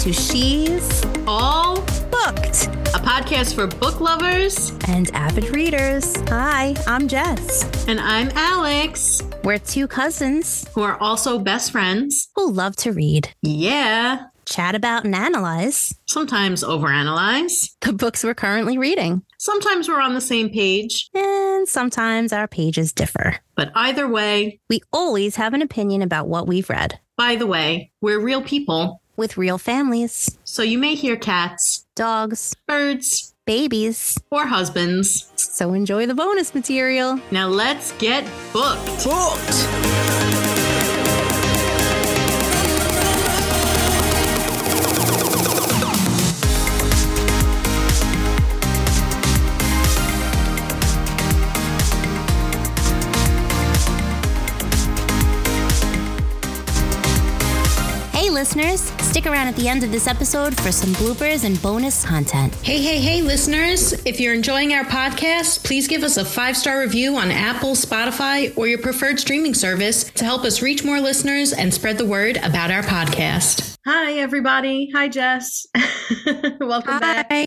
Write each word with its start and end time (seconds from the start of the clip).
To 0.00 0.12
She's 0.12 1.04
All 1.26 1.76
Booked 2.10 2.68
a 2.94 3.00
podcast 3.00 3.54
for 3.54 3.66
book 3.66 4.00
lovers. 4.00 4.70
and 4.88 5.10
avid 5.12 5.54
readers. 5.54 6.14
Hi, 6.28 6.74
I'm 6.86 7.06
Jess. 7.08 7.86
And 7.86 8.00
I'm 8.00 8.30
Alex, 8.34 9.22
We're 9.44 9.58
two 9.58 9.86
cousins 9.86 10.66
who 10.74 10.82
are 10.82 10.96
also 11.00 11.38
best 11.38 11.70
friends. 11.72 12.28
who 12.36 12.50
love 12.50 12.76
to 12.76 12.92
read, 12.92 13.28
Yeah. 13.42 14.26
chat 14.46 14.74
about, 14.74 15.04
and 15.04 15.14
analyze 15.14 15.94
Sometimes 16.06 16.64
overanalyze. 16.64 17.70
the 17.82 17.92
books 17.92 18.24
we're 18.24 18.34
currently 18.34 18.78
reading. 18.78 19.22
Sometimes 19.38 19.88
we're 19.88 20.00
on 20.00 20.14
the 20.14 20.20
same 20.20 20.48
page. 20.48 21.10
And 21.14 21.68
sometimes 21.68 22.32
our 22.32 22.48
pages 22.48 22.92
differ. 22.92 23.36
But 23.54 23.70
either 23.74 24.08
way, 24.08 24.60
We 24.70 24.80
always 24.92 25.36
have 25.36 25.52
an 25.54 25.62
opinion 25.62 26.00
about 26.02 26.28
what 26.28 26.46
we've 26.46 26.70
read 26.70 26.98
by 27.16 27.34
the 27.34 27.46
way, 27.48 27.90
we're 28.00 28.20
real 28.20 28.40
people. 28.42 29.02
With 29.18 29.36
real 29.36 29.58
families, 29.58 30.38
So 30.44 30.62
you 30.62 30.78
may 30.78 30.94
hear 30.94 31.16
cats, 31.16 31.84
dogs, 31.94 32.54
birds, 32.66 33.34
babies. 33.44 34.16
or 34.30 34.46
husbands. 34.46 35.30
So 35.36 35.72
enjoy 35.74 36.06
the 36.06 36.14
bonus 36.14 36.54
material. 36.54 37.20
Now 37.30 37.48
let's 37.48 37.92
get 37.98 38.24
booked. 38.52 39.04
Hey, 39.04 40.47
listeners, 58.38 58.82
stick 59.00 59.26
around 59.26 59.48
at 59.48 59.56
the 59.56 59.66
end 59.66 59.82
of 59.82 59.90
this 59.90 60.06
episode 60.06 60.56
for 60.60 60.70
some 60.70 60.90
bloopers 60.90 61.42
and 61.44 61.60
bonus 61.60 62.04
content. 62.04 62.54
Hey, 62.62 62.80
hey, 62.80 63.00
hey, 63.00 63.20
listeners. 63.20 63.94
If 64.06 64.20
you're 64.20 64.32
enjoying 64.32 64.72
our 64.74 64.84
podcast, 64.84 65.64
please 65.64 65.88
give 65.88 66.04
us 66.04 66.16
a 66.18 66.24
five 66.24 66.56
star 66.56 66.78
review 66.78 67.16
on 67.16 67.32
Apple, 67.32 67.72
Spotify, 67.72 68.56
or 68.56 68.68
your 68.68 68.78
preferred 68.78 69.18
streaming 69.18 69.54
service 69.54 70.04
to 70.04 70.24
help 70.24 70.44
us 70.44 70.62
reach 70.62 70.84
more 70.84 71.00
listeners 71.00 71.52
and 71.52 71.74
spread 71.74 71.98
the 71.98 72.06
word 72.06 72.36
about 72.36 72.70
our 72.70 72.82
podcast. 72.82 73.77
Hi, 73.90 74.12
everybody. 74.18 74.90
Hi, 74.94 75.08
Jess. 75.08 75.66
Welcome 76.60 76.98
back. 76.98 77.26
Hi. 77.30 77.46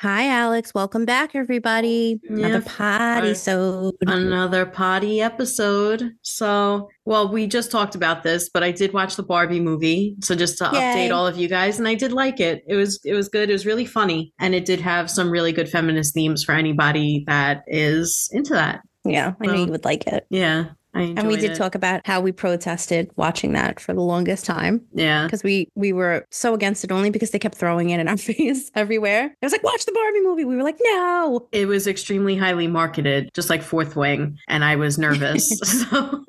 Hi, 0.00 0.28
Alex. 0.28 0.74
Welcome 0.74 1.06
back, 1.06 1.34
everybody. 1.34 2.20
Another 2.28 2.58
Yeah, 2.58 2.60
potty 2.66 3.28
hi. 3.28 3.32
so 3.32 3.92
Another 4.02 4.66
potty 4.66 5.22
episode. 5.22 6.10
So, 6.20 6.90
well, 7.06 7.32
we 7.32 7.46
just 7.46 7.70
talked 7.70 7.94
about 7.94 8.22
this, 8.24 8.50
but 8.52 8.62
I 8.62 8.72
did 8.72 8.92
watch 8.92 9.16
the 9.16 9.22
Barbie 9.22 9.58
movie. 9.58 10.16
So 10.20 10.34
just 10.34 10.58
to 10.58 10.64
Yay. 10.64 10.70
update 10.70 11.14
all 11.14 11.26
of 11.26 11.38
you 11.38 11.48
guys, 11.48 11.78
and 11.78 11.88
I 11.88 11.94
did 11.94 12.12
like 12.12 12.40
it. 12.40 12.62
It 12.68 12.74
was 12.74 13.00
it 13.02 13.14
was 13.14 13.30
good. 13.30 13.48
It 13.48 13.54
was 13.54 13.64
really 13.64 13.86
funny, 13.86 14.34
and 14.38 14.54
it 14.54 14.66
did 14.66 14.82
have 14.82 15.10
some 15.10 15.30
really 15.30 15.52
good 15.52 15.70
feminist 15.70 16.12
themes 16.12 16.44
for 16.44 16.52
anybody 16.52 17.24
that 17.26 17.64
is 17.68 18.28
into 18.34 18.52
that. 18.52 18.80
Yeah, 19.06 19.32
I 19.40 19.46
knew 19.46 19.52
Well, 19.52 19.64
you 19.64 19.70
would 19.70 19.86
like 19.86 20.06
it. 20.08 20.26
Yeah, 20.28 20.72
And 20.94 21.26
we 21.28 21.36
did 21.36 21.52
it. 21.52 21.56
talk 21.56 21.74
about 21.74 22.00
how 22.06 22.20
we 22.20 22.32
protested 22.32 23.10
watching 23.16 23.52
that 23.52 23.80
for 23.80 23.92
the 23.92 24.00
longest 24.00 24.44
time 24.44 24.80
Yeah, 24.92 25.24
because 25.24 25.42
we 25.42 25.68
we 25.74 25.92
were 25.92 26.24
so 26.30 26.54
against 26.54 26.84
it 26.84 26.92
only 26.92 27.10
because 27.10 27.30
they 27.30 27.38
kept 27.38 27.56
throwing 27.56 27.90
it 27.90 28.00
in 28.00 28.08
our 28.08 28.16
face 28.32 28.70
everywhere. 28.74 29.26
It 29.26 29.44
was 29.44 29.52
like, 29.52 29.62
watch 29.64 29.84
the 29.86 29.92
Barbie 29.92 30.20
movie. 30.22 30.44
We 30.44 30.56
were 30.56 30.62
like, 30.62 30.78
no. 30.82 31.48
it 31.52 31.66
was 31.66 31.86
extremely 31.86 32.36
highly 32.36 32.66
marketed, 32.68 33.30
just 33.34 33.50
like 33.50 33.62
Fourth 33.62 33.96
Wing, 33.96 34.38
and 34.48 34.64
I 34.64 34.76
was 34.76 34.98
nervous. 34.98 35.48
so. 35.58 36.24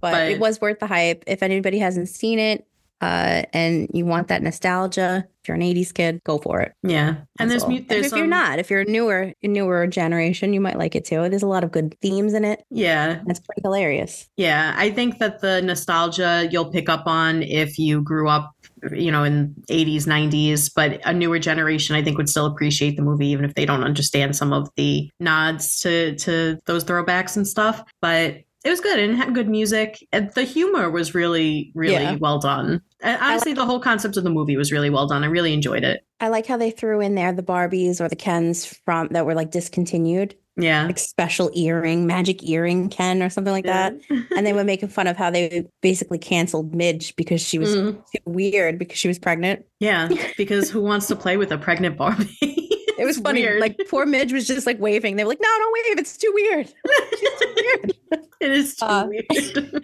But, 0.00 0.12
But- 0.12 0.30
it 0.30 0.40
was 0.40 0.60
worth 0.60 0.78
the 0.80 0.86
hype. 0.86 1.24
If 1.26 1.42
anybody 1.42 1.78
hasn't 1.78 2.08
seen 2.08 2.38
it 2.38 2.66
uh, 3.00 3.42
and 3.52 3.88
you 3.94 4.04
want 4.06 4.28
that 4.28 4.42
nostalgia, 4.42 5.24
if 5.42 5.48
you're 5.48 5.54
an 5.56 5.62
80s 5.62 5.92
kid, 5.94 6.20
go 6.24 6.38
for 6.38 6.60
it. 6.60 6.72
yeah, 6.82 7.16
and 7.38 7.50
there's 7.50 7.62
That's 7.62 7.70
mu- 7.72 7.84
there's 7.88 8.06
if 8.06 8.12
you're 8.12 8.20
some- 8.22 8.28
not, 8.30 8.58
if 8.58 8.70
you're 8.70 8.80
a 8.80 8.84
newer 8.84 9.32
newer 9.42 9.86
generation, 9.86 10.52
you 10.52 10.60
might 10.60 10.76
like 10.78 10.94
it 10.94 11.04
too. 11.06 11.28
There's 11.28 11.42
a 11.42 11.46
lot 11.46 11.64
of 11.64 11.72
good 11.72 11.96
themes 12.02 12.34
in 12.34 12.44
it. 12.44 12.62
Yeah, 12.70 13.20
It's 13.26 13.40
pretty 13.40 13.62
hilarious. 13.62 14.28
Yeah, 14.36 14.74
I 14.76 14.90
think 14.90 15.18
that 15.18 15.40
the 15.40 15.62
nostalgia 15.62 16.48
you'll 16.50 16.70
pick 16.70 16.88
up 16.88 17.04
on 17.06 17.42
if 17.42 17.78
you 17.78 18.02
grew 18.02 18.28
up, 18.28 18.52
you 18.92 19.10
know, 19.10 19.24
in 19.24 19.54
80s, 19.70 20.04
90s, 20.06 20.70
but 20.74 21.00
a 21.06 21.12
newer 21.14 21.38
generation 21.38 21.96
I 21.96 22.02
think 22.02 22.18
would 22.18 22.28
still 22.28 22.46
appreciate 22.46 22.96
the 22.96 23.02
movie 23.02 23.28
even 23.28 23.44
if 23.44 23.54
they 23.54 23.64
don't 23.64 23.82
understand 23.82 24.36
some 24.36 24.52
of 24.52 24.68
the 24.76 25.10
nods 25.20 25.80
to 25.80 26.14
to 26.16 26.58
those 26.66 26.84
throwbacks 26.84 27.36
and 27.36 27.46
stuff, 27.48 27.82
but 28.02 28.36
it 28.64 28.70
was 28.70 28.80
good 28.80 28.98
and 28.98 29.16
had 29.16 29.34
good 29.34 29.48
music. 29.48 30.06
And 30.12 30.30
the 30.34 30.42
humor 30.42 30.90
was 30.90 31.14
really 31.14 31.72
really 31.74 31.92
Yeah. 31.94 32.16
well 32.20 32.38
done. 32.38 32.82
And 33.02 33.18
honestly, 33.22 33.54
the 33.54 33.64
whole 33.64 33.80
concept 33.80 34.16
of 34.16 34.24
the 34.24 34.30
movie 34.30 34.56
was 34.56 34.70
really 34.72 34.90
well 34.90 35.06
done. 35.06 35.24
I 35.24 35.28
really 35.28 35.52
enjoyed 35.54 35.84
it. 35.84 36.04
I 36.20 36.28
like 36.28 36.46
how 36.46 36.56
they 36.58 36.70
threw 36.70 37.00
in 37.00 37.14
there 37.14 37.32
the 37.32 37.42
Barbies 37.42 38.00
or 38.00 38.08
the 38.08 38.16
Kens 38.16 38.66
from 38.84 39.08
that 39.12 39.24
were 39.24 39.34
like 39.34 39.50
discontinued, 39.50 40.34
Yeah. 40.58 40.84
like 40.84 40.98
special 40.98 41.50
earring, 41.54 42.06
magic 42.06 42.46
earring 42.46 42.90
Ken 42.90 43.22
or 43.22 43.30
something 43.30 43.52
like 43.54 43.64
that. 43.64 43.94
And 44.36 44.46
they 44.46 44.52
were 44.52 44.64
making 44.64 44.90
fun 44.90 45.06
of 45.06 45.16
how 45.16 45.30
they 45.30 45.66
basically 45.80 46.18
canceled 46.18 46.74
Midge 46.74 47.16
because 47.16 47.40
she 47.40 47.58
was 47.58 47.74
Mm. 47.74 48.02
weird 48.26 48.78
because 48.78 48.98
she 48.98 49.08
was 49.08 49.18
pregnant. 49.18 49.64
Yeah, 49.80 50.08
because 50.36 50.70
who 50.70 50.82
wants 50.82 51.06
to 51.06 51.16
play 51.16 51.38
with 51.38 51.50
a 51.52 51.58
pregnant 51.58 51.96
Barbie? 51.96 52.36
It 53.00 53.06
was 53.06 53.16
funny. 53.18 53.40
weird. 53.40 53.62
Like 53.62 53.80
poor 53.88 54.04
Midge 54.04 54.30
was 54.30 54.46
just 54.46 54.66
like 54.66 54.78
waving. 54.78 55.16
They 55.16 55.24
were 55.24 55.30
like, 55.30 55.40
"No, 55.40 55.48
don't 55.48 55.72
wave. 55.72 55.98
It's 56.00 56.18
too 56.18 56.30
weird. 56.34 56.66
She's 56.66 57.30
too 57.40 57.54
weird." 57.56 57.94
It 58.40 58.52
is 58.52 58.76
too 58.76 58.86
Uh, 58.86 59.06
weird. 59.06 59.26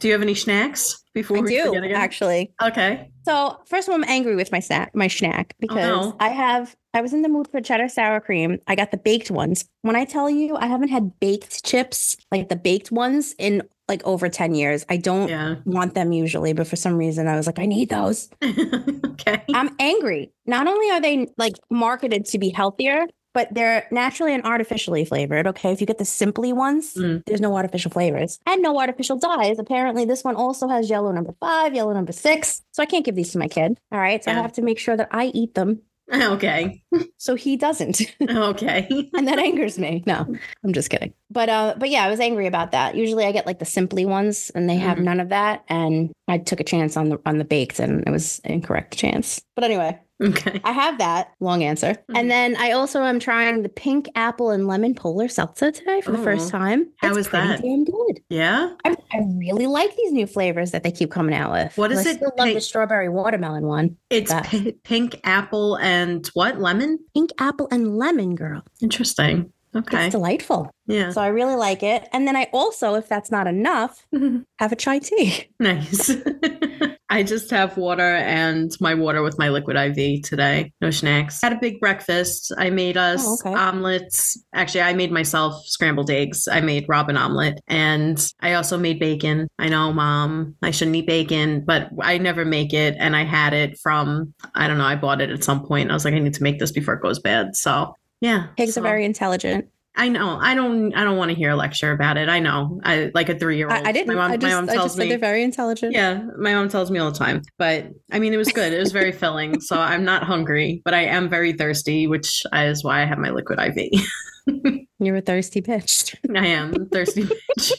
do 0.00 0.08
you 0.08 0.12
have 0.12 0.22
any 0.22 0.34
snacks 0.34 1.02
before 1.12 1.38
I 1.38 1.40
we 1.40 1.50
do 1.50 1.74
again? 1.74 1.92
actually. 1.92 2.52
Okay. 2.62 3.10
So 3.24 3.58
first 3.66 3.88
of 3.88 3.92
all, 3.92 3.98
I'm 4.00 4.08
angry 4.08 4.36
with 4.36 4.52
my 4.52 4.60
snack, 4.60 4.94
my 4.94 5.08
snack, 5.08 5.54
because 5.60 6.06
no. 6.06 6.16
I 6.20 6.28
have 6.28 6.76
I 6.94 7.02
was 7.02 7.12
in 7.12 7.22
the 7.22 7.28
mood 7.28 7.48
for 7.50 7.60
cheddar 7.60 7.88
sour 7.88 8.20
cream. 8.20 8.58
I 8.66 8.74
got 8.74 8.90
the 8.92 8.96
baked 8.96 9.30
ones. 9.30 9.64
When 9.82 9.96
I 9.96 10.04
tell 10.04 10.30
you 10.30 10.56
I 10.56 10.66
haven't 10.66 10.88
had 10.88 11.18
baked 11.20 11.64
chips, 11.64 12.16
like 12.30 12.48
the 12.48 12.56
baked 12.56 12.90
ones, 12.92 13.34
in 13.38 13.62
like 13.88 14.04
over 14.04 14.28
10 14.28 14.54
years. 14.54 14.84
I 14.88 14.96
don't 14.96 15.28
Yeah. 15.28 15.56
want 15.64 15.94
them 15.94 16.12
usually, 16.12 16.52
but 16.54 16.66
for 16.66 16.74
some 16.76 16.96
reason 16.96 17.28
I 17.28 17.36
was 17.36 17.46
like, 17.46 17.58
I 17.60 17.66
need 17.66 17.88
those. 17.90 18.28
okay. 18.42 19.44
I'm 19.54 19.76
angry. 19.78 20.32
Not 20.46 20.66
only 20.66 20.90
are 20.90 21.00
they 21.00 21.28
like 21.36 21.54
marketed 21.70 22.24
to 22.26 22.38
be 22.38 22.48
healthier, 22.48 23.06
but 23.36 23.52
they're 23.52 23.86
naturally 23.90 24.32
and 24.34 24.42
artificially 24.44 25.04
flavored. 25.04 25.46
Okay. 25.52 25.70
If 25.72 25.80
you 25.82 25.86
get 25.86 25.98
the 25.98 26.04
simply 26.22 26.52
ones, 26.52 26.94
Mm. 26.94 27.22
there's 27.26 27.40
no 27.48 27.54
artificial 27.60 27.90
flavors 27.90 28.38
and 28.46 28.62
no 28.62 28.72
artificial 28.80 29.16
dyes. 29.18 29.58
Apparently, 29.58 30.04
this 30.06 30.24
one 30.24 30.36
also 30.36 30.66
has 30.68 30.88
yellow 30.88 31.12
number 31.12 31.34
five, 31.38 31.74
yellow 31.74 31.92
number 31.92 32.12
six. 32.12 32.62
So 32.72 32.82
I 32.82 32.86
can't 32.86 33.04
give 33.04 33.14
these 33.14 33.32
to 33.32 33.38
my 33.38 33.48
kid. 33.48 33.78
All 33.92 34.00
right. 34.00 34.24
So 34.24 34.30
I 34.30 34.34
have 34.34 34.54
to 34.54 34.62
make 34.62 34.78
sure 34.78 34.96
that 34.96 35.08
I 35.12 35.26
eat 35.26 35.54
them 35.54 35.82
Okay. 36.36 36.82
So 37.16 37.34
he 37.34 37.56
doesn't. 37.56 38.00
Okay. 38.28 38.86
and 39.14 39.26
that 39.28 39.38
angers 39.38 39.78
me. 39.78 40.02
No, 40.06 40.26
I'm 40.64 40.72
just 40.72 40.90
kidding. 40.90 41.12
But 41.30 41.48
uh 41.48 41.74
but 41.78 41.90
yeah, 41.90 42.04
I 42.04 42.10
was 42.10 42.20
angry 42.20 42.46
about 42.46 42.70
that. 42.72 42.94
Usually 42.94 43.24
I 43.24 43.32
get 43.32 43.46
like 43.46 43.58
the 43.58 43.64
simply 43.64 44.04
ones 44.06 44.50
and 44.54 44.68
they 44.68 44.76
have 44.76 44.98
Mhm. 44.98 45.04
none 45.04 45.20
of 45.20 45.28
that 45.30 45.64
and 45.68 46.12
I 46.28 46.38
took 46.38 46.60
a 46.60 46.64
chance 46.64 46.96
on 46.96 47.08
the 47.08 47.18
on 47.26 47.38
the 47.38 47.44
baked 47.44 47.78
and 47.80 48.02
it 48.06 48.10
was 48.10 48.40
an 48.44 48.52
incorrect 48.52 48.96
chance. 48.96 49.40
But 49.54 49.64
anyway, 49.64 49.98
Okay. 50.22 50.60
I 50.64 50.72
have 50.72 50.96
that. 50.98 51.32
Long 51.40 51.62
answer. 51.62 51.92
Mhm. 52.10 52.18
And 52.18 52.30
then 52.30 52.56
I 52.56 52.70
also 52.70 53.02
am 53.02 53.18
trying 53.20 53.62
the 53.62 53.68
pink 53.68 54.08
apple 54.14 54.50
and 54.50 54.66
lemon 54.66 54.94
polar 54.94 55.28
seltzer 55.28 55.70
today 55.70 56.00
for 56.00 56.12
the 56.12 56.18
first 56.18 56.48
Oh, 56.48 56.58
time. 56.58 56.88
how 56.98 57.14
is 57.16 57.28
pretty 57.28 57.46
that? 57.48 57.60
Damn 57.62 57.84
good. 57.84 58.20
Yeah. 58.30 58.70
I, 58.86 58.96
I 59.12 59.18
really 59.36 59.66
like 59.66 59.94
these 59.96 60.12
new 60.12 60.26
flavors 60.26 60.70
that 60.70 60.84
they 60.84 60.90
keep 60.92 61.10
coming 61.10 61.34
out 61.34 61.52
with. 61.52 61.76
What 61.76 61.92
is 61.92 62.06
I 62.06 62.10
it? 62.12 62.16
still 62.16 62.32
love 62.38 62.48
the 62.54 62.60
strawberry 62.62 63.10
watermelon 63.10 63.66
one. 63.66 63.96
It's 64.08 64.32
pi- 64.32 64.74
pink 64.84 65.20
apple 65.24 65.76
and 65.78 66.26
what? 66.28 66.60
Lemon? 66.60 66.85
Pink 67.14 67.30
apple 67.38 67.68
and 67.70 67.98
lemon, 67.98 68.34
girl. 68.34 68.62
Interesting. 68.80 69.52
Okay. 69.76 70.06
It's 70.06 70.12
delightful. 70.12 70.70
Yeah. 70.86 71.10
So 71.10 71.20
I 71.20 71.28
really 71.28 71.56
like 71.56 71.82
it. 71.82 72.08
And 72.12 72.26
then 72.28 72.36
I 72.36 72.48
also, 72.52 72.94
if 72.94 73.08
that's 73.08 73.30
not 73.30 73.46
enough, 73.46 74.06
have 74.58 74.72
a 74.72 74.76
chai 74.76 74.98
tea. 75.00 75.48
nice. 75.58 76.10
I 77.08 77.22
just 77.22 77.50
have 77.50 77.76
water 77.76 78.02
and 78.16 78.70
my 78.80 78.94
water 78.94 79.22
with 79.22 79.38
my 79.38 79.48
liquid 79.48 79.76
IV 79.76 80.22
today. 80.22 80.72
No 80.80 80.90
snacks. 80.90 81.40
Had 81.40 81.52
a 81.52 81.58
big 81.60 81.78
breakfast. 81.80 82.52
I 82.58 82.70
made 82.70 82.96
us 82.96 83.24
Oh, 83.24 83.34
okay. 83.40 83.54
omelets. 83.56 84.36
Actually, 84.54 84.82
I 84.82 84.92
made 84.92 85.12
myself 85.12 85.54
scrambled 85.66 86.10
eggs. 86.10 86.48
I 86.50 86.60
made 86.60 86.84
Robin 86.88 87.16
omelet 87.16 87.60
and 87.68 88.32
I 88.40 88.54
also 88.54 88.76
made 88.76 88.98
bacon. 88.98 89.46
I 89.58 89.68
know, 89.68 89.92
mom, 89.92 90.56
I 90.62 90.72
shouldn't 90.72 90.96
eat 90.96 91.06
bacon, 91.06 91.64
but 91.64 91.90
I 92.02 92.18
never 92.18 92.44
make 92.44 92.72
it. 92.72 92.96
And 92.98 93.14
I 93.14 93.24
had 93.24 93.52
it 93.54 93.78
from, 93.78 94.34
I 94.54 94.66
don't 94.66 94.78
know, 94.78 94.84
I 94.84 94.96
bought 94.96 95.20
it 95.20 95.30
at 95.30 95.44
some 95.44 95.64
point. 95.64 95.90
I 95.90 95.94
was 95.94 96.04
like, 96.04 96.14
I 96.14 96.18
need 96.18 96.34
to 96.34 96.42
make 96.42 96.58
this 96.58 96.72
before 96.72 96.94
it 96.94 97.02
goes 97.02 97.18
bad. 97.20 97.54
So, 97.56 97.94
yeah. 98.20 98.48
Pigs 98.56 98.74
so- 98.74 98.80
are 98.80 98.84
very 98.84 99.04
intelligent. 99.04 99.68
I 99.98 100.10
know. 100.10 100.38
I 100.38 100.54
don't. 100.54 100.94
I 100.94 101.04
don't 101.04 101.16
want 101.16 101.30
to 101.30 101.34
hear 101.34 101.48
a 101.52 101.56
lecture 101.56 101.90
about 101.90 102.18
it. 102.18 102.28
I 102.28 102.38
know. 102.38 102.82
I 102.84 103.10
like 103.14 103.30
a 103.30 103.38
three 103.38 103.56
year 103.56 103.66
old. 103.70 103.78
I, 103.82 103.88
I 103.88 103.92
didn't. 103.92 104.08
My 104.08 104.14
mom, 104.14 104.30
I 104.30 104.36
just, 104.36 104.52
my 104.52 104.60
mom 104.60 104.68
I 104.68 104.74
tells 104.74 104.84
just 104.84 104.96
said 104.96 105.04
me. 105.04 105.08
they're 105.08 105.16
very 105.18 105.42
intelligent. 105.42 105.94
Yeah, 105.94 106.20
my 106.38 106.52
mom 106.52 106.68
tells 106.68 106.90
me 106.90 106.98
all 106.98 107.10
the 107.10 107.16
time. 107.18 107.40
But 107.56 107.86
I 108.12 108.18
mean, 108.18 108.34
it 108.34 108.36
was 108.36 108.52
good. 108.52 108.74
It 108.74 108.78
was 108.78 108.92
very 108.92 109.10
filling. 109.22 109.58
So 109.62 109.78
I'm 109.80 110.04
not 110.04 110.22
hungry, 110.22 110.82
but 110.84 110.92
I 110.92 111.04
am 111.06 111.30
very 111.30 111.54
thirsty, 111.54 112.06
which 112.08 112.42
is 112.52 112.84
why 112.84 113.00
I 113.00 113.06
have 113.06 113.16
my 113.16 113.30
liquid 113.30 113.58
IV. 113.58 114.02
You're 114.98 115.16
a 115.16 115.20
thirsty 115.22 115.62
bitch. 115.62 116.14
I 116.36 116.46
am 116.48 116.90
thirsty. 116.90 117.22
bitch. 117.58 117.72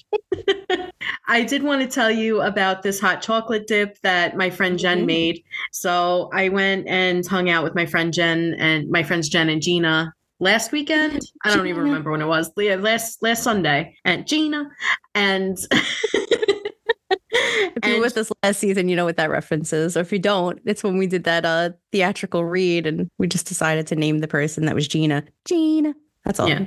I 1.28 1.44
did 1.44 1.62
want 1.64 1.82
to 1.82 1.88
tell 1.88 2.10
you 2.12 2.42
about 2.42 2.82
this 2.84 3.00
hot 3.00 3.22
chocolate 3.22 3.68
dip 3.68 4.00
that 4.02 4.36
my 4.36 4.50
friend 4.50 4.80
Jen 4.80 5.04
Mhm. 5.04 5.06
made. 5.06 5.44
So 5.72 6.30
I 6.34 6.50
went 6.50 6.88
and 6.88 7.26
hung 7.26 7.50
out 7.50 7.64
with 7.64 7.76
my 7.76 7.86
friend 7.86 8.14
Jen 8.14 8.56
and 8.58 8.90
my 8.90 9.04
friends 9.04 9.30
Jen 9.30 9.50
and 9.50 9.62
Gina 9.62 10.14
last 10.40 10.72
weekend. 10.72 11.22
I 11.44 11.56
don't 11.56 11.68
even 11.68 11.84
remember 11.84 12.12
when 12.12 12.22
it 12.22 12.28
was. 12.28 12.52
Last 12.56 13.22
last 13.22 13.44
Sunday. 13.44 13.96
And 14.06 14.28
Gina 14.28 14.70
and 15.16 15.58
If 17.78 17.86
you 17.86 17.96
were 17.96 18.02
with 18.02 18.18
us 18.18 18.32
last 18.44 18.60
season, 18.60 18.90
you 18.90 18.96
know 18.96 19.06
what 19.06 19.18
that 19.18 19.30
reference 19.30 19.72
is. 19.72 19.96
Or 19.96 20.00
if 20.00 20.12
you 20.12 20.20
don't, 20.20 20.60
it's 20.66 20.84
when 20.84 20.98
we 20.98 21.08
did 21.08 21.26
that 21.26 21.46
uh 21.46 21.72
theatrical 21.92 22.44
read 22.44 22.88
and 22.88 23.10
we 23.18 23.28
just 23.28 23.48
decided 23.48 23.88
to 23.88 23.96
name 23.96 24.20
the 24.20 24.28
person 24.28 24.66
that 24.66 24.76
was 24.76 24.88
Gina. 24.88 25.24
Gina. 25.46 25.94
That's 26.26 26.40
all. 26.40 26.50
Yeah. 26.50 26.66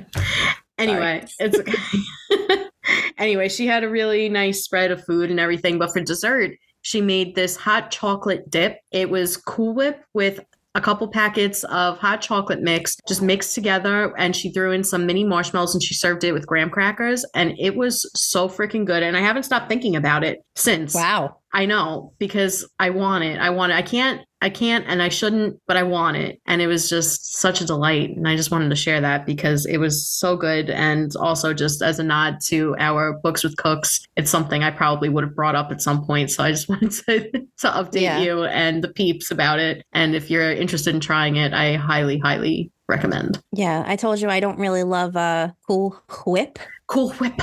Anyway, 0.77 1.25
it's 1.39 1.59
okay. 1.59 2.69
anyway, 3.17 3.49
she 3.49 3.67
had 3.67 3.83
a 3.83 3.89
really 3.89 4.29
nice 4.29 4.63
spread 4.63 4.89
of 4.89 5.03
food 5.05 5.29
and 5.29 5.39
everything, 5.39 5.77
but 5.77 5.91
for 5.91 5.99
dessert, 5.99 6.51
she 6.81 7.01
made 7.01 7.35
this 7.35 7.55
hot 7.55 7.91
chocolate 7.91 8.49
dip. 8.49 8.79
It 8.91 9.09
was 9.09 9.37
Cool 9.37 9.73
Whip 9.73 10.03
with 10.15 10.43
a 10.75 10.81
couple 10.81 11.07
packets 11.07 11.63
of 11.65 11.97
hot 11.97 12.21
chocolate 12.21 12.61
mix 12.61 12.95
just 13.07 13.21
mixed 13.21 13.53
together 13.55 14.13
and 14.17 14.35
she 14.35 14.51
threw 14.51 14.71
in 14.71 14.83
some 14.83 15.05
mini 15.05 15.23
marshmallows 15.23 15.73
and 15.73 15.83
she 15.83 15.93
served 15.93 16.23
it 16.23 16.31
with 16.31 16.47
graham 16.47 16.69
crackers 16.69 17.25
and 17.35 17.53
it 17.59 17.75
was 17.75 18.09
so 18.15 18.47
freaking 18.47 18.85
good 18.85 19.03
and 19.03 19.17
I 19.17 19.21
haven't 19.21 19.43
stopped 19.43 19.67
thinking 19.67 19.95
about 19.95 20.23
it 20.23 20.39
since. 20.55 20.95
Wow. 20.95 21.37
I 21.53 21.65
know 21.65 22.13
because 22.19 22.69
I 22.79 22.91
want 22.91 23.23
it. 23.25 23.39
I 23.39 23.49
want 23.49 23.73
it. 23.73 23.75
I 23.75 23.81
can't 23.81 24.21
I 24.41 24.49
can't 24.49 24.85
and 24.87 25.01
I 25.03 25.09
shouldn't, 25.09 25.59
but 25.67 25.77
I 25.77 25.83
want 25.83 26.17
it. 26.17 26.41
And 26.47 26.61
it 26.61 26.67
was 26.67 26.89
just 26.89 27.37
such 27.37 27.61
a 27.61 27.65
delight. 27.65 28.09
And 28.17 28.27
I 28.27 28.35
just 28.35 28.49
wanted 28.51 28.69
to 28.69 28.75
share 28.75 28.99
that 29.01 29.25
because 29.25 29.65
it 29.67 29.77
was 29.77 30.07
so 30.09 30.35
good. 30.35 30.69
And 30.71 31.15
also 31.15 31.53
just 31.53 31.81
as 31.83 31.99
a 31.99 32.03
nod 32.03 32.37
to 32.45 32.75
our 32.79 33.13
books 33.13 33.43
with 33.43 33.55
cooks, 33.57 34.01
it's 34.17 34.31
something 34.31 34.63
I 34.63 34.71
probably 34.71 35.09
would 35.09 35.23
have 35.23 35.35
brought 35.35 35.55
up 35.55 35.71
at 35.71 35.81
some 35.81 36.03
point. 36.05 36.31
So 36.31 36.43
I 36.43 36.51
just 36.51 36.67
wanted 36.69 36.91
to, 36.91 37.29
to 37.29 37.67
update 37.67 38.01
Yeah. 38.01 38.19
you 38.19 38.43
and 38.45 38.83
the 38.83 38.89
peeps 38.89 39.29
about 39.31 39.59
it. 39.59 39.85
And 39.93 40.15
if 40.15 40.29
you're 40.31 40.51
interested 40.51 40.95
in 40.95 41.01
trying 41.01 41.35
it, 41.35 41.53
I 41.53 41.75
highly, 41.75 42.17
highly 42.17 42.71
recommend. 42.87 43.39
Yeah. 43.53 43.83
I 43.85 43.95
told 43.95 44.19
you 44.21 44.29
I 44.29 44.39
don't 44.39 44.57
really 44.59 44.83
love 44.83 45.15
uh 45.15 45.51
cool 45.67 46.01
whip. 46.25 46.57
Cool 46.87 47.11
whip. 47.13 47.39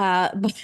Uh 0.00 0.30
but, 0.36 0.54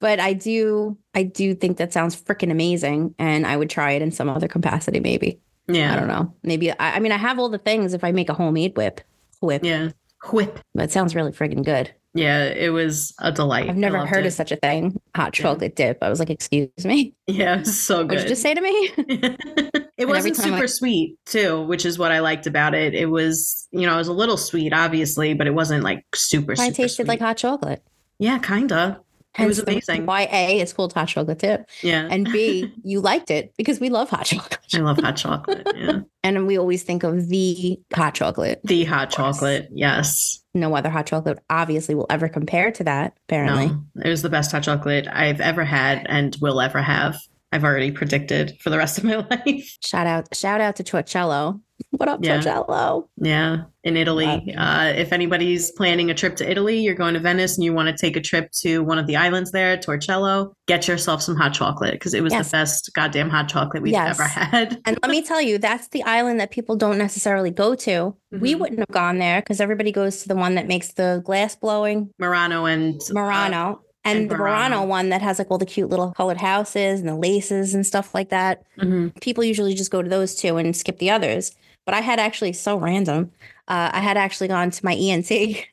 but 0.00 0.20
I 0.20 0.32
do 0.34 0.98
I 1.14 1.22
do 1.22 1.54
think 1.54 1.78
that 1.78 1.92
sounds 1.92 2.20
freaking 2.20 2.50
amazing. 2.50 3.14
And 3.18 3.46
I 3.46 3.56
would 3.56 3.70
try 3.70 3.92
it 3.92 4.02
in 4.02 4.12
some 4.12 4.28
other 4.28 4.48
capacity, 4.48 5.00
maybe. 5.00 5.40
Yeah. 5.68 5.94
I 5.94 5.98
don't 5.98 6.08
know. 6.08 6.34
Maybe 6.42 6.70
I, 6.72 6.96
I 6.96 7.00
mean 7.00 7.12
I 7.12 7.16
have 7.16 7.38
all 7.38 7.48
the 7.48 7.58
things 7.58 7.94
if 7.94 8.04
I 8.04 8.12
make 8.12 8.28
a 8.28 8.34
homemade 8.34 8.76
whip. 8.76 9.00
Whip. 9.40 9.64
Yeah. 9.64 9.90
Whip. 10.32 10.60
But 10.74 10.84
it 10.84 10.92
sounds 10.92 11.14
really 11.14 11.32
freaking 11.32 11.64
good. 11.64 11.90
Yeah. 12.14 12.44
It 12.44 12.68
was 12.70 13.14
a 13.20 13.32
delight. 13.32 13.70
I've 13.70 13.76
never 13.76 14.04
heard 14.04 14.24
it. 14.24 14.28
of 14.28 14.32
such 14.34 14.52
a 14.52 14.56
thing. 14.56 15.00
Hot 15.16 15.36
Yeah. 15.38 15.42
chocolate 15.42 15.74
dip. 15.76 15.98
I 16.02 16.10
was 16.10 16.18
like, 16.18 16.28
excuse 16.30 16.68
me. 16.84 17.14
Yeah. 17.26 17.54
It 17.56 17.60
was 17.60 17.80
so 17.80 17.98
What 18.00 18.08
good. 18.08 18.16
did 18.16 18.22
you 18.24 18.28
just 18.28 18.42
say 18.42 18.52
to 18.54 18.60
me? 18.60 18.92
it 19.96 20.06
wasn't 20.06 20.38
I- 20.38 20.42
super 20.42 20.68
sweet 20.68 21.16
too, 21.24 21.62
which 21.62 21.86
is 21.86 21.98
what 21.98 22.12
I 22.12 22.18
liked 22.20 22.46
about 22.46 22.74
it. 22.74 22.94
It 22.94 23.06
was, 23.06 23.66
you 23.70 23.86
know, 23.86 23.94
it 23.94 23.98
was 23.98 24.08
a 24.08 24.12
little 24.12 24.36
sweet, 24.36 24.72
obviously, 24.74 25.32
but 25.34 25.46
it 25.46 25.54
wasn't 25.54 25.82
like 25.84 26.04
super. 26.14 26.52
I 26.52 26.56
super 26.56 26.74
tasted 26.76 26.94
sweet. 27.04 27.08
like 27.08 27.20
hot 27.20 27.38
chocolate. 27.38 27.82
Yeah, 28.22 28.38
kinda. 28.38 29.00
It 29.38 29.46
was 29.46 29.56
Hence 29.56 29.66
the 29.66 29.72
reason 29.72 29.90
amazing. 29.94 30.06
Why 30.06 30.28
A, 30.30 30.60
it's 30.60 30.74
called 30.74 30.92
hot 30.92 31.08
chocolate 31.08 31.38
dip. 31.38 31.70
Yeah, 31.82 32.06
And 32.10 32.26
B, 32.30 32.70
you 32.84 33.00
liked 33.00 33.30
it 33.30 33.54
because 33.56 33.80
we 33.80 33.88
love 33.88 34.10
hot 34.10 34.26
chocolate. 34.26 34.58
I 34.74 34.78
love 34.80 34.98
hot 34.98 35.16
chocolate. 35.16 35.66
Yeah, 35.74 36.00
And 36.22 36.46
we 36.46 36.58
always 36.58 36.82
think 36.82 37.02
of 37.02 37.28
the 37.30 37.80
hot 37.94 38.14
chocolate. 38.14 38.60
the 38.64 38.84
hot 38.84 39.08
chocolate. 39.10 39.68
Yes, 39.72 40.38
No 40.52 40.76
other 40.76 40.90
hot 40.90 41.06
chocolate 41.06 41.38
obviously 41.48 41.94
will 41.94 42.06
ever 42.10 42.28
compare 42.28 42.70
to 42.72 42.84
that, 42.84 43.16
apparently. 43.26 43.68
no, 43.68 43.82
it 44.04 44.08
was 44.10 44.20
the 44.20 44.28
best 44.28 44.52
hot 44.52 44.64
chocolate 44.64 45.06
I've 45.10 45.40
ever 45.40 45.64
had 45.64 46.06
and 46.10 46.36
will 46.42 46.60
ever 46.60 46.82
have. 46.82 47.16
I've 47.52 47.64
already 47.64 47.90
predicted 47.90 48.58
for 48.60 48.68
the 48.68 48.76
rest 48.78 48.98
of 48.98 49.04
my 49.04 49.16
life. 49.30 49.78
Shout 49.82 50.06
out, 50.06 50.34
shout 50.36 50.60
out 50.60 50.76
to 50.76 50.84
Torcello. 50.84 51.58
What 51.90 52.08
up, 52.08 52.20
Yeah. 52.22 52.40
Torcello? 52.40 53.06
Yeah, 53.16 53.62
in 53.84 53.96
Italy. 53.96 54.26
Uh, 54.56 54.92
if 54.96 55.12
anybody's 55.12 55.70
planning 55.72 56.10
a 56.10 56.14
trip 56.14 56.36
to 56.36 56.50
Italy, 56.50 56.78
you're 56.80 56.94
going 56.94 57.14
to 57.14 57.20
Venice 57.20 57.56
and 57.56 57.64
you 57.64 57.72
want 57.74 57.88
to 57.88 57.96
take 57.96 58.16
a 58.16 58.20
trip 58.20 58.50
to 58.62 58.82
one 58.82 58.98
of 58.98 59.06
the 59.06 59.16
islands 59.16 59.52
there, 59.52 59.76
Torcello, 59.76 60.52
get 60.66 60.88
yourself 60.88 61.22
some 61.22 61.36
hot 61.36 61.52
chocolate 61.54 61.92
because 61.94 62.14
it 62.14 62.22
was 62.22 62.32
Yes. 62.32 62.50
the 62.50 62.56
best 62.56 62.90
goddamn 62.94 63.30
hot 63.30 63.48
chocolate 63.48 63.82
we've 63.82 63.92
Yes. 63.92 64.18
ever 64.18 64.28
had. 64.28 64.80
And 64.86 64.98
let 65.02 65.10
me 65.10 65.22
tell 65.22 65.40
you, 65.40 65.58
that's 65.58 65.88
the 65.88 66.02
island 66.04 66.40
that 66.40 66.50
people 66.50 66.76
don't 66.76 66.98
necessarily 66.98 67.50
go 67.50 67.74
to. 67.76 68.14
We 68.30 68.54
Mhm. 68.54 68.58
wouldn't 68.60 68.78
have 68.80 68.88
gone 68.88 69.18
there 69.18 69.40
because 69.40 69.60
everybody 69.60 69.92
goes 69.92 70.22
to 70.22 70.28
the 70.28 70.36
one 70.36 70.54
that 70.54 70.66
makes 70.66 70.92
the 70.92 71.20
glass 71.24 71.54
blowing 71.56 72.10
Murano 72.18 72.64
and 72.64 73.00
uh, 73.10 73.14
Murano. 73.14 73.80
and, 74.04 74.18
and 74.20 74.30
the 74.30 74.36
Murano 74.36 74.76
Murano. 74.78 74.86
one 74.86 75.08
that 75.10 75.22
has 75.22 75.38
like 75.38 75.50
all 75.50 75.58
the 75.58 75.66
cute 75.66 75.88
little 75.90 76.12
colored 76.12 76.38
houses 76.38 77.00
and 77.00 77.08
the 77.08 77.14
laces 77.16 77.74
and 77.74 77.86
stuff 77.86 78.14
like 78.14 78.30
that. 78.30 78.62
mhm. 78.80 79.12
People 79.20 79.44
usually 79.44 79.74
just 79.74 79.90
go 79.90 80.02
to 80.02 80.08
those 80.08 80.34
two 80.34 80.56
and 80.56 80.74
skip 80.74 80.98
the 80.98 81.10
others. 81.10 81.52
But 81.84 81.94
I 81.94 82.00
had 82.00 82.18
actually 82.20 82.52
so 82.52 82.76
random. 82.78 83.32
Uh, 83.68 83.90
I 83.92 84.00
had 84.00 84.16
actually 84.16 84.48
gone 84.48 84.70
to 84.70 84.84
my 84.84 84.94
ENT, 84.94 85.30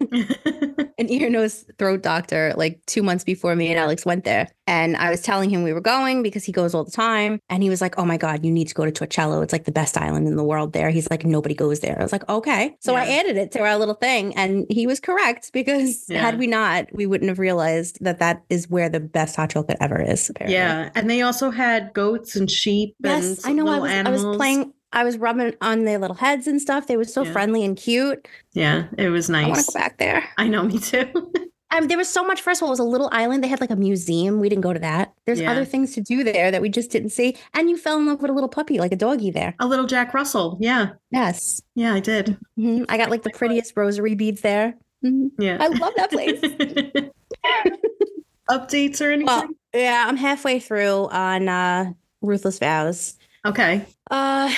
an 0.97 1.09
ear, 1.09 1.29
nose, 1.29 1.65
throat 1.77 2.01
doctor, 2.01 2.53
like 2.55 2.79
two 2.85 3.01
months 3.03 3.23
before 3.23 3.55
me 3.55 3.67
and 3.69 3.79
Alex 3.79 4.05
went 4.05 4.23
there. 4.25 4.47
And 4.67 4.95
I 4.95 5.09
was 5.09 5.21
telling 5.21 5.49
him 5.49 5.63
we 5.63 5.73
were 5.73 5.81
going 5.81 6.21
because 6.21 6.43
he 6.43 6.51
goes 6.51 6.73
all 6.75 6.83
the 6.83 6.91
time. 6.91 7.39
And 7.49 7.63
he 7.63 7.69
was 7.69 7.81
like, 7.81 7.97
Oh 7.97 8.05
my 8.05 8.15
God, 8.17 8.45
you 8.45 8.51
need 8.51 8.67
to 8.67 8.75
go 8.75 8.85
to 8.85 8.91
Torcello. 8.91 9.43
It's 9.43 9.51
like 9.51 9.65
the 9.65 9.71
best 9.71 9.97
island 9.97 10.27
in 10.27 10.35
the 10.35 10.43
world 10.43 10.73
there. 10.73 10.89
He's 10.91 11.09
like, 11.09 11.25
Nobody 11.25 11.55
goes 11.55 11.79
there. 11.79 11.97
I 11.99 12.03
was 12.03 12.11
like, 12.11 12.27
Okay. 12.29 12.75
So 12.79 12.95
I 12.95 13.05
added 13.05 13.37
it 13.37 13.51
to 13.53 13.59
our 13.61 13.77
little 13.77 13.95
thing. 13.95 14.35
And 14.35 14.65
he 14.69 14.85
was 14.87 14.99
correct 14.99 15.51
because 15.51 16.05
Yeah. 16.07 16.21
had 16.21 16.37
we 16.37 16.45
not, 16.47 16.87
we 16.93 17.05
wouldn't 17.07 17.29
have 17.29 17.39
realized 17.39 17.97
that 18.01 18.19
that 18.19 18.43
is 18.49 18.69
where 18.69 18.87
the 18.89 18.99
best 18.99 19.35
hot 19.35 19.49
chocolate 19.49 19.77
ever 19.81 19.99
is. 20.01 20.29
Apparently. 20.29 20.55
yeah, 20.55 20.91
and 20.95 21.09
they 21.09 21.21
also 21.23 21.49
had 21.49 21.91
goats 21.93 22.35
and 22.35 22.49
sheep 22.49 22.95
Yes, 22.99 23.43
and 23.43 23.49
I 23.49 23.53
know. 23.53 23.67
I 23.67 23.79
was, 23.79 23.91
I 23.91 23.95
animals. 23.95 24.25
was 24.25 24.37
playing. 24.37 24.73
I 24.91 25.03
was 25.03 25.17
rubbing 25.17 25.53
on 25.61 25.83
their 25.85 25.99
little 25.99 26.15
heads 26.15 26.47
and 26.47 26.59
stuff. 26.61 26.87
They 26.87 26.97
were 26.97 27.03
so 27.03 27.23
Yeah. 27.23 27.31
friendly 27.31 27.63
and 27.63 27.77
cute. 27.77 28.27
Yeah, 28.53 28.85
it 28.97 29.09
was 29.09 29.29
I 29.29 29.43
want 29.43 29.47
nice. 29.49 29.65
to 29.67 29.71
go 29.73 29.79
back 29.79 29.97
there. 29.99 30.23
I 30.37 30.47
know, 30.47 30.63
me 30.63 30.79
too. 30.79 31.31
Um, 31.71 31.87
there 31.87 31.99
was 31.99 32.09
so 32.09 32.25
much. 32.25 32.41
First 32.41 32.61
of 32.61 32.63
all, 32.63 32.69
it 32.69 32.71
was 32.71 32.79
a 32.79 32.83
little 32.83 33.09
island. 33.11 33.43
They 33.43 33.47
had 33.47 33.61
like 33.61 33.69
a 33.69 33.75
museum. 33.75 34.39
We 34.39 34.49
didn't 34.49 34.63
go 34.63 34.73
to 34.73 34.79
that. 34.79 35.13
There's 35.27 35.39
Yeah. 35.39 35.51
other 35.51 35.65
things 35.65 35.93
to 35.93 36.01
do 36.01 36.23
there 36.23 36.49
that 36.49 36.63
we 36.63 36.69
just 36.69 36.89
didn't 36.89 37.11
see. 37.11 37.37
And 37.53 37.69
you 37.69 37.77
fell 37.77 37.99
in 37.99 38.07
love 38.07 38.23
with 38.23 38.31
a 38.31 38.33
little 38.33 38.49
puppy, 38.49 38.79
like 38.79 38.91
a 38.91 38.95
doggy 38.95 39.29
there. 39.29 39.53
a 39.59 39.67
little 39.67 39.85
Jack 39.85 40.15
Russell. 40.15 40.57
Yeah, 40.59 40.93
Yes. 41.11 41.61
yeah, 41.75 41.93
I 41.93 41.99
did. 41.99 42.39
Mhm. 42.57 42.85
I 42.89 42.97
got 42.97 43.11
like 43.11 43.21
the 43.21 43.29
prettiest 43.29 43.73
rosary 43.77 44.15
beads 44.15 44.41
there. 44.41 44.73
Mhm. 45.05 45.29
Yeah, 45.37 45.57
I 45.61 45.67
love 45.67 45.93
that 45.95 46.09
place. 46.09 46.41
Updates 48.49 48.99
or 48.99 49.11
anything? 49.11 49.27
well, 49.27 49.47
yeah, 49.75 50.05
I'm 50.07 50.17
halfway 50.17 50.59
through 50.59 51.07
on 51.11 51.47
uh, 51.47 51.91
Ruthless 52.23 52.57
Vows. 52.57 53.15
okay. 53.45 53.85
Uh, 54.09 54.51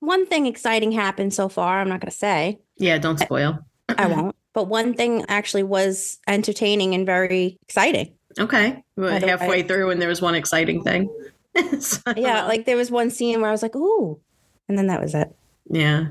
one 0.00 0.26
thing 0.26 0.46
exciting 0.46 0.92
happened 0.92 1.32
so 1.34 1.48
far. 1.48 1.80
I'm 1.80 1.88
not 1.88 2.00
going 2.00 2.10
to 2.10 2.16
say. 2.16 2.58
Yeah, 2.76 2.98
don't 2.98 3.18
spoil. 3.18 3.58
I 3.88 4.06
won't. 4.14 4.36
But 4.52 4.68
one 4.68 4.94
thing 4.94 5.24
actually 5.28 5.62
was 5.64 6.18
entertaining 6.28 6.94
and 6.94 7.04
very 7.06 7.58
exciting. 7.62 8.12
Okay. 8.38 8.82
I 8.98 9.18
don't- 9.18 9.22
halfway 9.28 9.60
I- 9.60 9.66
through 9.66 9.90
and 9.90 10.00
there 10.00 10.08
was 10.08 10.22
one 10.22 10.34
exciting 10.34 10.82
thing. 10.82 11.08
So, 11.78 12.00
Yeah, 12.16 12.46
like 12.46 12.66
there 12.66 12.76
was 12.76 12.90
one 12.90 13.10
scene 13.10 13.40
where 13.40 13.48
I 13.48 13.52
was 13.52 13.62
like, 13.62 13.76
"Ooh," 13.76 14.18
and 14.68 14.76
then 14.76 14.88
that 14.88 15.00
was 15.00 15.14
it. 15.14 15.32
yeah. 15.70 16.06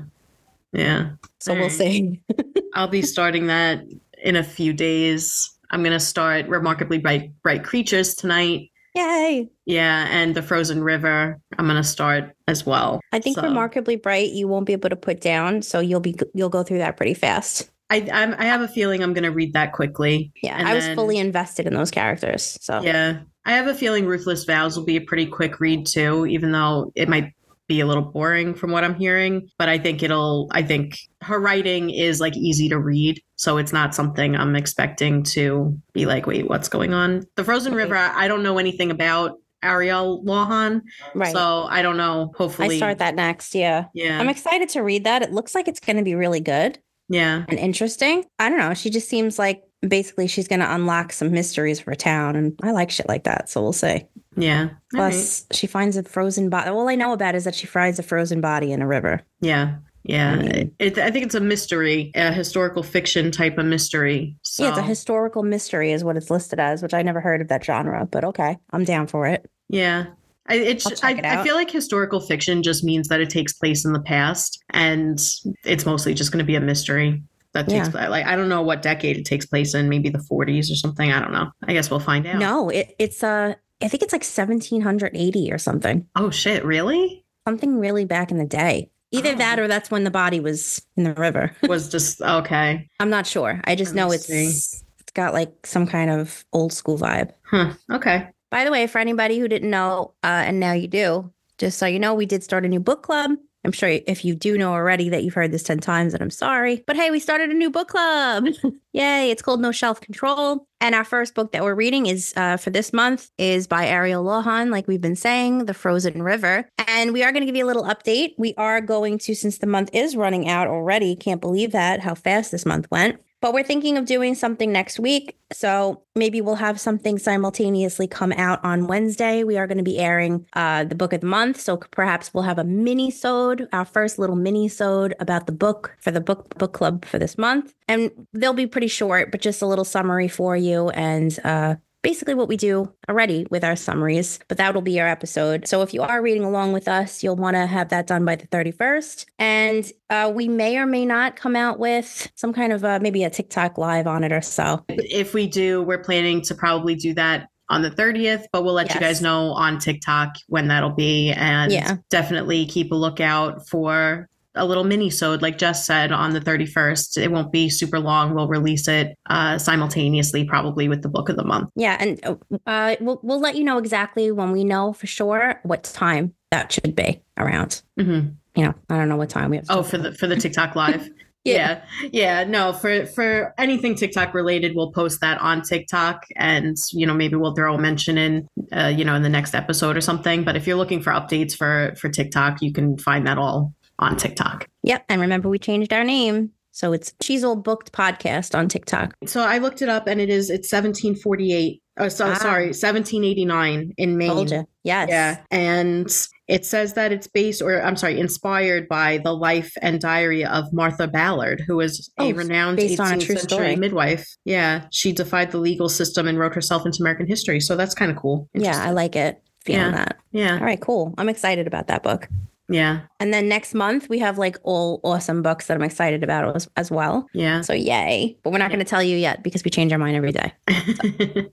Yeah. 0.72 1.10
So 1.38 1.52
All 1.52 1.58
we'll 1.58 1.68
right. 1.68 1.76
see. 1.76 2.22
I'll 2.74 2.88
be 2.88 3.02
starting 3.02 3.48
that 3.48 3.84
in 4.22 4.36
a 4.36 4.42
few 4.42 4.72
days. 4.72 5.50
I'm 5.70 5.82
going 5.82 5.92
to 5.92 6.00
start 6.00 6.48
Remarkably 6.48 6.96
Bright 6.96 7.30
Bright 7.42 7.62
Creatures 7.62 8.14
tonight. 8.14 8.70
Yay! 8.94 9.50
Yeah, 9.66 10.06
and 10.10 10.34
The 10.34 10.42
Frozen 10.42 10.82
River. 10.84 11.40
I'm 11.58 11.66
going 11.66 11.76
to 11.76 11.84
start 11.84 12.34
as 12.46 12.64
well. 12.64 13.00
I 13.12 13.18
think 13.18 13.36
So- 13.36 13.42
remarkably 13.42 13.96
bright. 13.96 14.30
You 14.30 14.46
won't 14.48 14.66
be 14.66 14.72
able 14.72 14.90
to 14.90 14.96
put 14.96 15.20
down, 15.20 15.62
so 15.62 15.80
you'll 15.80 16.00
be 16.00 16.14
you'll 16.34 16.48
go 16.48 16.62
through 16.62 16.78
that 16.78 16.96
pretty 16.96 17.14
fast. 17.14 17.70
I 17.90 18.08
I'm, 18.12 18.34
I 18.38 18.44
have 18.46 18.60
a 18.60 18.68
feeling 18.68 19.02
I'm 19.02 19.12
going 19.12 19.24
to 19.24 19.30
read 19.32 19.52
that 19.54 19.72
quickly. 19.72 20.32
Yeah, 20.42 20.56
And 20.56 20.66
I 20.68 20.74
was 20.74 20.84
then- 20.84 20.96
fully 20.96 21.18
invested 21.18 21.66
in 21.66 21.74
those 21.74 21.90
characters. 21.90 22.56
So 22.60 22.80
Yeah. 22.82 23.20
I 23.44 23.52
have 23.52 23.66
a 23.66 23.74
feeling 23.74 24.06
Ruthless 24.06 24.44
Vows 24.44 24.76
will 24.76 24.86
be 24.86 24.96
a 24.96 25.02
pretty 25.02 25.26
quick 25.26 25.60
read 25.60 25.86
too, 25.86 26.24
even 26.26 26.50
though 26.52 26.92
it 26.94 27.08
might 27.10 27.32
be 27.66 27.80
a 27.80 27.86
little 27.86 28.02
boring 28.02 28.54
from 28.54 28.70
what 28.70 28.84
I'm 28.84 28.94
hearing. 28.94 29.48
But 29.58 29.68
I 29.68 29.78
think 29.78 30.02
it'll, 30.02 30.48
I 30.52 30.62
think 30.62 30.98
her 31.22 31.40
writing 31.40 31.90
is 31.90 32.20
like 32.20 32.36
easy 32.36 32.68
to 32.68 32.78
read. 32.78 33.22
So 33.36 33.56
it's 33.56 33.72
not 33.72 33.94
something 33.94 34.36
I'm 34.36 34.56
expecting 34.56 35.22
to 35.24 35.78
be 35.92 36.06
like, 36.06 36.26
wait, 36.26 36.48
what's 36.48 36.68
going 36.68 36.92
on? 36.92 37.24
The 37.36 37.44
Frozen. 37.44 37.74
River, 37.74 37.96
I 37.96 38.28
don't 38.28 38.42
know 38.42 38.58
anything 38.58 38.90
about 38.90 39.38
Ariel 39.62 40.22
Lawhon. 40.24 40.82
right. 41.14 41.32
So 41.32 41.64
I 41.64 41.82
don't 41.82 41.96
know. 41.96 42.32
Hopefully. 42.36 42.76
I 42.76 42.78
start 42.78 42.98
that 42.98 43.14
next. 43.14 43.54
Yeah. 43.54 43.86
Yeah. 43.94 44.20
I'm 44.20 44.28
excited 44.28 44.68
to 44.70 44.82
read 44.82 45.04
that. 45.04 45.22
It 45.22 45.32
looks 45.32 45.54
like 45.54 45.66
it's 45.66 45.80
going 45.80 45.96
to 45.96 46.02
be 46.02 46.14
really 46.14 46.40
good 46.40 46.78
yeah. 47.08 47.44
and 47.48 47.58
interesting. 47.58 48.24
I 48.38 48.48
don't 48.48 48.58
know. 48.58 48.74
She 48.74 48.90
just 48.90 49.08
seems 49.08 49.38
like 49.38 49.62
basically 49.88 50.26
she's 50.26 50.48
going 50.48 50.60
to 50.60 50.74
unlock 50.74 51.12
some 51.12 51.30
mysteries 51.32 51.80
for 51.80 51.90
a 51.90 51.96
town, 51.96 52.36
and 52.36 52.58
I 52.62 52.70
like 52.72 52.90
shit 52.90 53.08
like 53.08 53.24
that. 53.24 53.48
So 53.48 53.62
we'll 53.62 53.72
see. 53.72 54.04
Yeah. 54.36 54.62
All 54.62 55.00
right. 55.00 55.10
Plus, 55.12 55.46
she 55.52 55.66
finds 55.66 55.96
a 55.96 56.02
frozen 56.02 56.48
body. 56.50 56.70
All 56.70 56.88
I 56.88 56.94
know 56.96 57.12
about 57.12 57.34
is 57.34 57.44
that 57.44 57.54
she 57.54 57.66
finds 57.66 57.98
a 57.98 58.02
frozen 58.02 58.40
body 58.40 58.72
in 58.72 58.82
a 58.82 58.86
river. 58.86 59.20
Yeah. 59.40 59.76
Yeah, 60.06 60.32
I 60.32 60.36
mean- 60.36 60.74
it, 60.78 60.98
I 60.98 61.10
think 61.10 61.24
it's 61.24 61.34
a 61.34 61.40
mystery, 61.40 62.10
a 62.14 62.30
historical 62.30 62.82
fiction 62.82 63.30
type 63.30 63.56
of 63.56 63.64
mystery. 63.64 64.36
So, 64.42 64.64
Yeah, 64.64 64.68
it's 64.70 64.78
a 64.78 64.82
historical 64.82 65.42
mystery, 65.42 65.92
is 65.92 66.04
what 66.04 66.18
it's 66.18 66.30
listed 66.30 66.60
as, 66.60 66.82
which 66.82 66.92
I 66.92 67.00
never 67.00 67.22
heard 67.22 67.40
of 67.40 67.48
that 67.48 67.64
genre, 67.64 68.04
but 68.10 68.22
okay, 68.22 68.58
I'm 68.70 68.84
down 68.84 69.06
for 69.06 69.26
it. 69.26 69.48
yeah. 69.68 70.06
I, 70.46 70.56
it's, 70.56 71.02
I, 71.02 71.12
it 71.12 71.24
I 71.24 71.42
feel 71.42 71.54
like 71.54 71.70
historical 71.70 72.20
fiction 72.20 72.62
just 72.62 72.84
means 72.84 73.08
that 73.08 73.22
it 73.22 73.30
takes 73.30 73.54
place 73.54 73.86
in 73.86 73.94
the 73.94 74.00
past, 74.02 74.62
and 74.74 75.18
it's 75.64 75.86
mostly 75.86 76.12
just 76.12 76.32
going 76.32 76.44
to 76.44 76.46
be 76.46 76.54
a 76.54 76.60
mystery 76.60 77.22
that 77.54 77.68
takes 77.68 77.86
Yeah. 77.86 77.90
place. 77.90 78.08
Like 78.10 78.26
I 78.26 78.36
don't 78.36 78.48
know 78.48 78.62
what 78.62 78.82
decade 78.82 79.16
it 79.16 79.24
takes 79.24 79.46
place 79.46 79.74
in, 79.74 79.88
maybe 79.88 80.08
the 80.10 80.18
40s 80.18 80.70
or 80.70 80.76
something. 80.76 81.10
I 81.12 81.20
don't 81.20 81.32
know. 81.32 81.50
I 81.66 81.72
guess 81.72 81.90
we'll 81.90 82.00
find 82.00 82.26
out. 82.26 82.38
No, 82.38 82.68
it, 82.68 82.94
it's 82.98 83.22
uh, 83.22 83.54
I 83.82 83.88
think 83.88 84.02
it's 84.02 84.12
like 84.12 84.22
1780 84.24 85.52
or 85.52 85.58
something, 85.58 86.06
Oh 86.16 86.30
shit! 86.30 86.64
Really? 86.64 87.24
something 87.46 87.78
really 87.78 88.04
back 88.06 88.30
in 88.30 88.38
the 88.38 88.46
day. 88.46 88.90
Either 89.12 89.30
Oh. 89.32 89.36
that 89.36 89.58
or 89.58 89.68
that's 89.68 89.90
when 89.90 90.04
the 90.04 90.10
body 90.10 90.40
was 90.40 90.80
in 90.96 91.04
the 91.04 91.12
river. 91.14 91.54
Was 91.68 91.88
just 91.90 92.20
okay. 92.20 92.88
I'm 92.98 93.10
not 93.10 93.26
sure. 93.26 93.60
I 93.64 93.74
just 93.76 93.94
know 93.94 94.10
it's 94.12 94.28
it's 94.30 94.84
got 95.14 95.32
like 95.34 95.66
some 95.66 95.86
kind 95.86 96.10
of 96.10 96.44
old 96.52 96.72
school 96.72 96.98
vibe. 96.98 97.30
Huh. 97.44 97.74
Okay. 97.92 98.28
By 98.50 98.64
the 98.64 98.70
way, 98.72 98.86
for 98.86 98.98
anybody 98.98 99.38
who 99.38 99.46
didn't 99.48 99.70
know, 99.70 100.14
uh, 100.24 100.26
and 100.46 100.58
now 100.60 100.72
you 100.72 100.88
do, 100.88 101.30
just 101.58 101.78
so 101.78 101.86
you 101.86 101.98
know, 101.98 102.14
we 102.14 102.24
did 102.26 102.42
start 102.42 102.64
a 102.64 102.68
new 102.68 102.80
book 102.80 103.02
club. 103.02 103.32
I'm 103.64 103.72
sure 103.72 103.88
if 103.88 104.24
you 104.24 104.34
do 104.34 104.58
know 104.58 104.72
already 104.72 105.08
that 105.08 105.24
you've 105.24 105.34
heard 105.34 105.52
this 105.52 105.62
10 105.62 105.78
times, 105.78 106.12
and 106.12 106.22
I'm 106.22 106.30
sorry. 106.30 106.84
But 106.86 106.96
hey, 106.96 107.10
we 107.10 107.18
started 107.18 107.50
a 107.50 107.54
new 107.54 107.70
book 107.70 107.88
club. 107.88 108.46
Yay. 108.92 109.30
It's 109.30 109.42
called 109.42 109.60
No 109.60 109.72
Shelf 109.72 110.00
Control. 110.00 110.66
And 110.80 110.94
our 110.94 111.04
first 111.04 111.34
book 111.34 111.52
that 111.52 111.62
we're 111.62 111.74
reading 111.74 112.06
is 112.06 112.34
uh, 112.36 112.58
for 112.58 112.70
this 112.70 112.92
month 112.92 113.30
is 113.38 113.66
by 113.66 113.86
Ariel 113.86 114.22
Lawhon, 114.22 114.70
like 114.70 114.86
we've 114.86 115.00
been 115.00 115.16
saying, 115.16 115.64
The 115.64 115.72
Frozen 115.72 116.22
River. 116.22 116.68
And 116.86 117.12
we 117.14 117.22
are 117.22 117.32
going 117.32 117.40
to 117.40 117.46
give 117.46 117.56
you 117.56 117.64
a 117.64 117.66
little 117.66 117.84
update. 117.84 118.34
We 118.36 118.54
are 118.58 118.82
going 118.82 119.18
to, 119.20 119.34
since 119.34 119.58
the 119.58 119.66
month 119.66 119.88
is 119.94 120.14
running 120.14 120.46
out 120.46 120.68
already, 120.68 121.16
can't 121.16 121.40
believe 121.40 121.72
that, 121.72 122.00
how 122.00 122.14
fast 122.14 122.50
this 122.50 122.66
month 122.66 122.90
went. 122.90 123.18
But 123.44 123.52
we're 123.52 123.62
thinking 123.62 123.98
of 123.98 124.06
doing 124.06 124.34
something 124.34 124.72
next 124.72 124.98
week. 124.98 125.36
So 125.52 126.02
maybe 126.14 126.40
we'll 126.40 126.54
have 126.54 126.80
something 126.80 127.18
simultaneously 127.18 128.08
come 128.08 128.32
out 128.32 128.64
on 128.64 128.86
Wednesday. 128.86 129.44
We 129.44 129.58
are 129.58 129.66
going 129.66 129.76
to 129.76 129.84
be 129.84 129.98
airing 129.98 130.46
uh, 130.54 130.84
the 130.84 130.94
book 130.94 131.12
of 131.12 131.20
the 131.20 131.26
month. 131.26 131.60
So 131.60 131.76
perhaps 131.76 132.32
we'll 132.32 132.44
have 132.44 132.58
a 132.58 132.64
mini-sode, 132.64 133.68
our 133.70 133.84
first 133.84 134.18
little 134.18 134.34
mini-sode 134.34 135.14
about 135.20 135.44
the 135.44 135.52
book 135.52 135.94
for 136.00 136.10
the 136.10 136.22
book 136.22 136.56
book 136.56 136.72
club 136.72 137.04
for 137.04 137.18
this 137.18 137.36
month. 137.36 137.74
And 137.86 138.10
they'll 138.32 138.54
be 138.54 138.66
pretty 138.66 138.88
short, 138.88 139.30
but 139.30 139.42
just 139.42 139.60
a 139.60 139.66
little 139.66 139.84
summary 139.84 140.28
for 140.28 140.56
you 140.56 140.88
and 140.88 141.38
uh 141.44 141.74
basically 142.04 142.34
what 142.34 142.46
we 142.46 142.56
do 142.56 142.92
already 143.08 143.46
with 143.50 143.64
our 143.64 143.74
summaries, 143.74 144.38
but 144.46 144.58
that'll 144.58 144.82
be 144.82 145.00
our 145.00 145.08
episode. 145.08 145.66
So 145.66 145.82
if 145.82 145.92
you 145.92 146.02
are 146.02 146.22
reading 146.22 146.44
along 146.44 146.72
with 146.74 146.86
us, 146.86 147.24
you'll 147.24 147.34
want 147.34 147.56
to 147.56 147.66
have 147.66 147.88
that 147.88 148.06
done 148.06 148.24
by 148.24 148.36
the 148.36 148.46
31st. 148.46 149.24
And 149.40 149.90
uh, 150.10 150.30
we 150.32 150.46
may 150.46 150.76
or 150.76 150.86
may 150.86 151.06
not 151.06 151.34
come 151.34 151.56
out 151.56 151.78
with 151.80 152.30
some 152.36 152.52
kind 152.52 152.72
of 152.72 152.84
uh, 152.84 153.00
maybe 153.02 153.24
a 153.24 153.30
TikTok 153.30 153.78
live 153.78 154.06
on 154.06 154.22
it 154.22 154.30
or 154.30 154.42
so. 154.42 154.84
If 154.90 155.34
we 155.34 155.48
do, 155.48 155.82
we're 155.82 156.04
planning 156.04 156.42
to 156.42 156.54
probably 156.54 156.94
do 156.94 157.14
that 157.14 157.48
on 157.70 157.80
the 157.80 157.90
30th, 157.90 158.44
but 158.52 158.62
we'll 158.62 158.74
let 158.74 158.92
you 158.94 159.00
guys 159.00 159.22
know 159.22 159.52
on 159.52 159.78
TikTok 159.78 160.34
when 160.48 160.68
that'll 160.68 160.90
be. 160.90 161.32
And 161.32 161.72
Yeah. 161.72 161.96
definitely 162.10 162.66
keep 162.66 162.92
a 162.92 162.94
lookout 162.94 163.66
for 163.66 164.28
a 164.54 164.64
little 164.64 164.84
mini 164.84 165.10
sode, 165.10 165.42
like 165.42 165.58
Jess 165.58 165.86
said, 165.86 166.12
on 166.12 166.32
the 166.32 166.40
31st. 166.40 167.18
It 167.18 167.30
won't 167.30 167.52
be 167.52 167.68
super 167.68 167.98
long. 167.98 168.34
We'll 168.34 168.48
release 168.48 168.86
it 168.88 169.16
uh, 169.26 169.58
simultaneously, 169.58 170.44
probably 170.44 170.88
with 170.88 171.02
the 171.02 171.08
book 171.08 171.28
of 171.28 171.36
the 171.36 171.44
month. 171.44 171.70
Yeah, 171.74 171.96
and 171.98 172.38
uh, 172.66 172.96
we'll 173.00 173.20
we'll 173.22 173.40
let 173.40 173.56
you 173.56 173.64
know 173.64 173.78
exactly 173.78 174.30
when 174.30 174.52
we 174.52 174.64
know 174.64 174.92
for 174.92 175.06
sure 175.06 175.60
what 175.62 175.84
time 175.84 176.34
that 176.50 176.72
should 176.72 176.94
be 176.94 177.22
around. 177.38 177.82
hmm 177.98 178.20
You 178.54 178.64
know, 178.66 178.74
I 178.88 178.96
don't 178.96 179.08
know 179.08 179.16
what 179.16 179.30
time 179.30 179.50
we 179.50 179.56
have. 179.56 179.66
Oh, 179.68 179.82
for 179.82 179.98
the 179.98 180.12
for 180.12 180.26
the 180.26 180.36
TikTok 180.36 180.76
live. 180.76 181.08
Yeah. 181.44 181.82
yeah. 182.02 182.08
Yeah. 182.12 182.44
No, 182.44 182.72
for 182.72 183.04
for 183.06 183.52
anything 183.58 183.96
TikTok 183.96 184.32
related, 184.32 184.74
we'll 184.74 184.92
post 184.92 185.20
that 185.20 185.38
on 185.40 185.62
TikTok 185.62 186.24
and 186.36 186.76
you 186.92 187.06
know, 187.06 187.12
maybe 187.12 187.36
we'll 187.36 187.54
throw 187.54 187.74
a 187.74 187.78
mention 187.78 188.16
in 188.16 188.48
uh, 188.72 188.92
you 188.96 189.04
know, 189.04 189.14
in 189.14 189.22
the 189.22 189.28
next 189.28 189.54
episode 189.54 189.96
or 189.96 190.00
something. 190.00 190.44
But 190.44 190.56
if 190.56 190.66
you're 190.66 190.76
looking 190.76 191.02
for 191.02 191.12
updates 191.12 191.54
for 191.54 191.94
for 191.98 192.08
TikTok, 192.08 192.62
you 192.62 192.72
can 192.72 192.96
find 192.96 193.26
that 193.26 193.36
all 193.36 193.74
on 193.98 194.16
TikTok. 194.16 194.68
Yep, 194.82 195.04
and 195.08 195.20
remember 195.20 195.48
we 195.48 195.58
changed 195.58 195.92
our 195.92 196.04
name, 196.04 196.50
so 196.72 196.92
it's 196.92 197.14
She's 197.20 197.44
All 197.44 197.56
Booked 197.56 197.92
Podcast 197.92 198.56
on 198.56 198.68
TikTok. 198.68 199.14
So 199.26 199.40
I 199.42 199.58
looked 199.58 199.82
it 199.82 199.88
up 199.88 200.06
and 200.06 200.20
it 200.20 200.28
is 200.30 200.50
it's 200.50 200.70
1748. 200.72 201.80
Oh, 201.96 202.08
so, 202.08 202.26
Ah. 202.26 202.34
sorry, 202.34 202.72
1789 202.72 203.92
in 203.98 204.18
Maine. 204.18 204.28
Told. 204.48 204.66
Yes. 204.82 205.08
Yeah. 205.08 205.36
And 205.52 206.08
it 206.48 206.66
says 206.66 206.94
that 206.94 207.12
it's 207.12 207.28
based, 207.28 207.62
or 207.62 207.80
I'm 207.80 207.94
sorry, 207.94 208.18
inspired 208.18 208.88
by 208.88 209.18
the 209.18 209.32
life 209.32 209.72
and 209.80 210.00
diary 210.00 210.44
of 210.44 210.72
Martha 210.72 211.06
Ballard, 211.06 211.62
who 211.68 211.76
was 211.76 212.10
a 212.18 212.24
Oh, 212.24 212.32
renowned 212.32 212.78
based 212.78 212.98
on 212.98 213.06
a 213.06 213.10
18th 213.10 213.20
century 213.20 213.36
story. 213.36 213.76
midwife. 213.76 214.26
Yeah. 214.44 214.86
She 214.90 215.12
defied 215.12 215.52
the 215.52 215.58
legal 215.58 215.88
system 215.88 216.26
and 216.26 216.36
wrote 216.36 216.54
herself 216.56 216.84
into 216.84 216.98
American 217.00 217.28
history. 217.28 217.60
So 217.60 217.76
that's 217.76 217.94
kind 217.94 218.10
of 218.10 218.16
cool. 218.16 218.48
Yeah, 218.54 218.82
I 218.84 218.90
like 218.90 219.14
it. 219.14 219.40
Feeling 219.64 219.80
Yeah. 219.82 219.90
that. 219.92 220.16
Yeah. 220.32 220.54
All 220.58 220.64
right, 220.66 220.80
cool. 220.80 221.14
I'm 221.16 221.28
excited 221.28 221.68
about 221.68 221.86
that 221.86 222.02
book. 222.02 222.28
Yeah. 222.68 223.02
And 223.20 223.32
then 223.32 223.48
next 223.48 223.74
month 223.74 224.08
we 224.08 224.18
have 224.20 224.38
like 224.38 224.56
all 224.62 225.00
awesome 225.04 225.42
books 225.42 225.66
that 225.66 225.74
I'm 225.74 225.82
excited 225.82 226.22
about 226.22 226.56
as, 226.56 226.68
as 226.76 226.90
well. 226.90 227.26
Yeah. 227.34 227.60
So 227.60 227.72
yay! 227.72 228.36
But 228.42 228.52
we're 228.52 228.58
not 228.58 228.70
going 228.70 228.78
to 228.78 228.84
tell 228.84 229.02
you 229.02 229.16
yet 229.16 229.42
because 229.42 229.64
we 229.64 229.70
change 229.70 229.92
our 229.92 229.98
mind 229.98 230.16
every 230.16 230.32
day. 230.32 230.52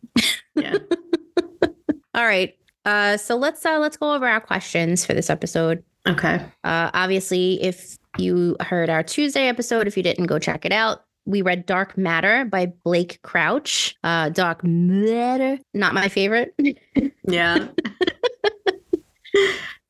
yeah. 0.56 0.77
All 2.13 2.25
right. 2.25 2.56
Uh, 2.84 3.18
so 3.18 3.36
let's 3.36 3.65
uh, 3.65 3.77
let's 3.80 3.98
go 3.98 4.13
over 4.13 4.27
our 4.27 4.41
questions 4.41 5.06
for 5.06 5.13
this 5.13 5.30
episode. 5.30 5.84
Okay. 6.08 6.44
Uh, 6.63 6.89
obviously, 6.94 7.62
if 7.62 7.98
you 8.18 8.58
heard 8.60 8.89
our 8.89 9.03
Tuesday 9.03 9.48
episode, 9.48 9.88
if 9.88 9.96
you 9.96 10.03
didn't, 10.03 10.25
go 10.25 10.39
check 10.39 10.65
it 10.65 10.72
out. 10.72 11.06
We 11.25 11.44
read 11.44 11.68
Dark 11.68 11.98
Matter 11.98 12.46
by 12.46 12.65
Blake 12.84 13.22
Crouch. 13.22 13.96
Uh, 14.03 14.30
Dark 14.30 14.63
Matter, 14.63 15.60
not 15.74 15.94
my 15.94 16.08
favorite. 16.10 16.56
Yeah. 17.24 17.68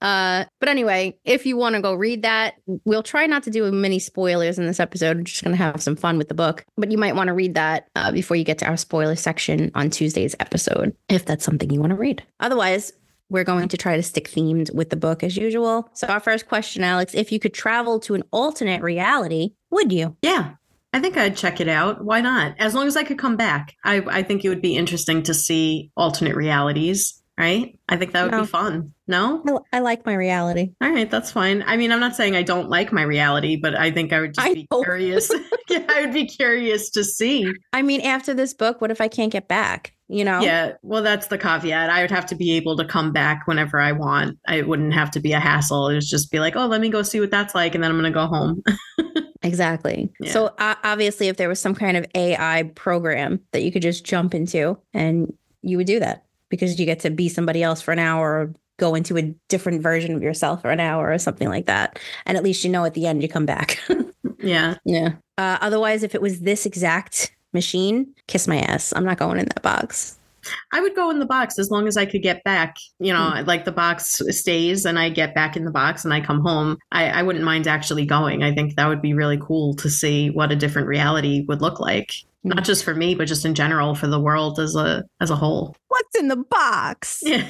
Uh, 0.02 0.46
but 0.60 0.68
anyway, 0.70 1.18
if 1.26 1.46
you 1.46 1.56
want 1.58 1.76
to 1.76 1.82
go 1.82 1.94
read 1.94 2.24
that, 2.24 2.56
we'll 2.86 3.04
try 3.04 3.26
not 3.28 3.44
to 3.44 3.50
do 3.52 3.72
many 3.72 4.00
spoilers 4.00 4.58
in 4.58 4.66
this 4.66 4.80
episode. 4.80 5.18
We're 5.18 5.24
just 5.24 5.44
going 5.44 5.56
to 5.56 5.64
have 5.64 5.82
some 5.82 5.96
fun 5.96 6.18
with 6.18 6.28
the 6.28 6.34
book, 6.34 6.66
but 6.78 6.92
you 6.92 6.98
might 6.98 7.16
want 7.16 7.28
to 7.28 7.34
read 7.34 7.56
that 7.56 7.88
uh, 7.96 8.12
before 8.12 8.36
you 8.38 8.44
get 8.44 8.58
to 8.60 8.66
our 8.66 8.78
spoiler 8.78 9.16
section 9.16 9.72
on 9.76 9.90
Tuesday's 9.90 10.36
episode, 10.40 10.96
if 11.10 11.26
that's 11.26 11.46
something 11.46 11.70
you 11.70 11.80
want 11.80 11.92
to 11.92 11.96
read. 11.98 12.24
Otherwise, 12.40 12.92
we're 13.30 13.44
going 13.46 13.70
to 13.70 13.78
try 13.78 13.96
to 13.96 14.04
stick 14.04 14.28
themed 14.30 14.74
with 14.74 14.90
the 14.90 14.96
book 14.98 15.24
as 15.24 15.38
usual. 15.38 15.90
So, 15.94 16.08
our 16.08 16.20
first 16.20 16.48
question, 16.50 16.84
Alex 16.84 17.14
if 17.14 17.32
you 17.32 17.40
could 17.40 17.54
travel 17.54 18.00
to 18.02 18.14
an 18.16 18.24
alternate 18.32 18.82
reality, 18.82 19.52
would 19.70 19.92
you? 19.94 20.18
Yeah. 20.22 20.56
I 20.94 21.00
think 21.00 21.16
I'd 21.16 21.38
check 21.38 21.62
it 21.62 21.70
out. 21.70 22.04
Why 22.04 22.20
not? 22.20 22.56
As 22.60 22.74
long 22.76 22.88
as 22.88 22.98
I 22.98 23.06
could 23.06 23.18
come 23.18 23.38
back. 23.38 23.76
I, 23.86 24.04
I 24.08 24.24
think 24.24 24.44
it 24.44 24.50
would 24.50 24.62
be 24.62 24.76
interesting 24.76 25.24
to 25.24 25.34
see 25.34 25.90
alternate 25.96 26.36
realities, 26.36 27.22
right? 27.38 27.80
I 27.88 27.96
think 27.96 28.12
that 28.12 28.24
would 28.24 28.32
No. 28.34 28.42
be 28.42 28.48
fun. 28.48 28.94
No? 29.12 29.62
I, 29.74 29.78
I 29.78 29.80
like 29.80 30.06
my 30.06 30.14
reality. 30.14 30.72
All 30.82 30.90
right, 30.90 31.12
that's 31.12 31.32
fine. 31.32 31.64
I 31.68 31.78
mean, 31.78 31.92
I'm 31.92 32.00
not 32.00 32.16
saying 32.16 32.36
I 32.36 32.44
don't 32.44 32.70
like 32.70 32.92
my 32.92 33.04
reality, 33.04 33.58
but 33.58 33.76
I 33.76 33.92
think 33.92 34.14
I 34.14 34.22
would 34.22 34.34
just 34.34 34.48
I 34.48 34.54
be 34.54 34.68
know. 34.72 34.82
curious. 34.84 35.30
yeah, 35.70 35.86
I 35.90 36.02
would 36.02 36.14
be 36.14 36.26
curious 36.26 36.90
to 36.92 37.04
see. 37.04 37.52
I 37.74 37.82
mean, 37.82 38.02
after 38.02 38.34
this 38.34 38.54
book, 38.54 38.82
what 38.82 38.90
if 38.90 39.02
I 39.02 39.08
can't 39.08 39.32
get 39.32 39.48
back? 39.48 39.94
You 40.08 40.24
know? 40.26 40.40
Yeah, 40.40 40.74
well, 40.82 41.04
that's 41.04 41.28
the 41.28 41.38
caveat. 41.38 41.90
I 41.90 42.02
would 42.02 42.12
have 42.12 42.26
to 42.28 42.36
be 42.36 42.52
able 42.54 42.76
to 42.78 42.86
come 42.86 43.12
back 43.12 43.48
whenever 43.48 43.80
I 43.80 43.92
want. 43.92 44.40
I 44.48 44.62
wouldn't 44.62 44.94
have 44.94 45.12
to 45.12 45.20
be 45.20 45.34
a 45.34 45.40
hassle. 45.40 45.90
It 45.90 45.96
would 45.96 46.04
just 46.04 46.32
be 46.32 46.40
like, 46.40 46.56
oh, 46.56 46.66
let 46.66 46.82
me 46.82 46.90
go 46.90 47.04
see 47.04 47.20
what 47.20 47.32
that's 47.32 47.54
like, 47.54 47.76
and 47.76 47.84
then 47.84 47.92
I'm 47.92 48.00
going 48.00 48.12
to 48.12 48.18
go 48.18 48.28
home. 48.28 48.64
Exactly. 49.44 50.08
Yeah. 50.20 50.32
So 50.32 50.54
uh, 50.60 50.76
obviously, 50.84 51.28
if 51.28 51.38
there 51.38 51.50
was 51.50 51.60
some 51.60 51.74
kind 51.74 51.98
of 51.98 52.06
AI 52.14 52.64
program 52.76 53.40
that 53.52 53.64
you 53.64 53.72
could 53.72 53.82
just 53.82 54.06
jump 54.06 54.36
into, 54.36 54.78
and 54.94 55.34
you 55.64 55.78
would 55.78 55.88
do 55.88 56.00
that 56.00 56.26
because 56.50 56.80
you 56.80 56.86
get 56.86 57.00
to 57.00 57.10
be 57.10 57.28
somebody 57.30 57.64
else 57.64 57.82
for 57.82 57.92
an 57.92 58.00
hour 58.00 58.42
or 58.42 58.54
go 58.82 58.96
into 58.96 59.18
a 59.18 59.34
different 59.48 59.82
version 59.82 60.16
of 60.16 60.24
yourself 60.24 60.62
for 60.62 60.72
an 60.72 60.82
hour 60.82 61.10
or 61.10 61.18
something 61.20 61.48
like 61.48 61.68
that, 61.68 62.00
and 62.26 62.36
at 62.36 62.44
least 62.44 62.66
you 62.66 62.70
know 62.70 62.84
at 62.84 62.96
the 62.96 63.06
end 63.06 63.22
you 63.22 63.30
come 63.30 63.46
back. 63.46 63.80
yeah. 64.40 64.76
yeah. 64.84 65.14
Uh, 65.38 65.58
otherwise, 65.62 66.04
if 66.04 66.14
it 66.16 66.22
was 66.22 66.42
this 66.42 66.66
exact 66.66 67.34
machine, 67.54 68.14
kiss 68.28 68.48
my 68.48 68.58
ass. 68.58 68.92
I'm 68.96 69.06
not 69.06 69.20
going 69.20 69.40
in 69.40 69.46
that 69.46 69.62
box. 69.62 70.18
I 70.74 70.82
would 70.82 70.96
go 70.96 71.12
in 71.12 71.20
the 71.20 71.26
box 71.26 71.60
as 71.60 71.70
long 71.70 71.88
as 71.88 71.98
I 71.98 72.06
could 72.08 72.24
get 72.24 72.44
back. 72.44 72.78
You 73.00 73.14
know, 73.14 73.44
like 73.46 73.66
the 73.66 73.72
box 73.72 74.20
stays 74.30 74.86
and 74.86 74.98
I 74.98 75.10
get 75.10 75.36
back 75.36 75.56
in 75.56 75.66
the 75.66 75.72
box 75.72 76.04
and 76.04 76.14
I 76.14 76.20
come 76.20 76.42
home. 76.42 76.78
I, 76.92 77.10
I 77.10 77.22
wouldn't 77.24 77.46
mind 77.46 77.68
actually 77.68 78.06
going. 78.06 78.42
I 78.42 78.54
think 78.54 78.76
that 78.76 78.88
would 78.88 79.04
be 79.04 79.14
really 79.14 79.38
cool 79.38 79.76
to 79.76 79.90
see 79.90 80.32
what 80.32 80.52
a 80.52 80.56
different 80.56 80.88
reality 80.88 81.46
would 81.48 81.62
look 81.62 81.80
like. 81.80 82.14
Not 82.44 82.64
just 82.64 82.84
for 82.84 82.96
me, 82.96 83.14
but 83.16 83.26
just 83.28 83.46
in 83.46 83.54
general 83.54 83.94
for 83.94 84.08
the 84.08 84.20
world 84.20 84.60
as 84.60 84.76
a 84.76 85.04
as 85.20 85.30
a 85.30 85.36
whole. 85.36 85.76
What's 85.90 86.18
in 86.20 86.28
the 86.28 86.38
box? 86.38 87.22
Yeah. 87.26 87.48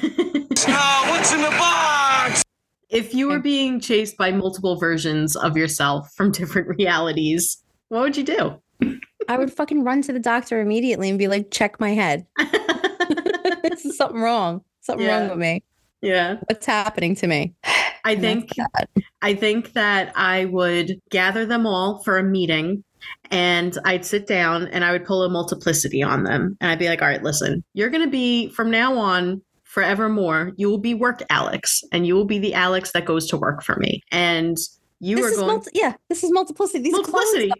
Ah, 0.68 1.06
what's 1.10 1.32
in 1.32 1.40
the 1.40 1.48
box? 1.50 2.42
if 2.90 3.14
you 3.14 3.26
were 3.28 3.40
being 3.40 3.80
chased 3.80 4.18
by 4.18 4.30
multiple 4.30 4.76
versions 4.78 5.34
of 5.34 5.56
yourself 5.56 6.12
from 6.14 6.30
different 6.30 6.68
realities, 6.78 7.56
what 7.88 8.02
would 8.02 8.16
you 8.18 8.22
do? 8.22 8.60
I 9.28 9.38
would 9.38 9.50
fucking 9.52 9.82
run 9.82 10.02
to 10.02 10.12
the 10.12 10.18
doctor 10.20 10.60
immediately 10.60 11.08
and 11.08 11.18
be 11.18 11.26
like, 11.28 11.50
check 11.50 11.80
my 11.80 11.90
head. 11.94 12.26
this 13.62 13.84
is 13.86 13.96
something 13.96 14.20
wrong. 14.20 14.62
Something 14.82 15.06
Yeah. 15.06 15.20
wrong 15.20 15.28
with 15.30 15.38
me. 15.38 15.62
yeah. 16.02 16.36
What's 16.50 16.66
happening 16.66 17.14
to 17.16 17.26
me? 17.26 17.54
I 18.04 18.16
think. 18.16 18.50
I 19.22 19.34
think 19.34 19.72
that 19.74 20.12
I 20.16 20.46
would 20.46 21.00
gather 21.10 21.46
them 21.46 21.66
all 21.66 22.02
for 22.02 22.18
a 22.18 22.22
meeting 22.22 22.82
and 23.30 23.76
I'd 23.84 24.04
sit 24.04 24.26
down 24.26 24.66
and 24.68 24.84
I 24.84 24.92
would 24.92 25.04
pull 25.04 25.22
a 25.22 25.28
multiplicity 25.30 26.02
on 26.02 26.24
them. 26.24 26.56
And 26.60 26.70
I'd 26.70 26.78
be 26.78 26.88
like, 26.88 27.02
all 27.02 27.08
right, 27.08 27.22
listen, 27.22 27.62
you're 27.74 27.90
going 27.90 28.04
to 28.04 28.10
be 28.10 28.48
from 28.50 28.70
now 28.70 28.96
on 28.96 29.40
forevermore, 29.64 30.52
you 30.56 30.68
will 30.68 30.78
be 30.78 30.92
work 30.94 31.22
Alex 31.30 31.82
and 31.92 32.06
you 32.06 32.14
will 32.14 32.26
be 32.26 32.38
the 32.38 32.52
Alex 32.54 32.92
that 32.92 33.04
goes 33.06 33.26
to 33.28 33.36
work 33.36 33.62
for 33.62 33.76
me. 33.76 34.02
And 34.12 34.56
you 35.00 35.16
This 35.16 35.24
are 35.24 35.28
is 35.30 35.36
going, 35.38 35.46
multi- 35.48 35.70
yeah, 35.74 35.94
this 36.08 36.22
is 36.22 36.30
multiplicity. 36.32 36.80
These 36.84 36.94
are 36.94 37.02
clones, 37.02 37.12
Multiplicity. 37.32 37.52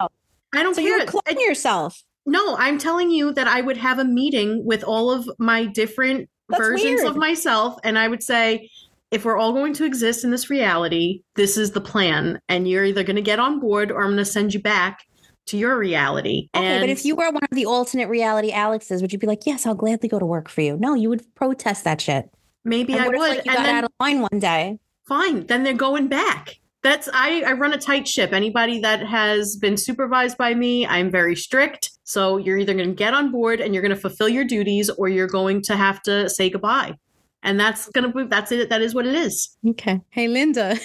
I 0.54 0.62
don't 0.62 0.74
So 0.74 0.82
care. 0.82 0.98
you're 0.98 1.06
cloning 1.06 1.38
I- 1.38 1.44
yourself. 1.46 2.02
no, 2.26 2.54
I'm 2.56 2.76
telling 2.78 3.10
you 3.10 3.32
that 3.32 3.48
I 3.48 3.62
would 3.62 3.78
have 3.78 3.98
a 3.98 4.04
meeting 4.04 4.62
with 4.66 4.84
all 4.84 5.10
of 5.10 5.28
my 5.38 5.64
different 5.64 6.28
That's 6.50 6.60
versions 6.60 7.00
weird. 7.00 7.06
of 7.08 7.16
myself. 7.16 7.76
And 7.82 7.98
I 7.98 8.08
would 8.08 8.22
say, 8.22 8.68
if 9.12 9.24
we're 9.26 9.36
all 9.36 9.52
going 9.52 9.74
to 9.74 9.84
exist 9.84 10.24
in 10.24 10.30
this 10.30 10.50
reality, 10.50 11.22
this 11.36 11.56
is 11.56 11.70
the 11.70 11.80
plan. 11.80 12.40
And 12.48 12.66
you're 12.66 12.84
either 12.84 13.04
going 13.04 13.16
to 13.16 13.22
get 13.22 13.38
on 13.38 13.60
board 13.60 13.92
or 13.92 14.00
I'm 14.00 14.08
going 14.08 14.16
to 14.16 14.24
send 14.24 14.54
you 14.54 14.60
back 14.60 15.04
to 15.46 15.58
your 15.58 15.76
reality. 15.76 16.48
Okay, 16.56 16.80
but 16.80 16.88
if 16.88 17.04
you 17.04 17.14
were 17.14 17.30
one 17.30 17.42
of 17.42 17.54
the 17.54 17.66
alternate 17.66 18.08
reality 18.08 18.52
Alexes, 18.52 19.02
would 19.02 19.12
you 19.12 19.18
be 19.18 19.26
like, 19.26 19.44
"Yes, 19.44 19.66
I'll 19.66 19.74
gladly 19.74 20.08
go 20.08 20.18
to 20.18 20.24
work 20.26 20.48
for 20.48 20.62
you"? 20.62 20.76
No, 20.76 20.94
you 20.94 21.08
would 21.10 21.22
protest 21.34 21.84
that 21.84 22.00
shit. 22.00 22.30
maybe 22.64 22.94
I 22.98 23.08
would, 23.08 23.18
like, 23.18 23.44
you 23.44 23.50
and 23.50 23.56
got 23.56 23.66
then 23.66 23.74
out 23.76 23.84
of 23.84 23.90
line 24.00 24.20
one 24.20 24.38
day. 24.38 24.78
fine, 25.06 25.46
then 25.46 25.62
they're 25.64 25.74
going 25.74 26.08
back. 26.08 26.56
That's 26.82 27.08
I, 27.12 27.42
I 27.42 27.52
run 27.52 27.72
a 27.72 27.78
tight 27.78 28.08
ship. 28.08 28.32
Anybody 28.32 28.80
that 28.80 29.04
has 29.06 29.56
been 29.56 29.76
supervised 29.76 30.38
by 30.38 30.54
me, 30.54 30.86
I'm 30.86 31.10
very 31.10 31.36
strict. 31.36 31.90
So 32.04 32.38
you're 32.38 32.58
either 32.58 32.74
going 32.74 32.88
to 32.88 32.94
get 32.94 33.14
on 33.14 33.30
board 33.30 33.60
and 33.60 33.74
you're 33.74 33.82
going 33.82 33.94
to 33.94 34.00
fulfill 34.00 34.28
your 34.28 34.44
duties, 34.44 34.90
or 34.90 35.08
you're 35.08 35.28
going 35.28 35.62
to 35.62 35.76
have 35.76 36.02
to 36.02 36.30
say 36.30 36.50
goodbye. 36.50 36.94
And 37.42 37.58
that's 37.58 37.88
gonna 37.88 38.12
be 38.12 38.24
that's 38.24 38.52
it. 38.52 38.70
That 38.70 38.82
is 38.82 38.94
what 38.94 39.06
it 39.06 39.14
is. 39.14 39.56
Okay. 39.70 40.00
Hey, 40.10 40.28
Linda, 40.28 40.78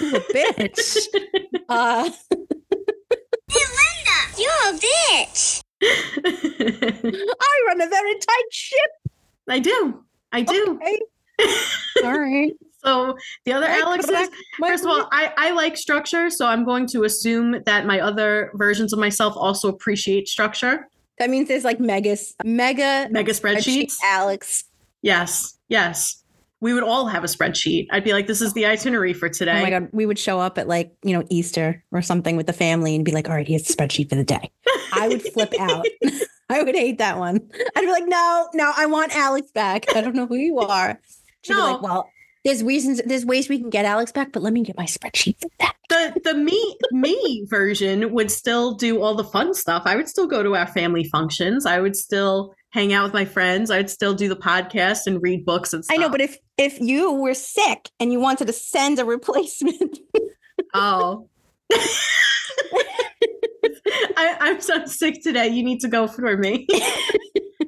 you 0.00 0.16
a 0.16 0.20
bitch. 0.32 1.06
uh, 1.68 2.10
Linda, 3.50 4.18
You're 4.38 4.50
a 4.50 4.78
bitch. 4.78 5.62
I 5.82 7.64
run 7.68 7.80
a 7.80 7.88
very 7.88 8.14
tight 8.14 8.52
ship. 8.52 8.90
I 9.48 9.58
do. 9.58 10.04
I 10.32 10.42
do. 10.42 10.78
Okay. 10.82 10.98
All 12.04 12.18
right. 12.18 12.52
So 12.84 13.18
the 13.44 13.52
other 13.52 13.66
All 13.66 13.72
right, 13.72 13.82
Alex 13.82 14.04
is. 14.04 14.10
My- 14.12 14.68
First 14.68 14.84
of 14.84 14.90
all, 14.90 15.08
I, 15.10 15.32
I 15.36 15.50
like 15.50 15.76
structure, 15.76 16.30
so 16.30 16.46
I'm 16.46 16.64
going 16.64 16.86
to 16.88 17.02
assume 17.02 17.56
that 17.66 17.86
my 17.86 17.98
other 17.98 18.52
versions 18.54 18.92
of 18.92 19.00
myself 19.00 19.34
also 19.36 19.68
appreciate 19.68 20.28
structure. 20.28 20.86
that 21.18 21.28
means 21.28 21.48
there's 21.48 21.64
like 21.64 21.80
megas, 21.80 22.36
mega 22.44 23.08
Mega 23.10 23.32
spreadsheet 23.32 23.86
spreadsheets. 23.86 23.94
Alex. 24.04 24.64
Yes, 25.02 25.57
yes. 25.68 26.22
We 26.60 26.74
would 26.74 26.82
all 26.82 27.06
have 27.06 27.22
a 27.22 27.28
spreadsheet. 27.28 27.86
I'd 27.92 28.02
be 28.02 28.12
like, 28.12 28.26
this 28.26 28.40
is 28.40 28.52
the 28.52 28.66
itinerary 28.66 29.12
for 29.12 29.28
today. 29.28 29.60
Oh 29.60 29.62
my 29.62 29.70
god, 29.70 29.88
we 29.92 30.06
would 30.06 30.18
show 30.18 30.40
up 30.40 30.58
at 30.58 30.66
like 30.66 30.92
you 31.04 31.16
know 31.16 31.24
Easter 31.30 31.84
or 31.92 32.02
something 32.02 32.36
with 32.36 32.48
the 32.48 32.52
family 32.52 32.96
and 32.96 33.04
be 33.04 33.12
like, 33.12 33.28
"All 33.28 33.34
right, 33.36 33.46
here's 33.46 33.62
the 33.62 33.72
spreadsheet 33.72 34.08
for 34.08 34.16
the 34.16 34.24
day." 34.24 34.50
I 34.92 35.06
would 35.06 35.22
flip 35.22 35.54
out. 35.60 35.86
I 36.50 36.64
would 36.64 36.74
hate 36.74 36.98
that 36.98 37.16
one. 37.18 37.48
I'd 37.76 37.82
be 37.82 37.90
like, 37.90 38.08
"No, 38.08 38.48
no, 38.54 38.72
I 38.76 38.86
want 38.86 39.14
Alex 39.14 39.52
back. 39.52 39.94
I 39.94 40.00
don't 40.00 40.16
know 40.16 40.26
who 40.26 40.34
you 40.34 40.58
are." 40.58 40.98
She'd 41.42 41.52
be 41.52 41.60
like, 41.60 41.80
"Well, 41.80 42.10
there's 42.44 42.64
reasons, 42.64 43.00
there's 43.06 43.24
ways 43.24 43.48
we 43.48 43.60
can 43.60 43.70
get 43.70 43.84
Alex 43.84 44.10
back, 44.10 44.32
but 44.32 44.42
let 44.42 44.52
me 44.52 44.64
get 44.64 44.76
my 44.76 44.86
spreadsheet 44.86 45.40
for 45.40 45.50
that." 45.60 45.76
the 45.88 46.20
the 46.24 46.34
me 46.34 46.76
me 46.92 47.46
version 47.48 48.12
would 48.12 48.30
still 48.30 48.74
do 48.74 49.02
all 49.02 49.14
the 49.14 49.24
fun 49.24 49.54
stuff. 49.54 49.82
I 49.86 49.96
would 49.96 50.08
still 50.08 50.26
go 50.26 50.42
to 50.42 50.54
our 50.54 50.66
family 50.66 51.04
functions. 51.04 51.66
I 51.66 51.80
would 51.80 51.96
still 51.96 52.54
hang 52.70 52.92
out 52.92 53.04
with 53.04 53.14
my 53.14 53.24
friends. 53.24 53.70
I 53.70 53.78
would 53.78 53.90
still 53.90 54.14
do 54.14 54.28
the 54.28 54.36
podcast 54.36 55.06
and 55.06 55.22
read 55.22 55.44
books 55.44 55.72
and 55.72 55.84
stuff. 55.84 55.96
I 55.96 56.00
know, 56.00 56.08
but 56.08 56.20
if 56.20 56.36
if 56.56 56.80
you 56.80 57.12
were 57.12 57.34
sick 57.34 57.90
and 58.00 58.12
you 58.12 58.20
wanted 58.20 58.46
to 58.46 58.52
send 58.52 58.98
a 58.98 59.04
replacement, 59.06 59.98
oh. 60.74 61.28
I, 64.16 64.36
I'm 64.40 64.60
so 64.60 64.84
sick 64.86 65.22
today. 65.22 65.48
You 65.48 65.62
need 65.64 65.80
to 65.80 65.88
go 65.88 66.06
for 66.06 66.36
me. 66.36 66.66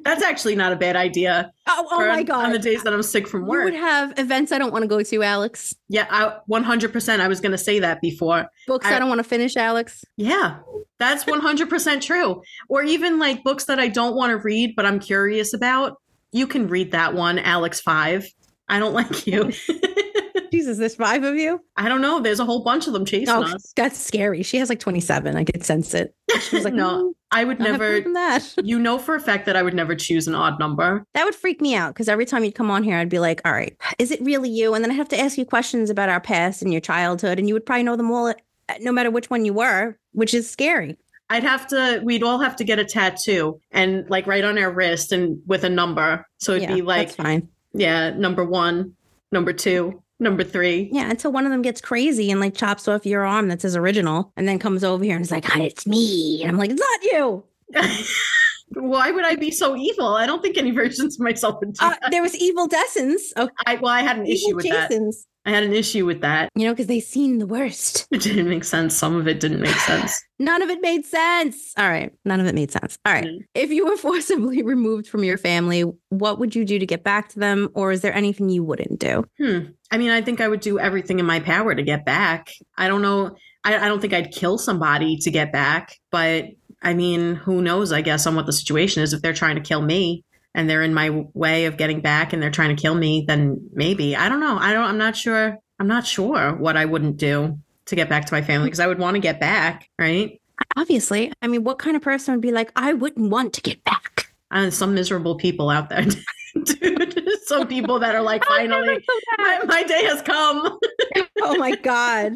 That's 0.03 0.23
actually 0.23 0.55
not 0.55 0.73
a 0.73 0.75
bad 0.75 0.95
idea. 0.95 1.51
oh, 1.67 1.87
oh 1.91 1.99
my 2.07 2.23
god, 2.23 2.45
On 2.45 2.51
the 2.51 2.57
days 2.59 2.81
that 2.83 2.93
I'm 2.93 3.03
sick 3.03 3.27
from 3.27 3.41
you 3.43 3.47
work. 3.49 3.65
would 3.65 3.73
have 3.75 4.17
events 4.17 4.51
I 4.51 4.57
don't 4.57 4.71
want 4.71 4.81
to 4.83 4.87
go 4.87 5.03
to, 5.03 5.23
Alex. 5.23 5.75
yeah, 5.89 6.07
I 6.09 6.37
100%. 6.49 7.19
I 7.19 7.27
was 7.27 7.39
going 7.39 7.51
to 7.51 7.57
say 7.57 7.79
that 7.79 8.01
before. 8.01 8.47
Books 8.67 8.85
I, 8.87 8.95
I- 8.95 8.99
don't 8.99 9.09
want 9.09 9.19
to 9.19 9.23
finish, 9.23 9.55
Alex. 9.55 10.03
Yeah, 10.17 10.57
that's 10.97 11.23
100% 11.25 12.01
true. 12.01 12.41
Or 12.67 12.81
even 12.83 13.19
like 13.19 13.43
books 13.43 13.65
that 13.65 13.79
I 13.79 13.89
don't 13.89 14.15
want 14.15 14.31
to 14.31 14.37
read, 14.37 14.73
but 14.75 14.85
I'm 14.85 14.99
curious 14.99 15.53
about. 15.53 15.97
You 16.31 16.47
can 16.47 16.67
read 16.67 16.91
that 16.93 17.13
one, 17.13 17.37
Alex 17.37 17.79
5. 17.81 18.25
I 18.69 18.79
don't 18.79 18.93
like 18.93 19.27
you. 19.27 19.51
Jesus, 20.51 20.77
there's 20.77 20.95
five 20.95 21.23
of 21.23 21.35
you. 21.35 21.61
I 21.77 21.87
don't 21.89 22.01
know. 22.01 22.19
There's 22.19 22.39
a 22.39 22.45
whole 22.45 22.63
bunch 22.63 22.87
of 22.87 22.93
them 22.93 23.05
chasing 23.05 23.33
Oh, 23.33 23.43
us. 23.43 23.71
that's 23.75 23.97
scary. 23.97 24.43
She 24.43 24.57
has 24.57 24.69
like 24.69 24.79
27. 24.79 25.35
I 25.35 25.43
could 25.43 25.63
sense 25.63 25.93
it. 25.93 26.13
She 26.41 26.55
was 26.57 26.65
like, 26.65 26.73
No, 26.81 26.97
no, 26.99 27.13
I 27.31 27.45
would 27.45 27.59
never, 27.59 28.01
that. 28.01 28.53
you 28.63 28.77
know 28.77 28.97
for 28.99 29.15
a 29.15 29.19
fact 29.19 29.45
that 29.45 29.55
I 29.55 29.63
would 29.63 29.73
never 29.73 29.95
choose 29.95 30.27
an 30.27 30.35
odd 30.35 30.59
number. 30.59 31.05
That 31.13 31.23
would 31.23 31.35
freak 31.35 31.61
me 31.61 31.73
out 31.75 31.93
because 31.93 32.09
every 32.09 32.25
time 32.25 32.43
you'd 32.43 32.55
come 32.55 32.69
on 32.69 32.83
here, 32.83 32.97
I'd 32.97 33.09
be 33.09 33.19
like, 33.19 33.41
all 33.45 33.53
right, 33.53 33.75
is 33.97 34.11
it 34.11 34.21
really 34.21 34.49
you? 34.49 34.73
And 34.73 34.83
then 34.83 34.91
I'd 34.91 34.95
have 34.97 35.09
to 35.09 35.19
ask 35.19 35.37
you 35.37 35.45
questions 35.45 35.89
about 35.89 36.09
our 36.09 36.19
past 36.21 36.61
and 36.61 36.71
your 36.71 36.81
childhood, 36.81 37.39
and 37.39 37.47
you 37.47 37.53
would 37.53 37.65
probably 37.65 37.83
know 37.83 37.95
them 37.95 38.11
all, 38.11 38.27
uh, 38.27 38.33
no 38.81 38.91
matter 38.91 39.09
which 39.09 39.29
one 39.29 39.45
you 39.45 39.53
were, 39.53 39.97
which 40.11 40.33
is 40.33 40.49
scary. 40.49 40.97
I'd 41.29 41.43
have 41.43 41.65
to, 41.67 42.01
we'd 42.03 42.23
all 42.23 42.39
have 42.39 42.57
to 42.57 42.65
get 42.65 42.77
a 42.77 42.83
tattoo 42.83 43.57
and 43.71 44.03
like 44.09 44.27
right 44.27 44.43
on 44.43 44.57
our 44.57 44.69
wrist 44.69 45.13
and 45.13 45.41
with 45.47 45.63
a 45.63 45.69
number. 45.69 46.25
So 46.39 46.51
it'd 46.55 46.67
yeah, 46.69 46.75
be 46.75 46.81
like, 46.81 47.11
fine. 47.11 47.47
yeah, 47.73 48.09
number 48.09 48.43
one, 48.43 48.93
number 49.31 49.53
two, 49.53 50.03
number 50.21 50.43
three. 50.43 50.89
Yeah, 50.91 51.09
until 51.09 51.31
one 51.31 51.45
of 51.45 51.51
them 51.51 51.61
gets 51.61 51.81
crazy 51.81 52.31
and 52.31 52.39
like 52.39 52.55
chops 52.55 52.87
off 52.87 53.05
your 53.05 53.25
arm 53.25 53.47
that's 53.47 53.63
his 53.63 53.75
original, 53.75 54.31
and 54.37 54.47
then 54.47 54.59
comes 54.59 54.83
over 54.83 55.03
here 55.03 55.15
and 55.15 55.25
is 55.25 55.31
like, 55.31 55.45
hi, 55.45 55.63
it's 55.63 55.85
me. 55.85 56.41
And 56.43 56.51
I'm 56.51 56.57
like, 56.57 56.69
it's 56.69 56.79
not 56.79 57.03
you. 57.03 57.43
Why 58.73 59.11
would 59.11 59.25
I 59.25 59.35
be 59.35 59.51
so 59.51 59.75
evil? 59.75 60.15
I 60.15 60.25
don't 60.25 60.41
think 60.41 60.57
any 60.57 60.71
versions 60.71 61.19
of 61.19 61.23
myself 61.23 61.59
would 61.59 61.73
do 61.73 61.85
Uh, 61.85 61.95
there 62.09 62.21
was 62.21 62.35
evil 62.37 62.67
Dessens. 62.67 63.33
Okay, 63.35 63.51
I, 63.65 63.75
well, 63.75 63.91
I 63.91 64.01
had 64.01 64.17
an 64.17 64.25
issue 64.25 64.47
evil 64.47 64.55
with 64.57 64.69
that. 64.69 64.89
Jasons. 64.89 65.27
I 65.45 65.49
had 65.49 65.63
an 65.63 65.73
issue 65.73 66.05
with 66.05 66.21
that. 66.21 66.49
You 66.55 66.65
know, 66.67 66.73
because 66.73 66.87
they 66.87 66.99
seen 66.99 67.39
the 67.39 67.47
worst. 67.47 68.07
It 68.11 68.21
didn't 68.21 68.49
make 68.49 68.63
sense. 68.63 68.95
Some 68.95 69.15
of 69.15 69.27
it 69.27 69.39
didn't 69.39 69.61
make 69.61 69.75
sense. 69.75 70.23
None 70.39 70.61
of 70.61 70.69
it 70.69 70.81
made 70.81 71.05
sense. 71.05 71.73
All 71.77 71.89
right. 71.89 72.11
None 72.25 72.39
of 72.39 72.45
it 72.45 72.53
made 72.53 72.71
sense. 72.71 72.97
All 73.05 73.13
right. 73.13 73.25
Mm. 73.25 73.39
If 73.55 73.71
you 73.71 73.85
were 73.85 73.97
forcibly 73.97 74.61
removed 74.61 75.07
from 75.07 75.23
your 75.23 75.37
family, 75.37 75.83
what 76.09 76.39
would 76.39 76.55
you 76.55 76.65
do 76.65 76.77
to 76.77 76.85
get 76.85 77.03
back 77.03 77.29
to 77.29 77.39
them? 77.39 77.69
Or 77.73 77.91
is 77.91 78.01
there 78.01 78.13
anything 78.13 78.49
you 78.49 78.63
wouldn't 78.63 78.99
do? 78.99 79.23
Hmm. 79.39 79.71
I 79.89 79.97
mean, 79.97 80.11
I 80.11 80.21
think 80.21 80.41
I 80.41 80.47
would 80.47 80.59
do 80.59 80.77
everything 80.77 81.19
in 81.19 81.25
my 81.25 81.39
power 81.39 81.73
to 81.73 81.83
get 81.83 82.05
back. 82.05 82.51
I 82.77 82.87
don't 82.87 83.01
know. 83.01 83.35
I, 83.63 83.77
I 83.77 83.87
don't 83.87 84.01
think 84.01 84.13
I'd 84.13 84.31
kill 84.31 84.57
somebody 84.57 85.17
to 85.17 85.31
get 85.31 85.51
back, 85.51 85.95
but 86.11 86.45
I 86.83 86.93
mean, 86.93 87.35
who 87.35 87.61
knows? 87.61 87.91
I 87.91 88.01
guess 88.01 88.27
on 88.27 88.35
what 88.35 88.45
the 88.45 88.53
situation 88.53 89.03
is. 89.03 89.13
If 89.13 89.21
they're 89.21 89.33
trying 89.33 89.55
to 89.55 89.61
kill 89.61 89.81
me 89.81 90.23
and 90.53 90.69
they're 90.69 90.83
in 90.83 90.93
my 90.93 91.25
way 91.33 91.65
of 91.65 91.77
getting 91.77 92.01
back 92.01 92.33
and 92.33 92.41
they're 92.41 92.51
trying 92.51 92.75
to 92.75 92.81
kill 92.81 92.95
me, 92.95 93.25
then 93.27 93.69
maybe. 93.73 94.15
I 94.15 94.29
don't 94.29 94.39
know. 94.39 94.57
I 94.57 94.73
don't. 94.73 94.83
I'm 94.83 94.97
not 94.97 95.15
sure. 95.15 95.57
I'm 95.79 95.87
not 95.87 96.05
sure 96.05 96.55
what 96.55 96.77
I 96.77 96.85
wouldn't 96.85 97.17
do 97.17 97.57
to 97.85 97.95
get 97.95 98.09
back 98.09 98.25
to 98.25 98.33
my 98.33 98.41
family 98.41 98.67
because 98.67 98.79
I 98.79 98.87
would 98.87 98.99
want 98.99 99.15
to 99.15 99.19
get 99.19 99.39
back, 99.39 99.89
right? 99.97 100.39
Obviously. 100.77 101.31
I 101.41 101.47
mean, 101.47 101.63
what 101.63 101.79
kind 101.79 101.95
of 101.95 102.01
person 102.01 102.33
would 102.33 102.41
be 102.41 102.51
like, 102.51 102.71
I 102.75 102.93
wouldn't 102.93 103.31
want 103.31 103.53
to 103.53 103.61
get 103.61 103.83
back? 103.83 104.33
And 104.51 104.73
some 104.73 104.93
miserable 104.93 105.35
people 105.35 105.69
out 105.69 105.89
there, 105.89 106.05
dude. 106.63 107.17
some 107.45 107.67
people 107.67 107.99
that 107.99 108.15
are 108.15 108.21
like, 108.21 108.43
finally, 108.47 109.03
my, 109.37 109.59
my 109.65 109.83
day 109.83 110.03
has 110.05 110.21
come. 110.21 110.77
oh 111.41 111.57
my 111.57 111.75
God. 111.75 112.33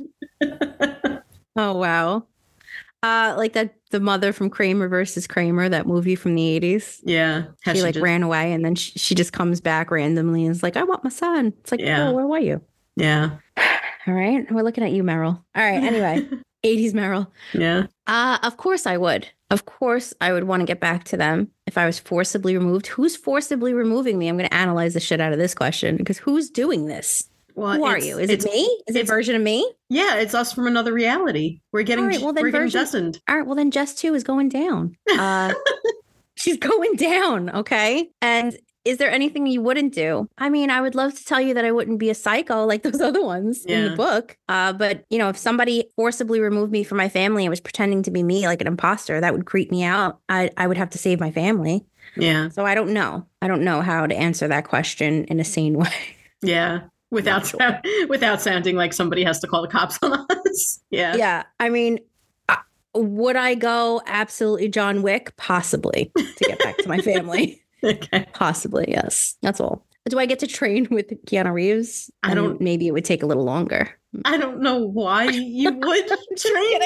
Oh, 1.56 1.78
wow. 1.78 2.26
Uh, 3.06 3.36
like 3.38 3.54
that, 3.54 3.76
the 3.92 4.00
mother 4.00 4.34
from 4.34 4.50
Kramer 4.50 4.88
versus 4.88 5.28
Kramer, 5.28 5.70
that 5.70 5.86
movie 5.86 6.16
from 6.16 6.34
the 6.36 6.60
80s. 6.60 7.02
yeah. 7.04 7.44
She, 7.64 7.76
she 7.76 7.82
like 7.84 7.94
just- 7.94 8.04
ran 8.04 8.24
away 8.24 8.52
and 8.52 8.66
then 8.66 8.74
she, 8.76 8.98
she 8.98 9.14
just 9.16 9.32
comes 9.32 9.62
back 9.62 9.92
randomly 9.92 10.44
and 10.46 10.52
is 10.56 10.64
like, 10.64 10.76
I 10.76 10.84
want 10.84 11.04
my 11.04 11.10
son. 11.12 11.54
It's 11.62 11.72
like, 11.72 11.82
Yeah. 11.82 12.10
oh, 12.10 12.14
where 12.14 12.26
were 12.28 12.40
you? 12.40 12.62
yeah. 12.96 13.32
All 14.08 14.14
right. 14.14 14.50
We're 14.52 14.64
looking 14.64 14.84
at 14.84 14.92
you, 14.92 15.04
Meryl. 15.04 15.36
All 15.56 15.64
right. 15.64 15.84
Anyway, 15.84 16.28
80s 16.66 16.94
Meryl. 16.94 17.28
Yeah. 17.54 17.88
Uh, 18.08 18.38
of 18.44 18.58
course 18.58 18.86
I 18.88 18.98
would. 18.98 19.28
Of 19.52 19.66
course 19.66 20.14
I 20.22 20.32
would 20.34 20.46
want 20.46 20.62
to 20.62 20.66
get 20.66 20.80
back 20.80 21.04
to 21.06 21.18
them 21.18 21.50
if 21.68 21.78
I 21.78 21.86
was 21.86 22.00
forcibly 22.00 22.58
removed. 22.58 22.88
Who's 22.88 23.16
forcibly 23.16 23.74
removing 23.74 24.18
me? 24.18 24.28
I'm 24.28 24.38
going 24.38 24.50
to 24.50 24.54
analyze 24.56 24.96
the 24.96 25.00
shit 25.00 25.22
out 25.22 25.32
of 25.34 25.38
this 25.40 25.54
question 25.54 25.96
because 25.98 26.18
who's 26.18 26.50
doing 26.50 26.88
this? 26.88 27.30
Well, 27.56 27.74
Who 27.78 27.86
are 27.86 27.98
you? 27.98 28.20
Is 28.20 28.30
it 28.30 28.44
me? 28.44 28.64
Is 28.88 28.96
it 28.96 29.04
a 29.04 29.06
version 29.06 29.36
of 29.36 29.42
me? 29.42 29.72
Yeah, 29.90 30.16
it's 30.18 30.34
us 30.36 30.52
from 30.54 30.68
another 30.68 30.94
reality. 30.94 31.62
We're 31.72 31.84
getting 31.84 32.04
All 32.06 32.10
right, 32.12 32.22
well, 32.22 32.34
then 32.34 32.44
we're 32.44 32.52
getting 32.52 32.66
version- 32.68 32.82
destined. 32.82 33.20
All 33.30 33.38
right. 33.38 33.46
Well, 33.46 33.56
then 33.56 33.72
Jess 33.72 33.94
2 33.96 34.14
is 34.14 34.24
going 34.24 34.50
down. 34.50 34.96
Uh, 35.18 35.54
she's 36.36 36.58
going 36.58 36.94
down. 36.96 37.50
Okay. 37.50 38.10
And 38.22 38.58
is 38.84 38.98
there 38.98 39.10
anything 39.10 39.48
you 39.48 39.62
wouldn't 39.62 39.94
do? 39.94 40.28
I 40.38 40.50
mean, 40.50 40.70
I 40.70 40.82
would 40.82 40.94
love 40.94 41.16
to 41.16 41.24
tell 41.26 41.40
you 41.42 41.54
that 41.56 41.66
I 41.66 41.72
wouldn't 41.72 41.98
be 41.98 42.10
a 42.10 42.14
psycho 42.16 42.66
like 42.66 42.84
those 42.84 43.02
other 43.10 43.24
ones 43.24 43.66
in 43.66 43.90
the 43.92 43.96
book. 43.96 44.38
Uh, 44.50 44.74
but, 44.74 45.06
you 45.10 45.18
know, 45.18 45.30
if 45.30 45.38
somebody 45.38 45.90
forcibly 45.96 46.40
removed 46.42 46.72
me 46.72 46.84
from 46.84 46.98
my 46.98 47.10
family 47.10 47.46
and 47.46 47.50
was 47.50 47.62
pretending 47.62 48.04
to 48.04 48.12
be 48.12 48.22
me 48.22 48.46
like 48.48 48.62
an 48.62 48.68
imposter, 48.68 49.20
that 49.22 49.34
would 49.34 49.46
creep 49.46 49.72
me 49.72 49.84
out. 49.84 50.20
I, 50.30 50.52
I 50.58 50.68
would 50.68 50.78
have 50.78 50.90
to 50.92 50.98
save 50.98 51.20
my 51.20 51.32
family. 51.32 51.86
Yeah, 52.18 52.50
So 52.50 52.66
I 52.66 52.76
don't 52.76 52.92
know. 52.92 53.26
I 53.42 53.48
don't 53.48 53.64
know 53.64 53.82
how 53.82 54.06
to 54.06 54.16
answer 54.16 54.48
that 54.48 54.68
question 54.68 55.24
in 55.26 55.40
a 55.40 55.44
sane 55.44 55.74
way. 55.80 55.90
yeah. 56.44 56.82
Without 57.16 57.52
without 58.10 58.42
sounding 58.42 58.76
like 58.76 58.94
somebody 58.94 59.24
has 59.24 59.40
to 59.40 59.48
call 59.48 59.64
the 59.64 59.68
cops 59.68 59.98
on 60.04 60.14
us. 60.30 60.80
Yeah. 60.92 61.16
Yeah. 61.16 61.44
I 61.60 61.70
mean, 61.70 62.00
uh, 62.48 62.56
would 62.94 63.36
I 63.36 63.56
go 63.56 64.02
absolutely 64.06 64.70
John 64.70 65.02
Wick? 65.02 65.36
Possibly 65.36 66.12
to 66.16 66.44
get 66.46 66.60
back 66.60 66.78
to 66.78 66.88
my 66.88 67.00
family. 67.00 67.62
Okay. 67.84 68.26
Possibly, 68.34 68.86
yes. 68.88 69.36
That's 69.44 69.60
all. 69.60 69.86
Do 70.10 70.18
I 70.18 70.26
get 70.26 70.40
to 70.40 70.48
train 70.48 70.88
with 70.90 71.08
Keanu 71.28 71.54
Reeves? 71.54 72.10
I 72.24 72.32
And 72.32 72.36
don't- 72.38 72.62
Maybe 72.62 72.88
it 72.88 72.92
would 72.94 73.06
take 73.06 73.22
a 73.22 73.28
little 73.28 73.44
longer. 73.44 73.92
I 74.24 74.38
don't 74.38 74.60
know 74.62 74.78
why 74.80 75.26
you 75.26 75.72
would 75.72 76.08
train, 76.08 76.80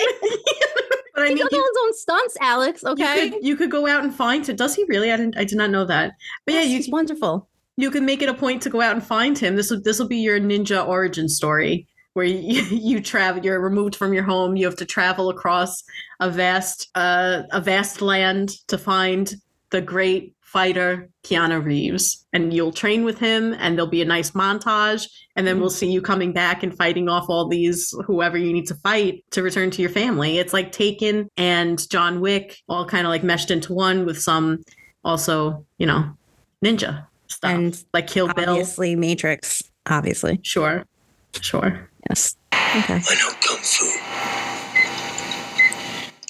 but 1.16 1.24
I 1.24 1.28
He 1.30 1.36
mean, 1.36 1.38
you, 1.38 1.48
his 1.50 1.78
own 1.84 1.94
stunts, 1.94 2.38
Alex. 2.42 2.82
you 2.84 2.90
Okay. 2.90 3.30
could 3.30 3.44
you 3.46 3.56
could 3.56 3.72
go 3.72 3.88
out 3.88 4.04
and 4.04 4.14
find 4.14 4.46
him. 4.50 4.58
Does 4.58 4.76
he 4.76 4.84
really? 4.86 5.10
I 5.12 5.16
didn't. 5.18 5.38
I 5.38 5.44
did 5.46 5.58
not 5.58 5.70
know 5.70 5.86
that. 5.86 6.14
But 6.46 6.56
yeah, 6.56 6.62
Yes, 6.62 6.70
you 6.70 6.76
he's 6.78 6.90
wonderful. 6.90 7.48
You 7.80 7.90
can 7.90 8.06
make 8.06 8.22
it 8.22 8.28
a 8.28 8.34
point 8.34 8.62
to 8.64 8.70
go 8.70 8.82
out 8.82 8.94
and 8.94 9.04
find 9.04 9.38
him. 9.38 9.56
This 9.56 9.72
will 9.72 9.82
this 9.82 10.00
will 10.00 10.08
be 10.08 10.18
your 10.18 10.40
ninja 10.40 10.86
origin 10.86 11.30
story 11.30 11.88
where 12.14 12.26
you, 12.26 12.62
you 12.64 13.02
travel. 13.02 13.44
You're 13.44 13.62
removed 13.62 13.96
from 13.96 14.14
your 14.14 14.24
home. 14.24 14.58
You 14.58 14.66
have 14.66 14.76
to 14.78 14.86
travel 14.86 15.30
across 15.30 15.84
a 16.20 16.30
vast 16.30 16.90
uh, 16.96 17.44
a 17.52 17.62
vast 17.62 18.02
land 18.02 18.52
to 18.68 18.78
find 18.78 19.34
the 19.70 19.82
great 19.82 20.36
fighter 20.42 21.10
Keanu 21.24 21.64
Reeves, 21.64 22.26
and 22.34 22.54
you'll 22.54 22.74
train 22.74 23.06
with 23.06 23.18
him. 23.18 23.56
And 23.60 23.78
there'll 23.78 23.90
be 23.90 24.02
a 24.02 24.06
nice 24.06 24.32
montage, 24.32 25.08
and 25.38 25.48
then 25.48 25.62
we'll 25.62 25.70
see 25.70 25.90
you 25.90 26.02
coming 26.02 26.34
back 26.34 26.64
and 26.64 26.76
fighting 26.76 27.08
off 27.08 27.30
all 27.30 27.48
these 27.48 27.96
whoever 28.06 28.38
you 28.38 28.52
need 28.52 28.68
to 28.68 28.76
fight 28.76 29.24
to 29.32 29.42
return 29.42 29.72
to 29.72 29.82
your 29.82 29.92
family. 29.92 30.38
It's 30.38 30.54
like 30.54 30.74
Taken 30.74 31.30
and 31.38 31.90
John 31.90 32.20
Wick 32.20 32.58
all 32.68 32.86
kind 32.86 33.06
of 33.06 33.10
like 33.10 33.24
meshed 33.24 33.52
into 33.52 33.74
one 33.74 34.06
with 34.06 34.20
some 34.20 34.64
also 35.06 35.66
you 35.78 35.86
know 35.86 36.12
ninja 36.66 37.06
stuff 37.30 37.52
And 37.52 37.84
like 37.94 38.08
Kill 38.08 38.32
Bill. 38.34 38.50
Obviously, 38.50 38.96
Matrix. 38.96 39.64
Obviously. 39.88 40.40
Sure, 40.44 40.86
sure. 41.42 41.90
Yes. 42.10 42.36
Okay. 42.54 43.02
I 43.02 43.16
know 43.16 43.32
kung 43.42 43.58
fu. 43.58 43.86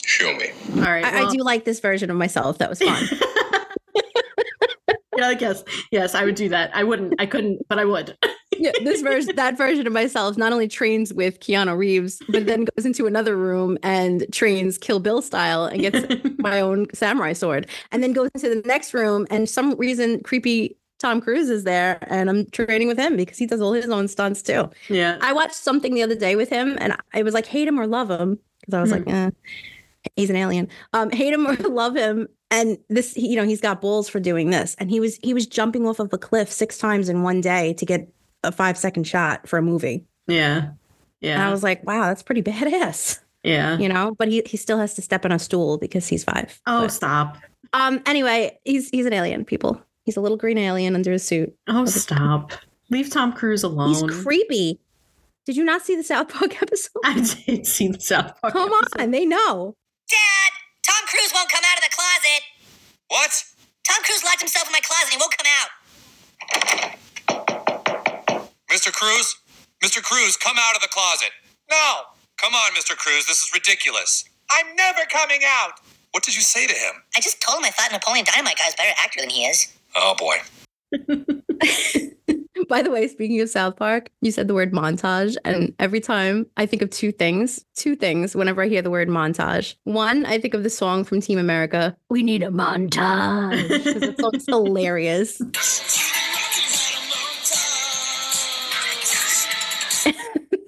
Show 0.06 0.34
me. 0.36 0.52
All 0.76 0.92
right. 0.92 1.06
I, 1.06 1.26
I 1.26 1.32
do 1.32 1.44
like 1.44 1.66
this 1.66 1.80
version 1.80 2.10
of 2.10 2.18
myself. 2.18 2.58
That 2.58 2.70
was 2.70 2.82
fun. 2.82 3.04
Yeah, 5.20 5.28
I 5.28 5.34
guess. 5.34 5.64
Yes, 5.92 6.16
I 6.16 6.24
would 6.24 6.36
do 6.36 6.48
that. 6.50 6.72
I 6.74 6.84
wouldn't. 6.86 7.16
I 7.20 7.26
couldn't, 7.26 7.68
but 7.68 7.78
I 7.78 7.84
would. 7.84 8.18
yeah, 8.58 8.72
this 8.84 9.02
version, 9.02 9.36
that 9.36 9.58
version 9.58 9.86
of 9.86 9.92
myself, 9.92 10.38
not 10.38 10.54
only 10.54 10.68
trains 10.70 11.14
with 11.14 11.42
Keanu 11.42 11.78
Reeves, 11.78 12.22
but 12.30 12.46
then 12.46 12.66
goes 12.76 12.86
into 12.86 13.06
another 13.06 13.36
room 13.36 13.78
and 13.84 14.26
trains 14.32 14.78
Kill 14.78 15.00
Bill 15.00 15.22
style 15.22 15.66
and 15.66 15.82
gets 15.82 16.24
my 16.38 16.62
own 16.62 16.88
samurai 16.94 17.34
sword, 17.34 17.68
and 17.92 18.02
then 18.02 18.14
goes 18.14 18.30
into 18.34 18.50
the 18.50 18.66
next 18.66 18.94
room 18.94 19.28
and 19.30 19.50
some 19.50 19.76
reason 19.76 20.24
creepy 20.24 20.78
Tom 21.00 21.22
Cruise 21.22 21.50
is 21.50 21.64
there, 21.64 21.98
and 22.08 22.30
I'm 22.30 22.46
training 22.52 22.88
with 22.88 23.00
him 23.00 23.16
because 23.16 23.38
he 23.38 23.46
does 23.46 23.62
all 23.62 23.74
his 23.74 23.90
own 23.90 24.08
stunts 24.08 24.42
too. 24.42 24.70
yeah. 24.90 25.18
I 25.22 25.34
watched 25.34 25.56
something 25.56 25.94
the 25.94 26.04
other 26.04 26.16
day 26.16 26.36
with 26.36 26.50
him, 26.50 26.78
and 26.80 26.96
I 27.14 27.24
was 27.24 27.34
like, 27.34 27.46
hate 27.46 27.68
him 27.68 27.80
or 27.80 27.88
love 27.88 28.10
him, 28.12 28.38
because 28.62 28.74
I 28.74 28.82
was 28.82 28.92
like, 28.92 29.08
eh, 29.08 29.32
he's 30.16 30.30
an 30.30 30.36
alien. 30.36 30.68
Um, 30.94 31.10
hate 31.12 31.34
him 31.34 31.48
or 31.48 31.56
love 31.56 31.96
him, 31.96 32.28
and 32.52 32.78
this, 32.90 33.16
you 33.18 33.36
know, 33.38 33.46
he's 33.46 33.62
got 33.62 33.80
balls 33.82 34.10
for 34.10 34.20
doing 34.20 34.50
this, 34.50 34.76
and 34.80 34.90
he 34.90 35.00
was 35.00 35.18
he 35.24 35.34
was 35.34 35.48
jumping 35.48 35.88
off 35.88 36.00
of 36.00 36.12
a 36.14 36.18
cliff 36.18 36.52
six 36.52 36.78
times 36.78 37.08
in 37.10 37.24
one 37.24 37.42
day 37.42 37.74
to 37.76 37.86
get 37.86 38.08
a 38.44 38.52
five 38.52 38.78
second 38.78 39.06
shot 39.06 39.48
for 39.48 39.58
a 39.58 39.62
movie, 39.62 40.06
Yeah. 40.28 40.72
and 41.22 41.42
I 41.42 41.50
was 41.52 41.64
like, 41.64 41.86
wow, 41.86 42.08
that's 42.08 42.24
pretty 42.24 42.42
badass, 42.44 43.20
Yeah. 43.44 43.78
you 43.78 43.88
know. 43.88 44.16
But 44.18 44.28
he 44.28 44.42
he 44.46 44.58
still 44.58 44.78
has 44.80 44.94
to 44.96 45.02
step 45.02 45.24
on 45.26 45.32
a 45.32 45.40
stool 45.40 45.78
because 45.78 46.08
he's 46.08 46.24
five. 46.26 46.60
Oh, 46.68 46.82
But, 46.84 46.92
stop. 46.92 47.38
um. 47.74 48.02
Anyway, 48.06 48.60
he's 48.66 48.90
he's 48.90 49.06
an 49.06 49.14
alien. 49.14 49.46
People, 49.46 49.82
he's 50.10 50.18
a 50.18 50.22
little 50.22 50.38
green 50.38 50.58
alien 50.58 50.96
under 50.96 51.14
a 51.14 51.20
suit. 51.20 51.54
Oh, 51.68 51.86
stop. 51.86 52.52
Leave 52.90 53.12
Tom 53.12 53.32
Cruise 53.32 53.62
alone. 53.62 53.90
He's 53.90 54.02
creepy. 54.24 54.80
Did 55.46 55.56
you 55.56 55.64
not 55.64 55.84
see 55.84 55.96
the 55.96 56.02
South 56.02 56.30
Park 56.30 56.60
episode? 56.64 56.98
I 57.06 57.14
did 57.46 57.68
see 57.68 57.90
the 57.90 58.00
South 58.02 58.42
Park. 58.42 58.54
Come 58.54 58.74
episode. 58.74 59.02
on, 59.04 59.12
they 59.12 59.24
know. 59.28 59.76
Dad, 60.10 60.52
Tom 60.82 61.06
Cruise 61.06 61.32
won't 61.32 61.48
come 61.52 61.62
out 61.64 61.78
of 61.78 61.84
the 61.84 61.92
closet. 61.94 62.42
What? 63.10 63.32
Tom 63.88 64.02
Cruise 64.04 64.24
locked 64.24 64.40
himself 64.42 64.66
in 64.68 64.74
my 64.74 64.82
closet. 64.82 65.14
He 65.14 65.18
won't 65.20 65.36
come 65.38 65.46
out. 65.62 65.70
Mr. 68.72 68.92
Cruise? 68.92 69.36
Mr. 69.84 70.02
Cruise, 70.02 70.36
come 70.38 70.58
out 70.60 70.76
of 70.76 70.82
the 70.82 70.88
closet. 70.90 71.30
No. 71.70 72.02
Come 72.38 72.56
on, 72.56 72.72
Mr. 72.72 72.98
Cruise. 72.98 73.28
This 73.28 73.44
is 73.44 73.52
ridiculous. 73.54 74.24
I'm 74.50 74.76
never 74.76 75.02
coming 75.12 75.42
out. 75.46 75.74
What 76.12 76.24
did 76.24 76.36
you 76.36 76.42
say 76.42 76.66
to 76.66 76.74
him? 76.74 76.94
I 77.16 77.20
just 77.22 77.40
told 77.42 77.60
him 77.60 77.66
I 77.66 77.70
thought 77.70 77.92
Napoleon 77.92 78.26
Dynamite 78.26 78.58
guy's 78.58 78.74
a 78.74 78.78
better 78.78 78.96
actor 79.00 79.20
than 79.22 79.30
he 79.30 79.46
is. 79.46 79.72
Oh, 79.96 80.16
boy. 80.18 80.36
By 82.68 82.82
the 82.84 82.92
way, 82.92 83.08
speaking 83.08 83.42
of 83.42 83.50
South 83.50 83.78
Park, 83.78 84.10
you 84.22 84.32
said 84.32 84.48
the 84.48 84.54
word 84.54 84.74
montage, 84.74 85.36
and 85.46 85.74
every 85.80 86.00
time 86.00 86.46
I 86.58 86.66
think 86.66 86.82
of 86.82 86.90
two 86.90 87.12
things, 87.12 87.64
two 87.76 87.96
things 87.96 88.36
whenever 88.36 88.62
I 88.62 88.68
hear 88.68 88.82
the 88.82 88.90
word 88.92 89.08
montage. 89.08 89.76
One, 89.86 90.26
I 90.26 90.40
think 90.40 90.54
of 90.54 90.64
the 90.64 90.70
song 90.70 91.04
from 91.04 91.22
Team 91.22 91.40
America, 91.40 91.96
We 92.10 92.22
Need 92.22 92.44
a 92.44 92.50
Montage, 92.50 93.68
because 93.70 94.02
that 94.02 94.20
song's 94.20 94.46
hilarious. 94.48 95.40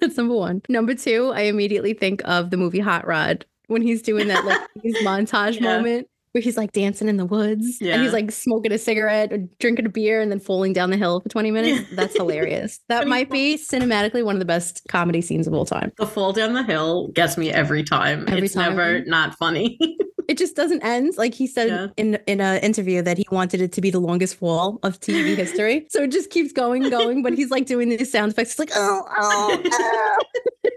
That's 0.00 0.16
number 0.16 0.34
one. 0.34 0.62
Number 0.68 0.94
two, 0.94 1.30
I 1.34 1.42
immediately 1.42 1.94
think 1.94 2.22
of 2.24 2.50
the 2.50 2.56
movie 2.56 2.80
Hot 2.80 3.06
Rod 3.06 3.44
when 3.68 3.82
he's 3.82 4.02
doing 4.02 4.28
that 4.28 4.44
like 4.44 4.60
montage 5.04 5.60
Yeah. 5.60 5.76
moment 5.76 6.08
where 6.32 6.42
he's 6.42 6.56
like 6.56 6.72
dancing 6.72 7.08
in 7.08 7.16
the 7.18 7.26
woods 7.26 7.78
and 7.80 8.02
he's 8.02 8.12
like 8.12 8.30
smoking 8.30 8.72
a 8.72 8.78
cigarette 8.78 9.32
or 9.32 9.38
drinking 9.60 9.86
a 9.86 9.88
beer 9.90 10.20
and 10.20 10.30
then 10.32 10.40
falling 10.40 10.72
down 10.72 10.90
the 10.90 10.96
hill 10.96 11.20
for 11.20 11.28
20 11.28 11.50
minutes. 11.50 11.80
Yeah. 11.80 11.86
That's 11.96 12.16
hilarious. 12.16 12.80
That 12.88 13.00
When 13.00 13.08
he 13.08 13.10
might 13.10 13.30
be 13.30 13.56
cinematically 13.56 14.24
one 14.24 14.34
of 14.34 14.38
the 14.38 14.46
best 14.46 14.82
comedy 14.88 15.20
scenes 15.20 15.46
of 15.46 15.52
all 15.54 15.66
time. 15.66 15.92
The 15.98 16.06
fall 16.06 16.32
down 16.32 16.54
the 16.54 16.62
hill 16.64 17.08
gets 17.08 17.36
me 17.36 17.50
every 17.52 17.84
time. 17.84 18.24
Every 18.28 18.44
it's 18.44 18.54
time. 18.54 18.76
never 18.76 19.04
not 19.04 19.36
funny. 19.36 19.78
It 20.28 20.38
just 20.38 20.54
doesn't 20.54 20.82
end. 20.82 21.14
Like 21.18 21.34
he 21.34 21.48
said 21.48 21.66
Yeah. 21.68 21.86
in 21.96 22.14
in 22.28 22.40
an 22.40 22.62
interview 22.62 23.02
that 23.02 23.18
he 23.18 23.26
wanted 23.32 23.60
it 23.60 23.72
to 23.72 23.80
be 23.80 23.90
the 23.90 23.98
longest 23.98 24.36
fall 24.36 24.78
of 24.84 24.98
TV 25.00 25.34
history. 25.44 25.84
So 25.90 26.04
it 26.04 26.12
just 26.12 26.30
keeps 26.30 26.52
going, 26.52 26.88
going. 26.88 27.22
But 27.24 27.34
he's 27.34 27.50
like 27.50 27.66
doing 27.66 27.88
these 27.88 28.10
sound 28.10 28.32
effects. 28.32 28.52
It's 28.52 28.58
like 28.60 28.70
oh, 28.74 29.04
oh, 29.18 29.62
oh. 29.62 30.18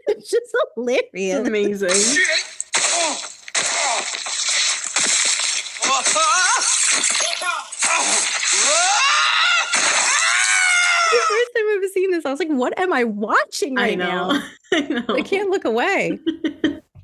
it's 0.07 0.31
just 0.31 0.51
hilarious. 0.75 1.47
Amazing. 1.47 1.91
First 11.27 11.51
time 11.55 11.63
I've 11.69 11.77
ever 11.77 11.88
seen 11.93 12.12
this, 12.12 12.25
I 12.25 12.31
was 12.31 12.39
like, 12.39 12.49
"What 12.49 12.77
am 12.79 12.91
I 12.91 13.05
watching 13.05 13.75
right 13.75 13.93
I 13.93 13.95
now? 13.95 14.43
I 14.73 14.79
know. 14.81 15.05
I 15.10 15.21
can't 15.21 15.49
look 15.49 15.65
away." 15.65 16.19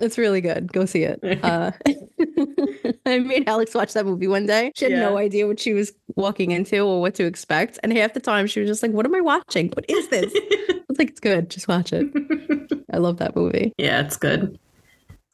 It's 0.02 0.18
really 0.18 0.42
good. 0.42 0.74
Go 0.74 0.86
see 0.86 1.04
it. 1.04 1.20
Uh, 1.44 1.70
I 3.06 3.20
made 3.20 3.48
Alex 3.48 3.76
watch 3.76 3.94
that 3.94 4.04
movie 4.04 4.28
one 4.28 4.48
day. 4.48 4.72
She 4.76 4.86
had 4.86 4.94
no 4.94 5.16
idea 5.16 5.46
what 5.46 5.60
she 5.60 5.74
was 5.74 5.94
walking 6.16 6.50
into 6.50 6.80
or 6.80 7.02
what 7.02 7.14
to 7.16 7.26
expect, 7.26 7.78
and 7.84 7.96
half 7.96 8.16
the 8.16 8.20
time 8.20 8.48
she 8.48 8.60
was 8.62 8.68
just 8.68 8.82
like, 8.82 8.94
"What 8.94 9.06
am 9.06 9.14
I 9.14 9.22
watching? 9.22 9.70
What 9.70 9.86
is 9.88 10.08
this?" 10.08 10.34
I 10.34 10.82
was 10.90 10.98
like, 10.98 11.12
"It's 11.12 11.20
good. 11.20 11.52
Just 11.52 11.68
watch 11.68 11.94
it." 11.94 12.08
I 12.92 12.98
love 12.98 13.18
that 13.18 13.36
movie. 13.36 13.74
Yeah, 13.78 14.02
it's 14.02 14.18
good. 14.18 14.58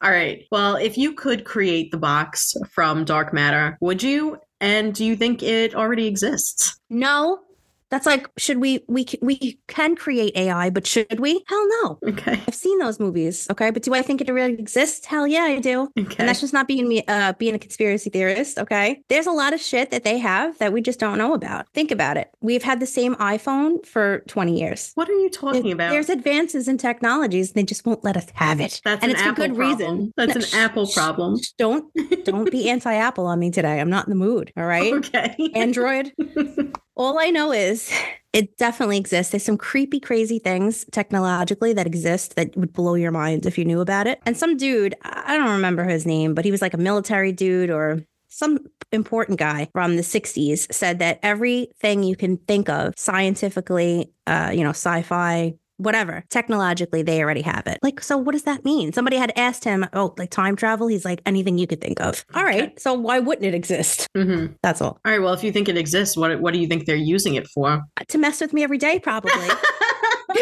All 0.02 0.12
right. 0.12 0.44
Well, 0.52 0.76
if 0.76 0.98
you 0.98 1.14
could 1.14 1.44
create 1.44 1.92
the 1.92 1.98
box 1.98 2.54
from 2.72 3.04
dark 3.04 3.34
matter, 3.34 3.78
would 3.82 4.04
you? 4.04 4.38
And 4.60 4.94
do 4.94 5.04
you 5.04 5.16
think 5.16 5.42
it 5.42 5.76
already 5.76 6.08
exists? 6.08 6.80
No, 6.90 7.40
that's 7.90 8.06
like, 8.06 8.28
should 8.38 8.58
we? 8.60 8.84
We 8.88 9.06
we 9.22 9.60
can 9.68 9.96
create 9.96 10.36
AI, 10.36 10.70
but 10.70 10.86
should 10.86 11.20
we? 11.20 11.44
Hell 11.48 11.68
no. 11.84 12.00
Okay. 12.10 12.40
I've 12.48 12.56
seen 12.56 12.80
those 12.80 13.00
movies. 13.00 13.48
Okay, 13.52 13.72
but 13.72 13.84
do 13.84 13.94
I 13.94 14.02
think 14.02 14.22
it 14.22 14.32
really 14.32 14.54
exists? 14.54 15.06
Hell 15.06 15.26
yeah, 15.28 15.44
I 15.44 15.60
do. 15.60 15.90
Okay. 15.98 16.16
And 16.20 16.28
that's 16.28 16.42
just 16.42 16.54
not 16.54 16.68
being 16.68 16.88
me, 16.90 17.04
uh, 17.08 17.34
being 17.34 17.56
a 17.56 17.60
conspiracy 17.60 18.10
theorist. 18.10 18.58
Okay, 18.60 19.02
there's 19.10 19.28
a 19.28 19.32
lot 19.32 19.54
of 19.54 19.62
shit 19.62 19.92
that 19.92 20.04
they 20.04 20.18
have 20.18 20.58
that 20.60 20.74
we 20.74 20.82
just 20.82 21.00
don't 21.00 21.18
know 21.18 21.34
about. 21.34 21.68
Think 21.74 21.92
about 21.92 22.18
it. 22.18 22.30
We've 22.42 22.64
had 22.64 22.80
the 22.80 22.86
same 22.86 23.16
iPhone 23.16 23.86
for 23.86 24.20
20 24.28 24.60
years. 24.60 24.92
what 24.96 25.10
are 25.10 25.14
you 25.20 25.30
talking 25.30 25.72
about? 25.72 25.92
There's 25.92 26.10
advances 26.10 26.68
in 26.68 26.78
technologies, 26.78 27.54
they 27.54 27.64
just 27.64 27.86
won't 27.86 28.04
let 28.04 28.18
us 28.18 28.28
have 28.34 28.60
it. 28.60 28.82
That's 28.84 29.02
and 29.04 29.12
an 29.12 29.16
it's 29.16 29.22
for 29.22 29.30
Apple 29.30 29.48
good 29.48 29.56
problem. 29.56 29.80
reason. 29.98 30.14
That's 30.18 30.36
No, 30.36 30.36
an 30.36 30.42
sh- 30.42 30.54
Apple 30.56 30.88
problem. 30.88 31.42
sh- 31.42 31.52
Don't 31.58 31.94
don't 32.26 32.52
be 32.52 32.70
anti-Apple 32.76 33.26
on 33.28 33.40
me 33.40 33.52
today. 33.52 33.80
I'm 33.80 33.90
not 33.90 34.08
in 34.08 34.10
the 34.12 34.16
mood. 34.18 34.52
All 34.58 34.66
right. 34.66 34.94
Okay. 34.94 35.52
Android. 35.56 36.12
All 36.98 37.20
I 37.20 37.30
know 37.30 37.52
is 37.52 37.92
it 38.34 38.58
definitely 38.58 38.98
exists. 38.98 39.32
There's 39.32 39.44
some 39.44 39.58
creepy, 39.58 40.00
crazy 40.00 40.40
things 40.40 40.84
technologically 40.92 41.72
that 41.74 41.86
exist 41.86 42.36
that 42.36 42.58
would 42.58 42.74
blow 42.74 42.96
your 42.96 43.12
mind 43.12 43.46
if 43.46 43.56
you 43.56 43.66
knew 43.66 43.82
about 43.82 44.08
it. 44.08 44.20
And 44.26 44.36
some 44.36 44.58
dude, 44.58 44.96
I 45.04 45.38
don't 45.38 45.52
remember 45.52 45.84
his 45.84 46.08
name, 46.08 46.34
but 46.34 46.44
he 46.44 46.50
was 46.50 46.62
like 46.62 46.74
a 46.74 46.78
military 46.78 47.32
dude 47.32 47.70
or 47.70 48.02
some 48.30 48.58
important 48.92 49.38
guy 49.38 49.70
from 49.74 49.96
the 49.96 50.02
60s 50.02 50.74
said 50.74 50.98
that 51.00 51.20
everything 51.22 52.02
you 52.02 52.16
can 52.16 52.38
think 52.38 52.68
of 52.68 52.94
scientifically, 52.98 54.12
uh, 54.26 54.52
you 54.54 54.64
know, 54.64 54.72
sci-fi, 54.72 55.54
whatever, 55.78 56.24
technologically, 56.30 57.02
they 57.02 57.22
already 57.22 57.42
have 57.42 57.66
it. 57.68 57.80
Like, 57.82 58.02
so 58.02 58.18
what 58.18 58.34
does 58.34 58.44
that 58.44 58.66
mean? 58.66 58.92
Somebody 58.94 59.18
had 59.18 59.32
asked 59.36 59.64
him, 59.64 59.86
oh, 59.94 60.14
like 60.18 60.30
time 60.32 60.56
travel? 60.56 60.88
He's 60.88 61.06
like, 61.06 61.22
anything 61.26 61.58
you 61.58 61.68
could 61.68 61.82
think 61.82 62.00
of. 62.02 62.26
All 62.34 62.42
Okay. 62.44 62.60
right. 62.62 62.80
So 62.80 62.94
why 62.94 63.20
wouldn't 63.20 63.46
it 63.46 63.54
exist? 63.54 64.08
Mhm. 64.16 64.56
That's 64.64 64.82
all. 64.82 65.00
All 65.06 65.12
right. 65.12 65.22
Well, 65.22 65.34
if 65.34 65.44
you 65.44 65.52
think 65.52 65.70
it 65.70 65.78
exists, 65.78 66.18
what 66.18 66.40
what 66.42 66.54
do 66.54 66.60
you 66.60 66.68
think 66.68 66.86
they're 66.86 66.96
using 66.96 67.36
it 67.36 67.48
for? 67.48 67.82
To 68.08 68.18
mess 68.18 68.42
with 68.42 68.54
me 68.54 68.64
every 68.64 68.78
day, 68.78 69.00
probably. 69.00 69.32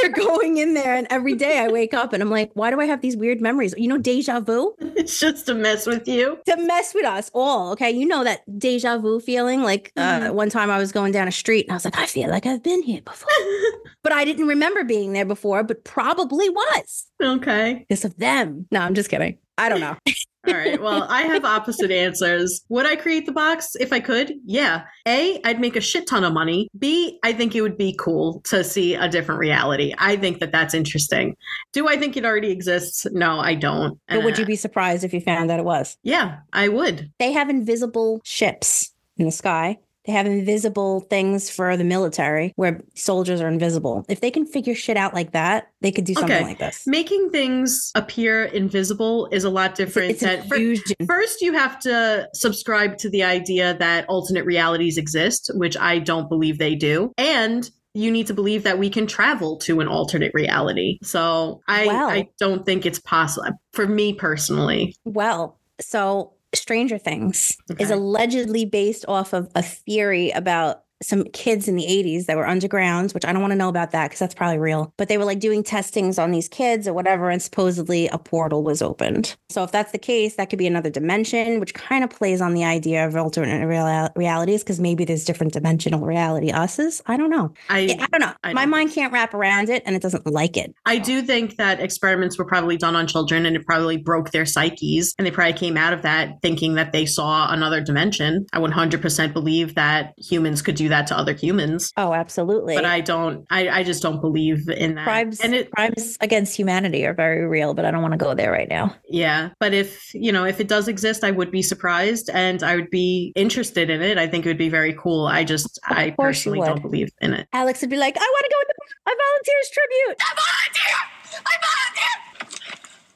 they're 0.01 0.11
going 0.25 0.57
in 0.57 0.73
there, 0.73 0.95
and 0.95 1.07
every 1.09 1.35
day 1.35 1.59
I 1.59 1.67
wake 1.67 1.93
up 1.93 2.13
and 2.13 2.21
I'm 2.23 2.29
like, 2.29 2.51
why 2.53 2.69
do 2.71 2.79
I 2.79 2.85
have 2.85 3.01
these 3.01 3.15
weird 3.17 3.41
memories? 3.41 3.73
You 3.77 3.87
know, 3.87 3.97
deja 3.97 4.39
vu 4.39 4.75
It's 4.79 5.19
just 5.19 5.45
to 5.47 5.53
mess 5.55 5.85
with 5.85 6.07
you. 6.07 6.37
to 6.45 6.57
mess 6.57 6.93
with 6.93 7.05
us 7.05 7.29
all. 7.33 7.71
Okay, 7.73 7.91
you 7.91 8.05
know 8.07 8.23
that 8.23 8.41
deja 8.59 8.97
vu 8.97 9.19
feeling. 9.19 9.61
Like 9.63 9.91
uh, 9.97 10.19
Mhm. 10.21 10.33
one 10.33 10.49
time 10.49 10.69
I 10.69 10.77
was 10.77 10.91
going 10.91 11.11
down 11.11 11.27
a 11.27 11.31
street 11.31 11.65
and 11.65 11.71
I 11.71 11.75
was 11.75 11.85
like, 11.85 11.97
I 11.97 12.05
feel 12.05 12.29
like 12.29 12.45
I've 12.45 12.63
been 12.63 12.81
here 12.83 13.01
before, 13.01 13.29
but 14.03 14.11
I 14.11 14.25
didn't 14.25 14.47
remember 14.47 14.83
being 14.83 15.13
there 15.13 15.25
before, 15.25 15.63
but 15.63 15.83
probably 15.83 16.49
was 16.49 17.05
okay. 17.21 17.85
because 17.87 18.05
of 18.05 18.17
them. 18.17 18.67
No, 18.71 18.79
I'm 18.81 18.95
just 18.95 19.09
kidding. 19.09 19.37
I 19.57 19.69
don't 19.69 19.79
know. 19.79 19.95
All 20.47 20.53
right. 20.53 20.79
Well, 20.79 21.07
I 21.09 21.23
have 21.23 21.43
opposite 21.43 21.89
answers. 21.89 22.63
Would 22.69 22.85
I 22.85 22.95
create 22.95 23.25
the 23.25 23.31
box 23.31 23.75
if 23.79 23.91
I 23.91 23.99
could? 23.99 24.33
Yeah. 24.45 24.83
A, 25.07 25.41
I'd 25.43 25.59
make 25.59 25.75
a 25.75 25.81
shit 25.81 26.05
ton 26.05 26.23
of 26.23 26.33
money. 26.33 26.67
B, 26.77 27.17
I 27.23 27.33
think 27.33 27.55
it 27.55 27.61
would 27.61 27.77
be 27.79 27.95
cool 27.97 28.41
to 28.41 28.63
see 28.63 28.93
a 28.93 29.09
different 29.09 29.39
reality. 29.39 29.95
I 29.97 30.17
think 30.17 30.39
that 30.41 30.51
that's 30.51 30.75
interesting. 30.75 31.35
Do 31.73 31.87
I 31.87 31.97
think 31.97 32.15
it 32.15 32.25
already 32.25 32.51
exists? 32.51 33.07
No, 33.11 33.39
I 33.39 33.55
don't. 33.55 33.99
But 34.07 34.23
would 34.23 34.35
Uh, 34.35 34.41
you 34.41 34.45
be 34.45 34.55
surprised 34.55 35.03
if 35.03 35.13
you 35.15 35.19
found 35.21 35.49
that 35.49 35.59
it 35.59 35.65
was? 35.65 35.97
Yeah, 36.03 36.37
I 36.53 36.67
would. 36.67 37.11
They 37.17 37.31
have 37.31 37.49
invisible 37.49 38.21
ships 38.23 38.91
in 39.17 39.25
the 39.25 39.31
sky. 39.31 39.79
They 40.05 40.13
have 40.13 40.25
invisible 40.27 41.01
things 41.01 41.49
for 41.49 41.75
the 41.77 41.83
military 41.83 42.53
where 42.55 42.81
soldiers 42.95 43.41
are 43.41 43.47
invisible. 43.47 44.05
If 44.07 44.21
they 44.21 44.29
can 44.31 44.45
figure 44.45 44.75
shit 44.75 44.97
out 44.97 45.13
like 45.13 45.31
that, 45.31 45.69
they 45.81 45.91
could 45.91 46.05
do 46.05 46.13
something 46.13 46.31
Okay. 46.35 46.43
like 46.45 46.59
this. 46.59 46.83
Making 46.85 47.29
things 47.31 47.91
appear 47.95 48.43
invisible 48.45 49.27
is 49.31 49.43
a 49.43 49.49
lot 49.49 49.75
different. 49.75 50.11
it's 50.11 50.21
than- 50.21 50.47
fir- 50.47 50.75
First, 51.07 51.41
you 51.41 51.53
have 51.53 51.79
to 51.79 52.29
subscribe 52.33 52.97
to 52.99 53.09
the 53.09 53.23
idea 53.23 53.75
that 53.79 54.05
alternate 54.07 54.45
realities 54.45 54.97
exist, 54.97 55.49
which 55.55 55.75
I 55.77 55.99
don't 55.99 56.29
believe 56.29 56.59
they 56.59 56.75
do. 56.75 57.11
And 57.17 57.69
you 57.95 58.11
need 58.11 58.27
to 58.27 58.33
believe 58.33 58.63
that 58.63 58.77
we 58.77 58.89
can 58.89 59.07
travel 59.07 59.57
to 59.59 59.79
an 59.79 59.87
alternate 59.87 60.31
reality. 60.33 60.99
So 61.01 61.61
I, 61.67 61.87
I 61.87 62.27
don't 62.39 62.65
think 62.65 62.85
it's 62.85 62.99
possible 62.99 63.47
for 63.73 63.87
me 63.87 64.13
personally. 64.13 64.95
Well, 65.05 65.57
so 65.79 66.33
Stranger 66.55 66.97
Things 66.97 67.57
is 67.79 67.91
allegedly 67.91 68.65
based 68.65 69.05
off 69.07 69.33
of 69.33 69.51
a 69.55 69.61
theory 69.61 70.31
about 70.31 70.84
some 71.03 71.23
kids 71.25 71.67
in 71.67 71.75
the 71.75 71.85
80s 71.85 72.25
that 72.25 72.37
were 72.37 72.47
underground, 72.47 73.11
which 73.11 73.25
I 73.25 73.33
don't 73.33 73.41
want 73.41 73.51
to 73.51 73.57
know 73.57 73.69
about 73.69 73.91
that 73.91 74.05
because 74.07 74.19
that's 74.19 74.33
probably 74.35 74.57
real. 74.57 74.93
But 74.97 75.07
they 75.09 75.17
were 75.17 75.25
like 75.25 75.39
doing 75.39 75.63
testings 75.63 76.17
on 76.17 76.31
these 76.31 76.47
kids 76.47 76.87
or 76.87 76.93
whatever, 76.93 77.29
and 77.29 77.41
supposedly 77.41 78.07
a 78.07 78.17
portal 78.17 78.63
was 78.63 78.81
opened. 78.81 79.35
So 79.49 79.63
if 79.63 79.71
that's 79.71 79.91
the 79.91 79.97
case, 79.97 80.35
that 80.35 80.49
could 80.49 80.59
be 80.59 80.67
another 80.67 80.89
dimension, 80.89 81.59
which 81.59 81.73
kind 81.73 82.03
of 82.03 82.09
plays 82.09 82.41
on 82.41 82.53
the 82.53 82.63
idea 82.63 83.05
of 83.05 83.15
alternate 83.15 83.65
real- 83.65 84.09
realities 84.15 84.63
because 84.63 84.79
maybe 84.79 85.05
there's 85.05 85.25
different 85.25 85.53
dimensional 85.53 86.01
reality 86.05 86.51
us's. 86.51 87.01
I 87.05 87.17
don't 87.17 87.29
know. 87.29 87.53
I, 87.69 87.97
I 87.99 88.07
don't 88.11 88.21
know. 88.21 88.33
I 88.43 88.53
My 88.53 88.61
don't- 88.61 88.69
mind 88.71 88.91
can't 88.91 89.11
wrap 89.13 89.33
around 89.33 89.69
it 89.69 89.83
and 89.85 89.95
it 89.95 90.01
doesn't 90.01 90.25
like 90.25 90.57
it. 90.57 90.73
I 90.85 90.97
do 90.97 91.21
think 91.21 91.57
that 91.57 91.79
experiments 91.79 92.37
were 92.37 92.45
probably 92.45 92.77
done 92.77 92.95
on 92.95 93.07
children 93.07 93.45
and 93.45 93.55
it 93.55 93.65
probably 93.65 93.97
broke 93.97 94.31
their 94.31 94.45
psyches. 94.45 95.13
And 95.17 95.25
they 95.27 95.31
probably 95.31 95.53
came 95.53 95.77
out 95.77 95.93
of 95.93 96.01
that 96.03 96.41
thinking 96.41 96.75
that 96.75 96.91
they 96.91 97.05
saw 97.05 97.51
another 97.51 97.81
dimension. 97.81 98.45
I 98.53 98.59
100% 98.59 99.33
believe 99.33 99.75
that 99.75 100.13
humans 100.17 100.61
could 100.61 100.75
do 100.75 100.84
that 100.89 101.07
to 101.07 101.17
other 101.17 101.33
humans. 101.33 101.91
Oh, 101.97 102.13
absolutely. 102.13 102.75
But 102.75 102.85
I 102.85 103.01
don't, 103.01 103.45
I, 103.49 103.69
I 103.69 103.83
just 103.83 104.01
don't 104.01 104.21
believe 104.21 104.69
in 104.69 104.95
that. 104.95 105.03
crimes 105.03 105.39
and 105.39 105.53
it, 105.53 105.71
crimes 105.71 106.17
against 106.21 106.55
humanity 106.55 107.05
are 107.05 107.13
very 107.13 107.45
real, 107.45 107.73
but 107.73 107.85
I 107.85 107.91
don't 107.91 108.01
want 108.01 108.13
to 108.13 108.17
go 108.17 108.33
there 108.33 108.51
right 108.51 108.69
now. 108.69 108.95
yeah. 109.09 109.49
But 109.59 109.73
if, 109.73 110.13
you 110.13 110.31
know, 110.31 110.45
if 110.45 110.59
it 110.59 110.67
does 110.67 110.87
exist, 110.87 111.23
I 111.23 111.31
would 111.31 111.51
be 111.51 111.61
surprised 111.61 112.29
and 112.33 112.63
I 112.63 112.75
would 112.75 112.89
be 112.89 113.33
interested 113.35 113.89
in 113.89 114.01
it. 114.01 114.17
I 114.17 114.27
think 114.27 114.45
it 114.45 114.49
would 114.49 114.57
be 114.57 114.69
very 114.69 114.93
cool. 114.93 115.27
I 115.27 115.43
just, 115.43 115.79
I 115.85 116.11
personally 116.17 116.59
don't 116.59 116.81
believe 116.81 117.09
in 117.21 117.33
it. 117.33 117.47
Alex 117.53 117.81
would 117.81 117.89
be 117.89 117.97
like, 117.97 118.15
I 118.17 118.19
want 118.19 118.45
to 118.45 118.51
go 118.51 118.57
with 118.59 118.67
the 118.67 119.11
a 119.11 119.15
volunteers 119.15 119.69
tribute. 119.71 120.17
I 120.21 120.31
volunteer! 120.35 120.97
I 121.45 121.55
volunteer! 121.65 122.65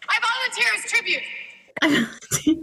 I 0.10 0.19
volunteer 0.19 0.67
as 0.75 0.91
tribute. 0.91 1.23
oh, 1.83 2.57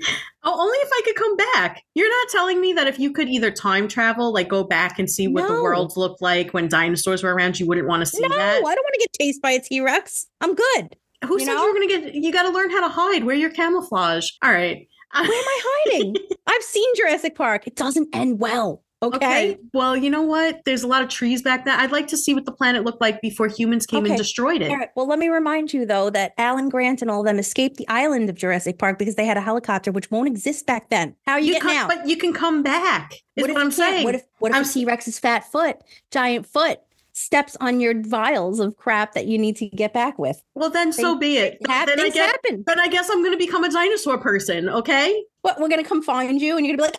only 0.45 0.79
if 0.79 0.91
I 0.93 1.01
could 1.05 1.15
come 1.15 1.37
back. 1.37 1.83
You're 1.95 2.09
not 2.09 2.29
telling 2.31 2.61
me 2.61 2.73
that 2.75 2.87
if 2.87 2.99
you 2.99 3.13
could 3.13 3.29
either 3.29 3.51
time 3.51 3.89
travel, 3.89 4.33
like 4.33 4.49
go 4.49 4.65
back 4.65 4.99
and 4.99 5.11
see 5.11 5.29
what 5.29 5.47
the 5.47 5.55
world 5.55 5.93
looked 5.97 6.21
like 6.23 6.53
when 6.53 6.69
dinosaurs 6.69 7.23
were 7.23 7.35
around, 7.35 7.59
you 7.59 7.67
wouldn't 7.67 7.89
want 7.89 8.01
to 8.01 8.07
see 8.07 8.21
No, 8.21 8.29
that. 8.29 8.39
I 8.39 8.61
don't 8.61 8.63
want 8.63 8.95
to 8.95 8.99
get 9.01 9.17
chased 9.21 9.43
by 9.43 9.53
a 9.53 9.61
T 9.61 9.81
Rex. 9.81 10.27
I'm 10.41 10.55
good. 10.55 10.97
Who 11.27 11.35
you 11.39 11.47
said 11.47 11.55
know? 11.55 11.63
you 11.65 11.69
were 11.69 11.75
gonna 11.75 11.87
get? 11.87 12.15
You 12.15 12.33
got 12.33 12.43
to 12.43 12.51
learn 12.51 12.71
how 12.71 12.81
to 12.81 12.89
hide. 12.89 13.25
Wear 13.25 13.37
your 13.37 13.51
camouflage. 13.51 14.31
All 14.43 14.53
right. 14.53 14.87
Where 15.15 15.25
am 15.25 15.31
I 15.31 15.61
hiding? 15.65 16.17
I've 16.47 16.63
seen 16.63 16.89
Jurassic 16.97 17.35
Park. 17.35 17.67
It 17.67 17.75
doesn't 17.75 18.15
end 18.15 18.39
well. 18.39 18.83
Okay. 19.15 19.57
Well, 19.73 19.97
you 19.97 20.11
know 20.11 20.23
what? 20.23 20.61
There's 20.65 20.83
a 20.83 20.87
lot 20.87 21.03
of 21.03 21.09
trees 21.09 21.43
back 21.43 21.65
there. 21.65 21.77
I'd 21.77 21.93
like 21.93 22.07
to 22.09 22.17
see 22.17 22.35
what 22.35 22.45
the 22.45 22.53
planet 22.53 22.85
looked 22.85 23.01
like 23.01 23.21
before 23.21 23.49
humans 23.49 23.87
came 23.87 24.03
Okay. 24.05 24.11
and 24.11 24.19
destroyed 24.19 24.63
it. 24.63 24.71
All 24.71 24.77
right. 24.77 24.89
Well, 24.97 25.07
let 25.07 25.19
me 25.19 25.29
remind 25.29 25.73
you 25.73 25.87
though 25.87 26.11
that 26.11 26.33
Alan 26.39 26.69
Grant 26.69 27.03
and 27.03 27.11
all 27.11 27.21
of 27.21 27.27
them 27.27 27.39
escaped 27.39 27.77
the 27.77 27.89
island 27.89 28.29
of 28.31 28.37
Jurassic 28.37 28.79
Park 28.79 28.99
because 28.99 29.15
they 29.15 29.27
had 29.27 29.37
a 29.37 29.41
helicopter 29.41 29.93
which 29.93 30.11
won't 30.11 30.29
exist 30.29 30.67
back 30.67 30.91
then. 30.91 31.15
How 31.27 31.35
are 31.35 31.41
you, 31.41 31.47
You 31.49 31.53
getting 31.55 31.69
come, 31.69 31.77
out? 31.77 31.89
but 31.89 32.09
you 32.09 32.17
can 32.17 32.33
come 32.33 32.63
back. 32.63 33.13
Is 33.37 33.43
what, 33.43 33.51
if 33.51 33.57
I'm 33.57 33.71
saying. 33.71 34.05
What 34.05 34.15
if 34.17 34.23
what 34.39 34.51
if 34.51 34.55
I'm 34.57 34.63
a 34.63 34.67
s- 34.67 34.75
T 34.75 34.85
Rex's 34.85 35.19
fat 35.19 35.51
foot, 35.51 35.77
giant 36.11 36.47
foot, 36.47 36.81
steps 37.17 37.57
on 37.61 37.81
your 37.81 37.95
vials 38.03 38.61
of 38.61 38.77
crap 38.77 39.15
that 39.15 39.27
you 39.27 39.39
need 39.39 39.57
to 39.57 39.69
get 39.71 39.93
back 39.93 40.19
with? 40.19 40.41
well, 40.55 40.71
then 40.71 40.93
so 40.93 41.17
be 41.17 41.39
it. 41.39 41.59
Have, 41.67 41.87
then 41.89 42.01
I 42.01 42.11
guess. 42.11 42.31
happen. 42.31 42.63
Then 42.67 42.79
I 42.79 42.89
guess 42.89 43.09
I'm 43.11 43.23
going 43.23 43.33
to 43.33 43.39
become 43.39 43.65
a 43.65 43.71
dinosaur 43.71 44.19
person. 44.19 44.69
Okay. 44.69 45.25
What 45.43 45.61
we're 45.61 45.69
gonna 45.69 45.85
come 45.85 46.03
find 46.03 46.43
you 46.43 46.57
and 46.57 46.67
you're 46.67 46.77
gonna 46.77 46.91
be 46.91 46.99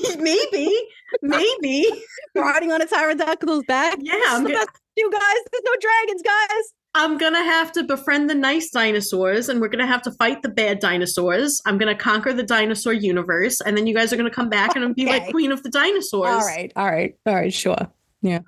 like 0.00 0.18
maybe, 0.18 0.74
maybe. 1.20 1.86
riding 2.34 2.72
on 2.72 2.80
a 2.80 2.86
pterodactyl's 2.86 3.64
back. 3.66 3.98
Yeah, 4.00 4.14
I'm 4.28 4.42
gonna, 4.42 4.64
you 4.96 5.10
guys. 5.10 5.20
There's 5.52 5.62
no 5.64 5.72
dragons, 5.80 6.22
guys. 6.22 6.72
I'm 6.94 7.18
gonna 7.18 7.44
have 7.44 7.72
to 7.72 7.82
befriend 7.82 8.30
the 8.30 8.34
nice 8.34 8.70
dinosaurs, 8.70 9.50
and 9.50 9.60
we're 9.60 9.68
gonna 9.68 9.86
have 9.86 10.00
to 10.02 10.12
fight 10.12 10.40
the 10.40 10.48
bad 10.48 10.78
dinosaurs. 10.78 11.60
I'm 11.66 11.76
gonna 11.76 11.94
conquer 11.94 12.32
the 12.32 12.42
dinosaur 12.42 12.94
universe, 12.94 13.60
and 13.60 13.76
then 13.76 13.86
you 13.86 13.94
guys 13.94 14.14
are 14.14 14.16
gonna 14.16 14.30
come 14.30 14.48
back 14.48 14.76
and 14.76 14.94
be 14.94 15.04
like 15.04 15.30
queen 15.30 15.52
of 15.52 15.62
the 15.62 15.70
dinosaurs. 15.70 16.30
All 16.30 16.46
right, 16.46 16.72
all 16.76 16.90
right, 16.90 17.14
all 17.26 17.34
right, 17.34 17.52
sure. 17.52 17.90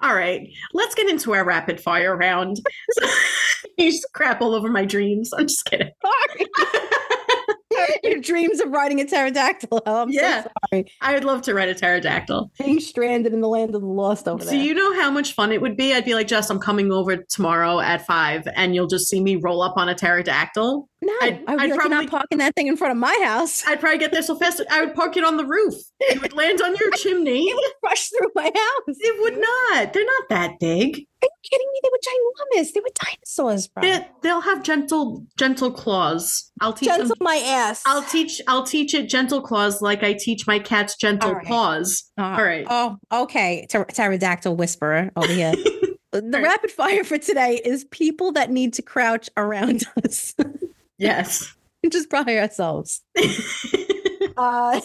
All 0.03 0.15
right, 0.15 0.49
let's 0.73 0.95
get 0.95 1.09
into 1.09 1.35
our 1.35 1.45
rapid 1.45 1.81
fire 1.81 2.17
round. 2.17 2.61
you 3.79 3.91
just 3.93 4.07
crap 4.13 4.41
all 4.41 4.55
over 4.55 4.69
my 4.69 4.85
dreams. 4.85 5.31
I'm 5.37 5.47
just 5.47 5.65
kidding. 5.65 5.91
Sorry. 6.03 6.47
Your 8.05 8.21
dreams 8.21 8.61
of 8.61 8.71
riding 8.71 9.01
a 9.01 9.05
pterodactyl. 9.05 9.83
Oh, 9.87 10.03
I'm 10.03 10.11
Yeah. 10.11 10.45
so 10.45 10.49
sorry. 10.71 10.87
I 11.01 11.15
would 11.15 11.25
love 11.25 11.43
to 11.43 11.55
ride 11.55 11.69
a 11.69 11.75
pterodactyl. 11.75 12.51
Being 12.59 12.81
stranded 12.81 13.33
in 13.33 13.41
the 13.41 13.49
land 13.49 13.75
of 13.75 13.81
the 13.81 13.87
lost 13.87 14.29
over 14.29 14.43
So 14.45 14.51
there. 14.51 14.61
you 14.61 14.75
know 14.75 14.95
how 15.01 15.11
much 15.11 15.33
fun 15.35 15.53
it 15.53 15.61
would 15.61 15.77
be? 15.77 15.93
I'd 15.93 16.05
be 16.05 16.15
like, 16.15 16.29
Jess, 16.29 16.49
I'm 16.51 16.61
coming 16.61 16.93
over 16.93 17.17
tomorrow 17.17 17.81
at 17.81 18.07
five, 18.07 18.47
and 18.55 18.75
you'll 18.75 18.87
just 18.87 19.09
see 19.09 19.21
me 19.21 19.37
roll 19.37 19.63
up 19.63 19.77
on 19.77 19.89
a 19.89 19.95
pterodactyl. 19.95 20.89
no, 21.03 21.13
I'd- 21.23 21.41
I 21.47 21.53
would 21.55 21.61
I'd 21.63 21.71
like, 21.71 21.79
probably- 21.79 21.97
not 21.97 22.11
parking 22.11 22.39
that 22.39 22.55
thing 22.55 22.67
in 22.69 22.77
front 22.77 22.93
of 22.93 22.99
my 22.99 23.17
house. 23.25 23.65
I'd 23.67 23.81
probably 23.81 23.99
get 23.99 24.13
there 24.13 24.23
so 24.23 24.35
fast, 24.37 24.61
I 24.71 24.85
would 24.85 24.95
park 24.95 25.17
it 25.17 25.25
on 25.25 25.37
the 25.37 25.45
roof. 25.47 25.75
It 26.01 26.21
would 26.23 26.33
land 26.33 26.61
on 26.63 26.75
your 26.77 26.91
chimney. 26.97 27.43
It 27.49 27.55
would 27.55 27.73
rush 27.85 28.09
through 28.11 28.31
my 28.35 28.45
house. 28.45 28.97
It 28.99 29.21
would 29.23 29.39
not. 29.39 29.93
They're 29.93 30.05
not 30.05 30.29
that 30.31 30.59
big. 30.61 31.07
Are 31.27 31.31
you 31.43 31.51
kidding 31.51 31.67
me? 31.73 31.81
They 31.83 31.91
were 31.93 32.63
ginormous. 32.63 32.73
They 32.73 32.81
were 32.81 32.91
dinosaurs, 33.05 33.69
bro. 33.69 33.83
They, 33.83 34.07
they'll 34.23 34.41
have 34.41 34.63
gentle, 34.63 35.27
gentle 35.37 35.73
claws. 35.73 36.51
I'll 36.61 36.73
teach 36.73 36.89
Gentle 36.89 37.09
them. 37.09 37.17
my 37.21 37.37
ass. 37.37 37.83
I'll 37.87 38.03
teach. 38.03 38.41
I'll 38.49 38.65
teach 38.65 38.95
it 38.95 39.09
gentle 39.09 39.41
claws 39.41 39.83
like 39.83 40.03
I 40.03 40.13
teach 40.15 40.47
my 40.47 40.59
cats 40.59 40.97
gentle 40.97 41.31
All 41.31 41.35
right. 41.37 41.47
paws. 41.47 42.05
Uh, 42.19 42.23
All 42.23 42.43
right. 42.45 42.67
Oh, 42.69 42.97
okay. 43.13 43.67
Pter- 43.71 43.87
pterodactyl 43.87 44.57
whisperer 44.57 45.11
over 45.17 45.33
here. 45.33 45.53
the 46.13 46.23
right. 46.23 46.43
rapid 46.43 46.71
fire 46.71 47.05
for 47.05 47.19
today 47.19 47.61
is 47.65 47.85
people 47.87 48.33
that 48.33 48.51
need 48.51 48.73
to 48.75 48.83
crouch 48.83 49.29
around 49.37 49.85
us, 50.05 50.35
Yes. 50.99 51.55
just 51.91 52.09
by 52.11 52.23
ourselves. 52.39 53.03
Uh, 54.37 54.81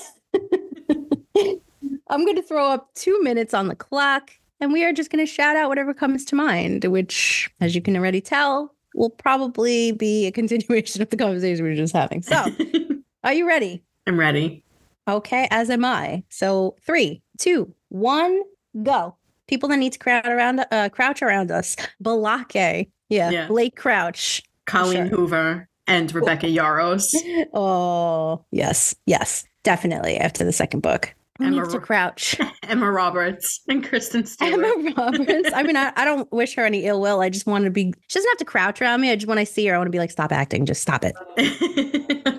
I'm 2.09 2.25
going 2.25 2.35
to 2.35 2.41
throw 2.43 2.67
up 2.69 2.89
two 2.95 3.21
minutes 3.21 3.53
on 3.53 3.67
the 3.67 3.75
clock, 3.75 4.31
and 4.61 4.71
we 4.71 4.85
are 4.85 4.93
just 4.93 5.09
going 5.11 5.25
to 5.25 5.31
shout 5.31 5.55
out 5.55 5.67
whatever 5.69 5.93
comes 5.93 6.23
to 6.25 6.35
mind, 6.35 6.85
which, 6.85 7.49
as 7.59 7.75
you 7.75 7.81
can 7.81 7.97
already 7.97 8.21
tell, 8.21 8.73
will 8.95 9.09
probably 9.09 9.91
be 9.91 10.27
a 10.27 10.31
continuation 10.41 11.01
of 11.01 11.09
the 11.09 11.17
conversation 11.17 11.63
we 11.63 11.71
were 11.71 11.75
just 11.75 11.93
having. 11.95 12.21
So, 12.21 12.45
are 13.23 13.33
you 13.33 13.47
ready? 13.47 13.83
I'm 14.07 14.19
ready. 14.19 14.63
Okay, 15.07 15.47
as 15.51 15.69
am 15.69 15.83
I. 15.83 16.23
So, 16.29 16.75
three, 16.85 17.21
two, 17.39 17.73
one, 17.89 18.41
go. 18.83 19.17
People 19.47 19.67
that 19.69 19.77
need 19.77 19.93
to 19.93 19.99
crowd 19.99 20.25
around, 20.27 20.63
uh, 20.71 20.89
crouch 20.89 21.21
around 21.21 21.51
us. 21.51 21.75
Balake, 22.03 22.89
yeah, 23.09 23.29
Yeah. 23.29 23.47
Blake 23.47 23.75
Crouch. 23.75 24.43
Colleen 24.67 25.09
Sure. 25.09 25.17
Hoover 25.17 25.67
and 25.87 26.13
Rebecca 26.13 26.45
Yarros. 26.45 27.13
Oh, 27.53 28.45
yes, 28.51 28.95
yes, 29.05 29.43
definitely. 29.63 30.17
After 30.17 30.45
the 30.45 30.53
second 30.53 30.81
book, 30.81 31.13
Emma 31.41 31.61
needs 31.61 31.73
to 31.73 31.79
crouch? 31.79 32.39
Emma 32.63 32.91
Roberts 32.91 33.61
and 33.67 33.83
Kristen 33.87 34.25
Stewart. 34.25 34.53
Emma 34.53 34.93
Roberts. 34.97 35.49
I 35.53 35.63
mean, 35.63 35.77
I, 35.77 35.91
I 35.97 36.05
don't 36.05 36.31
wish 36.31 36.55
her 36.55 36.65
any 36.65 36.85
ill 36.85 37.01
will. 37.01 37.21
I 37.21 37.29
just 37.29 37.45
want 37.45 37.65
to 37.65 37.71
be. 37.71 37.93
She 38.07 38.19
doesn't 38.19 38.29
have 38.29 38.37
to 38.37 38.45
crouch 38.45 38.81
around 38.81 39.01
me. 39.01 39.11
I 39.11 39.15
just 39.15 39.27
when 39.27 39.37
I 39.37 39.43
see 39.43 39.65
her, 39.67 39.75
I 39.75 39.77
want 39.77 39.87
to 39.87 39.91
be 39.91 39.99
like, 39.99 40.11
stop 40.11 40.31
acting. 40.31 40.65
Just 40.65 40.81
stop 40.81 41.03
it. 41.03 41.15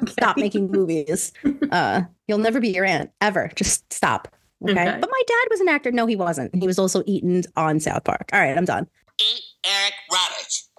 Stop 0.08 0.36
making 0.36 0.70
movies. 0.70 1.32
Uh, 1.70 2.02
you'll 2.28 2.38
never 2.38 2.60
be 2.60 2.70
your 2.70 2.84
aunt 2.84 3.10
ever. 3.20 3.50
Just 3.56 3.92
stop. 3.92 4.28
Okay? 4.62 4.72
Okay. 4.72 4.98
But 5.00 5.10
my 5.10 5.22
dad 5.26 5.46
was 5.50 5.60
an 5.60 5.68
actor. 5.68 5.90
No, 5.90 6.06
he 6.06 6.16
wasn't. 6.16 6.54
He 6.54 6.66
was 6.66 6.78
also 6.78 7.02
eaten 7.06 7.42
on 7.56 7.80
South 7.80 8.04
Park. 8.04 8.30
All 8.32 8.40
right, 8.40 8.56
I'm 8.56 8.64
done. 8.64 8.86
Eat 9.20 9.42
Eric 9.66 9.94
Roberts. 10.12 10.70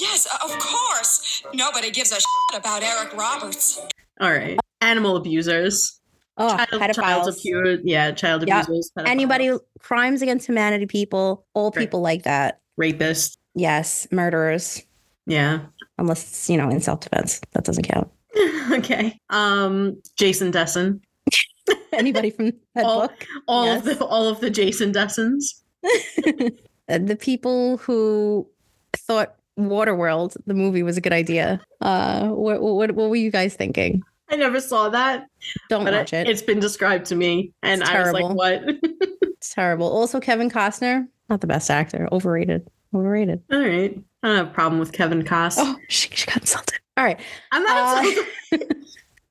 Yes, 0.00 0.26
of 0.44 0.58
course. 0.58 1.42
Nobody 1.54 1.90
gives 1.90 2.12
a 2.12 2.16
shit 2.16 2.60
about 2.60 2.82
Eric 2.82 3.16
Roberts. 3.16 3.80
All 4.20 4.30
right. 4.30 4.58
Animal 4.80 5.16
abusers. 5.16 6.00
Oh, 6.38 6.54
Child, 6.56 6.68
child 6.94 7.26
pedophiles. 7.34 7.80
Yeah, 7.84 8.10
child 8.12 8.46
Yep. 8.46 8.64
abusers. 8.64 8.90
pedophiles, 8.96 9.08
Anybody, 9.08 9.50
crimes 9.80 10.20
against 10.22 10.46
humanity 10.46 10.86
people, 10.86 11.46
all 11.54 11.70
Right. 11.74 11.80
people 11.84 12.00
like 12.00 12.24
that. 12.24 12.60
Rapists. 12.80 13.36
Yes, 13.54 14.06
murderers, 14.10 14.82
Yeah. 15.26 15.60
unless 15.98 16.22
it's, 16.24 16.50
you 16.50 16.56
know, 16.58 16.68
in 16.68 16.80
self 16.80 17.00
defense. 17.00 17.40
That 17.52 17.64
doesn't 17.64 17.84
count. 17.88 18.08
okay. 18.72 19.18
Um, 19.30 20.00
Jason 20.16 20.50
Dessen. 20.50 21.00
Anybody 21.92 22.30
from 22.30 22.52
that 22.74 22.84
All- 22.84 23.00
book? 23.08 23.26
All 23.48 23.64
Yes. 23.66 23.78
of 23.86 23.98
the 23.98 24.04
all 24.04 24.28
of 24.28 24.40
the 24.40 24.50
Jason 24.50 24.92
Dessens. 24.92 25.62
Uh, 26.88 26.98
the 26.98 27.16
people 27.16 27.78
who 27.78 28.48
thought 28.96 29.34
Waterworld, 29.58 30.36
the 30.46 30.54
movie, 30.54 30.84
was 30.84 30.96
a 30.96 31.00
good 31.00 31.12
idea. 31.12 31.60
Uh, 31.80 32.28
what, 32.28 32.62
what, 32.62 32.92
what 32.92 33.10
were 33.10 33.16
you 33.16 33.32
guys 33.32 33.54
thinking? 33.56 34.02
I 34.28 34.36
never 34.36 34.60
saw 34.60 34.88
that, 34.88 35.26
Don't 35.68 35.84
watch 35.84 36.12
it, 36.12 36.20
it. 36.20 36.26
has 36.28 36.42
been 36.42 36.58
described 36.60 37.06
to 37.06 37.14
me, 37.14 37.52
and 37.62 37.80
It's 37.82 37.90
I 37.90 38.00
was 38.02 38.12
like, 38.12 38.28
"What?" 38.28 38.62
It's 39.38 39.54
terrible. 39.54 39.86
Also, 39.88 40.18
Kevin 40.18 40.50
Costner, 40.50 41.06
not 41.28 41.40
the 41.40 41.46
best 41.46 41.70
actor. 41.70 42.08
Overrated. 42.10 42.68
Overrated. 42.94 43.42
all 43.52 43.60
right. 43.60 43.96
I 44.22 44.26
don't 44.28 44.36
have 44.38 44.48
a 44.48 44.50
problem 44.50 44.80
with 44.80 44.92
Kevin 44.92 45.22
Costner. 45.22 45.58
Oh, 45.58 45.76
she, 45.88 46.08
she 46.10 46.26
got 46.26 46.38
insulted. 46.38 46.80
All 46.96 47.04
right. 47.04 47.20
I'm 47.52 47.62
not. 47.62 48.04
Uh, 48.04 48.08
upset. 48.54 48.72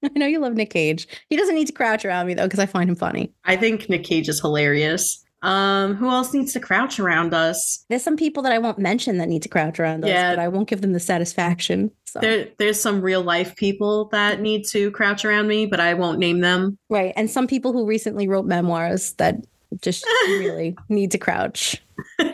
I 0.15 0.19
know 0.19 0.27
you 0.27 0.39
love 0.39 0.53
Nick 0.53 0.69
Cage. 0.69 1.07
He 1.29 1.35
doesn't 1.35 1.55
need 1.55 1.65
to 1.67 1.73
crouch 1.73 2.05
around 2.05 2.27
me 2.27 2.35
though, 2.35 2.45
because 2.45 2.59
I 2.59 2.67
find 2.67 2.87
him 2.89 2.95
funny. 2.95 3.33
I 3.43 3.57
think 3.57 3.89
Nick 3.89 4.03
Cage 4.03 4.29
is 4.29 4.39
hilarious. 4.39 5.24
Um, 5.41 5.93
who 5.95 6.09
else 6.09 6.33
needs 6.33 6.53
to 6.53 6.59
crouch 6.59 6.99
around 6.99 7.33
us? 7.33 7.85
There's 7.89 8.03
some 8.03 8.17
people 8.17 8.41
that 8.43 8.51
I 8.51 8.57
won't 8.57 8.79
mention 8.79 9.17
that 9.19 9.27
need 9.29 9.43
to 9.43 9.49
crouch 9.49 9.79
around 9.79 10.03
us, 10.03 10.09
Yeah. 10.09 10.31
but 10.31 10.39
I 10.39 10.47
won't 10.47 10.67
give 10.67 10.81
them 10.81 10.93
the 10.93 10.99
satisfaction. 10.99 11.91
So 12.05 12.19
There, 12.19 12.47
there's 12.57 12.79
some 12.81 13.01
real 13.01 13.21
life 13.21 13.55
people 13.55 14.05
that 14.11 14.41
need 14.41 14.65
to 14.69 14.89
crouch 14.91 15.23
around 15.23 15.47
me, 15.47 15.65
but 15.67 15.79
I 15.79 15.93
won't 15.93 16.17
name 16.17 16.39
them. 16.39 16.77
right, 16.89 17.13
and 17.15 17.29
some 17.29 17.45
people 17.47 17.73
who 17.73 17.85
recently 17.85 18.27
wrote 18.27 18.45
memoirs 18.45 19.13
that 19.13 19.35
just 19.81 20.05
really 20.27 20.75
need 20.89 21.11
to 21.11 21.17
crouch. 21.17 21.81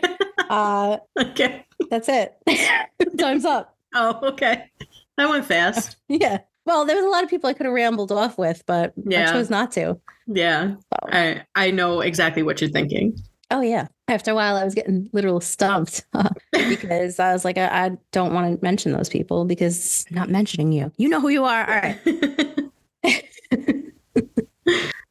Uh, 0.50 0.98
Okay. 1.18 1.64
that's 1.90 2.08
it. 2.10 2.34
Time's 3.18 3.46
up. 3.46 3.74
Oh, 3.94 4.18
okay. 4.22 4.70
That 5.16 5.30
went 5.30 5.46
fast. 5.46 5.96
Yeah. 6.08 6.40
Well, 6.66 6.84
there 6.84 6.96
was 6.96 7.06
a 7.06 7.08
lot 7.08 7.24
of 7.24 7.30
people 7.30 7.48
I 7.48 7.54
could 7.54 7.64
have 7.64 7.74
rambled 7.74 8.12
off 8.12 8.36
with, 8.36 8.62
but 8.66 8.92
Yeah. 9.02 9.30
I 9.30 9.32
chose 9.32 9.48
not 9.48 9.72
to. 9.72 9.98
Yeah. 10.26 10.74
So- 10.76 11.08
I 11.12 11.42
I 11.54 11.70
know 11.70 12.00
exactly 12.00 12.42
what 12.42 12.60
you're 12.60 12.70
thinking. 12.70 13.16
Oh 13.50 13.60
yeah. 13.60 13.86
After 14.08 14.30
a 14.30 14.34
while, 14.34 14.56
I 14.56 14.64
was 14.64 14.74
getting 14.74 15.08
literal 15.12 15.40
stumped 15.40 16.04
uh, 16.14 16.30
because 16.52 17.18
I 17.18 17.32
was 17.32 17.44
like, 17.44 17.58
I, 17.58 17.86
I 17.86 17.90
don't 18.10 18.32
want 18.32 18.58
to 18.58 18.64
mention 18.64 18.92
those 18.92 19.08
people 19.08 19.44
because 19.44 20.06
I'm 20.10 20.16
not 20.16 20.30
mentioning 20.30 20.72
you. 20.72 20.90
You 20.96 21.08
know 21.08 21.20
who 21.20 21.28
you 21.28 21.44
are. 21.44 21.68
All 21.68 21.80
right. 21.80 21.98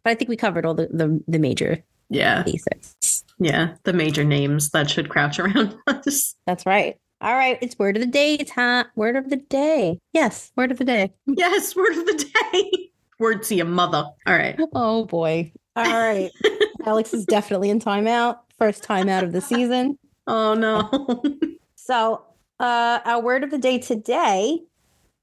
But 0.03 0.09
I 0.11 0.15
think 0.15 0.29
we 0.29 0.35
covered 0.35 0.65
all 0.65 0.73
the 0.73 0.87
the, 0.87 1.21
the 1.27 1.39
major 1.39 1.83
yeah. 2.09 2.43
basics. 2.43 3.23
Yeah. 3.39 3.75
The 3.83 3.93
major 3.93 4.23
names 4.23 4.69
that 4.71 4.89
should 4.89 5.09
crouch 5.09 5.39
around 5.39 5.75
us. 5.87 6.35
That's 6.45 6.65
right. 6.65 6.97
All 7.21 7.35
right. 7.35 7.57
It's 7.61 7.77
word 7.77 7.97
of 7.97 8.01
the 8.01 8.07
day 8.07 8.35
It's 8.35 8.51
time. 8.51 8.85
Word 8.95 9.15
of 9.15 9.29
the 9.29 9.35
day. 9.37 9.99
Yes. 10.13 10.51
Word 10.55 10.71
of 10.71 10.79
the 10.79 10.85
day. 10.85 11.13
Yes, 11.27 11.75
word 11.75 11.95
of 11.95 12.05
the 12.05 12.31
day. 12.51 12.90
Word 13.21 13.43
to 13.43 13.55
your 13.55 13.67
mother. 13.67 14.09
All 14.25 14.35
right. 14.35 14.59
Oh 14.73 15.05
boy. 15.05 15.51
All 15.75 15.83
right. 15.83 16.31
Alex 16.85 17.13
is 17.13 17.23
definitely 17.23 17.69
in 17.69 17.79
timeout. 17.79 18.39
First 18.57 18.83
timeout 18.83 19.21
of 19.21 19.31
the 19.31 19.41
season. 19.41 19.99
Oh 20.25 20.55
no. 20.55 21.21
So, 21.75 22.23
uh, 22.59 22.99
our 23.03 23.21
word 23.21 23.43
of 23.43 23.49
the 23.49 23.57
day 23.57 23.79
today 23.79 24.59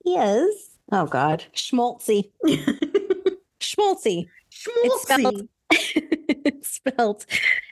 is 0.04 0.70
oh 0.92 1.06
god, 1.06 1.44
schmaltzy. 1.54 2.30
Schmaltzy. 3.60 4.26
It's 4.50 5.02
spelled 5.02 5.48
it's 5.70 6.72
spelled 6.72 7.26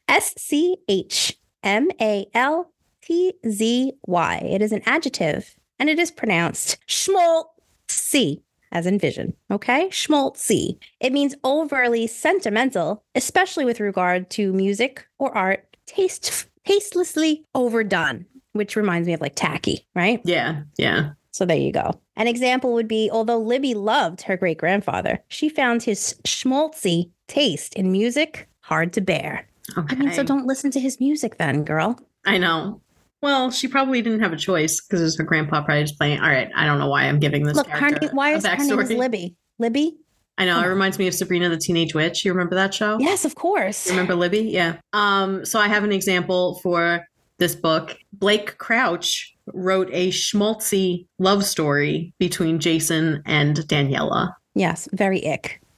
S 0.09 0.35
C 0.39 0.77
H 0.89 1.37
M 1.63 1.91
A 2.01 2.27
L 2.33 2.73
T 3.03 3.35
Z 3.47 3.93
Y. 4.07 4.37
It 4.45 4.63
is 4.63 4.73
an 4.73 4.83
adjective 4.87 5.57
and 5.79 5.91
it 5.91 5.99
is 5.99 6.11
pronounced 6.11 6.79
schmaltzy 6.89 8.43
as 8.73 8.87
in 8.87 8.99
vision. 8.99 9.35
Okay? 9.51 9.89
Schmaltzy. 9.89 10.79
It 11.01 11.13
means 11.13 11.35
overly 11.45 12.07
sentimental, 12.07 13.05
especially 13.15 13.65
with 13.65 13.81
regard 13.81 14.31
to 14.31 14.53
music 14.53 15.07
or 15.19 15.37
art, 15.37 15.77
taste 15.87 16.49
tastelessly 16.65 17.45
overdone, 17.55 18.27
which 18.53 18.77
reminds 18.77 19.07
me 19.07 19.15
of 19.15 19.21
like 19.21 19.37
tacky, 19.37 19.87
right? 19.95 20.21
Yeah. 20.25 20.63
Yeah. 20.77 21.11
So 21.31 21.45
there 21.45 21.57
you 21.57 21.71
go. 21.71 21.93
An 22.17 22.27
example 22.27 22.73
would 22.73 22.89
be 22.89 23.11
although 23.11 23.39
Libby 23.39 23.75
loved 23.75 24.23
her 24.23 24.37
great 24.37 24.59
grandfather, 24.59 25.23
she 25.29 25.49
found 25.49 25.83
his 25.83 26.17
schmaltzy 26.25 27.11
taste 27.29 27.75
in 27.75 27.93
music 27.93 28.49
hard 28.61 28.93
to 28.95 29.01
bear. 29.01 29.47
Okay. 29.77 29.97
I 29.97 29.99
mean, 29.99 30.13
so 30.13 30.23
don't 30.23 30.47
listen 30.47 30.71
to 30.73 30.81
his 30.81 30.99
music 30.99 31.39
then, 31.39 31.65
girl. 31.65 31.99
I 32.25 32.39
know. 32.39 32.81
Well, 33.23 33.51
she 33.51 33.67
probably 33.69 34.03
didn't 34.03 34.21
have 34.21 34.33
a 34.33 34.37
choice 34.37 34.81
because 34.81 35.01
it 35.01 35.05
was 35.05 35.19
her 35.19 35.25
grandpa 35.25 35.63
probably 35.63 35.83
just 35.85 35.99
playing. 35.99 36.21
All 36.21 36.29
right, 36.29 36.51
I 36.55 36.67
don't 36.67 36.79
know 36.79 36.89
why 36.89 37.05
I'm 37.05 37.19
giving 37.19 37.45
this 37.45 37.57
Look, 37.57 37.69
her 37.69 37.91
name, 37.91 38.11
why 38.13 38.35
is 38.35 38.47
her 38.47 38.57
name. 38.57 38.99
Libby? 38.99 39.37
Libby? 39.59 39.97
I 40.39 40.45
know 40.45 40.63
it 40.63 40.67
reminds 40.67 40.99
me 40.99 41.07
of 41.07 41.15
Sabrina 41.15 41.49
the 41.49 41.57
Teenage 41.57 41.95
Witch. 41.95 42.25
You 42.25 42.33
remember 42.33 42.55
that 42.57 42.75
show? 42.75 42.99
Yes, 42.99 43.25
of 43.25 43.35
course. 43.37 43.87
You 43.87 43.93
remember 43.93 44.15
Libby? 44.15 44.41
Yeah. 44.41 44.77
Um. 44.93 45.45
So 45.45 45.59
I 45.59 45.69
have 45.69 45.83
an 45.83 45.93
example 45.93 46.61
for 46.63 47.07
this 47.39 47.55
book. 47.55 47.97
Blake 48.13 48.59
Crouch 48.59 49.35
wrote 49.55 49.89
a 49.93 50.11
schmaltzy 50.11 51.07
love 51.19 51.45
story 51.45 52.13
between 52.19 52.59
Jason 52.59 53.23
and 53.25 53.57
Daniela. 53.57 54.33
Yes, 54.55 54.89
very 54.93 55.27
ick. 55.27 55.61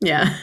Yeah. 0.00 0.36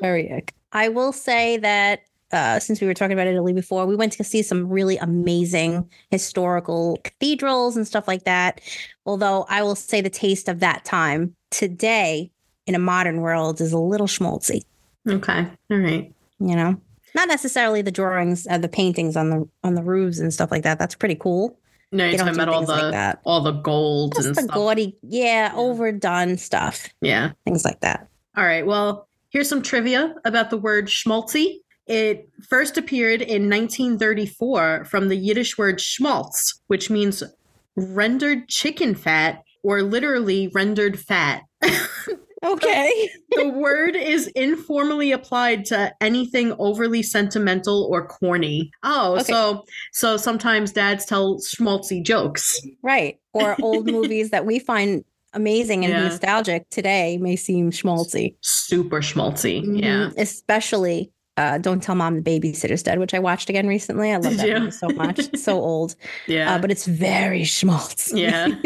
Very 0.00 0.30
ick. 0.30 0.52
I 0.72 0.90
will 0.90 1.12
say 1.12 1.56
that 1.58 2.00
uh, 2.32 2.58
since 2.58 2.80
we 2.80 2.86
were 2.86 2.94
talking 2.94 3.12
about 3.12 3.26
Italy 3.26 3.52
before, 3.52 3.86
we 3.86 3.96
went 3.96 4.12
to 4.14 4.24
see 4.24 4.42
some 4.42 4.68
really 4.68 4.96
amazing 4.98 5.88
historical 6.10 6.98
cathedrals 7.04 7.76
and 7.76 7.86
stuff 7.86 8.08
like 8.08 8.24
that. 8.24 8.60
Although 9.04 9.46
I 9.48 9.62
will 9.62 9.76
say 9.76 10.00
the 10.00 10.10
taste 10.10 10.48
of 10.48 10.60
that 10.60 10.84
time 10.84 11.34
today 11.50 12.30
in 12.66 12.74
a 12.74 12.78
modern 12.80 13.20
world 13.20 13.60
is 13.60 13.72
a 13.72 13.78
little 13.78 14.08
schmaltzy, 14.08 14.62
Okay. 15.08 15.46
All 15.70 15.78
right. 15.78 16.12
you 16.40 16.56
know? 16.56 16.80
Not 17.14 17.28
necessarily 17.28 17.80
the 17.80 17.92
drawings, 17.92 18.46
uh, 18.50 18.58
the 18.58 18.68
paintings 18.68 19.16
on 19.16 19.30
the 19.30 19.48
on 19.64 19.74
the 19.74 19.82
roofs 19.82 20.18
and 20.18 20.34
stuff 20.34 20.50
like 20.50 20.64
that. 20.64 20.78
That's 20.78 20.94
pretty 20.94 21.14
cool. 21.14 21.58
No, 21.92 22.04
you're 22.04 22.18
talking 22.18 22.34
about 22.34 22.48
all 22.48 22.58
things 22.58 22.68
like 22.68 22.80
the 22.82 22.90
that. 22.90 23.20
all 23.24 23.40
the 23.40 23.52
gold 23.52 24.14
Just 24.16 24.26
and 24.26 24.36
the 24.36 24.42
stuff. 24.42 24.54
gaudy, 24.54 24.98
yeah, 25.02 25.52
Yeah. 25.52 25.52
overdone 25.56 26.36
stuff, 26.36 26.88
Yeah. 27.00 27.30
things 27.46 27.64
like 27.64 27.80
that. 27.80 28.08
All 28.36 28.44
right. 28.44 28.66
Well, 28.66 29.08
here's 29.30 29.48
some 29.48 29.62
trivia 29.62 30.14
about 30.26 30.50
the 30.50 30.58
word 30.58 30.88
schmaltzy. 30.88 31.60
It 31.86 32.28
first 32.48 32.76
appeared 32.76 33.22
in 33.22 33.48
1934 33.48 34.84
from 34.86 35.08
the 35.08 35.16
Yiddish 35.16 35.56
word 35.56 35.80
schmaltz, 35.80 36.60
which 36.66 36.90
means 36.90 37.22
rendered 37.76 38.48
chicken 38.48 38.94
fat 38.94 39.42
or 39.62 39.82
literally 39.82 40.48
rendered 40.54 40.98
fat. 40.98 41.42
Okay. 42.44 43.10
the 43.32 43.48
word 43.48 43.96
is 43.96 44.28
informally 44.28 45.10
applied 45.10 45.64
to 45.64 45.92
anything 46.00 46.54
overly 46.60 47.02
sentimental 47.02 47.88
or 47.90 48.06
corny. 48.06 48.70
Oh, 48.84 49.14
Okay. 49.14 49.24
so 49.24 49.64
so 49.92 50.16
sometimes 50.16 50.70
dads 50.70 51.06
tell 51.06 51.40
schmaltzy 51.40 52.04
jokes. 52.04 52.60
Right. 52.82 53.18
Or 53.32 53.56
old 53.62 53.86
movies 53.90 54.30
that 54.30 54.46
we 54.46 54.58
find 54.60 55.02
amazing 55.32 55.84
and 55.84 55.92
Yeah. 55.94 56.04
nostalgic 56.04 56.68
today 56.68 57.18
may 57.18 57.36
seem 57.36 57.70
schmaltzy. 57.72 58.36
Super 58.42 59.00
schmaltzy. 59.00 59.62
Yeah. 59.82 60.08
Mm-hmm. 60.10 60.18
Especially 60.20 61.10
uh, 61.36 61.58
Don't 61.58 61.82
Tell 61.82 61.94
Mom 61.94 62.22
the 62.22 62.40
Babysitter's 62.40 62.82
Dead, 62.82 62.98
which 62.98 63.14
I 63.14 63.18
watched 63.18 63.48
again 63.50 63.66
recently. 63.66 64.10
I 64.12 64.16
love 64.16 64.30
Did 64.32 64.40
that 64.40 64.48
you? 64.48 64.58
movie 64.58 64.70
so 64.70 64.88
much. 64.88 65.18
It's 65.18 65.42
so 65.42 65.60
old, 65.62 65.94
Yeah. 66.26 66.54
uh, 66.54 66.58
but 66.58 66.70
it's 66.70 66.86
very 66.86 67.44
schmaltz. 67.44 68.12
yeah. 68.14 68.46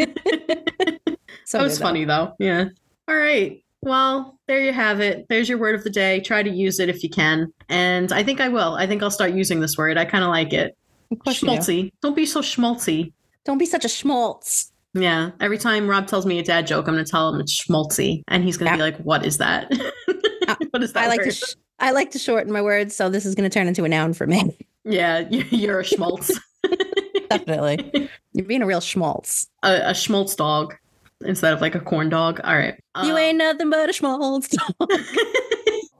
so 1.45 1.57
that 1.57 1.63
was 1.63 1.77
good, 1.77 1.83
funny 1.83 2.05
though. 2.05 2.33
Yeah. 2.39 2.65
All 3.07 3.15
right. 3.15 3.63
Well, 3.81 4.37
there 4.47 4.61
you 4.61 4.71
have 4.73 4.99
it. 4.99 5.25
There's 5.27 5.49
your 5.49 5.57
word 5.57 5.73
of 5.75 5.83
the 5.83 5.89
day. 5.89 6.19
Try 6.21 6.43
to 6.43 6.49
use 6.49 6.79
it 6.79 6.87
if 6.87 7.03
you 7.03 7.09
can. 7.09 7.51
And 7.67 8.11
I 8.11 8.23
think 8.23 8.39
I 8.39 8.47
will. 8.47 8.75
I 8.75 8.85
think 8.85 9.01
I'll 9.01 9.09
start 9.11 9.31
using 9.33 9.59
this 9.59 9.77
word. 9.77 9.97
I 9.97 10.05
kind 10.05 10.23
of 10.23 10.29
like 10.29 10.53
it. 10.53 10.77
Of 11.11 11.19
course 11.19 11.39
do. 11.39 11.47
Schmaltzy. 11.47 11.91
Don't 12.01 12.15
be 12.15 12.25
so 12.27 12.41
schmaltzy. 12.41 13.11
Don't 13.43 13.57
be 13.57 13.65
such 13.65 13.83
a 13.83 13.89
schmaltz. 13.89 14.71
Yeah. 14.93 15.31
Every 15.39 15.57
time 15.57 15.87
Rob 15.89 16.05
tells 16.05 16.25
me 16.27 16.37
a 16.37 16.43
dad 16.43 16.67
joke, 16.67 16.87
I'm 16.87 16.93
going 16.93 17.03
to 17.03 17.09
tell 17.09 17.33
him 17.33 17.41
it's 17.41 17.59
schmaltzy. 17.65 18.21
And 18.27 18.43
he's 18.43 18.55
going 18.57 18.71
to 18.71 18.77
Yeah. 18.77 18.89
be 18.91 18.91
like, 18.95 19.03
what 19.03 19.25
is 19.25 19.39
that? 19.39 19.71
what 20.69 20.83
is 20.83 20.93
that 20.93 21.03
I 21.05 21.07
like 21.07 21.23
to 21.23 21.31
sh- 21.31 21.55
I 21.81 21.91
like 21.91 22.11
to 22.11 22.19
shorten 22.19 22.51
my 22.53 22.61
words, 22.61 22.95
so 22.95 23.09
this 23.09 23.25
is 23.25 23.35
going 23.35 23.49
to 23.49 23.53
turn 23.53 23.67
into 23.67 23.83
a 23.83 23.89
noun 23.89 24.13
for 24.13 24.27
me. 24.27 24.57
yeah. 24.85 25.19
you- 25.29 25.45
You're 25.49 25.79
a 25.81 25.85
schmaltz. 25.85 26.31
Definitely, 27.29 28.09
you're 28.33 28.45
being 28.45 28.61
a 28.61 28.65
real 28.65 28.81
schmaltz. 28.81 29.47
a, 29.63 29.89
a 29.91 29.93
schmaltz 29.95 30.35
dog 30.35 30.75
instead 31.23 31.53
of 31.53 31.61
like 31.61 31.75
a 31.75 31.79
corn 31.79 32.09
dog. 32.09 32.41
All 32.43 32.55
right. 32.55 32.75
you 33.03 33.11
Um, 33.11 33.17
ain't 33.17 33.37
nothing 33.37 33.69
but 33.69 33.89
a 33.89 33.93
schmaltz. 33.93 34.49
Dog. 34.49 34.75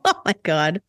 oh 0.06 0.22
my 0.26 0.36
god. 0.44 0.82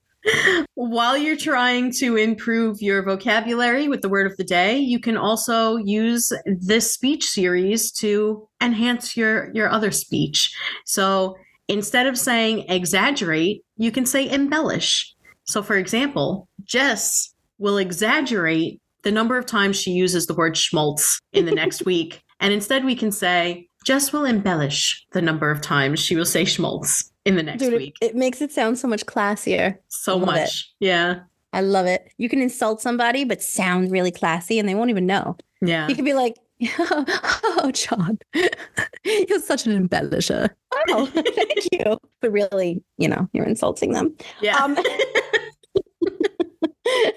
While 0.75 1.17
you're 1.17 1.37
trying 1.37 1.93
to 1.95 2.17
improve 2.17 2.81
your 2.81 3.03
vocabulary 3.03 3.89
with 3.89 4.03
the 4.03 4.09
word 4.09 4.31
of 4.31 4.37
the 4.37 4.45
day, 4.45 4.79
you 4.79 5.01
can 5.01 5.17
also 5.17 5.77
use 5.77 6.33
this 6.47 6.93
speech 6.93 7.25
series 7.25 7.91
to 7.93 8.49
enhance 8.61 9.17
your 9.17 9.53
your 9.55 9.69
other 9.71 9.91
speech. 9.91 10.57
So 10.87 11.37
instead 11.69 12.07
of 12.07 12.19
saying 12.19 12.67
exaggerate, 12.69 13.63
you 13.77 13.91
can 13.91 14.07
say 14.07 14.29
embellish. 14.29 15.15
So 15.45 15.63
for 15.63 15.77
example, 15.77 16.49
Jess 16.65 17.35
will 17.59 17.79
exaggerate 17.79 18.81
the 19.03 19.11
number 19.11 19.37
of 19.37 19.47
times 19.47 19.77
she 19.77 19.91
uses 19.91 20.27
the 20.27 20.35
word 20.35 20.57
schmaltz 20.57 21.19
in 21.33 21.45
the 21.47 21.53
next 21.53 21.85
week. 21.87 22.23
And 22.41 22.53
instead 22.53 22.85
we 22.85 22.95
can 22.97 23.13
say 23.13 23.69
Jess 23.85 24.13
will 24.13 24.25
embellish 24.25 25.05
the 25.13 25.23
number 25.23 25.51
of 25.51 25.61
times 25.61 25.99
she 26.01 26.15
will 26.17 26.25
say 26.25 26.45
schmaltz 26.45 27.11
in 27.25 27.37
the 27.37 27.43
next 27.43 27.63
Dude, 27.65 27.75
week. 27.75 27.97
it 28.01 28.15
makes 28.15 28.41
it 28.41 28.53
sound 28.53 28.79
so 28.79 28.87
much 28.89 29.05
classier. 29.07 29.79
so 29.89 30.17
love 30.17 30.23
it. 30.37 30.41
much. 30.41 30.73
Yeah. 30.81 31.21
I 31.53 31.61
love 31.61 31.87
it. 31.87 32.09
You 32.17 32.29
can 32.29 32.41
insult 32.41 32.81
somebody, 32.81 33.25
but 33.25 33.43
sound 33.43 33.91
really 33.93 34.11
classy, 34.11 34.59
and 34.59 34.67
they 34.69 34.75
won't 34.75 34.89
even 34.91 35.05
know. 35.07 35.37
Yeah. 35.61 35.87
You 35.87 35.95
could 35.95 36.05
be 36.07 36.15
like, 36.15 36.35
"Oh, 36.79 37.71
John, 37.73 38.19
you're 39.05 39.41
such 39.41 39.67
an 39.67 39.89
embellisher." 39.89 40.51
Oh, 40.89 41.07
thank 41.15 41.69
you. 41.73 41.99
But 42.21 42.33
really, 42.33 42.83
you 42.99 43.09
know, 43.09 43.29
you're 43.33 43.47
insulting 43.47 43.93
them. 43.93 44.17
Yeah. 44.41 44.57
Um, 44.57 44.77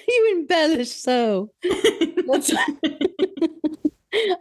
you 0.07 0.35
embellish 0.37 0.91
so. 0.91 1.51
That's- 1.63 2.53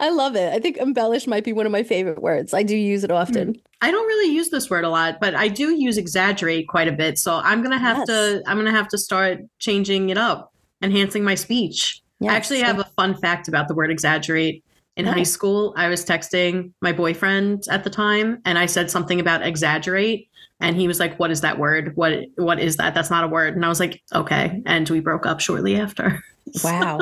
I 0.00 0.10
love 0.10 0.36
it. 0.36 0.52
I 0.52 0.60
think 0.60 0.76
embellish 0.76 1.26
might 1.26 1.42
be 1.42 1.52
one 1.52 1.66
of 1.66 1.72
my 1.72 1.82
favorite 1.82 2.22
words. 2.22 2.54
I 2.54 2.62
do 2.62 2.76
use 2.76 3.02
it 3.02 3.10
often. 3.10 3.56
I 3.80 3.90
don't 3.90 4.06
really 4.06 4.32
use 4.32 4.50
this 4.50 4.70
word 4.70 4.84
a 4.84 4.88
lot, 4.88 5.18
but 5.20 5.34
I 5.34 5.48
do 5.48 5.74
use 5.74 5.98
exaggerate 5.98 6.68
quite 6.68 6.86
a 6.86 6.92
bit. 6.92 7.18
So 7.18 7.34
I'm 7.34 7.60
gonna 7.60 7.78
have 7.78 8.04
to 8.06 8.42
I'm 8.46 8.56
gonna 8.56 8.70
have 8.70 8.88
to 8.88 8.98
start 8.98 9.40
changing 9.58 10.10
it 10.10 10.18
up, 10.18 10.52
enhancing 10.80 11.24
my 11.24 11.34
speech. 11.34 12.00
I 12.22 12.34
actually 12.34 12.60
have 12.60 12.78
a 12.78 12.84
fun 12.96 13.16
fact 13.16 13.48
about 13.48 13.66
the 13.68 13.74
word 13.74 13.90
exaggerate. 13.90 14.64
In 14.96 15.08
Oh. 15.08 15.12
high 15.12 15.24
school, 15.24 15.74
I 15.76 15.88
was 15.88 16.04
texting 16.04 16.72
my 16.80 16.92
boyfriend 16.92 17.64
at 17.68 17.82
the 17.82 17.90
time 17.90 18.40
and 18.44 18.58
I 18.58 18.66
said 18.66 18.90
something 18.90 19.18
about 19.18 19.44
exaggerate 19.44 20.28
and 20.60 20.76
he 20.76 20.86
was 20.86 21.00
like, 21.00 21.18
"What 21.18 21.32
is 21.32 21.40
that 21.40 21.58
word? 21.58 21.96
What 21.96 22.12
what 22.36 22.60
is 22.60 22.76
that? 22.76 22.94
That's 22.94 23.10
not 23.10 23.24
a 23.24 23.28
word." 23.28 23.56
And 23.56 23.64
I 23.64 23.68
was 23.68 23.80
like, 23.80 24.00
"Okay." 24.14 24.62
And 24.66 24.88
we 24.88 25.00
broke 25.00 25.26
up 25.26 25.40
shortly 25.40 25.76
after. 25.76 26.22
Wow. 26.62 27.00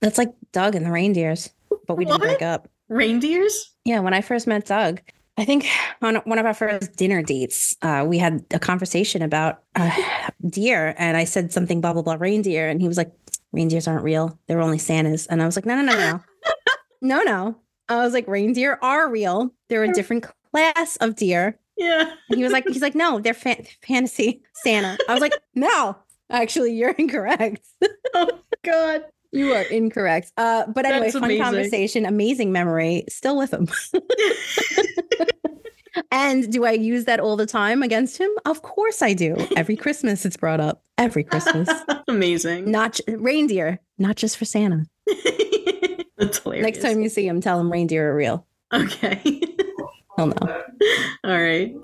That's 0.00 0.18
like 0.18 0.34
Doug 0.52 0.74
and 0.74 0.84
the 0.84 0.90
reindeers, 0.90 1.50
but 1.86 1.96
we 1.96 2.04
didn't 2.04 2.20
What? 2.20 2.26
break 2.26 2.42
up. 2.42 2.68
Reindeers? 2.90 3.70
Yeah, 3.86 4.00
when 4.00 4.12
I 4.12 4.20
first 4.20 4.46
met 4.46 4.66
Doug, 4.66 5.00
I 5.38 5.44
think 5.46 5.66
on 6.02 6.16
one 6.26 6.38
of 6.38 6.44
our 6.44 6.52
first 6.52 6.94
dinner 6.96 7.22
dates, 7.22 7.74
uh, 7.80 8.04
we 8.06 8.18
had 8.18 8.44
a 8.52 8.58
conversation 8.58 9.22
about 9.22 9.62
uh, 9.76 9.90
deer, 10.50 10.94
and 10.98 11.16
I 11.16 11.24
said 11.24 11.52
something 11.52 11.80
blah 11.80 11.94
blah 11.94 12.02
blah 12.02 12.16
reindeer, 12.20 12.68
and 12.68 12.82
he 12.82 12.88
was 12.88 12.98
like, 12.98 13.12
"Reindeers 13.54 13.88
aren't 13.88 14.04
real; 14.04 14.38
they're 14.46 14.60
only 14.60 14.78
Santas." 14.78 15.26
And 15.26 15.40
I 15.42 15.46
was 15.46 15.56
like, 15.56 15.64
"No, 15.66 15.74
no, 15.76 15.82
no, 15.82 15.96
no, 15.96 16.20
no, 17.02 17.22
no." 17.22 17.56
I 17.88 17.96
was 18.04 18.12
like, 18.12 18.26
"Reindeer 18.28 18.78
are 18.82 19.08
real; 19.10 19.54
they're 19.68 19.84
a 19.84 19.92
different 19.92 20.26
class 20.52 20.96
of 20.96 21.16
deer." 21.16 21.58
Yeah. 21.76 22.12
And 22.30 22.38
he 22.38 22.42
was 22.44 22.52
like, 22.52 22.66
"He's 22.68 22.82
like, 22.82 22.94
no, 22.94 23.18
they're 23.20 23.34
fan- 23.34 23.66
fantasy 23.86 24.42
Santa." 24.54 24.96
I 25.08 25.12
was 25.12 25.20
like, 25.20 25.34
"No, 25.54 25.96
actually, 26.30 26.72
you're 26.74 26.90
incorrect." 26.90 27.66
Oh 28.14 28.30
God. 28.62 29.04
You 29.32 29.52
are 29.52 29.62
incorrect. 29.62 30.30
Uh, 30.36 30.62
but 30.72 30.84
anyway, 30.86 31.06
That's 31.06 31.14
fun 31.14 31.24
amazing. 31.24 31.42
conversation, 31.42 32.06
amazing 32.06 32.52
memory, 32.52 33.04
still 33.08 33.36
with 33.36 33.52
him. 33.52 33.66
and 36.10 36.52
do 36.52 36.64
I 36.64 36.72
use 36.72 37.04
that 37.04 37.20
all 37.20 37.36
the 37.36 37.46
time 37.46 37.82
against 37.82 38.18
him? 38.18 38.30
Of 38.44 38.62
course 38.62 39.02
I 39.02 39.12
do. 39.14 39.36
Every 39.56 39.76
Christmas 39.76 40.24
it's 40.24 40.36
brought 40.36 40.60
up. 40.60 40.82
Every 40.98 41.24
Christmas. 41.24 41.68
Amazing. 42.08 42.70
not 42.70 43.00
reindeer, 43.08 43.80
not 43.98 44.16
just 44.16 44.36
for 44.36 44.44
Santa. 44.44 44.84
That's 46.18 46.38
hilarious. 46.38 46.64
Next 46.64 46.82
time 46.82 47.00
you 47.00 47.08
see 47.08 47.26
him, 47.26 47.40
tell 47.40 47.58
him 47.60 47.70
reindeer 47.70 48.12
are 48.12 48.16
real. 48.16 48.46
Okay. 48.72 49.20
He'll 50.16 50.26
know. 50.26 50.62
All 51.24 51.40
right. 51.42 51.74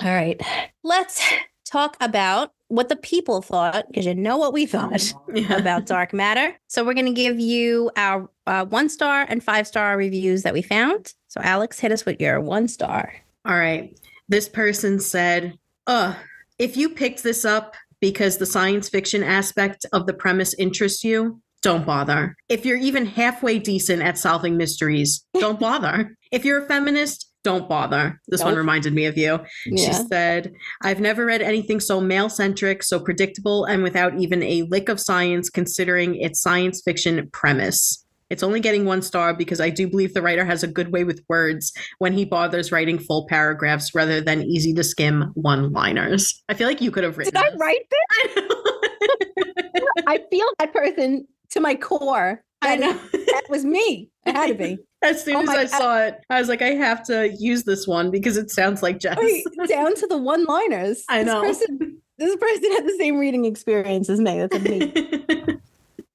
All 0.00 0.14
right. 0.14 0.40
Let's 0.82 1.22
talk 1.64 1.96
about 2.00 2.52
what 2.68 2.88
the 2.88 2.96
people 2.96 3.42
thought, 3.42 3.86
because 3.88 4.06
you 4.06 4.14
know 4.14 4.36
what 4.36 4.52
we 4.52 4.66
thought. 4.66 5.12
Yeah. 5.32 5.56
about 5.56 5.86
dark 5.86 6.12
matter. 6.12 6.58
So 6.66 6.84
we're 6.84 6.94
going 6.94 7.06
to 7.06 7.12
give 7.12 7.38
you 7.38 7.90
our 7.96 8.28
uh, 8.46 8.64
one 8.64 8.88
star 8.88 9.26
and 9.28 9.42
five 9.42 9.66
star 9.66 9.96
reviews 9.96 10.42
that 10.42 10.52
we 10.52 10.62
found. 10.62 11.14
So 11.34 11.40
Alex, 11.42 11.80
hit 11.80 11.90
us 11.90 12.06
with 12.06 12.20
your 12.20 12.40
one 12.40 12.68
star. 12.68 13.12
All 13.44 13.58
right. 13.58 13.98
This 14.28 14.48
person 14.48 15.00
said, 15.00 15.58
"Uh, 15.84 16.14
if 16.60 16.76
you 16.76 16.90
picked 16.90 17.24
this 17.24 17.44
up 17.44 17.74
because 17.98 18.38
the 18.38 18.46
science 18.46 18.88
fiction 18.88 19.24
aspect 19.24 19.84
of 19.92 20.06
the 20.06 20.14
premise 20.14 20.54
interests 20.54 21.02
you, 21.02 21.42
don't 21.60 21.84
bother. 21.84 22.36
If 22.48 22.64
you're 22.64 22.78
even 22.78 23.04
halfway 23.04 23.58
decent 23.58 24.00
at 24.00 24.16
solving 24.16 24.56
mysteries, 24.56 25.26
don't 25.34 25.58
bother. 25.58 26.16
If 26.30 26.44
you're 26.44 26.62
a 26.62 26.68
feminist, 26.68 27.32
don't 27.42 27.68
bother. 27.68 28.20
This 28.28 28.44
one 28.44 28.54
reminded 28.54 28.94
me 28.94 29.06
of 29.06 29.18
you. 29.18 29.40
She 29.64 29.92
said, 29.92 30.52
I've 30.82 31.00
never 31.00 31.26
read 31.26 31.42
anything 31.42 31.80
so 31.80 32.00
male 32.00 32.28
centric, 32.28 32.84
so 32.84 33.00
predictable, 33.00 33.64
and 33.64 33.82
without 33.82 34.18
even 34.20 34.42
a 34.44 34.62
lick 34.62 34.88
of 34.88 35.00
science 35.00 35.50
considering 35.50 36.14
its 36.14 36.40
science 36.40 36.80
fiction 36.82 37.28
premise. 37.32 38.03
It's 38.30 38.42
only 38.42 38.60
getting 38.60 38.84
one 38.84 39.02
star 39.02 39.34
because 39.34 39.60
I 39.60 39.70
do 39.70 39.86
believe 39.88 40.14
the 40.14 40.22
writer 40.22 40.44
has 40.44 40.62
a 40.62 40.66
good 40.66 40.92
way 40.92 41.04
with 41.04 41.22
words 41.28 41.72
when 41.98 42.12
he 42.12 42.24
bothers 42.24 42.72
writing 42.72 42.98
full 42.98 43.26
paragraphs 43.28 43.94
rather 43.94 44.20
than 44.20 44.42
easy 44.42 44.72
to 44.74 44.82
skim 44.84 45.30
one 45.34 45.72
liners. 45.72 46.42
I 46.48 46.54
feel 46.54 46.66
like 46.66 46.80
you 46.80 46.90
could 46.90 47.04
have 47.04 47.18
written 47.18 47.34
Did 47.34 47.42
I 47.52 47.54
write 47.56 47.86
this? 47.90 48.44
I 50.06 50.20
feel 50.30 50.46
that 50.58 50.72
person 50.72 51.26
to 51.50 51.60
my 51.60 51.74
core. 51.74 52.42
I 52.62 52.76
That, 52.76 52.80
know. 52.80 52.92
that 53.12 53.42
was 53.50 53.64
me. 53.64 54.08
It 54.26 54.34
had 54.34 54.46
to 54.48 54.54
be. 54.54 54.78
As 55.02 55.22
soon 55.22 55.36
Oh 55.36 55.42
as 55.42 55.48
I 55.50 55.64
God. 55.64 55.68
saw 55.68 56.00
it, 56.04 56.14
I 56.30 56.38
was 56.40 56.48
like, 56.48 56.62
I 56.62 56.70
have 56.70 57.04
to 57.08 57.28
use 57.38 57.64
this 57.64 57.86
one 57.86 58.10
because 58.10 58.38
it 58.38 58.50
sounds 58.50 58.82
like 58.82 59.00
Jess. 59.00 59.18
Wait, 59.18 59.44
down 59.68 59.94
to 59.96 60.06
the 60.06 60.16
one 60.16 60.44
liners. 60.46 61.04
I 61.10 61.22
know. 61.22 61.42
This 61.42 61.58
person, 61.58 62.00
this 62.16 62.34
person 62.36 62.72
had 62.72 62.86
the 62.86 62.96
same 62.98 63.18
reading 63.18 63.44
experience 63.44 64.08
as 64.08 64.18
me. 64.18 64.38
That's 64.38 64.58
me. 64.64 64.94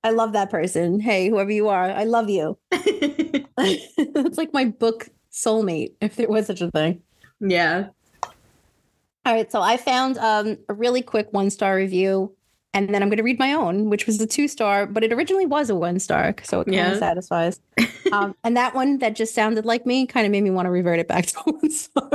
I 0.03 0.11
love 0.11 0.33
that 0.33 0.49
person. 0.49 0.99
Hey, 0.99 1.29
whoever 1.29 1.51
you 1.51 1.67
are, 1.67 1.83
I 1.91 2.03
love 2.05 2.29
you. 2.29 2.57
it's 2.71 4.37
like 4.37 4.53
my 4.53 4.65
book 4.65 5.09
soulmate, 5.31 5.93
if 6.01 6.15
there 6.15 6.27
was 6.29 6.47
such 6.47 6.61
a 6.61 6.71
thing. 6.71 7.01
yeah. 7.39 7.87
All 9.25 9.33
right, 9.35 9.51
so 9.51 9.61
I 9.61 9.77
found 9.77 10.17
um, 10.17 10.57
a 10.69 10.73
really 10.73 11.01
quick 11.01 11.27
one 11.31 11.49
star 11.49 11.75
review, 11.75 12.35
and 12.73 12.93
then 12.93 13.03
I'm 13.03 13.09
going 13.09 13.17
to 13.17 13.23
read 13.23 13.37
my 13.37 13.53
own, 13.53 13.89
which 13.89 14.05
was 14.07 14.19
a 14.21 14.25
two 14.25 14.47
star, 14.47 14.85
but 14.87 15.03
it 15.03 15.11
originally 15.11 15.45
was 15.45 15.69
a 15.69 15.75
one 15.75 15.99
star, 15.99 16.33
so 16.43 16.61
it 16.61 16.65
kind 16.65 16.77
Yeah. 16.77 16.91
of 16.91 16.97
satisfies. 16.97 17.59
um, 18.13 18.33
and 18.43 18.55
that 18.55 18.73
one 18.73 18.97
that 18.99 19.15
just 19.15 19.35
sounded 19.35 19.65
like 19.65 19.85
me 19.85 20.07
kind 20.07 20.25
of 20.25 20.31
made 20.31 20.41
me 20.43 20.49
want 20.49 20.65
to 20.65 20.71
revert 20.71 20.99
it 20.99 21.07
back 21.09 21.25
to 21.27 21.39
one 21.45 21.69
star. 21.69 22.09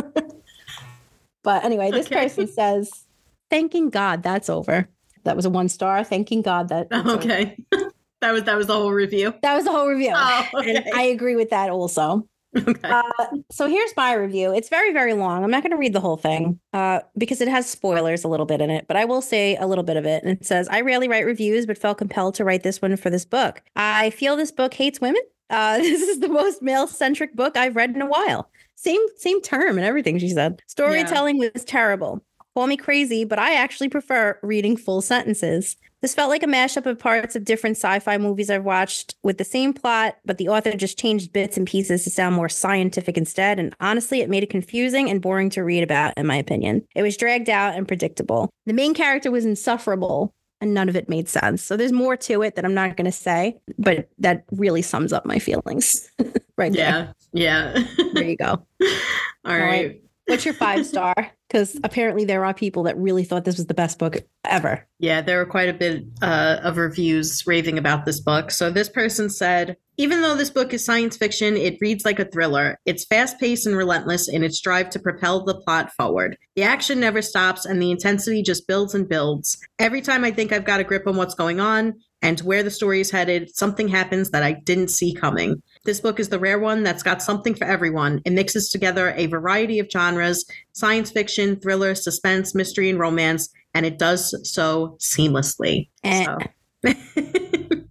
but 1.43 1.63
anyway, 1.65 1.91
this 1.93 2.07
Okay. 2.07 2.25
person 2.25 2.49
says, 2.49 3.05
"Thanking 3.51 3.91
God 3.91 4.23
that's 4.23 4.49
over." 4.49 4.89
That 5.25 5.37
was 5.37 5.45
a 5.45 5.51
one 5.51 5.69
star. 5.69 6.05
Thanking 6.05 6.43
God 6.43 6.69
that. 6.69 6.89
Okay. 6.93 7.57
that 8.21 8.33
was 8.33 8.45
that 8.45 8.57
was 8.57 8.67
the 8.67 8.75
whole 8.75 8.93
review. 8.93 9.35
That 9.43 9.55
was 9.55 9.65
the 9.65 9.73
whole 9.73 9.89
review. 9.89 10.13
Oh, 10.15 10.49
And 10.55 10.79
okay. 10.79 10.91
I 10.95 11.03
agree 11.03 11.37
with 11.37 11.51
that 11.51 11.71
also. 11.71 12.27
okay. 12.57 12.81
Uh, 12.85 13.03
so 13.51 13.67
here's 13.67 13.91
my 13.97 14.13
review. 14.15 14.55
It's 14.55 14.69
very, 14.69 14.93
very 14.93 15.13
long. 15.13 15.43
I'm 15.43 15.51
not 15.51 15.63
going 15.63 15.73
to 15.73 15.77
read 15.77 15.93
the 15.93 16.01
whole 16.01 16.17
thing 16.17 16.61
uh, 16.73 17.01
because 17.19 17.41
it 17.41 17.49
has 17.49 17.69
spoilers 17.69 18.23
a 18.23 18.29
little 18.29 18.47
bit 18.47 18.61
in 18.61 18.71
it, 18.71 18.87
but 18.87 18.97
I 18.97 19.05
will 19.05 19.21
say 19.23 19.57
a 19.57 19.67
little 19.67 19.83
bit 19.83 19.97
of 19.97 20.07
it. 20.07 20.23
And 20.23 20.33
it 20.33 20.47
says, 20.47 20.69
I 20.69 20.81
rarely 20.83 21.09
write 21.09 21.27
reviews, 21.27 21.67
but 21.67 21.77
felt 21.77 21.99
compelled 21.99 22.37
to 22.37 22.45
write 22.45 22.63
this 22.63 22.81
one 22.81 22.97
for 22.97 23.11
this 23.11 23.25
book. 23.25 23.61
I 23.75 24.11
feel 24.11 24.37
this 24.37 24.53
book 24.53 24.73
hates 24.73 25.01
women. 25.01 25.23
Uh, 25.51 25.79
this 25.79 26.01
is 26.03 26.21
the 26.21 26.29
most 26.29 26.63
male 26.63 26.87
centric 26.87 27.35
book 27.35 27.57
I've 27.57 27.75
read 27.75 27.91
in 27.91 28.03
a 28.03 28.07
while. 28.07 28.49
Same, 28.77 29.01
same 29.17 29.41
term 29.43 29.77
and 29.77 29.85
everything 29.85 30.19
she 30.19 30.29
said. 30.29 30.63
Storytelling 30.69 31.39
was 31.39 31.65
terrible. 31.65 32.25
Call 32.55 32.69
me 32.69 32.77
crazy, 32.77 33.25
but 33.25 33.41
I 33.41 33.55
actually 33.55 33.89
prefer 33.89 34.39
reading 34.41 34.77
full 34.77 35.03
sentences. 35.03 35.77
This 36.03 36.15
felt 36.15 36.31
like 36.31 36.45
a 36.45 36.47
mashup 36.47 36.87
of 36.87 37.01
parts 37.01 37.35
of 37.35 37.45
different 37.45 37.77
sci 37.77 37.99
fi 37.99 38.17
movies 38.17 38.49
I've 38.49 38.65
watched 38.65 39.17
with 39.25 39.39
the 39.39 39.45
same 39.45 39.73
plot, 39.73 40.19
but 40.25 40.39
the 40.39 40.49
author 40.49 40.73
just 40.73 40.97
changed 40.99 41.33
bits 41.33 41.57
and 41.57 41.67
pieces 41.67 42.05
to 42.05 42.11
sound 42.11 42.37
more 42.37 42.49
scientific 42.49 43.17
instead. 43.19 43.59
And 43.59 43.75
honestly, 43.81 44.21
it 44.21 44.31
made 44.31 44.45
it 44.45 44.51
confusing 44.51 45.11
and 45.11 45.21
boring 45.21 45.51
to 45.51 45.65
read 45.65 45.83
about, 45.83 46.15
in 46.17 46.27
my 46.29 46.37
opinion. 46.37 46.87
It 46.95 47.03
was 47.03 47.17
dragged 47.17 47.49
out 47.51 47.75
and 47.75 47.89
predictable. 47.89 48.51
The 48.67 48.73
main 48.73 48.95
character 48.95 49.31
was 49.33 49.45
insufferable. 49.45 50.33
And 50.61 50.73
none 50.73 50.89
of 50.89 50.97
it 50.97 51.11
made 51.11 51.29
sense. 51.29 51.63
So 51.63 51.77
there's 51.77 51.93
more 51.93 52.17
to 52.17 52.41
it 52.43 52.55
that 52.55 52.65
I'm 52.65 52.73
not 52.73 52.97
going 52.97 53.05
to 53.05 53.13
say, 53.13 53.59
but 53.77 54.09
that 54.19 54.45
really 54.51 54.81
sums 54.81 55.13
up 55.13 55.27
my 55.27 55.39
feelings 55.39 56.09
right 56.57 56.73
there. 56.73 57.13
yeah. 57.33 57.75
Yeah. 57.75 57.85
There 58.15 58.25
you 58.25 58.37
go. 58.37 58.65
All 59.45 59.59
right. 59.59 60.01
What's 60.27 60.47
your 60.47 60.55
five 60.55 60.87
star? 60.87 61.15
Because 61.55 61.79
apparently 61.85 62.25
there 62.25 62.45
are 62.45 62.53
people 62.53 62.83
that 62.83 62.99
really 62.99 63.23
thought 63.23 63.45
this 63.45 63.59
was 63.59 63.67
the 63.67 63.75
best 63.75 63.97
book 63.97 64.17
ever. 64.45 64.85
Yeah, 64.99 65.21
there 65.21 65.39
were 65.39 65.47
quite 65.47 65.69
a 65.69 65.73
bit 65.73 66.03
uh, 66.21 66.59
of 66.65 66.79
reviews 66.79 67.47
raving 67.47 67.79
about 67.79 68.05
this 68.05 68.19
book. 68.19 68.51
So 68.51 68.71
this 68.71 68.89
person 68.89 69.31
said, 69.31 69.77
even 69.97 70.21
though 70.21 70.35
this 70.35 70.51
book 70.51 70.75
is 70.75 70.85
science 70.85 71.17
fiction, 71.17 71.57
it 71.57 71.79
reads 71.81 72.05
like 72.05 72.19
a 72.19 72.25
thriller. 72.25 72.81
It's 72.87 73.05
fast 73.05 73.39
paced 73.39 73.69
and 73.69 73.77
relentless 73.77 74.29
in 74.29 74.43
its 74.43 74.61
drive 74.61 74.91
to 74.91 74.99
propel 74.99 75.45
the 75.45 75.55
plot 75.55 75.93
forward. 75.93 76.37
The 76.57 76.65
action 76.65 76.99
never 76.99 77.23
stops 77.23 77.65
and 77.65 77.81
the 77.81 77.93
intensity 77.93 78.43
just 78.43 78.67
builds 78.67 78.93
and 78.93 79.09
builds. 79.09 79.57
Every 79.79 80.01
time 80.01 80.25
I 80.25 80.33
think 80.33 80.51
I've 80.51 80.65
got 80.65 80.81
a 80.81 80.85
grip 80.85 81.07
on 81.07 81.15
what's 81.15 81.37
going 81.37 81.61
on 81.61 81.95
and 82.21 82.41
where 82.41 82.65
the 82.65 82.71
story 82.73 83.01
is 83.01 83.13
headed, 83.13 83.55
something 83.55 83.87
happens 83.87 84.31
that 84.31 84.43
I 84.43 84.55
didn't 84.55 84.89
see 84.89 85.15
coming. 85.15 85.63
This 85.85 86.01
book 86.01 86.19
is 86.19 86.31
the 86.31 86.39
rare 86.39 86.59
one 86.59 86.83
that's 86.83 87.03
got 87.03 87.23
something 87.23 87.55
for 87.55 87.65
everyone. 87.67 88.23
It 88.25 88.33
mixes 88.33 88.71
together 88.71 89.13
a 89.17 89.27
variety 89.27 89.79
of 89.79 89.89
genres 89.91 90.45
science 90.73 91.11
fiction, 91.11 91.57
thriller, 91.61 91.95
suspense, 91.95 92.55
mystery, 92.55 92.89
and 92.89 92.99
romance, 92.99 93.51
and 93.75 93.85
it 93.85 93.99
does 93.99 94.35
so 94.51 94.97
seamlessly. 94.99 95.89
Eh. 96.03 96.25
So. 96.25 96.39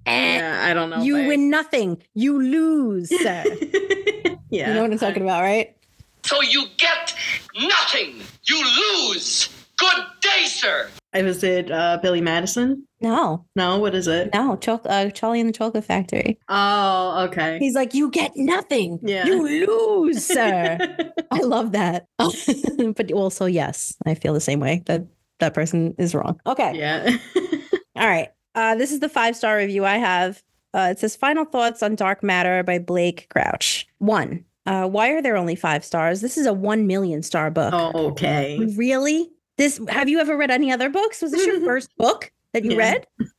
Eh. 0.05 0.35
yeah, 0.37 0.65
I 0.65 0.73
don't 0.73 0.89
know. 0.89 1.01
You 1.01 1.17
I- 1.17 1.27
win 1.27 1.49
nothing. 1.49 2.01
You 2.13 2.41
lose, 2.41 3.09
yeah. 3.21 3.45
You 4.49 4.65
know 4.65 4.81
what 4.81 4.91
I'm 4.91 4.97
talking 4.99 5.23
about, 5.23 5.41
right? 5.41 5.75
So 6.25 6.41
you 6.41 6.65
get 6.77 7.15
nothing. 7.55 8.21
You 8.43 8.63
lose. 9.07 9.49
Good 9.77 10.03
day, 10.21 10.45
sir. 10.45 10.89
I 11.13 11.21
was 11.23 11.43
it 11.43 11.69
uh, 11.71 11.99
Billy 12.01 12.21
Madison? 12.21 12.87
No, 13.01 13.45
No, 13.55 13.77
what 13.79 13.93
is 13.95 14.07
it? 14.07 14.29
no. 14.33 14.55
Choc- 14.55 14.85
uh, 14.85 15.09
Charlie 15.09 15.39
and 15.41 15.49
the 15.49 15.53
Chocolate 15.53 15.83
Factory. 15.83 16.39
Oh, 16.47 17.25
okay. 17.29 17.59
He's 17.59 17.75
like, 17.75 17.93
you 17.93 18.09
get 18.09 18.31
nothing. 18.35 18.99
Yeah. 19.03 19.25
You 19.25 19.43
lose, 19.43 20.25
sir. 20.33 20.77
I 21.31 21.39
love 21.41 21.73
that. 21.73 22.07
but 22.17 23.11
also, 23.11 23.45
yes, 23.45 23.95
I 24.05 24.15
feel 24.15 24.33
the 24.33 24.39
same 24.39 24.59
way 24.59 24.83
that 24.85 25.05
that 25.39 25.53
person 25.53 25.93
is 25.97 26.15
wrong. 26.15 26.39
Okay. 26.47 26.73
yeah. 26.77 27.17
All 27.95 28.07
right. 28.07 28.29
Uh, 28.55 28.75
this 28.75 28.91
is 28.91 28.99
the 29.01 29.09
five 29.09 29.35
star 29.35 29.57
review 29.57 29.83
I 29.85 29.97
have. 29.97 30.41
Uh, 30.73 30.89
it 30.91 30.99
says 30.99 31.15
Final 31.15 31.45
Thoughts 31.45 31.83
on 31.83 31.95
Dark 31.95 32.23
Matter 32.23 32.63
by 32.63 32.79
Blake 32.79 33.27
Crouch. 33.29 33.85
One. 33.99 34.45
Uh, 34.65 34.87
why 34.87 35.09
are 35.09 35.21
there 35.21 35.35
only 35.35 35.55
five 35.55 35.83
stars? 35.83 36.21
This 36.21 36.37
is 36.37 36.45
a 36.47 36.53
one 36.53 36.87
million 36.87 37.21
star 37.21 37.51
book. 37.51 37.73
oh, 37.75 37.91
okay. 38.11 38.57
Really? 38.77 39.29
This 39.57 39.79
have 39.89 40.09
you 40.09 40.19
ever 40.19 40.35
read 40.35 40.51
any 40.51 40.71
other 40.71 40.89
books? 40.89 41.21
Was 41.21 41.31
this 41.31 41.45
your 41.45 41.57
mm-hmm. 41.57 41.65
first 41.65 41.95
book 41.97 42.31
that 42.53 42.63
you 42.63 42.71
Yeah. 42.71 42.95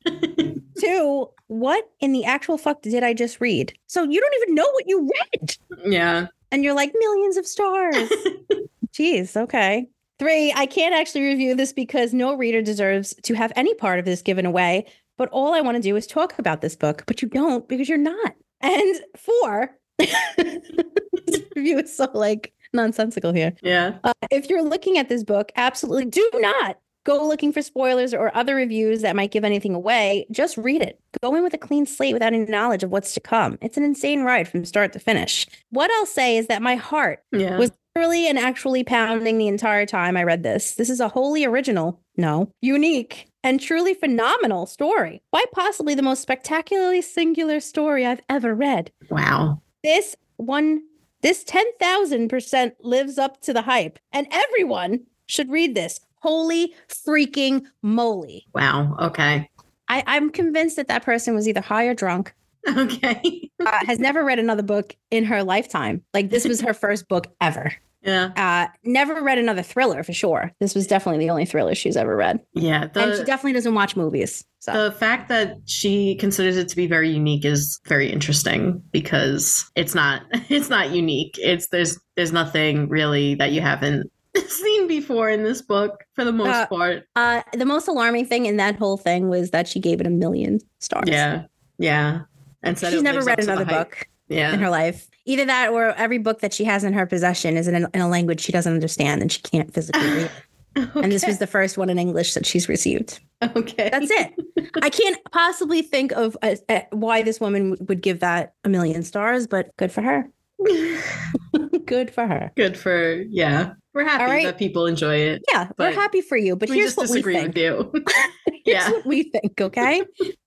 read? 0.07 0.63
Two, 0.79 1.29
what 1.47 1.89
in 2.01 2.13
the 2.13 2.25
actual 2.25 2.59
fuck 2.59 2.83
did 2.83 3.03
I 3.03 3.15
just 3.15 3.41
read? 3.41 3.73
So 3.87 4.03
you 4.03 4.21
don't 4.21 4.35
even 4.43 4.55
know 4.55 4.69
what 4.73 4.85
you 4.87 5.11
read. 5.33 5.57
Yeah. 5.85 6.27
And 6.51 6.63
you're 6.63 6.75
like 6.75 6.93
millions 6.99 7.37
of 7.37 7.47
stars. 7.47 7.97
Jeez, 8.93 9.37
okay. 9.37 9.89
Three, 10.19 10.53
I 10.55 10.67
can't 10.67 10.95
actually 10.95 11.25
review 11.25 11.57
this 11.57 11.73
because 11.73 12.15
no 12.15 12.35
reader 12.35 12.63
deserves 12.63 13.15
to 13.25 13.35
have 13.35 13.53
any 13.57 13.75
part 13.75 13.99
of 13.99 14.05
this 14.05 14.23
given 14.23 14.47
away. 14.47 14.87
But 15.17 15.29
all 15.31 15.53
I 15.53 15.61
want 15.61 15.77
to 15.77 15.83
do 15.83 15.97
is 15.97 16.07
talk 16.07 16.39
about 16.39 16.61
this 16.61 16.77
book, 16.77 17.05
but 17.07 17.23
you 17.23 17.29
don't 17.29 17.69
because 17.69 17.89
you're 17.89 17.99
not. 17.99 18.35
And 18.61 18.97
four, 19.17 19.77
this 19.99 21.43
review 21.55 21.79
is 21.79 21.97
so 21.97 22.09
like 22.15 22.53
nonsensical 22.75 23.33
here. 23.33 23.55
Yeah. 23.63 23.99
Uh, 24.05 24.13
if 24.31 24.51
you're 24.51 24.63
looking 24.63 24.99
at 24.99 25.09
this 25.09 25.23
book, 25.25 25.53
absolutely 25.57 26.07
do 26.07 26.29
not 26.35 26.79
go 27.05 27.27
looking 27.29 27.53
for 27.53 27.61
spoilers 27.61 28.15
or 28.15 28.35
other 28.35 28.55
reviews 28.55 29.03
that 29.03 29.15
might 29.15 29.31
give 29.31 29.45
anything 29.45 29.75
away. 29.75 30.27
Just 30.31 30.57
read 30.57 30.81
it. 30.83 30.99
Go 31.23 31.35
in 31.35 31.43
with 31.43 31.53
a 31.53 31.59
clean 31.59 31.85
slate 31.87 32.15
without 32.15 32.33
any 32.33 32.47
knowledge 32.47 32.83
of 32.83 32.91
what's 32.91 33.13
to 33.15 33.21
come. 33.21 33.59
It's 33.61 33.77
an 33.77 33.83
insane 33.85 34.23
ride 34.23 34.49
from 34.49 34.65
start 34.65 34.93
to 34.95 34.99
finish. 34.99 35.47
What 35.71 35.91
I'll 35.91 36.07
say 36.07 36.37
is 36.39 36.47
that 36.47 36.63
my 36.63 36.77
heart 36.77 37.23
Yeah. 37.31 37.59
was 37.59 37.71
literally 37.95 38.27
and 38.27 38.39
actually 38.39 38.85
pounding 38.85 39.37
the 39.39 39.49
entire 39.49 39.85
time 39.85 40.17
I 40.17 40.25
read 40.25 40.43
this. 40.43 40.75
This 40.77 40.89
is 40.89 40.99
a 40.99 41.09
wholly 41.09 41.45
original, 41.45 42.01
no, 42.17 42.51
unique, 42.63 43.29
and 43.45 43.61
truly 43.61 43.93
phenomenal 43.93 44.65
story. 44.65 45.23
Quite 45.31 45.53
possibly 45.53 45.95
the 45.95 46.03
most 46.03 46.23
spectacularly 46.23 47.03
singular 47.03 47.61
story 47.61 48.07
I've 48.07 48.23
ever 48.31 48.55
read. 48.55 48.91
wow. 49.11 49.61
This 49.85 50.17
one, 50.39 50.83
this 51.25 51.43
10,000% 51.45 52.73
lives 52.83 53.17
up 53.17 53.41
to 53.41 53.55
the 53.55 53.63
hype, 53.63 53.99
and 54.13 54.27
everyone 54.31 55.01
should 55.25 55.51
read 55.51 55.75
this. 55.75 55.99
Holy 56.21 56.75
freaking 56.89 57.65
moly. 57.81 58.47
Wow. 58.55 58.95
Okay. 59.01 59.49
I, 59.89 60.03
I'm 60.07 60.29
convinced 60.31 60.77
that 60.77 60.89
that 60.89 61.03
person 61.03 61.35
was 61.35 61.49
either 61.49 61.63
high 61.63 61.87
or 61.87 61.95
drunk, 61.95 62.35
Okay. 62.69 63.51
uh, 63.65 63.79
has 63.87 63.99
never 63.99 64.23
read 64.23 64.39
another 64.39 64.63
book 64.63 64.95
in 65.11 65.25
her 65.25 65.43
lifetime. 65.43 66.03
Like, 66.13 66.29
this 66.29 66.47
was 66.47 66.61
her 66.61 66.75
first 66.75 67.09
book 67.09 67.27
ever. 67.41 67.73
Yeah. 68.05 68.31
Uh, 68.37 68.71
never 68.85 69.23
read 69.23 69.39
another 69.39 69.63
thriller 69.63 70.03
for 70.03 70.13
sure. 70.13 70.53
This 70.61 70.75
was 70.75 70.87
definitely 70.87 71.25
the 71.25 71.31
only 71.31 71.47
thriller 71.47 71.75
she's 71.75 71.97
ever 71.97 72.15
read. 72.17 72.39
Yeah. 72.53 72.89
and 72.95 73.17
she 73.17 73.25
definitely 73.25 73.55
doesn't 73.55 73.75
watch 73.75 73.97
movies. 73.97 74.45
So, 74.61 74.85
the 74.85 74.93
fact 74.93 75.29
that 75.29 75.57
she 75.67 76.15
considers 76.17 76.57
it 76.57 76.69
to 76.69 76.77
be 76.77 76.87
very 76.87 77.11
unique 77.11 77.45
is 77.45 77.81
very 77.87 78.11
interesting 78.11 78.83
because 78.93 79.71
it's 79.77 79.95
not 79.95 80.23
it's 80.49 80.71
not 80.71 80.91
unique. 80.91 81.39
It's 81.43 81.69
there's 81.69 81.99
there's 82.17 82.33
nothing 82.33 82.89
really 82.89 83.35
that 83.37 83.53
you 83.53 83.61
haven't 83.61 84.11
seen 84.49 84.89
before 84.89 85.29
in 85.29 85.43
this 85.45 85.61
book 85.63 86.05
for 86.15 86.25
the 86.25 86.33
most 86.33 86.49
Uh, 86.49 86.67
part. 86.67 87.03
uh, 87.17 87.43
the 87.53 87.67
most 87.67 87.89
alarming 87.89 88.27
thing 88.27 88.47
in 88.47 88.57
that 88.59 88.77
whole 88.77 88.97
thing 88.97 89.29
was 89.29 89.51
that 89.51 89.69
she 89.69 89.81
gave 89.81 90.01
it 90.01 90.07
a 90.07 90.11
million 90.11 90.61
stars. 90.79 91.09
Yeah. 91.09 91.45
Yeah. 91.79 92.21
And 92.63 92.79
said 92.79 92.93
She's 92.93 93.03
never 93.03 93.21
read 93.23 93.39
the 93.39 93.45
another 93.45 93.65
book. 93.67 94.09
Yeah. 94.29 94.53
in 94.55 94.61
her 94.61 94.71
life. 94.71 95.07
Either 95.27 95.45
that 95.47 95.71
or 95.71 95.91
every 95.93 96.19
book 96.19 96.41
that 96.41 96.53
she 96.53 96.65
has 96.65 96.85
in 96.85 96.93
her 96.93 97.07
possession 97.07 97.57
is 97.57 97.67
in 97.67 97.85
a, 97.85 97.91
in 97.95 98.01
a 98.01 98.09
language 98.09 98.41
she 98.41 98.53
doesn't 98.53 98.73
understand 98.73 99.23
and 99.23 99.33
she 99.33 99.41
can't 99.41 99.73
physically 99.73 100.03
read. 100.03 100.31
And 100.77 101.13
this 101.13 101.25
was 101.25 101.39
the 101.39 101.47
first 101.47 101.79
one 101.79 101.89
in 101.89 102.01
English 102.01 102.35
that 102.35 102.45
she's 102.45 102.69
received. 102.69 103.21
okay. 103.57 103.91
That's 103.93 104.11
it. 104.11 104.35
I 104.83 104.91
can't 104.91 105.17
possibly 105.31 105.83
think 105.83 106.11
of 106.11 106.37
uh 106.43 106.57
uh 106.69 106.81
why 106.91 107.23
this 107.23 107.39
woman 107.39 107.77
would 107.89 108.03
give 108.03 108.19
that 108.21 108.55
a 108.65 108.69
million 108.69 109.05
stars, 109.05 109.47
but 109.47 109.71
good 109.77 109.93
for 109.93 110.03
her. 110.03 110.29
good 111.87 112.11
for 112.11 112.27
her. 112.27 112.51
good 112.57 112.77
for 112.77 113.23
yeah. 113.31 113.75
We're 113.93 114.03
happy 114.05 114.25
right. 114.25 114.47
that 114.47 114.59
people 114.59 114.87
enjoy 114.87 115.15
it. 115.15 115.45
Yeah, 115.53 115.69
we're 115.79 115.93
happy 115.93 116.21
for 116.21 116.37
you. 116.37 116.57
But 116.57 116.69
here's 116.69 116.97
just 116.97 117.15
what 117.15 117.25
we 117.25 117.33
think. 117.33 117.55
with 117.55 117.57
you. 117.57 117.93
Yeah. 118.67 118.91
what 118.91 119.07
we 119.07 119.25
think, 119.25 119.61
okay? 119.61 120.03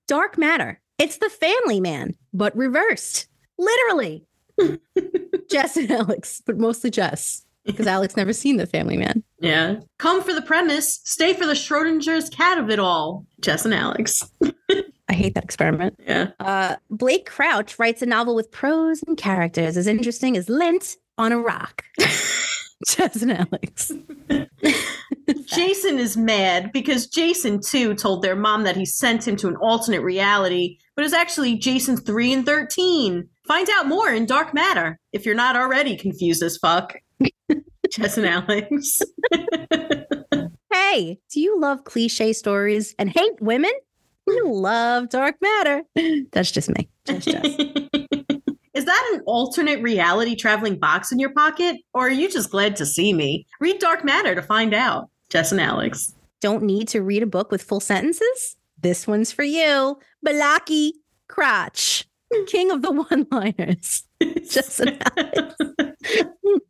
Dark 0.07 0.39
matter. 0.39 0.82
It's 0.97 1.17
the 1.17 1.30
family 1.30 1.80
man, 1.80 2.15
but 2.34 2.55
reversed. 2.57 3.28
Literally. 3.59 4.25
Jess 5.49 5.78
and 5.78 5.91
Alex, 5.91 6.41
but 6.45 6.58
mostly 6.58 6.89
Jess. 6.89 7.43
Because 7.66 7.88
Alex 7.88 8.16
never 8.16 8.32
seen 8.32 8.55
the 8.55 8.66
family 8.66 8.95
man. 8.95 9.24
Yeah. 9.39 9.82
Come 9.97 10.24
for 10.24 10.34
the 10.34 10.41
premise, 10.41 11.01
stay 11.03 11.34
for 11.34 11.45
the 11.45 11.53
Schrodinger's 11.53 12.30
cat 12.30 12.58
of 12.58 12.70
it 12.70 12.80
all. 12.80 13.26
Jess 13.41 13.66
and 13.66 13.74
Alex. 13.74 14.24
I 15.10 15.14
hate 15.14 15.36
that 15.36 15.43
experiment. 15.43 15.99
Yeah. 16.05 16.32
Uh, 16.39 16.78
Blake 16.89 17.26
Crouch 17.26 17.78
writes 17.78 18.01
a 18.01 18.05
novel 18.05 18.36
with 18.36 18.51
prose 18.51 19.03
and 19.05 19.18
characters 19.18 19.76
as 19.76 19.86
interesting 19.88 20.38
as 20.38 20.47
lint 20.47 20.95
on 21.18 21.32
a 21.34 21.39
rock. 21.39 21.84
Jess 22.88 23.22
and 23.22 23.32
Alex. 23.32 23.91
Jason 25.45 25.99
is 25.99 26.16
mad 26.16 26.72
because 26.72 27.08
Jason 27.08 27.60
too 27.60 27.95
told 27.95 28.22
their 28.22 28.36
mom 28.36 28.64
that 28.64 28.76
he 28.76 28.86
sent 28.86 29.28
him 29.28 29.36
to 29.38 29.47
an 29.47 29.55
alternate 29.58 30.01
reality, 30.01 30.78
but 30.95 31.03
it's 31.03 31.14
actually 31.14 31.58
Jason 31.58 31.97
3 31.97 32.34
and 32.34 32.45
13. 32.45 33.28
Find 33.47 33.67
out 33.77 33.87
more 33.87 34.09
in 34.09 34.25
Dark 34.25 34.53
Matter 34.53 34.99
if 35.13 35.25
you're 35.25 35.35
not 35.35 35.55
already 35.55 35.95
confused 35.95 36.43
as 36.43 36.57
fuck. 36.57 36.95
Jess 37.89 38.17
and 38.17 38.27
Alex. 38.27 39.01
Hey, 40.89 41.19
do 41.29 41.41
you 41.41 41.59
love 41.59 41.83
cliche 41.83 42.33
stories 42.33 42.95
and 42.97 43.09
hate 43.09 43.39
women? 43.41 43.71
You 44.25 44.49
love 44.49 45.09
dark 45.09 45.35
matter. 45.41 45.83
That's 46.31 46.49
just 46.49 46.69
me. 46.69 46.87
Just. 47.05 47.27
Is 48.73 48.85
that 48.85 49.11
an 49.13 49.21
alternate 49.25 49.81
reality 49.81 50.33
traveling 50.35 50.79
box 50.79 51.11
in 51.11 51.19
your 51.19 51.33
pocket? 51.33 51.75
Or 51.93 52.07
are 52.07 52.09
you 52.09 52.31
just 52.31 52.51
glad 52.51 52.75
to 52.77 52.85
see 52.85 53.13
me? 53.13 53.45
Read 53.59 53.79
Dark 53.79 54.05
Matter 54.05 54.33
to 54.33 54.41
find 54.41 54.73
out. 54.73 55.09
Jess 55.29 55.51
and 55.51 55.59
Alex. 55.59 56.15
Don't 56.41 56.63
need 56.63 56.87
to 56.87 57.01
read 57.01 57.21
a 57.21 57.27
book 57.27 57.51
with 57.51 57.61
full 57.61 57.79
sentences? 57.79 58.55
This 58.79 59.05
one's 59.05 59.31
for 59.31 59.43
you. 59.43 59.99
Balaki 60.25 60.93
Crotch, 61.27 62.07
king 62.47 62.71
of 62.71 62.82
the 62.82 62.91
one-liners. 62.91 64.03
And 64.80 65.03
Alex. 65.17 65.55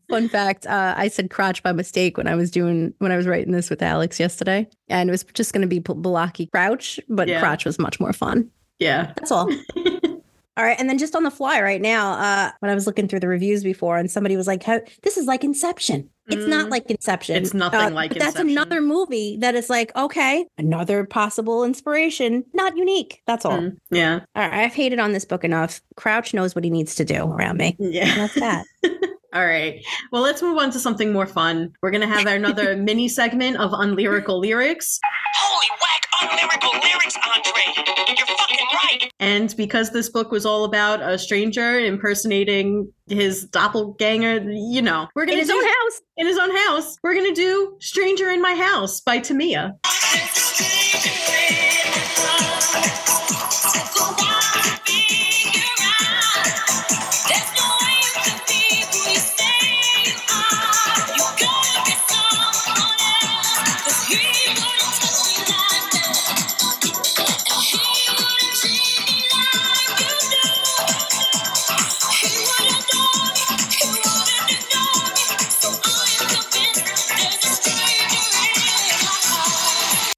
Fun 0.10 0.28
fact, 0.30 0.66
uh, 0.66 0.93
I 0.97 1.08
said 1.08 1.30
crotch 1.30 1.64
by 1.64 1.72
mistake 1.72 2.18
when 2.18 2.28
I 2.28 2.36
was 2.36 2.49
doing 2.51 2.93
when 2.99 3.12
I 3.12 3.18
was 3.18 3.28
writing 3.28 3.51
this 3.51 3.70
with 3.70 3.82
Alex 3.82 4.20
yesterday, 4.20 4.68
and 4.89 5.10
it 5.10 5.12
was 5.12 5.24
just 5.34 5.53
going 5.53 5.62
to 5.62 5.68
be 5.68 5.80
Balaki 5.80 6.49
Crouch, 6.51 6.99
but 7.10 7.28
Yeah. 7.28 7.39
crotch 7.39 7.66
was 7.66 7.78
much 7.80 7.99
more 7.99 8.14
fun. 8.14 8.49
Yeah. 8.80 9.14
That's 9.16 9.32
all. 9.32 9.49
all 9.78 10.64
right, 10.66 10.80
and 10.80 10.89
then 10.89 10.97
just 10.97 11.16
on 11.16 11.24
the 11.24 11.32
fly 11.32 11.62
right 11.62 11.82
now, 11.82 12.14
uh, 12.14 12.51
when 12.60 12.72
I 12.72 12.76
was 12.76 12.88
looking 12.88 13.08
through 13.08 13.20
the 13.22 13.28
reviews 13.28 13.64
before, 13.64 13.97
and 13.97 14.10
somebody 14.12 14.36
was 14.38 14.47
like, 14.47 14.64
"How- 14.64 14.82
"This 15.03 15.18
is 15.18 15.26
like 15.26 15.43
Inception." 15.43 16.10
It's 16.30 16.45
not 16.45 16.67
Mm. 16.67 16.71
like 16.71 16.89
Inception. 16.91 17.36
It's 17.43 17.53
nothing 17.53 17.80
Uh, 17.80 17.89
like 17.91 18.11
That's 18.13 18.25
Inception. 18.36 18.49
another 18.49 18.82
movie 18.82 19.38
that 19.41 19.55
is 19.55 19.69
like, 19.69 19.95
okay, 19.95 20.45
another 20.57 21.05
possible 21.05 21.63
inspiration, 21.63 22.43
not 22.53 22.75
unique. 22.78 23.21
That's 23.25 23.45
all. 23.45 23.59
Mm, 23.59 23.78
yeah. 23.91 24.19
All 24.36 24.43
right, 24.43 24.53
I've 24.65 24.73
hated 24.73 24.99
on 24.99 25.13
this 25.13 25.25
book 25.25 25.43
enough. 25.43 25.82
Crouch 25.95 26.34
knows 26.34 26.53
what 26.55 26.63
he 26.63 26.69
needs 26.69 26.95
to 26.95 27.05
do 27.05 27.23
around 27.32 27.57
me. 27.57 27.75
Yeah. 27.80 28.07
And 28.09 28.19
that's 28.21 28.36
that. 28.36 28.65
All 29.38 29.46
right. 29.46 29.86
Well, 30.12 30.24
let's 30.24 30.42
move 30.42 30.58
on 30.58 30.72
to 30.72 30.80
something 30.80 31.14
more 31.14 31.28
fun. 31.28 31.72
We're 31.84 31.92
going 31.92 32.02
to 32.02 32.08
have 32.08 32.26
another 32.26 32.76
mini 32.90 33.08
segment 33.08 33.58
of 33.58 33.70
unlyrical 33.70 34.40
lyrics. 34.42 35.00
Holy 35.36 35.68
whack, 35.80 36.08
unlyrical 36.40 36.72
lyrics, 36.82 37.16
Andre. 37.36 38.16
You're 38.18 38.26
fucking 38.26 38.68
right. 38.74 39.12
And 39.20 39.54
because 39.56 39.92
this 39.92 40.10
book 40.10 40.32
was 40.32 40.44
all 40.44 40.64
about 40.64 41.04
a 41.04 41.20
stranger 41.20 41.78
impersonating 41.78 42.92
his 43.06 43.46
doppelganger, 43.46 44.40
you 44.50 44.82
know, 44.82 45.08
we're 45.16 45.28
going 45.28 45.38
In 45.38 45.42
his 45.44 45.50
do 45.50 45.56
own 45.56 45.64
house. 45.64 46.02
in 46.18 46.26
his 46.26 46.40
own 46.40 46.56
house. 46.56 46.98
We're 47.04 47.14
going 47.14 47.32
to 47.32 47.40
do 47.40 47.78
Stranger 47.80 48.32
in 48.32 48.42
My 48.42 48.56
House 48.56 49.02
by 49.02 49.20
Tamia. 49.20 49.74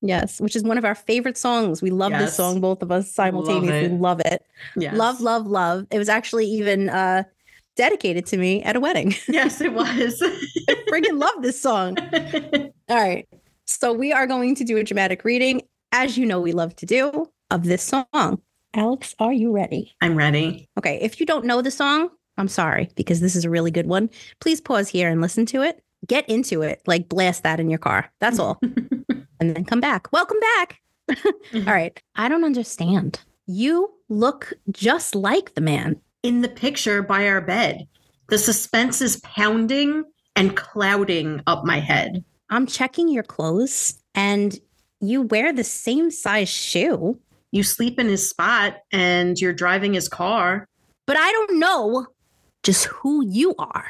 Yes, 0.10 0.42
which 0.42 0.56
is 0.56 0.64
one 0.64 0.78
of 0.80 0.86
our 0.86 0.96
favorite 0.96 1.38
songs. 1.38 1.82
We 1.84 1.92
love 1.92 2.12
Yes. 2.12 2.22
this 2.22 2.36
song, 2.36 2.60
both 2.62 2.82
of 2.82 2.92
us 2.92 3.12
simultaneously 3.12 3.94
it. 3.96 4.02
love 4.02 4.20
it. 4.26 4.44
Yes. 4.76 4.96
Love, 4.98 5.22
love, 5.22 5.46
love. 5.46 5.86
It 5.92 6.00
was 6.00 6.10
actually 6.10 6.48
even 6.48 6.90
uh 6.90 7.24
dedicated 7.76 8.26
to 8.26 8.38
me 8.38 8.64
at 8.64 8.76
a 8.76 8.80
wedding. 8.80 9.14
Yes, 9.30 9.62
it 9.62 9.72
was. 9.74 10.22
I 10.70 10.74
friggin' 10.90 11.20
love 11.20 11.42
this 11.44 11.62
song. 11.62 11.96
All 12.90 12.98
right. 12.98 13.28
So 13.68 13.94
we 13.94 14.12
are 14.12 14.26
going 14.28 14.56
to 14.56 14.64
do 14.64 14.78
a 14.78 14.84
dramatic 14.84 15.24
reading, 15.24 15.62
as 15.92 16.18
you 16.18 16.26
know 16.26 16.42
we 16.42 16.52
love 16.54 16.76
to 16.78 16.86
do, 16.88 17.30
of 17.52 17.64
this 17.66 17.84
song. 17.84 18.42
Alex, 18.74 19.14
are 19.20 19.32
you 19.34 19.52
ready? 19.52 19.94
I'm 20.02 20.16
ready. 20.18 20.68
Okay. 20.80 20.98
If 21.02 21.20
you 21.20 21.26
don't 21.28 21.46
know 21.46 21.62
the 21.62 21.72
song, 21.72 22.10
I'm 22.38 22.48
sorry, 22.48 22.90
because 22.96 23.20
this 23.22 23.36
is 23.36 23.46
a 23.46 23.50
really 23.50 23.72
good 23.72 23.88
one. 23.88 24.10
Please 24.42 24.60
pause 24.60 24.90
here 24.90 25.08
and 25.10 25.22
listen 25.22 25.46
to 25.48 25.62
it. 25.62 25.84
Get 26.08 26.28
into 26.28 26.64
it. 26.64 26.82
Like 26.88 27.10
blast 27.10 27.44
that 27.44 27.60
in 27.60 27.70
your 27.70 27.80
car. 27.80 28.12
That's 28.20 28.40
all. 28.40 28.60
and 29.40 29.56
then 29.56 29.66
come 29.66 29.80
back. 29.80 30.12
Welcome 30.12 30.40
back. 30.58 30.80
Mm-hmm. 31.52 31.68
all 31.68 31.74
right. 31.74 32.00
I 32.16 32.30
don't 32.30 32.44
understand. 32.44 33.20
You 33.48 33.92
look 34.10 34.54
just 34.72 35.16
like 35.16 35.56
the 35.56 35.62
man. 35.62 36.00
In 36.22 36.42
the 36.42 36.50
picture 36.50 37.02
by 37.02 37.28
our 37.28 37.42
bed, 37.42 37.88
the 38.28 38.38
suspense 38.38 39.02
is 39.02 39.18
pounding 39.22 40.04
and 40.36 40.56
clouding 40.56 41.42
up 41.48 41.66
my 41.66 41.80
head. 41.80 42.24
I'm 42.52 42.68
checking 42.68 43.08
your 43.10 43.24
clothes 43.24 43.98
and 44.14 44.56
you 45.02 45.24
wear 45.24 45.52
the 45.52 45.64
same 45.64 46.12
size 46.12 46.50
shoe, 46.50 47.20
You 47.52 47.64
sleep 47.64 48.00
in 48.00 48.08
his 48.08 48.30
spot 48.30 48.76
and 48.92 49.40
you're 49.42 49.54
driving 49.54 49.94
his 49.96 50.08
car. 50.10 50.68
but 51.08 51.18
I 51.18 51.32
don't 51.32 51.58
know 51.60 52.06
just 52.62 52.86
who 52.86 53.26
you 53.28 53.56
are. 53.58 53.88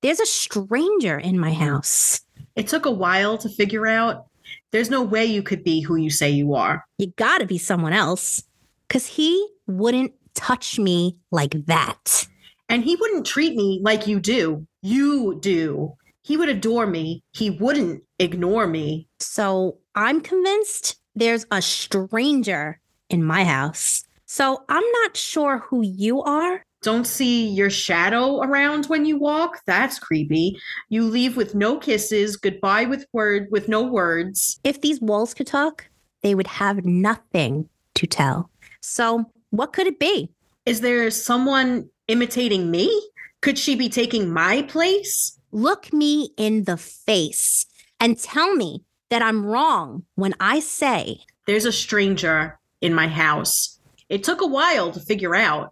There's 0.00 0.20
a 0.20 0.26
stranger 0.26 1.18
in 1.18 1.38
my 1.38 1.52
house. 1.52 2.22
It 2.56 2.68
took 2.68 2.86
a 2.86 2.90
while 2.90 3.36
to 3.38 3.50
figure 3.50 3.86
out. 3.86 4.24
There's 4.70 4.90
no 4.90 5.02
way 5.02 5.24
you 5.24 5.42
could 5.42 5.64
be 5.64 5.80
who 5.80 5.96
you 5.96 6.10
say 6.10 6.30
you 6.30 6.54
are. 6.54 6.84
You 6.98 7.12
gotta 7.16 7.46
be 7.46 7.58
someone 7.58 7.92
else 7.92 8.42
because 8.88 9.06
he 9.06 9.46
wouldn't 9.66 10.12
touch 10.34 10.78
me 10.78 11.16
like 11.30 11.66
that. 11.66 12.26
And 12.68 12.84
he 12.84 12.96
wouldn't 12.96 13.26
treat 13.26 13.54
me 13.54 13.80
like 13.82 14.06
you 14.06 14.18
do. 14.20 14.66
You 14.82 15.38
do. 15.40 15.94
He 16.22 16.36
would 16.36 16.48
adore 16.48 16.86
me. 16.86 17.22
He 17.32 17.50
wouldn't 17.50 18.02
ignore 18.18 18.66
me. 18.66 19.08
So 19.20 19.78
I'm 19.94 20.20
convinced 20.20 20.96
there's 21.14 21.44
a 21.50 21.60
stranger 21.60 22.80
in 23.10 23.24
my 23.24 23.44
house. 23.44 24.04
So 24.26 24.64
I'm 24.68 24.84
not 25.02 25.16
sure 25.16 25.58
who 25.58 25.82
you 25.82 26.22
are. 26.22 26.64
Don't 26.82 27.06
see 27.06 27.46
your 27.48 27.70
shadow 27.70 28.40
around 28.40 28.86
when 28.86 29.04
you 29.04 29.16
walk. 29.16 29.60
That's 29.66 30.00
creepy. 30.00 30.58
You 30.88 31.04
leave 31.04 31.36
with 31.36 31.54
no 31.54 31.78
kisses, 31.78 32.36
goodbye 32.36 32.86
with 32.86 33.06
word 33.12 33.46
with 33.52 33.68
no 33.68 33.82
words. 33.82 34.58
If 34.64 34.80
these 34.80 35.00
walls 35.00 35.32
could 35.32 35.46
talk, 35.46 35.86
they 36.22 36.34
would 36.34 36.48
have 36.48 36.84
nothing 36.84 37.68
to 37.94 38.06
tell. 38.06 38.50
So 38.80 39.26
what 39.50 39.72
could 39.72 39.86
it 39.86 40.00
be? 40.00 40.30
Is 40.66 40.80
there 40.80 41.10
someone 41.10 41.88
imitating 42.08 42.70
me? 42.70 43.10
Could 43.42 43.58
she 43.58 43.76
be 43.76 43.88
taking 43.88 44.32
my 44.32 44.62
place? 44.62 45.38
Look 45.52 45.92
me 45.92 46.30
in 46.36 46.64
the 46.64 46.76
face 46.76 47.66
and 48.00 48.18
tell 48.18 48.54
me 48.54 48.82
that 49.10 49.22
I'm 49.22 49.46
wrong 49.46 50.04
when 50.16 50.34
I 50.40 50.60
say 50.60 51.20
There's 51.46 51.64
a 51.64 51.72
stranger 51.72 52.58
in 52.80 52.94
my 52.94 53.06
house. 53.06 53.78
It 54.08 54.24
took 54.24 54.40
a 54.40 54.46
while 54.46 54.90
to 54.92 55.00
figure 55.00 55.34
out. 55.34 55.71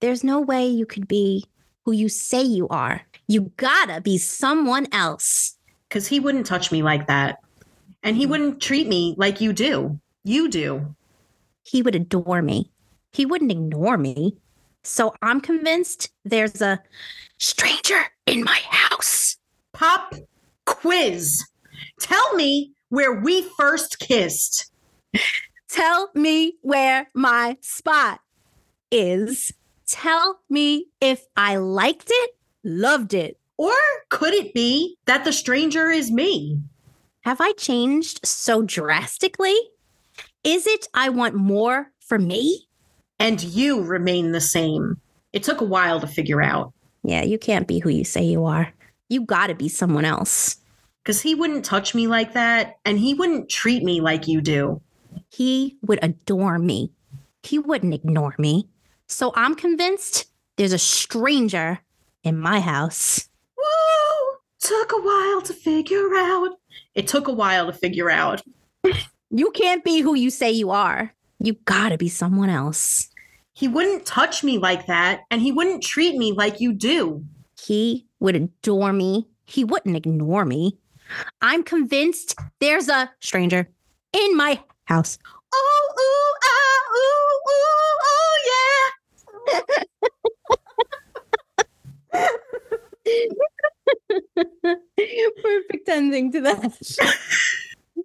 There's 0.00 0.24
no 0.24 0.40
way 0.40 0.66
you 0.66 0.86
could 0.86 1.08
be 1.08 1.44
who 1.84 1.92
you 1.92 2.08
say 2.08 2.42
you 2.42 2.68
are. 2.68 3.02
You 3.28 3.52
gotta 3.56 4.00
be 4.00 4.18
someone 4.18 4.86
else. 4.92 5.56
because 5.88 6.06
he 6.08 6.20
wouldn't 6.20 6.46
touch 6.46 6.72
me 6.72 6.82
like 6.82 7.06
that. 7.06 7.38
And 8.02 8.16
he 8.16 8.26
mm. 8.26 8.30
wouldn't 8.30 8.60
treat 8.60 8.88
me 8.88 9.14
like 9.16 9.40
you 9.40 9.52
do. 9.52 9.98
You 10.24 10.48
do. 10.48 10.94
He 11.62 11.82
would 11.82 11.94
adore 11.94 12.42
me. 12.42 12.70
He 13.12 13.24
wouldn't 13.26 13.50
ignore 13.50 13.96
me. 13.96 14.36
So 14.82 15.14
I'm 15.22 15.40
convinced 15.40 16.10
there's 16.24 16.60
a 16.60 16.82
stranger 17.38 18.00
in 18.26 18.44
my 18.44 18.60
house. 18.68 19.36
Pop 19.72 20.14
quiz. 20.64 21.44
Tell 22.00 22.34
me 22.34 22.72
where 22.88 23.12
we 23.12 23.42
first 23.56 23.98
kissed. 23.98 24.70
Tell 25.68 26.10
me 26.14 26.54
where 26.62 27.08
my 27.14 27.56
spot 27.60 28.20
is. 28.90 29.52
Tell 29.88 30.40
me 30.50 30.86
if 31.00 31.26
I 31.36 31.56
liked 31.56 32.08
it, 32.10 32.30
loved 32.64 33.14
it. 33.14 33.38
Or 33.56 33.72
could 34.10 34.34
it 34.34 34.52
be 34.52 34.96
that 35.06 35.24
the 35.24 35.32
stranger 35.32 35.90
is 35.90 36.10
me? 36.10 36.60
Have 37.22 37.40
I 37.40 37.52
changed 37.52 38.26
so 38.26 38.62
drastically? 38.62 39.56
Is 40.44 40.66
it 40.66 40.88
I 40.94 41.08
want 41.08 41.34
more 41.34 41.90
for 42.00 42.18
me? 42.18 42.68
And 43.18 43.42
you 43.42 43.82
remain 43.82 44.32
the 44.32 44.40
same. 44.40 45.00
It 45.32 45.42
took 45.42 45.60
a 45.60 45.64
while 45.64 46.00
to 46.00 46.06
figure 46.06 46.42
out 46.42 46.72
Yeah, 47.02 47.22
you 47.22 47.38
can't 47.38 47.66
be 47.68 47.78
who 47.78 47.88
you 47.90 48.04
say 48.04 48.24
you 48.24 48.44
are. 48.44 48.72
You 49.08 49.22
gotta 49.24 49.54
be 49.54 49.68
someone 49.68 50.04
else. 50.04 50.56
because 51.02 51.20
he 51.22 51.34
wouldn't 51.36 51.64
touch 51.64 51.94
me 51.94 52.08
like 52.08 52.32
that 52.34 52.78
and 52.84 52.98
he 52.98 53.14
wouldn't 53.14 53.48
treat 53.48 53.82
me 53.84 54.00
like 54.00 54.26
you 54.26 54.40
do. 54.40 54.80
He 55.30 55.76
would 55.82 56.00
adore 56.02 56.58
me. 56.58 56.90
He 57.44 57.58
wouldn't 57.60 57.94
ignore 57.94 58.34
me. 58.38 58.68
So 59.08 59.32
I'm 59.34 59.54
convinced 59.54 60.26
there's 60.56 60.72
a 60.72 60.78
stranger 60.78 61.78
in 62.24 62.38
my 62.38 62.60
house. 62.60 63.28
Woo! 63.56 64.36
Took 64.60 64.92
a 64.92 65.00
while 65.00 65.42
to 65.42 65.54
figure 65.54 66.14
out. 66.16 66.50
It 66.94 67.06
took 67.06 67.28
a 67.28 67.32
while 67.32 67.66
to 67.66 67.72
figure 67.72 68.10
out. 68.10 68.42
You 69.30 69.50
can't 69.52 69.84
be 69.84 70.00
who 70.00 70.14
you 70.14 70.30
say 70.30 70.50
you 70.50 70.70
are. 70.70 71.12
You 71.38 71.54
gotta 71.66 71.98
be 71.98 72.08
someone 72.08 72.48
else. 72.48 73.08
He 73.52 73.68
wouldn't 73.68 74.06
touch 74.06 74.42
me 74.42 74.58
like 74.58 74.86
that 74.86 75.20
and 75.30 75.40
he 75.40 75.52
wouldn't 75.52 75.82
treat 75.82 76.16
me 76.16 76.32
like 76.32 76.60
you 76.60 76.72
do. 76.72 77.24
He 77.60 78.06
would 78.20 78.36
adore 78.36 78.92
me. 78.92 79.28
He 79.44 79.64
wouldn't 79.64 79.96
ignore 79.96 80.44
me. 80.44 80.78
I'm 81.40 81.62
convinced 81.62 82.38
there's 82.60 82.88
a 82.88 83.10
stranger 83.20 83.68
in 84.12 84.36
my 84.36 84.60
house. 84.84 85.18
Oh, 85.54 85.88
ooh, 85.92 86.34
ah, 86.44 86.92
ooh, 86.92 87.50
ooh, 87.50 87.98
oh, 88.02 88.16
Perfect 95.42 95.88
ending 95.88 96.32
to 96.32 96.40
that. 96.42 96.62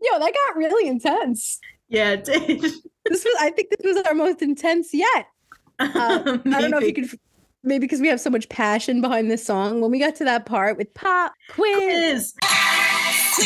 Yo, 0.02 0.20
that 0.20 0.34
got 0.34 0.56
really 0.58 0.88
intense. 0.88 1.60
yeah. 1.90 1.90
Yeah, 1.90 2.12
it 2.14 2.24
did. 2.24 2.62
This 3.06 3.26
was, 3.26 3.36
I 3.42 3.50
think, 3.50 3.70
this 3.70 3.82
was 3.84 3.98
our 4.06 4.14
most 4.14 4.42
intense 4.42 4.94
yet. 4.94 5.28
Uh, 5.80 6.38
I 6.46 6.62
don't 6.62 6.70
know 6.70 6.78
if 6.78 6.84
you 6.84 6.94
could, 6.94 7.20
maybe 7.64 7.80
because 7.80 8.00
we 8.00 8.08
have 8.08 8.22
so 8.22 8.30
much 8.30 8.48
passion 8.50 9.02
behind 9.02 9.32
this 9.32 9.44
song. 9.44 9.82
When 9.82 9.90
we 9.90 9.98
got 9.98 10.14
to 10.18 10.24
that 10.26 10.46
part 10.46 10.78
with 10.78 10.94
pop 10.94 11.34
quiz, 11.50 12.36
Quiz. 13.34 13.36
Tell 13.36 13.46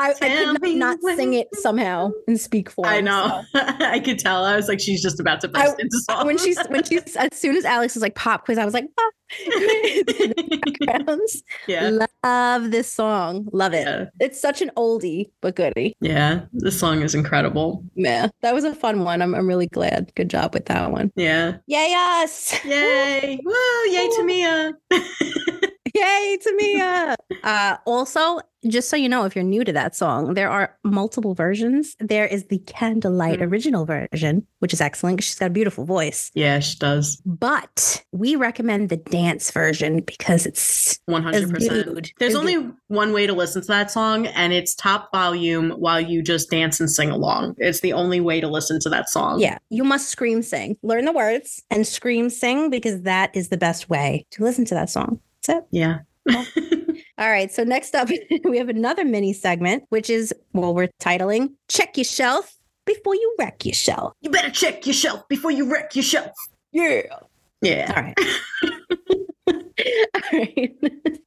I 0.00 0.14
Tell 0.14 0.56
could 0.56 0.76
not, 0.76 0.98
not 1.02 1.16
sing 1.16 1.34
it 1.34 1.48
somehow 1.54 2.12
in 2.26 2.38
speak 2.38 2.70
form. 2.70 2.88
I 2.88 3.02
know. 3.02 3.42
I 3.54 4.00
could 4.00 4.18
tell. 4.18 4.44
I 4.44 4.56
was 4.56 4.66
like, 4.66 4.80
she's 4.80 5.02
just 5.02 5.20
about 5.20 5.42
to 5.42 5.48
burst 5.48 5.78
into 5.78 6.00
song. 6.08 6.26
When 6.26 6.38
she's 6.38 6.58
when 6.68 6.82
she's 6.88 7.16
as 7.16 7.28
soon 7.34 7.54
as 7.54 7.66
Alex 7.66 7.94
was 7.94 8.02
like 8.02 8.14
pop 8.14 8.46
quiz, 8.46 8.56
I 8.56 8.64
was 8.64 8.72
like, 8.72 8.86
ah. 8.98 9.10
Backgrounds. 10.88 11.42
yeah. 11.68 12.06
Love 12.24 12.70
this 12.70 12.90
song. 12.90 13.46
Love 13.52 13.74
it. 13.74 13.86
Yeah. 13.86 14.06
It's 14.20 14.40
such 14.40 14.62
an 14.62 14.70
oldie 14.76 15.30
but 15.42 15.54
goodie. 15.54 15.94
Yeah. 16.00 16.46
The 16.54 16.72
song 16.72 17.02
is 17.02 17.14
incredible. 17.14 17.84
Yeah, 17.94 18.28
that 18.40 18.54
was 18.54 18.64
a 18.64 18.74
fun 18.74 19.04
one. 19.04 19.20
I'm 19.20 19.34
I'm 19.34 19.46
really 19.46 19.68
glad. 19.68 20.12
Good 20.16 20.30
job 20.30 20.54
with 20.54 20.64
that 20.66 20.90
one. 20.90 21.12
Yeah. 21.14 21.58
Yay 21.66 21.94
us! 21.94 22.64
Yay. 22.64 23.38
Woo. 23.44 23.54
Yay 23.90 24.08
Tamia. 24.16 24.72
Yay 26.00 26.38
Tamia. 26.46 27.14
Uh, 27.42 27.76
also, 27.86 28.38
just 28.68 28.90
so 28.90 28.96
you 28.96 29.08
know, 29.08 29.24
if 29.24 29.34
you're 29.34 29.42
new 29.44 29.64
to 29.64 29.72
that 29.72 29.94
song, 29.96 30.34
there 30.34 30.50
are 30.50 30.76
multiple 30.84 31.32
versions. 31.34 31.96
There 32.00 32.26
is 32.26 32.44
the 32.46 32.58
Candlelight 32.58 33.38
Mhm. 33.38 33.50
original 33.50 33.86
version, 33.86 34.46
which 34.58 34.74
is 34.74 34.80
excellent. 34.82 35.22
She's 35.22 35.36
got 35.36 35.46
a 35.46 35.50
beautiful 35.50 35.86
voice. 35.86 36.30
yeah, 36.34 36.58
she 36.58 36.76
does. 36.78 37.16
But 37.24 38.04
we 38.12 38.36
recommend 38.36 38.90
the 38.90 38.98
dance 38.98 39.50
version 39.52 40.00
because 40.00 40.44
it's 40.44 40.98
100%. 41.08 41.84
good. 41.86 42.10
There's 42.18 42.34
only 42.34 42.56
one 42.88 43.14
way 43.14 43.26
to 43.26 43.32
listen 43.32 43.62
to 43.62 43.68
that 43.68 43.90
song, 43.90 44.26
and 44.26 44.52
it's 44.52 44.74
top 44.74 45.10
volume 45.12 45.70
while 45.78 46.00
you 46.00 46.20
just 46.20 46.50
dance 46.50 46.78
and 46.80 46.90
sing 46.90 47.10
along. 47.10 47.54
It's 47.58 47.80
the 47.80 47.94
only 47.94 48.20
way 48.20 48.40
to 48.40 48.48
listen 48.48 48.80
to 48.80 48.90
that 48.90 49.08
song. 49.08 49.40
yeah, 49.40 49.56
you 49.70 49.84
must 49.84 50.10
scream 50.10 50.42
sing. 50.42 50.76
Learn 50.82 51.06
the 51.06 51.12
words 51.12 51.62
and 51.70 51.86
scream 51.86 52.28
sing 52.28 52.68
because 52.68 53.02
that 53.02 53.30
is 53.34 53.48
the 53.48 53.56
best 53.56 53.88
way 53.88 54.26
to 54.32 54.42
listen 54.44 54.66
to 54.66 54.74
that 54.74 54.90
song. 54.90 55.20
That's 55.46 55.58
it. 55.58 55.66
Yeah. 55.70 55.98
All 57.18 57.30
right. 57.30 57.50
So 57.52 57.64
next 57.64 57.94
up, 57.94 58.08
we 58.44 58.58
have 58.58 58.68
another 58.68 59.04
mini 59.04 59.32
segment, 59.32 59.84
which 59.88 60.10
is 60.10 60.34
well, 60.52 60.74
we're 60.74 60.88
titling 61.00 61.54
"Check 61.68 61.96
Your 61.96 62.04
Shelf 62.04 62.56
Before 62.84 63.14
You 63.14 63.36
Wreck 63.38 63.64
Your 63.64 63.74
Shelf." 63.74 64.14
You 64.20 64.30
better 64.30 64.50
check 64.50 64.86
your 64.86 64.94
shelf 64.94 65.26
before 65.28 65.50
you 65.50 65.70
wreck 65.70 65.94
your 65.94 66.02
shelf. 66.02 66.32
Yeah. 66.72 67.02
Yeah. 67.62 67.92
All 67.94 68.02
right. 68.02 68.18
All 70.14 70.30
right. 70.32 70.76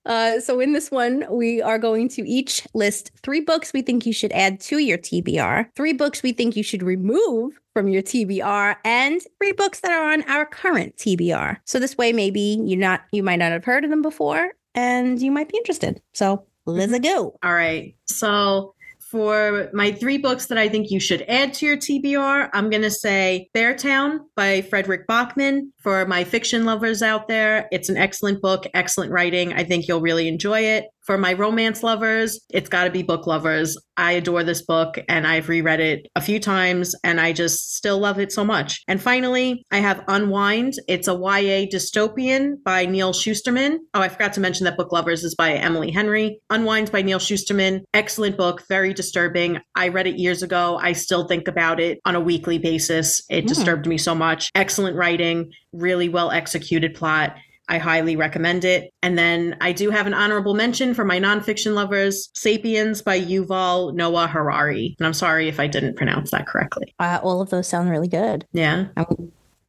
Uh, 0.06 0.40
so 0.40 0.60
in 0.60 0.74
this 0.74 0.92
one, 0.92 1.26
we 1.30 1.62
are 1.62 1.78
going 1.78 2.10
to 2.10 2.28
each 2.28 2.66
list 2.74 3.12
three 3.24 3.42
books 3.42 3.74
we 3.74 3.82
think 3.82 4.06
you 4.06 4.14
should 4.14 4.32
add 4.32 4.60
to 4.62 4.78
your 4.80 4.98
TBR, 4.98 5.68
three 5.76 5.94
books 5.94 6.24
we 6.24 6.34
think 6.34 6.56
you 6.56 6.64
should 6.64 6.84
remove 6.84 7.60
from 7.74 7.88
your 7.88 8.02
TBR, 8.02 8.76
and 8.86 9.22
three 9.40 9.52
books 9.52 9.80
that 9.82 9.92
are 9.92 10.14
on 10.14 10.24
our 10.30 10.46
current 10.46 10.96
TBR. 10.98 11.58
So 11.66 11.80
this 11.80 11.98
way, 11.98 12.14
maybe 12.14 12.60
you 12.64 12.78
not 12.78 13.02
you 13.12 13.24
might 13.24 13.38
not 13.38 13.52
have 13.52 13.66
heard 13.66 13.84
of 13.84 13.90
them 13.90 14.02
before, 14.02 14.52
and 14.76 15.22
you 15.22 15.32
might 15.32 15.50
be 15.50 15.58
interested. 15.58 16.02
So 16.14 16.46
let's 16.66 16.92
mm-hmm. 16.92 17.04
go. 17.04 17.38
All 17.44 17.54
right. 17.54 17.96
So 18.06 18.76
for 19.14 19.70
my 19.74 19.92
three 19.92 20.18
books 20.18 20.48
that 20.48 20.58
I 20.58 20.68
think 20.68 20.90
you 20.90 21.00
should 21.00 21.24
add 21.28 21.54
to 21.56 21.68
your 21.68 21.78
TBR, 21.78 22.50
I'm 22.52 22.72
going 22.72 22.82
to 22.82 22.90
say 22.90 23.48
Beartown 23.54 24.22
by 24.36 24.62
Fredrik 24.64 25.06
Backman. 25.06 25.68
For 25.78 26.04
my 26.08 26.24
fiction 26.24 26.66
lovers 26.66 27.04
out 27.04 27.28
there, 27.28 27.68
it's 27.72 27.90
an 27.90 27.98
excellent 27.98 28.42
book, 28.42 28.66
excellent 28.74 29.12
writing. 29.12 29.54
I 29.54 29.66
think 29.66 29.88
you'll 29.88 30.02
really 30.02 30.28
enjoy 30.28 30.62
it. 30.62 30.86
For 31.06 31.18
my 31.18 31.34
romance 31.34 31.84
lovers, 31.84 32.40
it's 32.50 32.70
got 32.70 32.86
to 32.86 32.90
be 32.90 33.04
book 33.04 33.28
lovers. 33.28 33.78
I 33.98 34.14
adore 34.14 34.44
this 34.44 34.62
book 34.62 34.98
and 35.10 35.28
I've 35.28 35.50
reread 35.50 35.82
it 35.82 36.08
a 36.16 36.22
few 36.22 36.40
times 36.40 36.96
and 37.04 37.20
I 37.20 37.34
just 37.34 37.76
still 37.76 38.00
love 38.00 38.20
it 38.20 38.32
so 38.32 38.46
much. 38.46 38.82
And 38.88 39.02
finally, 39.02 39.64
I 39.70 39.80
have 39.80 40.04
Unwind. 40.08 40.74
It's 40.88 41.10
a 41.10 41.14
YA 41.14 41.68
dystopian 41.72 42.54
by 42.64 42.86
Neal 42.86 43.12
Shusterman. 43.12 43.80
Oh, 43.94 44.00
I 44.02 44.08
forgot 44.08 44.32
to 44.34 44.40
mention 44.40 44.64
that 44.64 44.78
Book 44.78 44.94
Lovers 44.94 45.24
is 45.26 45.36
by 45.36 45.52
Emily 45.54 45.92
Henry. 45.92 46.40
Unwind 46.50 46.92
by 46.92 47.02
Neal 47.02 47.20
Shusterman. 47.20 47.82
Excellent 47.94 48.38
book, 48.38 48.64
very 48.70 48.94
disturbing. 48.94 49.60
I 49.76 49.90
read 49.90 50.08
it 50.08 50.18
years 50.18 50.42
ago. 50.42 50.80
I 50.82 50.94
still 50.94 51.28
think 51.28 51.48
about 51.50 51.80
it 51.82 52.00
on 52.06 52.16
a 52.16 52.22
weekly 52.22 52.60
basis. 52.60 53.22
It 53.30 53.44
Mm. 53.44 53.48
disturbed 53.50 53.88
me 53.88 53.98
so 53.98 54.16
much. 54.16 54.50
Excellent 54.56 54.96
writing, 54.96 55.52
really 55.74 56.08
well 56.08 56.32
executed 56.32 56.94
plot. 56.96 57.36
I 57.70 57.78
highly 57.78 58.16
recommend 58.16 58.66
it. 58.66 58.92
And 59.02 59.18
then 59.18 59.58
I 59.62 59.72
do 59.72 59.90
have 59.90 60.08
an 60.08 60.14
honorable 60.14 60.54
mention 60.54 60.94
for 60.94 61.06
my 61.06 61.20
nonfiction 61.20 61.74
lovers 61.74 62.30
Sapiens 62.34 63.02
by 63.02 63.20
Yuval 63.20 63.94
Noah 63.94 64.28
Harari. 64.28 64.96
And 65.00 65.08
I'm 65.08 65.14
sorry 65.14 65.48
if 65.48 65.60
I 65.60 65.68
didn't 65.68 65.96
pronounce 65.96 66.32
that 66.32 66.48
correctly. 66.48 66.94
Uh, 67.00 67.20
all 67.24 67.42
of 67.42 67.50
those 67.50 67.68
sound 67.68 67.90
really 67.90 68.08
good. 68.08 68.46
Yeah. 68.52 68.88
I, 68.98 69.06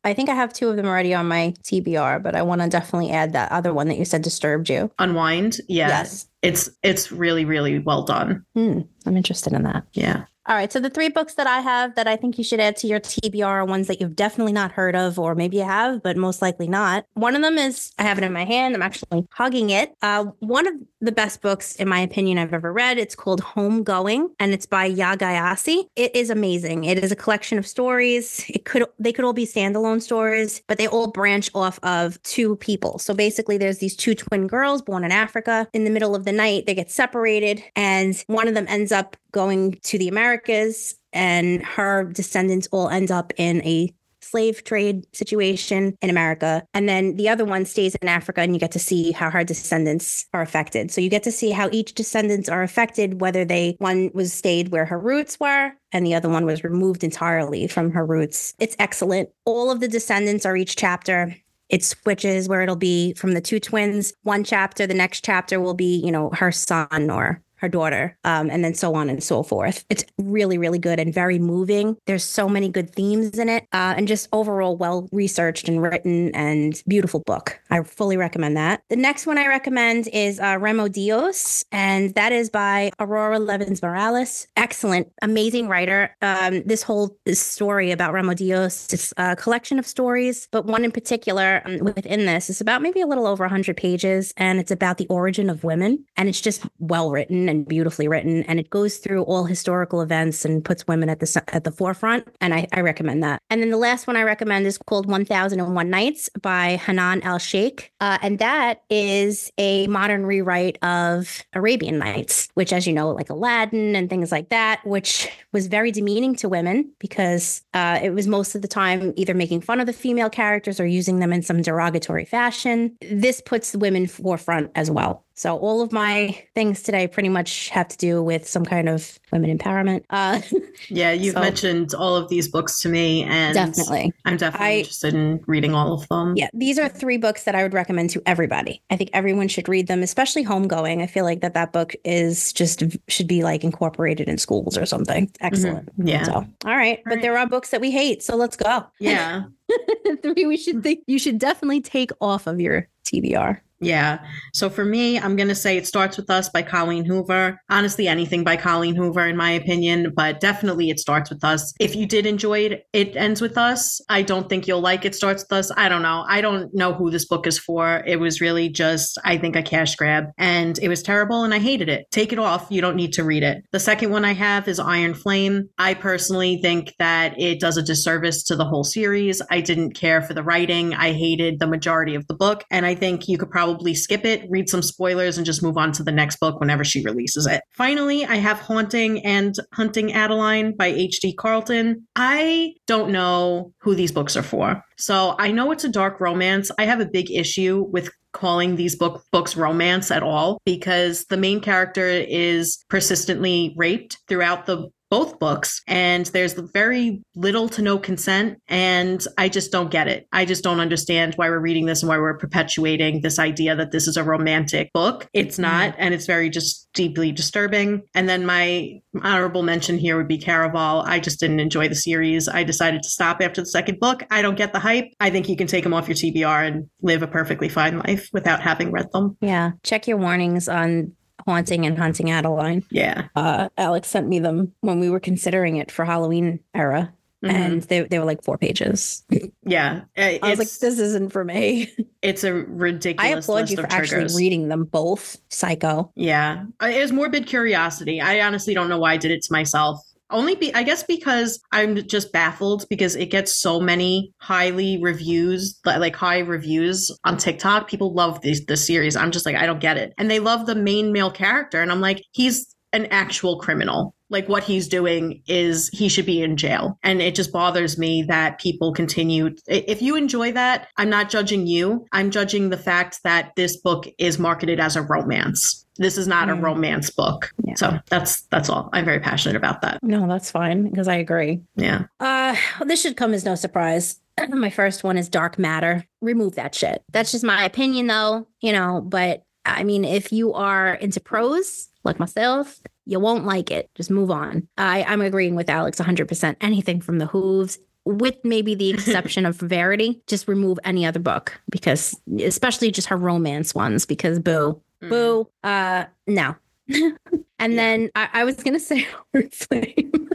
I 0.03 0.13
think 0.13 0.29
I 0.29 0.35
have 0.35 0.53
two 0.53 0.69
of 0.69 0.77
them 0.77 0.87
already 0.87 1.15
on 1.15 1.29
my 1.29 1.55
TBR, 1.63 2.23
but 2.23 2.35
I 2.35 2.43
want 2.43 2.61
to 2.61 2.69
definitely 2.69 3.11
add 3.11 3.33
that 3.33 3.53
other 3.53 3.73
one 3.73 3.89
that 3.89 3.99
you 3.99 4.05
said 4.05 4.23
disturbed 4.23 4.69
you. 4.69 4.91
Unwind. 4.99 5.61
Yeah. 5.69 5.89
Yes. 5.89 6.27
It's 6.43 6.69
it's 6.83 7.11
really, 7.11 7.47
really 7.47 7.79
well 7.79 8.03
done. 8.03 8.45
Hmm, 8.55 8.81
I'm 9.07 9.17
interested 9.17 9.55
in 9.55 9.63
that. 9.63 9.85
Yeah. 9.93 10.25
All 10.47 10.55
right. 10.55 10.71
So 10.71 10.79
the 10.79 10.91
three 10.91 11.09
books 11.09 11.35
that 11.35 11.47
I 11.47 11.61
have 11.61 11.95
that 11.95 12.07
I 12.07 12.17
think 12.17 12.37
you 12.37 12.45
should 12.45 12.61
add 12.61 12.77
to 12.77 12.87
your 12.87 13.01
TBR 13.01 13.47
are 13.47 13.65
ones 13.65 13.87
that 13.87 13.99
you've 13.99 14.15
definitely 14.15 14.53
not 14.53 14.73
heard 14.73 14.95
of, 14.95 15.19
or 15.19 15.35
maybe 15.35 15.57
you 15.57 15.65
have, 15.65 16.03
but 16.03 16.19
most 16.19 16.43
likely 16.43 16.69
not. 16.69 17.07
One 17.15 17.35
of 17.35 17.41
them 17.41 17.57
is 17.57 17.93
I 17.99 18.03
have 18.03 18.19
it 18.19 18.25
in 18.25 18.33
my 18.33 18.45
hand. 18.45 18.75
I'm 18.75 18.83
actually 18.83 19.27
hugging 19.33 19.71
it. 19.71 19.95
Uh, 20.03 20.27
one 20.41 20.67
of 20.67 20.75
the 21.05 21.13
best 21.13 21.41
books, 21.41 21.77
in 21.77 21.89
my 21.89 22.01
opinion, 22.01 22.39
I've 22.39 22.53
ever 22.53 22.73
read. 22.73 22.99
It's 22.99 23.15
called 23.15 23.43
Homegoing, 23.43 24.29
and 24.39 24.53
it's 24.53 24.67
by 24.67 24.91
Yaa 24.91 25.17
Gyasi. 25.17 25.85
It 25.97 26.15
is 26.15 26.31
amazing. 26.31 26.85
It 26.85 27.03
is 27.03 27.13
a 27.13 27.17
collection 27.17 27.59
of 27.59 27.67
stories. 27.67 28.45
It 28.49 28.65
could 28.65 28.85
they 28.99 29.13
could 29.13 29.25
all 29.25 29.33
be 29.33 29.47
standalone 29.47 30.01
stories, 30.01 30.63
but 30.69 30.79
they 30.79 30.87
all 30.87 31.09
branch 31.09 31.51
off 31.55 31.79
of 31.83 32.23
two 32.23 32.57
people. 32.57 32.99
So 32.99 33.13
basically, 33.15 33.59
there's 33.59 33.79
these 33.79 33.97
two 33.97 34.15
twin 34.15 34.47
girls 34.47 34.83
born 34.83 35.05
in 35.05 35.13
Africa. 35.13 35.69
In 35.73 35.85
the 35.85 35.91
middle 35.91 36.15
of 36.15 36.25
the 36.25 36.33
night, 36.33 36.67
they 36.67 36.75
get 36.75 36.91
separated, 36.91 37.63
and 37.77 38.23
one 38.27 38.49
of 38.49 38.55
them 38.55 38.67
ends 38.69 38.93
up 38.93 39.17
going 39.33 39.73
to 39.83 39.99
the 39.99 40.09
Americas, 40.09 40.95
and 41.13 41.63
her 41.65 42.05
descendants 42.05 42.69
all 42.73 42.89
end 42.89 43.11
up 43.11 43.33
in 43.37 43.63
a 43.65 43.93
slave 44.35 44.65
trade 44.65 45.07
situation 45.15 45.97
in 46.03 46.11
America. 46.11 46.67
And 46.75 46.89
then 46.89 47.15
the 47.15 47.29
other 47.29 47.45
one 47.45 47.65
stays 47.65 47.95
in 47.95 48.09
Africa, 48.09 48.41
and 48.41 48.53
you 48.53 48.59
get 48.59 48.73
to 48.73 48.81
see 48.81 49.13
how 49.13 49.31
her 49.31 49.45
descendants 49.45 50.27
are 50.35 50.43
affected. 50.43 50.91
So 50.91 51.01
you 51.01 51.09
get 51.09 51.23
to 51.23 51.31
see 51.31 51.53
how 51.53 51.69
each 51.71 51.95
descendants 51.95 52.49
are 52.49 52.65
affected, 52.65 53.21
whether 53.21 53.45
they 53.45 53.77
one 53.79 54.11
was 54.13 54.33
stayed 54.33 54.71
where 54.71 54.87
her 54.87 54.99
roots 54.99 55.39
were, 55.39 55.71
and 55.93 56.05
the 56.05 56.17
other 56.17 56.29
one 56.29 56.45
was 56.47 56.65
removed 56.65 57.05
entirely 57.05 57.69
from 57.69 57.93
her 57.93 58.05
roots. 58.05 58.55
It's 58.59 58.75
excellent. 58.81 59.29
All 59.45 59.71
of 59.71 59.79
the 59.79 59.87
descendants 59.87 60.45
are 60.45 60.57
each 60.57 60.75
chapter. 60.75 61.37
It 61.69 61.85
switches 61.85 62.49
where 62.49 62.63
it'll 62.63 62.75
be 62.75 63.13
from 63.15 63.35
the 63.35 63.41
two 63.41 63.61
twins. 63.61 64.15
One 64.25 64.43
chapter, 64.43 64.85
the 64.85 64.95
next 64.95 65.25
chapter 65.25 65.61
will 65.61 65.75
be, 65.75 65.97
you 66.05 66.11
know, 66.11 66.31
her 66.31 66.51
son 66.51 67.09
or 67.09 67.41
her 67.65 67.69
daughter, 67.69 68.17
um, 68.25 68.51
and 68.51 68.63
then 68.63 68.75
so 68.75 68.95
on 68.95 69.09
and 69.09 69.25
so 69.25 69.43
forth. 69.43 69.87
It's 69.89 70.05
really, 70.19 70.59
really 70.59 70.79
good 70.79 71.01
and 71.01 71.15
very 71.15 71.39
moving. 71.39 71.97
There's 72.05 72.23
so 72.23 72.47
many 72.47 72.69
good 72.69 72.91
themes 72.91 73.39
in 73.39 73.49
it, 73.49 73.65
uh, 73.73 73.95
and 73.97 74.07
just 74.07 74.29
overall 74.33 74.77
well 74.77 75.09
researched 75.13 75.67
and 75.67 75.83
written 75.83 76.35
and 76.35 76.83
beautiful 76.87 77.21
book. 77.21 77.59
I 77.71 77.83
fully 77.83 78.19
recommend 78.19 78.57
that. 78.59 78.83
The 78.91 78.97
next 78.97 79.27
one 79.27 79.39
I 79.39 79.47
recommend 79.47 80.09
is 80.13 80.39
uh, 80.41 80.57
Remedios, 80.57 81.65
and 81.73 82.15
that 82.15 82.33
is 82.33 82.51
by 82.51 82.91
Aurora 83.01 83.39
Levins 83.39 83.83
Morales. 83.83 84.47
Excellent, 84.57 85.11
amazing 85.23 85.67
writer. 85.69 86.15
Um, 86.21 86.63
this 86.65 86.83
whole 86.83 87.17
story 87.33 87.93
about 87.93 88.13
Remedios, 88.13 88.93
it's 88.93 89.15
a 89.17 89.37
collection 89.37 89.79
of 89.79 89.87
stories, 89.87 90.49
but 90.53 90.67
one 90.67 90.85
in 90.85 90.93
particular 90.93 91.63
um, 91.65 91.79
within 91.79 92.27
this 92.27 92.51
is 92.51 92.61
about 92.61 92.83
maybe 92.83 93.01
a 93.01 93.07
little 93.07 93.27
over 93.27 93.45
100 93.45 93.75
pages, 93.75 94.35
and 94.37 94.61
it's 94.61 94.71
about 94.71 94.99
the 94.99 95.07
origin 95.07 95.49
of 95.49 95.65
women, 95.65 96.05
and 96.19 96.29
it's 96.29 96.43
just 96.43 96.67
well 96.79 97.11
written 97.11 97.49
and 97.55 97.67
beautifully 97.67 98.09
written, 98.09 98.43
and 98.45 98.59
it 98.59 98.71
goes 98.71 98.99
through 98.99 99.23
all 99.23 99.45
historical 99.45 100.01
events 100.01 100.45
and 100.45 100.65
puts 100.65 100.87
women 100.87 101.09
at 101.09 101.21
the 101.21 101.45
at 101.49 101.65
the 101.65 101.71
forefront, 101.71 102.27
and 102.41 102.53
I, 102.53 102.67
I 102.73 102.81
recommend 102.81 103.23
that. 103.23 103.41
And 103.51 103.63
then 103.63 103.71
the 103.71 103.79
last 103.79 104.07
one 104.07 104.17
I 104.17 104.23
recommend 104.23 104.67
is 104.67 104.79
called 104.79 105.07
1001 105.07 105.91
Nights 105.91 106.31
by 106.41 106.77
Hanan 106.77 107.23
Al 107.23 107.39
Sheikh, 107.39 107.93
uh, 108.01 108.19
and 108.23 108.39
that 108.39 108.83
is 108.91 109.51
a 109.59 109.87
modern 109.87 110.27
rewrite 110.27 110.79
of 110.83 111.45
Arabian 111.53 111.99
Nights, 111.99 112.49
which, 112.55 112.73
as 112.73 112.87
you 112.87 112.93
know, 112.93 113.11
like 113.11 113.31
Aladdin 113.31 113.97
and 113.97 114.11
things 114.11 114.33
like 114.33 114.49
that, 114.51 114.85
which 114.85 115.29
was 115.53 115.69
very 115.69 115.93
demeaning 115.93 116.35
to 116.37 116.49
women 116.49 116.91
because 116.99 117.63
uh, 117.75 118.01
it 118.03 118.11
was 118.11 118.27
most 118.27 118.55
of 118.55 118.63
the 118.63 118.69
time 118.69 119.13
either 119.17 119.35
making 119.35 119.61
fun 119.61 119.81
of 119.81 119.87
the 119.87 119.93
female 119.93 120.31
characters 120.31 120.81
or 120.81 120.87
using 120.87 121.21
them 121.21 121.33
in 121.33 121.43
some 121.43 121.63
derogatory 121.63 122.25
fashion. 122.25 122.97
This 123.01 123.41
puts 123.41 123.71
the 123.71 123.79
women 123.79 124.07
forefront 124.07 124.71
as 124.75 124.91
well. 124.91 125.24
So 125.37 125.57
all 125.59 125.83
of 125.83 125.91
my 125.93 126.41
things 126.55 126.83
today 126.83 127.09
pretty 127.09 127.29
much 127.29 127.69
have 127.71 127.89
to 127.89 127.97
do 127.97 128.23
with 128.23 128.49
some 128.49 128.65
kind 128.65 128.89
of 128.89 129.19
women 129.33 129.57
empowerment. 129.57 130.05
Uh, 130.11 130.41
Yeah, 130.89 131.13
you've 131.13 131.35
So- 131.35 131.41
mentioned 131.41 131.95
all 131.95 132.17
of 132.17 132.29
these 132.29 132.49
books 132.49 132.81
to 132.83 132.89
me, 132.89 133.23
and 133.25 133.55
definitely. 133.55 134.13
I'm 134.25 134.37
definitely 134.37 134.67
I- 134.67 134.79
interested 134.79 135.15
in 135.15 135.43
reading 135.47 135.75
all 135.75 135.93
of 135.93 136.07
them. 136.09 136.35
Yeah, 136.37 136.49
these 136.53 136.79
are 136.79 136.89
three 136.89 137.17
books 137.17 137.45
that 137.45 137.55
I 137.55 137.63
would 137.63 137.73
recommend 137.75 138.11
to 138.11 138.23
everybody. 138.27 138.83
I 138.91 138.97
think 138.97 139.11
everyone 139.13 139.49
should 139.49 139.69
read 139.69 139.87
them, 139.87 140.03
especially 140.03 140.45
homegoing. 140.45 141.03
I 141.03 141.07
feel 141.07 141.25
like 141.25 141.41
that 141.41 141.55
that 141.55 141.73
book 141.73 141.95
is 142.05 142.53
just 142.53 142.83
should 143.09 143.27
be 143.27 143.43
like 143.43 143.65
incorporated 143.65 144.29
in 144.29 144.39
schools 144.39 144.77
or 144.77 144.87
something. 144.87 145.31
Excellent. 145.41 145.89
Yeah. 145.97 146.25
So, 146.25 146.33
all 146.35 146.77
right, 146.77 147.01
but 147.05 147.15
right. 147.15 147.23
there 147.23 147.39
are 147.39 147.47
books 147.47 147.71
that 147.71 147.81
we 147.81 147.91
hate, 147.91 148.23
so 148.23 148.37
let's 148.37 148.57
go. 148.57 148.85
Yeah. 149.01 149.45
three 150.23 150.47
we 150.47 150.57
should 150.57 150.83
think 150.83 151.01
you 151.07 151.19
should 151.19 151.39
definitely 151.39 151.81
take 151.81 152.11
off 152.21 152.47
of 152.47 152.61
your 152.61 152.89
TBR. 153.07 153.61
Yeah. 153.85 154.19
So 154.53 154.71
for 154.71 154.85
me, 154.85 155.19
I'm 155.19 155.37
going 155.37 155.49
to 155.49 155.55
say 155.55 155.77
it 155.77 155.87
starts 155.87 156.17
with 156.17 156.31
us 156.31 156.49
by 156.49 156.63
Colleen 156.63 157.05
Hoover. 157.05 157.61
Honestly, 157.69 158.09
anything 158.09 158.45
by 158.45 158.57
Colleen 158.57 158.97
Hoover, 158.97 159.27
in 159.27 159.37
my 159.37 159.51
opinion, 159.51 160.13
but 160.15 160.41
definitely 160.41 160.91
it 160.91 160.99
starts 160.99 161.31
with 161.31 161.45
us. 161.45 161.73
If 161.81 161.95
you 161.95 162.07
did 162.07 162.27
enjoy 162.27 162.61
it, 162.61 162.87
it 162.93 163.17
ends 163.17 163.41
with 163.41 163.59
us. 163.59 164.01
I 164.09 164.23
don't 164.23 164.49
think 164.49 164.67
you'll 164.67 164.81
like 164.81 165.05
it 165.05 165.15
starts 165.15 165.45
with 165.45 165.53
us. 165.53 165.71
I 165.77 165.89
don't 165.89 166.03
know. 166.03 166.25
I 166.29 166.41
don't 166.41 166.75
know 166.75 166.95
who 166.95 167.11
this 167.11 167.27
book 167.27 167.47
is 167.47 167.59
for. 167.59 168.03
It 168.07 168.21
was 168.21 168.41
really 168.41 168.69
just, 168.69 169.19
I 169.25 169.37
think, 169.37 169.57
a 169.57 169.63
cash 169.63 169.97
grab 169.97 170.27
and 170.39 170.79
it 170.79 170.89
was 170.89 171.03
terrible 171.03 171.45
and 171.45 171.53
I 171.53 171.59
hated 171.59 171.89
it. 171.89 172.07
Take 172.11 172.33
it 172.33 172.39
off. 172.39 172.67
You 172.71 172.81
don't 172.81 172.97
need 172.97 173.13
to 173.15 173.25
read 173.25 173.43
it. 173.43 173.65
The 173.73 173.81
second 173.81 174.11
one 174.11 174.25
I 174.25 174.33
have 174.33 174.69
is 174.69 174.79
Iron 174.79 175.15
Flame. 175.15 175.69
I 175.79 175.95
personally 175.95 176.59
think 176.63 176.95
that 176.99 177.39
it 177.39 177.61
does 177.61 177.77
a 177.77 177.83
disservice 177.83 178.43
to 178.45 178.57
the 178.57 178.65
whole 178.65 178.85
series. 178.85 179.43
I 179.51 179.61
didn't 179.61 179.95
care 179.95 180.23
for 180.23 180.35
the 180.35 180.43
writing. 180.43 180.95
I 180.95 181.13
hated 181.13 181.59
the 181.59 181.67
majority 181.67 182.15
of 182.15 182.27
the 182.29 182.35
book. 182.35 182.65
And 182.71 182.87
I 182.87 182.95
think 182.95 183.29
you 183.29 183.39
could 183.39 183.51
probably 183.51 183.74
skip 183.95 184.25
it, 184.25 184.49
read 184.49 184.69
some 184.69 184.83
spoilers, 184.83 185.37
and 185.37 185.47
just 185.47 185.63
move 185.63 185.77
on 185.77 185.93
to 185.93 186.03
the 186.03 186.13
next 186.13 186.37
book 186.41 186.61
whenever 186.61 186.85
she 186.85 187.03
releases 187.03 187.47
it. 187.47 187.63
Finally, 187.73 188.25
I 188.25 188.37
have 188.37 188.59
Haunting 188.61 189.25
and 189.25 189.55
Hunting 189.73 190.13
Adeline 190.13 190.77
by 190.77 190.87
H.D. 190.87 191.35
Carlton. 191.35 192.07
I 192.17 192.75
don't 192.87 193.11
know 193.11 193.73
who 193.79 193.95
these 193.95 194.13
books 194.13 194.37
are 194.37 194.43
for. 194.43 194.83
So 194.97 195.35
I 195.39 195.51
know 195.51 195.73
it's 195.73 195.85
a 195.85 195.89
dark 195.89 196.21
romance. 196.21 196.71
I 196.79 196.85
have 196.87 197.01
a 197.01 197.07
big 197.07 197.31
issue 197.31 197.87
with 197.91 198.11
calling 198.33 198.77
these 198.77 198.97
book 198.97 199.25
books 199.31 199.57
romance 199.57 200.11
at 200.11 200.23
all 200.23 200.61
because 200.67 201.25
the 201.27 201.37
main 201.37 201.61
character 201.61 202.07
is 202.07 202.85
persistently 202.89 203.73
raped 203.77 204.19
throughout 204.29 204.67
the 204.67 204.89
both 205.15 205.39
books 205.39 205.81
and 205.87 206.27
there's 206.27 206.55
very 206.73 207.23
little 207.37 207.69
to 207.69 207.81
no 207.83 207.97
consent 207.99 208.59
and 208.69 209.27
i 209.39 209.49
just 209.49 209.71
don't 209.71 209.91
get 209.91 210.09
it. 210.09 210.27
I 210.33 210.45
just 210.45 210.63
don't 210.65 210.81
understand 210.81 211.35
why 211.35 211.49
we're 211.49 211.59
reading 211.59 211.87
this 211.87 212.03
and 212.03 212.09
why 212.09 212.19
we're 212.19 212.39
perpetuating 212.39 213.21
this 213.21 213.39
idea 213.39 213.77
that 213.77 213.93
this 213.93 214.09
is 214.09 214.17
a 214.17 214.25
romantic 214.25 214.93
book. 214.93 215.29
It's 215.33 215.55
mm-hmm. 215.55 215.63
not 215.63 215.95
and 215.99 216.13
it's 216.13 216.27
very 216.27 216.51
just 216.51 216.89
deeply 216.93 217.33
disturbing. 217.33 218.03
And 218.15 218.29
then 218.29 218.47
my 218.47 219.01
honorable 219.23 219.63
mention 219.63 219.99
here 219.99 220.17
would 220.17 220.29
be 220.29 220.39
caraval. 220.39 221.05
I 221.07 221.21
just 221.21 221.41
didn't 221.41 221.61
enjoy 221.61 221.89
the 221.89 221.95
series. 221.95 222.49
I 222.49 222.65
decided 222.65 223.03
to 223.03 223.09
stop 223.09 223.39
after 223.41 223.61
the 223.61 223.67
second 223.67 224.01
book. 224.01 224.25
I 224.31 224.43
don't 224.43 224.57
get 224.57 224.73
the 224.73 224.81
hype. 224.81 225.07
I 225.21 225.31
think 225.31 225.49
you 225.49 225.57
can 225.57 225.67
take 225.67 225.85
them 225.85 225.95
off 225.95 226.09
your 226.09 226.17
tbr 226.17 226.67
and 226.67 226.89
live 227.03 227.23
a 227.23 227.27
perfectly 227.27 227.69
fine 227.69 227.99
life 227.99 228.29
without 228.33 228.61
having 228.61 228.91
read 228.91 229.11
them. 229.13 229.37
Yeah. 229.41 229.73
Check 229.83 230.07
your 230.09 230.19
warnings 230.19 230.69
on 230.69 231.13
Haunting 231.47 231.87
and 231.87 231.99
Hunting 231.99 232.31
Adeline. 232.31 232.85
yeah 232.91 233.29
Uh, 233.37 233.69
Alex 233.79 234.09
sent 234.09 234.29
me 234.29 234.39
them 234.39 234.73
when 234.81 235.01
we 235.01 235.11
were 235.11 235.21
considering 235.21 235.77
it 235.77 235.91
for 235.91 236.05
Halloween 236.05 236.61
era. 236.75 237.13
Mhm. 237.45 237.51
And 237.51 237.83
they, 237.83 238.01
they 238.03 238.19
were 238.19 238.25
like 238.25 238.43
four 238.43 238.57
pages. 238.57 239.23
yeah 239.67 240.03
I 240.17 240.39
was 240.43 240.59
like, 240.59 240.69
this 240.71 240.99
isn't 240.99 241.31
for 241.31 241.45
me. 241.45 241.93
it's 242.23 242.43
a 242.43 242.55
ridiculous 242.55 243.35
I 243.35 243.39
applaud 243.39 243.69
you 243.71 243.77
for 243.77 243.87
actually 243.93 244.35
reading 244.35 244.69
them 244.69 244.85
both. 244.85 245.37
Psycho. 245.51 246.11
Yeah, 246.15 246.65
Uh, 246.83 246.87
it 246.87 247.01
was 247.03 247.13
morbid 247.13 247.47
curiosity. 247.47 248.19
I 248.21 248.41
honestly 248.41 248.73
don't 248.73 248.89
know 248.89 248.99
why 248.99 249.13
I 249.13 249.17
did 249.19 249.31
it 249.31 249.43
to 249.43 249.53
myself. 249.53 250.01
Only 250.31 250.55
be, 250.55 250.75
I 250.75 250.83
guess, 250.83 251.03
because 251.03 251.61
I'm 251.71 251.97
just 252.09 252.33
baffled 252.33 252.87
because 252.89 253.15
it 253.15 253.31
gets 253.31 253.61
so 253.61 253.79
many 253.79 254.33
highly 254.39 254.99
reviews, 255.03 255.79
li- 255.85 255.99
like 255.99 256.17
high 256.17 256.39
reviews 256.39 257.11
on 257.25 257.37
TikTok. 257.37 257.89
People 257.89 258.15
love 258.15 258.41
this 258.41 258.65
the 258.65 258.77
series. 258.77 259.17
I'm 259.17 259.31
just 259.31 259.45
like, 259.47 259.57
I 259.57 259.67
don't 259.67 259.81
get 259.81 259.99
it, 259.99 260.15
and 260.17 260.31
they 260.31 260.41
love 260.41 260.67
the 260.67 260.75
main 260.75 261.13
male 261.13 261.31
character, 261.31 261.83
and 261.83 261.93
I'm 261.93 262.01
like, 262.01 262.23
he's 262.33 262.75
an 262.93 263.07
actual 263.07 263.59
criminal. 263.59 264.15
Like 264.35 264.49
what 264.49 264.65
he's 264.65 264.89
doing 264.89 265.41
is 265.47 265.89
he 265.93 266.09
should 266.09 266.27
be 266.27 266.43
in 266.43 266.57
jail. 266.57 266.99
And 267.05 267.23
it 267.23 267.37
just 267.37 267.53
bothers 267.53 267.97
me 267.97 268.25
that 268.25 268.59
people 268.59 268.93
continue. 268.93 269.55
If 269.69 270.03
you 270.03 270.17
enjoy 270.17 270.51
that, 270.53 270.89
I'm 270.97 271.09
not 271.09 271.31
judging 271.31 271.69
you. 271.69 272.05
I'm 272.11 272.33
judging 272.33 272.69
the 272.71 272.77
fact 272.77 273.23
that 273.23 273.53
this 273.55 273.77
book 273.77 274.07
is 274.19 274.39
marketed 274.41 274.81
as 274.81 274.97
a 274.97 275.03
romance. 275.03 275.87
This 275.99 276.19
is 276.19 276.27
not 276.27 276.51
a 276.51 276.55
Mm. 276.55 276.63
romance 276.65 277.11
book. 277.11 277.53
Yeah. 277.65 277.75
So 277.77 277.99
that's 278.11 278.41
that's 278.51 278.69
all. 278.69 278.91
I'm 278.93 279.05
very 279.05 279.21
passionate 279.21 279.55
about 279.57 279.81
that. 279.83 280.01
No, 280.03 280.27
that's 280.27 280.51
fine 280.51 280.91
because 280.91 281.07
I 281.07 281.15
agree. 281.15 281.61
Yeah. 281.77 282.07
Uh, 282.19 282.57
this 282.85 283.01
should 283.01 283.17
come 283.17 283.33
as 283.35 283.45
no 283.45 283.55
surprise. 283.55 284.19
My 284.49 284.71
first 284.71 285.05
one 285.05 285.17
is 285.17 285.29
Dark 285.29 285.57
Matter. 285.61 286.05
Remove 286.21 286.57
that 286.57 286.75
shit. 286.75 287.05
That's 287.13 287.31
just 287.31 287.45
my 287.45 287.65
opinion, 287.65 288.09
though, 288.09 288.49
you 288.61 288.73
know. 288.73 289.01
But 289.01 289.45
I 289.65 289.85
mean, 289.85 290.05
if 290.05 290.33
you 290.33 290.53
are 290.55 290.95
into 290.95 291.21
prose 291.21 291.89
like 292.03 292.19
myself, 292.19 292.81
you 293.07 293.21
won't 293.21 293.45
like 293.45 293.71
it. 293.71 293.91
Just 293.95 294.11
move 294.11 294.31
on. 294.31 294.67
I, 294.79 295.05
I'm 295.05 295.21
agreeing 295.21 295.55
with 295.55 295.69
Alex 295.69 296.01
100%. 296.01 296.57
Anything 296.61 297.01
from 297.01 297.19
the 297.19 297.27
Hooves, 297.27 297.79
with 298.05 298.37
maybe 298.45 298.75
the 298.75 298.91
exception 298.95 299.47
of 299.47 299.57
Verity, 299.57 300.23
just 300.27 300.49
remove 300.49 300.79
any 300.85 301.07
other 301.07 301.21
book 301.21 301.61
because, 301.71 302.19
especially 302.41 302.91
just 302.91 303.09
her 303.09 303.17
romance 303.17 303.75
ones, 303.75 304.07
because 304.07 304.39
boo, 304.39 304.81
boo, 305.01 305.49
uh, 305.63 306.05
no. 306.27 306.55
and 306.89 307.73
Yeah. 307.73 307.77
then 307.77 308.11
I, 308.15 308.29
I 308.33 308.45
was 308.45 308.57
gonna 308.57 308.81
say 308.81 309.07
Iron 309.35 309.51
Flame. 309.51 310.31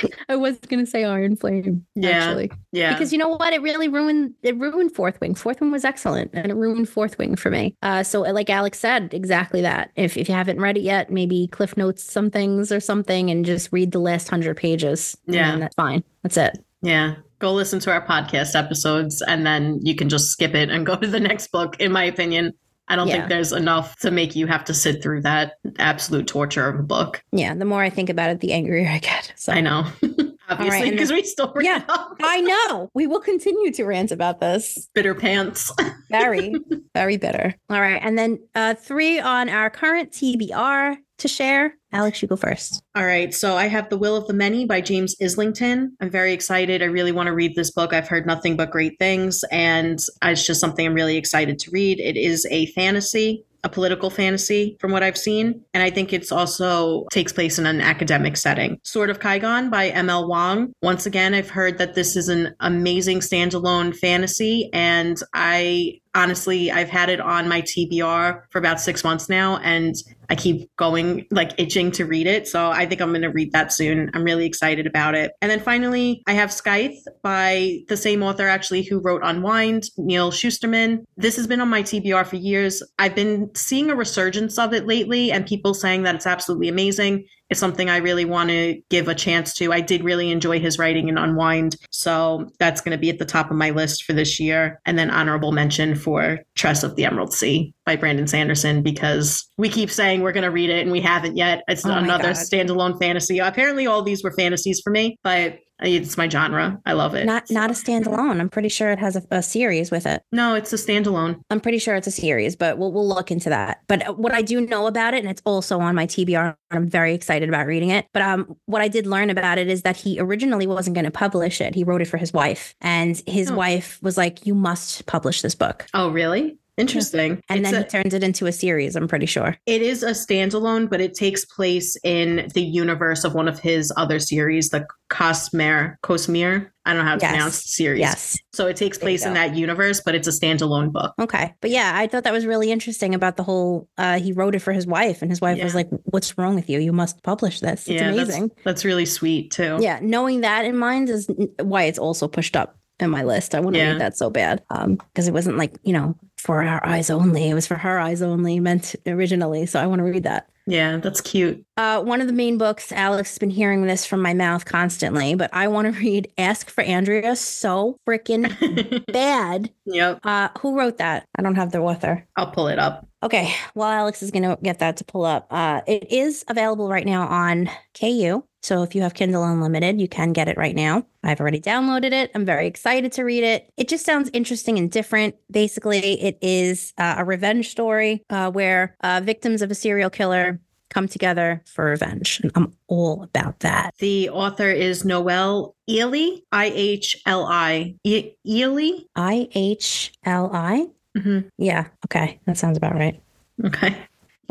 I 0.28 0.36
was 0.36 0.58
gonna 0.68 0.86
say 0.86 1.04
Iron 1.04 1.36
Flame. 1.36 1.84
Yeah. 1.94 2.10
Actually, 2.10 2.50
Yeah. 2.72 2.92
because 2.92 3.12
you 3.12 3.18
know 3.18 3.28
what? 3.28 3.52
It 3.52 3.62
really 3.62 3.88
ruined. 3.88 4.34
It 4.42 4.56
ruined 4.58 4.94
Fourth 4.94 5.20
Wing. 5.20 5.34
Fourth 5.34 5.60
Wing 5.60 5.70
was 5.70 5.84
excellent, 5.84 6.30
and 6.34 6.50
it 6.50 6.54
ruined 6.54 6.88
Fourth 6.88 7.18
Wing 7.18 7.36
for 7.36 7.50
me. 7.50 7.74
Uh, 7.82 8.02
so 8.02 8.20
like 8.22 8.50
Alex 8.50 8.78
said, 8.78 9.12
exactly 9.14 9.60
that. 9.62 9.90
If 9.96 10.16
if 10.16 10.28
you 10.28 10.34
haven't 10.34 10.60
read 10.60 10.76
it 10.76 10.82
yet, 10.82 11.10
maybe 11.10 11.48
Cliff 11.48 11.76
Notes 11.76 12.02
some 12.04 12.30
things 12.30 12.70
or 12.72 12.80
something, 12.80 13.30
and 13.30 13.44
just 13.44 13.72
read 13.72 13.92
the 13.92 13.98
last 14.00 14.28
hundred 14.28 14.56
pages. 14.56 15.16
Yeah. 15.26 15.58
that's 15.58 15.74
fine. 15.74 16.02
That's 16.22 16.36
it. 16.36 16.58
yeah. 16.82 17.14
Go 17.38 17.52
listen 17.52 17.80
to 17.80 17.90
our 17.90 18.06
podcast 18.06 18.54
episodes 18.54 19.20
and 19.26 19.44
then 19.44 19.80
you 19.82 19.96
can 19.96 20.08
just 20.08 20.30
skip 20.30 20.54
it 20.54 20.70
and 20.70 20.86
go 20.86 20.94
to 20.94 21.08
the 21.08 21.18
next 21.18 21.50
book, 21.50 21.74
in 21.80 21.90
my 21.90 22.04
opinion. 22.04 22.52
I 22.92 22.96
don't 22.96 23.08
Yeah. 23.08 23.14
think 23.14 23.28
there's 23.30 23.52
enough 23.52 23.96
to 24.00 24.10
make 24.10 24.36
you 24.36 24.46
have 24.46 24.64
to 24.66 24.74
sit 24.74 25.02
through 25.02 25.22
that 25.22 25.54
absolute 25.78 26.26
torture 26.26 26.68
of 26.68 26.78
a 26.78 26.82
book. 26.82 27.24
Yeah. 27.32 27.54
The 27.54 27.64
more 27.64 27.82
I 27.82 27.88
think 27.88 28.10
about 28.10 28.28
it, 28.28 28.40
the 28.40 28.52
angrier 28.52 28.86
I 28.86 28.98
get. 28.98 29.32
So 29.34 29.50
I 29.50 29.62
know. 29.62 29.86
Obviously, 30.50 30.90
because 30.90 31.10
we 31.10 31.22
still 31.22 31.54
Yeah. 31.62 31.82
I 31.88 32.42
know 32.42 32.90
we 32.92 33.06
will 33.06 33.20
continue 33.20 33.70
to 33.72 33.84
rant 33.84 34.12
about 34.12 34.40
this. 34.40 34.90
Bitter 34.94 35.14
pants. 35.14 35.72
Very, 36.10 36.52
very 36.94 37.16
bitter. 37.16 37.54
All 37.70 37.80
right. 37.80 37.98
And 38.04 38.18
then 38.18 38.38
uh, 38.54 38.74
three 38.74 39.18
on 39.18 39.48
our 39.48 39.70
current 39.70 40.12
TBR 40.12 40.96
to 41.18 41.28
share. 41.28 41.74
Alex, 41.92 42.22
you 42.22 42.28
go 42.28 42.36
first. 42.36 42.82
All 42.94 43.04
right, 43.04 43.34
so 43.34 43.56
I 43.56 43.66
have 43.66 43.90
The 43.90 43.98
Will 43.98 44.16
of 44.16 44.26
the 44.26 44.32
Many 44.32 44.64
by 44.64 44.80
James 44.80 45.14
Islington. 45.20 45.96
I'm 46.00 46.10
very 46.10 46.32
excited. 46.32 46.82
I 46.82 46.86
really 46.86 47.12
want 47.12 47.26
to 47.26 47.34
read 47.34 47.54
this 47.54 47.70
book. 47.70 47.92
I've 47.92 48.08
heard 48.08 48.26
nothing 48.26 48.56
but 48.56 48.70
great 48.70 48.98
things, 48.98 49.44
and 49.52 49.98
it's 50.22 50.46
just 50.46 50.60
something 50.60 50.86
I'm 50.86 50.94
really 50.94 51.16
excited 51.16 51.58
to 51.58 51.70
read. 51.70 52.00
It 52.00 52.16
is 52.16 52.46
a 52.50 52.66
fantasy, 52.66 53.44
a 53.64 53.68
political 53.68 54.10
fantasy 54.10 54.76
from 54.80 54.90
what 54.90 55.02
I've 55.02 55.18
seen, 55.18 55.62
and 55.74 55.82
I 55.82 55.90
think 55.90 56.12
it's 56.12 56.32
also 56.32 57.06
takes 57.12 57.32
place 57.32 57.58
in 57.58 57.66
an 57.66 57.80
academic 57.80 58.36
setting. 58.36 58.80
Sword 58.82 59.10
of 59.10 59.20
Kaigen 59.20 59.70
by 59.70 59.88
M.L. 59.88 60.28
Wang. 60.28 60.72
Once 60.82 61.06
again, 61.06 61.34
I've 61.34 61.50
heard 61.50 61.78
that 61.78 61.94
this 61.94 62.16
is 62.16 62.28
an 62.28 62.54
amazing 62.60 63.20
standalone 63.20 63.94
fantasy, 63.94 64.70
and 64.72 65.22
I 65.34 66.00
honestly 66.14 66.70
I've 66.70 66.88
had 66.88 67.08
it 67.08 67.20
on 67.20 67.48
my 67.48 67.62
TBR 67.62 68.42
for 68.50 68.58
about 68.58 68.80
6 68.80 69.04
months 69.04 69.28
now 69.28 69.58
and 69.58 69.94
I 70.28 70.34
keep 70.34 70.74
going 70.76 71.26
like 71.30 71.52
itching 71.58 71.90
to 71.92 72.06
read 72.06 72.26
it. 72.26 72.48
So 72.48 72.70
I 72.70 72.86
think 72.86 73.02
I'm 73.02 73.10
going 73.10 73.22
to 73.22 73.28
read 73.28 73.52
that 73.52 73.70
soon. 73.70 74.10
I'm 74.14 74.24
really 74.24 74.46
excited 74.46 74.86
about 74.86 75.14
it. 75.14 75.32
And 75.42 75.50
then 75.50 75.60
finally, 75.60 76.22
I 76.26 76.32
have 76.32 76.50
Scythe 76.50 76.96
by 77.22 77.80
the 77.88 77.98
same 77.98 78.22
author 78.22 78.48
actually 78.48 78.82
who 78.82 78.98
wrote 78.98 79.20
Unwind, 79.22 79.84
Neal 79.98 80.30
Shusterman. 80.30 81.04
This 81.18 81.36
has 81.36 81.46
been 81.46 81.60
on 81.60 81.68
my 81.68 81.82
TBR 81.82 82.26
for 82.26 82.36
years. 82.36 82.82
I've 82.98 83.14
been 83.14 83.50
seeing 83.54 83.90
a 83.90 83.96
resurgence 83.96 84.58
of 84.58 84.72
it 84.72 84.86
lately 84.86 85.30
and 85.32 85.44
people 85.44 85.74
saying 85.74 86.04
that 86.04 86.14
it's 86.14 86.26
absolutely 86.26 86.68
amazing. 86.68 87.26
It's 87.52 87.60
something 87.60 87.90
I 87.90 87.98
really 87.98 88.24
want 88.24 88.48
to 88.50 88.80
give 88.88 89.08
a 89.08 89.14
chance 89.14 89.52
to. 89.54 89.72
I 89.72 89.80
did 89.80 90.02
really 90.02 90.30
enjoy 90.30 90.58
his 90.58 90.78
writing 90.78 91.08
in 91.08 91.18
Unwind. 91.18 91.76
So 91.90 92.48
that's 92.58 92.80
going 92.80 92.96
to 92.96 93.00
be 93.00 93.10
at 93.10 93.18
the 93.18 93.24
top 93.26 93.50
of 93.50 93.56
my 93.58 93.70
list 93.70 94.04
for 94.04 94.14
this 94.14 94.40
year. 94.40 94.80
And 94.86 94.98
then 94.98 95.10
honorable 95.10 95.52
mention 95.52 95.94
for 95.94 96.38
Tress 96.54 96.82
of 96.82 96.96
the 96.96 97.04
Emerald 97.04 97.32
Sea 97.34 97.74
by 97.84 97.96
Brandon 97.96 98.26
Sanderson 98.26 98.82
because 98.82 99.46
we 99.58 99.68
keep 99.68 99.90
saying 99.90 100.22
we're 100.22 100.32
going 100.32 100.44
to 100.44 100.50
read 100.50 100.70
it 100.70 100.80
and 100.80 100.90
we 100.90 101.00
haven't 101.00 101.36
yet. 101.36 101.62
It's 101.68 101.84
Oh 101.84 101.90
another 101.92 102.32
God. 102.32 102.36
standalone 102.36 102.98
fantasy. 102.98 103.38
Apparently, 103.38 103.86
all 103.86 104.02
these 104.02 104.24
were 104.24 104.32
fantasies 104.32 104.80
for 104.82 104.90
me, 104.90 105.18
but 105.22 105.58
it's 105.82 106.16
my 106.16 106.28
genre. 106.28 106.80
I 106.86 106.92
love 106.92 107.14
it. 107.14 107.24
Not 107.26 107.50
not 107.50 107.70
a 107.70 107.74
standalone. 107.74 108.40
I'm 108.40 108.48
pretty 108.48 108.68
sure 108.68 108.90
it 108.90 108.98
has 108.98 109.16
a, 109.16 109.22
a 109.30 109.42
series 109.42 109.90
with 109.90 110.06
it. 110.06 110.22
no, 110.32 110.54
it's 110.54 110.72
a 110.72 110.76
standalone. 110.76 111.40
I'm 111.50 111.60
pretty 111.60 111.78
sure 111.78 111.94
it's 111.96 112.06
a 112.06 112.10
series, 112.12 112.56
but 112.56 112.78
we'll 112.78 112.92
we'll 112.92 113.06
look 113.08 113.30
into 113.30 113.48
that. 113.50 113.82
But 113.88 114.08
uh, 114.08 114.12
what 114.14 114.32
I 114.32 114.42
do 114.42 114.60
know 114.60 114.86
about 114.86 115.14
it, 115.14 115.18
and 115.18 115.28
it's 115.30 115.42
also 115.44 115.80
on 115.80 115.94
my 115.94 116.06
TBR, 116.06 116.56
and 116.70 116.78
I'm 116.84 116.88
very 116.88 117.14
excited 117.14 117.48
about 117.48 117.66
reading 117.66 117.90
it. 117.90 118.06
But 118.12 118.22
um, 118.22 118.56
what 118.66 118.82
I 118.82 118.88
did 118.88 119.06
learn 119.06 119.30
about 119.30 119.58
it 119.58 119.68
is 119.68 119.82
that 119.82 119.96
he 119.96 120.18
originally 120.20 120.66
wasn't 120.66 120.94
going 120.94 121.04
to 121.04 121.10
publish 121.10 121.60
it. 121.60 121.74
He 121.74 121.84
wrote 121.84 122.00
it 122.02 122.06
for 122.08 122.16
his 122.18 122.32
wife, 122.32 122.74
and 122.80 123.20
his 123.26 123.50
Oh. 123.50 123.54
wife 123.56 123.98
was 124.02 124.16
like, 124.16 124.46
"You 124.46 124.54
must 124.54 125.06
publish 125.06 125.42
this 125.42 125.54
book." 125.54 125.86
Oh, 125.94 126.10
really? 126.10 126.58
Interesting. 126.78 127.40
And 127.48 127.60
It's 127.60 127.70
then 127.70 127.80
a- 127.80 127.84
he 127.84 127.88
turns 127.90 128.14
it 128.14 128.22
into 128.22 128.46
a 128.46 128.52
series, 128.52 128.96
I'm 128.96 129.06
pretty 129.08 129.26
sure. 129.26 129.56
It 129.66 129.82
is 129.82 130.02
a 130.02 130.10
standalone, 130.12 130.88
but 130.88 131.00
it 131.00 131.14
takes 131.14 131.44
place 131.44 131.96
in 132.02 132.48
the 132.54 132.62
universe 132.62 133.24
of 133.24 133.34
one 133.34 133.46
of 133.48 133.58
his 133.58 133.92
other 133.96 134.18
series, 134.18 134.70
the 134.70 134.86
Cosmere. 135.10 135.96
Cosmere. 136.02 136.70
I 136.86 136.92
don't 136.94 137.04
know 137.04 137.10
how 137.10 137.16
to 137.16 137.20
Yes. 137.20 137.30
pronounce 137.30 137.62
the 137.64 137.68
series. 137.72 138.00
Yes. 138.00 138.36
So 138.54 138.66
it 138.66 138.76
takes 138.76 138.96
place 138.98 139.24
in 139.24 139.34
that 139.34 139.54
universe, 139.54 140.00
but 140.04 140.14
it's 140.14 140.26
a 140.26 140.30
standalone 140.32 140.90
book. 140.90 141.12
Okay. 141.20 141.54
But 141.60 141.70
yeah, 141.70 141.92
I 141.94 142.06
thought 142.06 142.24
that 142.24 142.32
was 142.32 142.46
really 142.46 142.72
interesting 142.72 143.14
about 143.14 143.36
the 143.36 143.42
whole 143.44 143.88
uh 143.98 144.18
he 144.18 144.32
wrote 144.32 144.54
it 144.54 144.60
for 144.60 144.72
his 144.72 144.86
wife 144.86 145.22
and 145.22 145.30
his 145.30 145.40
wife 145.40 145.62
was 145.62 145.74
like, 145.74 145.88
What's 146.06 146.36
wrong 146.38 146.54
with 146.54 146.68
you? 146.70 146.80
You 146.80 146.92
must 146.92 147.22
publish 147.22 147.60
this. 147.60 147.86
It's 147.86 148.00
amazing. 148.02 148.48
That's, 148.48 148.64
that's 148.64 148.84
really 148.84 149.06
sweet 149.06 149.50
too. 149.52 149.78
Yeah, 149.80 150.00
knowing 150.02 150.40
that 150.40 150.64
in 150.64 150.76
mind 150.76 151.08
is 151.10 151.28
why 151.60 151.84
it's 151.84 151.98
also 151.98 152.26
pushed 152.26 152.56
up 152.56 152.76
in 153.02 153.10
my 153.10 153.22
list. 153.24 153.54
I 153.54 153.60
want 153.60 153.74
to 153.74 153.80
Yeah. 153.80 153.92
read 153.92 154.00
that 154.00 154.16
so 154.16 154.30
bad. 154.30 154.62
Um, 154.70 154.96
because 154.96 155.28
it 155.28 155.32
wasn't 155.34 155.58
like, 155.58 155.74
you 155.82 155.92
know, 155.92 156.14
for 156.38 156.62
our 156.62 156.84
eyes 156.84 157.10
only. 157.10 157.48
It 157.48 157.54
was 157.54 157.66
for 157.66 157.76
her 157.76 157.98
eyes 158.00 158.22
only 158.22 158.58
meant 158.60 158.94
originally. 159.06 159.66
So 159.66 159.80
I 159.80 159.86
want 159.86 160.00
to 160.00 160.04
read 160.04 160.24
that. 160.24 160.48
Yeah, 160.66 160.98
that's 160.98 161.20
cute. 161.20 161.64
Uh, 161.76 162.00
one 162.02 162.20
of 162.20 162.28
the 162.28 162.32
main 162.32 162.56
books, 162.56 162.92
Alex 162.92 163.30
has 163.30 163.38
been 163.38 163.50
hearing 163.50 163.82
this 163.82 164.06
from 164.06 164.22
my 164.22 164.32
mouth 164.32 164.64
constantly, 164.64 165.34
but 165.34 165.50
I 165.52 165.66
want 165.68 165.92
to 165.92 166.00
read 166.00 166.28
Ask 166.38 166.70
for 166.70 166.82
Andrea 166.82 167.34
so 167.34 167.96
freaking 168.08 169.04
bad. 169.12 169.70
yep. 169.86 170.20
Uh, 170.24 170.48
who 170.60 170.76
wrote 170.78 170.98
that? 170.98 171.26
I 171.36 171.42
don't 171.42 171.56
have 171.56 171.72
the 171.72 171.78
author. 171.80 172.26
I'll 172.36 172.50
pull 172.50 172.68
it 172.68 172.78
up. 172.78 173.06
Okay, 173.24 173.52
well, 173.74 173.88
Alex 173.88 174.22
is 174.22 174.30
going 174.32 174.42
to 174.44 174.58
get 174.62 174.80
that 174.80 174.96
to 174.98 175.04
pull 175.04 175.24
up. 175.24 175.46
Uh, 175.50 175.80
it 175.86 176.10
is 176.12 176.44
available 176.48 176.88
right 176.88 177.06
now 177.06 177.26
on 177.28 177.68
KU. 177.98 178.42
So 178.62 178.82
if 178.82 178.94
you 178.94 179.02
have 179.02 179.14
Kindle 179.14 179.44
Unlimited, 179.44 180.00
you 180.00 180.08
can 180.08 180.32
get 180.32 180.48
it 180.48 180.56
right 180.56 180.74
now. 180.74 181.04
I've 181.24 181.40
already 181.40 181.60
downloaded 181.60 182.12
it. 182.12 182.30
I'm 182.34 182.44
very 182.44 182.66
excited 182.66 183.10
to 183.12 183.24
read 183.24 183.42
it. 183.42 183.68
It 183.76 183.88
just 183.88 184.04
sounds 184.06 184.30
interesting 184.32 184.78
and 184.78 184.90
different. 184.90 185.34
Basically, 185.50 186.20
it 186.22 186.38
is 186.40 186.92
uh, 186.96 187.16
a 187.18 187.24
revenge 187.24 187.70
story 187.70 188.24
uh, 188.30 188.50
where 188.50 188.96
uh, 189.02 189.20
victims 189.22 189.62
of 189.62 189.70
a 189.70 189.74
serial 189.74 190.10
killer 190.10 190.60
come 190.90 191.08
together 191.08 191.62
for 191.66 191.86
revenge. 191.86 192.38
And 192.42 192.52
I'm 192.54 192.72
all 192.86 193.22
about 193.22 193.60
that. 193.60 193.94
The 193.98 194.28
author 194.30 194.70
is 194.70 195.04
Noelle 195.04 195.74
Ihli, 195.88 196.42
I 196.52 196.66
H 196.66 197.16
L 197.26 197.46
I. 197.46 197.96
Ely? 198.04 198.90
I 199.16 199.48
H 199.54 200.12
L 200.24 200.50
I? 200.52 200.86
Mhm. 201.16 201.48
Yeah. 201.58 201.86
Okay. 202.06 202.38
That 202.46 202.58
sounds 202.58 202.76
about 202.76 202.94
right. 202.94 203.20
Okay. 203.64 203.96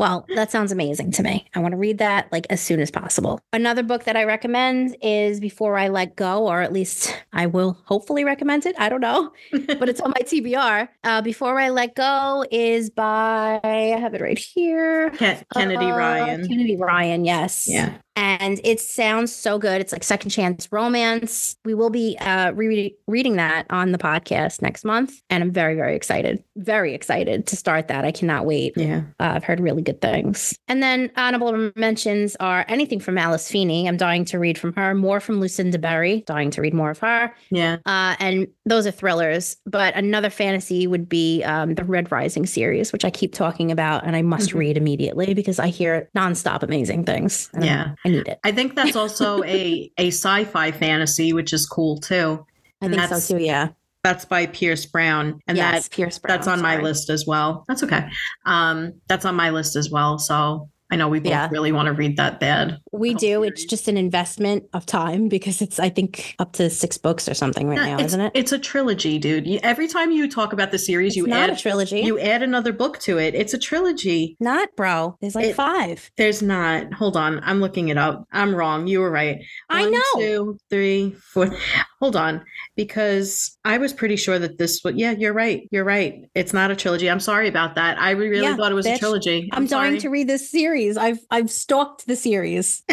Well, 0.02 0.26
that 0.34 0.50
sounds 0.50 0.72
amazing 0.72 1.12
to 1.12 1.22
me. 1.22 1.46
I 1.54 1.60
want 1.60 1.74
to 1.74 1.78
read 1.78 1.98
that 1.98 2.26
like 2.32 2.44
as 2.50 2.60
soon 2.60 2.80
as 2.80 2.90
possible. 2.90 3.38
Another 3.52 3.84
book 3.84 4.02
that 4.02 4.16
I 4.16 4.24
recommend 4.24 4.96
is 5.00 5.38
Before 5.38 5.78
I 5.78 5.86
Let 5.86 6.16
Go, 6.16 6.48
or 6.48 6.60
at 6.60 6.72
least 6.72 7.16
I 7.32 7.46
will 7.46 7.78
hopefully 7.84 8.24
recommend 8.24 8.66
it. 8.66 8.74
I 8.80 8.88
don't 8.88 9.00
know, 9.00 9.30
but 9.52 9.88
it's 9.88 10.00
on 10.00 10.10
my 10.10 10.22
TBR. 10.24 10.88
Uh, 11.04 11.22
Before 11.22 11.56
I 11.60 11.68
Let 11.68 11.94
Go 11.94 12.44
is 12.50 12.90
by, 12.90 13.60
I 13.62 13.96
have 13.96 14.12
it 14.14 14.20
right 14.20 14.36
here. 14.36 15.10
Ken- 15.10 15.44
Kennedy 15.54 15.86
Uh, 15.86 15.96
Ryan. 15.96 16.48
Kennedy 16.48 16.76
Ryan, 16.76 17.24
yes. 17.24 17.66
Yeah. 17.68 17.92
And 18.14 18.60
it 18.62 18.78
sounds 18.80 19.34
so 19.34 19.58
good. 19.58 19.80
It's 19.80 19.92
like 19.92 20.04
second 20.04 20.30
chance 20.30 20.68
romance. 20.70 21.56
We 21.64 21.72
will 21.74 21.88
be 21.90 22.16
uh, 22.20 22.52
re- 22.52 22.94
reading 23.06 23.36
that 23.36 23.66
on 23.70 23.92
the 23.92 23.98
podcast 23.98 24.60
next 24.60 24.84
month. 24.84 25.20
And 25.30 25.42
I'm 25.42 25.50
very, 25.50 25.74
very 25.74 25.96
excited. 25.96 26.44
Very 26.56 26.94
excited 26.94 27.46
to 27.46 27.56
start 27.56 27.88
that. 27.88 28.04
I 28.04 28.12
cannot 28.12 28.44
wait. 28.44 28.74
Yeah. 28.76 29.02
Uh, 29.18 29.32
I've 29.36 29.44
heard 29.44 29.60
really 29.60 29.80
good 29.82 30.00
things. 30.02 30.54
And 30.68 30.82
then 30.82 31.10
honorable 31.16 31.70
mentions 31.74 32.36
are 32.36 32.64
anything 32.68 33.00
from 33.00 33.16
Alice 33.16 33.48
Feeney. 33.50 33.88
I'm 33.88 33.96
dying 33.96 34.24
to 34.26 34.38
read 34.38 34.58
from 34.58 34.74
her. 34.74 34.94
More 34.94 35.20
from 35.20 35.40
Lucinda 35.40 35.78
Berry. 35.78 36.22
Dying 36.26 36.50
to 36.50 36.60
read 36.60 36.74
more 36.74 36.90
of 36.90 36.98
her. 36.98 37.34
Yeah. 37.50 37.78
Uh, 37.86 38.16
and 38.20 38.46
those 38.66 38.86
are 38.86 38.90
thrillers. 38.90 39.56
But 39.64 39.94
another 39.96 40.28
fantasy 40.30 40.86
would 40.86 41.08
be 41.08 41.42
um, 41.44 41.74
the 41.76 41.84
Red 41.84 42.12
Rising 42.12 42.44
series, 42.46 42.92
which 42.92 43.04
I 43.06 43.10
keep 43.10 43.32
talking 43.32 43.70
about, 43.72 44.04
and 44.04 44.14
I 44.16 44.22
must 44.22 44.50
Mhm. 44.50 44.54
read 44.58 44.76
immediately 44.76 45.32
because 45.32 45.58
I 45.58 45.68
hear 45.68 46.10
nonstop 46.16 46.62
amazing 46.62 47.04
things. 47.04 47.48
Yeah. 47.58 47.94
I 48.04 48.08
need 48.08 48.26
it. 48.28 48.38
I 48.44 48.52
think 48.52 48.74
that's 48.74 48.96
also 48.96 49.42
a 49.44 49.90
a 49.98 50.08
sci-fi 50.08 50.72
fantasy, 50.72 51.32
which 51.32 51.52
is 51.52 51.66
cool 51.66 51.98
too. 51.98 52.44
I 52.80 52.86
And 52.86 52.92
think 52.94 53.02
so 53.02 53.08
that's- 53.08 53.28
too. 53.28 53.38
Yeah. 53.38 53.68
That's 54.04 54.24
by 54.24 54.46
Pierce 54.46 54.84
Brown, 54.84 55.38
and 55.46 55.56
yes, 55.56 55.86
that 55.86 55.94
Pierce 55.94 56.18
Brown. 56.18 56.36
that's 56.36 56.48
on 56.48 56.60
my 56.60 56.78
list 56.78 57.08
as 57.08 57.24
well. 57.24 57.64
That's 57.68 57.84
okay. 57.84 58.08
Um, 58.46 58.94
that's 59.06 59.24
on 59.24 59.36
my 59.36 59.50
list 59.50 59.76
as 59.76 59.90
well. 59.92 60.18
So 60.18 60.68
I 60.92 60.96
know 60.96 61.08
we 61.08 61.20
both 61.20 61.30
Yeah. 61.30 61.48
really 61.50 61.72
want 61.72 61.86
to 61.86 61.92
read 61.94 62.18
that 62.18 62.38
bad. 62.38 62.76
We 62.92 63.14
do. 63.14 63.42
It's 63.42 63.64
just 63.64 63.88
an 63.88 63.96
investment 63.96 64.64
of 64.74 64.84
time 64.84 65.28
because 65.28 65.62
it's, 65.62 65.80
I 65.80 65.88
think, 65.88 66.34
up 66.38 66.52
to 66.52 66.68
six 66.68 66.98
books 66.98 67.28
or 67.28 67.34
something 67.34 67.66
right 67.66 67.78
Yeah, 67.78 67.96
now, 67.96 68.04
isn't 68.04 68.20
it? 68.20 68.32
It's 68.34 68.52
a 68.52 68.58
trilogy, 68.58 69.18
dude. 69.18 69.46
You, 69.46 69.58
every 69.62 69.88
time 69.88 70.12
you 70.12 70.28
talk 70.30 70.52
about 70.52 70.70
the 70.70 70.78
series, 70.78 71.12
It's 71.12 71.16
you 71.16 71.32
add 71.32 71.48
a 71.48 71.56
trilogy. 71.56 72.00
you 72.02 72.20
add 72.20 72.42
another 72.42 72.72
book 72.74 72.98
to 73.00 73.16
it. 73.18 73.34
It's 73.34 73.54
a 73.54 73.58
trilogy. 73.58 74.36
not, 74.38 74.68
bro. 74.76 75.16
There's 75.22 75.34
like 75.34 75.46
It- 75.46 75.54
five. 75.56 76.10
There's 76.18 76.42
not. 76.42 76.92
Hold 76.92 77.16
on. 77.16 77.40
I'm 77.42 77.60
looking 77.60 77.88
it 77.88 77.96
up. 77.96 78.26
I'm 78.30 78.54
wrong. 78.54 78.86
You 78.86 79.00
were 79.00 79.10
right. 79.10 79.38
I 79.70 79.88
know. 79.88 80.02
Two, 80.16 80.58
three, 80.68 81.16
four. 81.32 81.56
Hold 82.02 82.16
on. 82.16 82.44
Because 82.74 83.56
I 83.64 83.78
was 83.78 83.92
pretty 83.92 84.16
sure 84.16 84.36
that 84.40 84.58
this 84.58 84.82
was, 84.84 84.94
yeah, 84.96 85.12
you're 85.12 85.32
right. 85.32 85.68
You're 85.70 85.84
right. 85.84 86.24
It's 86.34 86.52
not 86.52 86.72
a 86.72 86.76
trilogy. 86.76 87.08
I'm 87.08 87.20
sorry 87.20 87.46
about 87.46 87.76
that. 87.76 87.96
I 88.00 88.10
really 88.10 88.42
Yeah, 88.42 88.56
thought 88.56 88.72
it 88.72 88.74
was 88.74 88.86
bitch. 88.86 88.96
a 88.96 88.98
trilogy. 88.98 89.48
I'm, 89.52 89.66
dying 89.66 89.92
sorry. 89.92 90.00
to 90.00 90.08
read 90.10 90.28
this 90.28 90.50
series. 90.50 90.96
I've 90.96 91.20
I've 91.30 91.48
stalked 91.48 92.08
the 92.08 92.16
series. 92.16 92.82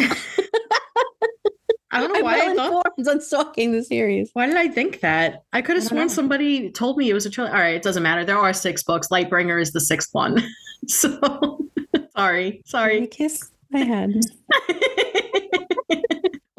I 1.91 2.01
don't 2.01 2.13
know 2.13 2.19
I'm 2.19 2.23
why 2.23 2.33
I 2.35 2.53
well 2.53 2.55
thought. 2.55 2.85
informed 2.99 3.07
on 3.17 3.21
stalking 3.21 3.71
the 3.71 3.83
series. 3.83 4.29
Why 4.33 4.45
did 4.45 4.57
I 4.57 4.67
think 4.67 4.99
that? 4.99 5.41
I 5.53 5.63
could 5.63 5.75
have 5.75 5.85
I 5.85 5.87
sworn 5.87 6.01
know. 6.03 6.07
somebody 6.09 6.69
told 6.69 6.97
me 6.97 7.09
it 7.09 7.15
was 7.15 7.25
a 7.25 7.31
trilogy. 7.31 7.55
All 7.55 7.59
right, 7.61 7.73
it 7.73 7.81
doesn't 7.81 8.03
matter. 8.03 8.23
There 8.23 8.37
are 8.37 8.53
six 8.53 8.83
books. 8.83 9.07
Lightbringer 9.07 9.59
is 9.59 9.71
the 9.73 9.81
sixth 9.81 10.09
one. 10.11 10.37
so 10.87 11.19
sorry. 12.15 12.57
I 12.59 12.61
Sorry. 12.65 13.07
kiss 13.07 13.49
my 13.71 13.79
head. 13.79 14.13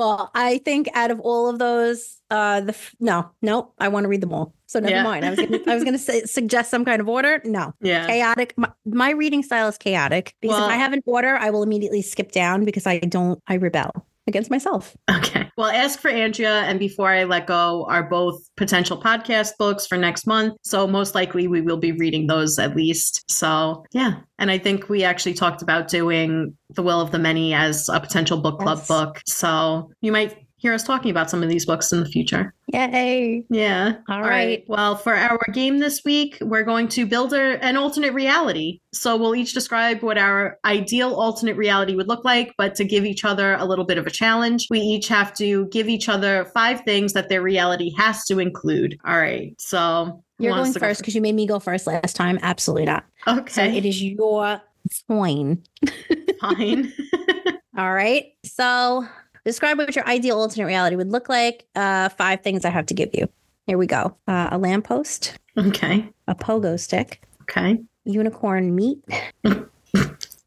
Well, 0.00 0.30
I 0.34 0.56
think 0.64 0.88
out 0.94 1.10
of 1.10 1.20
all 1.20 1.46
of 1.50 1.58
those, 1.58 2.16
uh, 2.30 2.62
the 2.62 2.70
f- 2.70 2.94
no, 3.00 3.30
no, 3.42 3.72
I 3.78 3.88
want 3.88 4.04
to 4.04 4.08
read 4.08 4.22
them 4.22 4.32
all. 4.32 4.54
So 4.66 4.80
never 4.80 4.94
Yeah. 4.94 5.02
mind. 5.02 5.26
I 5.26 5.30
was 5.30 5.38
gonna, 5.38 5.58
I 5.66 5.74
was 5.74 5.84
going 5.84 5.92
to 5.98 5.98
say, 5.98 6.22
suggest 6.24 6.70
some 6.70 6.86
kind 6.86 7.02
of 7.02 7.08
order. 7.08 7.42
No, 7.44 7.74
yeah. 7.82 8.06
chaotic. 8.06 8.54
My, 8.56 8.70
my 8.86 9.10
reading 9.10 9.42
style 9.42 9.68
is 9.68 9.76
chaotic 9.76 10.34
because 10.40 10.56
Well- 10.56 10.68
if 10.68 10.72
I 10.72 10.76
have 10.76 10.94
an 10.94 11.02
order, 11.04 11.36
I 11.36 11.50
will 11.50 11.62
immediately 11.62 12.00
skip 12.02 12.32
down 12.32 12.64
because 12.64 12.86
I 12.86 12.98
don't. 12.98 13.42
I 13.46 13.56
rebel 13.56 14.06
against 14.26 14.50
myself. 14.50 14.96
Okay. 15.10 15.39
Well, 15.56 15.70
Ask 15.70 15.98
for 16.00 16.08
Andrea 16.10 16.60
and 16.62 16.78
Before 16.78 17.08
I 17.10 17.24
Let 17.24 17.46
Go 17.46 17.86
are 17.88 18.02
both 18.02 18.40
potential 18.56 19.00
podcast 19.00 19.52
books 19.58 19.86
for 19.86 19.96
next 19.96 20.26
month. 20.26 20.56
So 20.62 20.86
most 20.86 21.14
likely 21.14 21.48
we 21.48 21.60
will 21.60 21.76
be 21.76 21.92
reading 21.92 22.26
those 22.26 22.58
at 22.58 22.76
least. 22.76 23.30
So 23.30 23.84
yeah. 23.92 24.20
And 24.38 24.50
I 24.50 24.58
think 24.58 24.88
we 24.88 25.04
actually 25.04 25.34
talked 25.34 25.62
about 25.62 25.88
doing 25.88 26.56
The 26.70 26.82
Will 26.82 27.00
of 27.00 27.10
the 27.10 27.18
Many 27.18 27.52
as 27.54 27.88
a 27.88 28.00
potential 28.00 28.40
book 28.40 28.58
club 28.60 28.78
Yes. 28.78 28.88
book. 28.88 29.20
So 29.26 29.90
you 30.00 30.12
might 30.12 30.36
hear 30.60 30.74
us 30.74 30.84
talking 30.84 31.10
about 31.10 31.30
some 31.30 31.42
of 31.42 31.48
these 31.48 31.64
books 31.64 31.90
in 31.90 32.00
the 32.00 32.08
future. 32.08 32.52
Yay! 32.66 33.42
Yeah. 33.48 33.94
All 34.10 34.20
right. 34.20 34.62
Well, 34.68 34.94
for 34.94 35.14
our 35.14 35.38
game 35.54 35.78
this 35.78 36.04
week, 36.04 36.36
we're 36.42 36.64
going 36.64 36.86
to 36.88 37.06
build 37.06 37.32
a, 37.32 37.62
an 37.64 37.78
alternate 37.78 38.12
reality. 38.12 38.80
So 38.92 39.16
we'll 39.16 39.34
each 39.34 39.54
describe 39.54 40.02
what 40.02 40.18
our 40.18 40.58
ideal 40.66 41.14
alternate 41.14 41.56
reality 41.56 41.96
would 41.96 42.08
look 42.08 42.26
like, 42.26 42.52
but 42.58 42.74
to 42.74 42.84
give 42.84 43.06
each 43.06 43.24
other 43.24 43.54
a 43.54 43.64
little 43.64 43.86
bit 43.86 43.96
of 43.96 44.06
a 44.06 44.10
challenge, 44.10 44.66
we 44.70 44.80
each 44.80 45.08
have 45.08 45.32
to 45.34 45.66
give 45.68 45.88
each 45.88 46.10
other 46.10 46.44
five 46.52 46.82
things 46.82 47.14
that 47.14 47.30
their 47.30 47.40
reality 47.40 47.92
has 47.96 48.26
to 48.26 48.38
include. 48.38 48.98
All 49.06 49.16
right. 49.16 49.58
So 49.58 50.22
You're 50.38 50.54
going 50.54 50.74
first 50.74 51.00
because 51.00 51.14
you 51.14 51.22
made 51.22 51.34
me 51.34 51.46
go 51.46 51.58
first 51.58 51.86
last 51.86 52.16
time. 52.16 52.38
Absolutely 52.42 52.84
not. 52.84 53.06
Okay. 53.26 53.52
So 53.52 53.62
it 53.64 53.86
is 53.86 54.02
your 54.02 54.60
coin. 55.08 55.62
fine. 56.40 56.92
All 57.78 57.94
right. 57.94 58.26
So 58.44 59.06
describe 59.44 59.78
what 59.78 59.94
your 59.96 60.06
ideal 60.06 60.38
alternate 60.38 60.66
reality 60.66 60.96
would 60.96 61.10
look 61.10 61.28
like. 61.28 61.66
Uh, 61.74 62.08
five 62.10 62.42
things 62.42 62.64
I 62.64 62.70
have 62.70 62.86
to 62.86 62.94
give 62.94 63.10
you. 63.12 63.28
Here 63.66 63.78
we 63.78 63.86
go. 63.86 64.16
Uh, 64.26 64.48
a 64.50 64.58
lamppost, 64.58 65.38
okay. 65.56 66.08
a 66.26 66.34
pogo 66.34 66.78
stick, 66.78 67.22
Okay. 67.42 67.78
unicorn 68.04 68.74
meat, 68.74 68.98
Ew. 69.44 69.68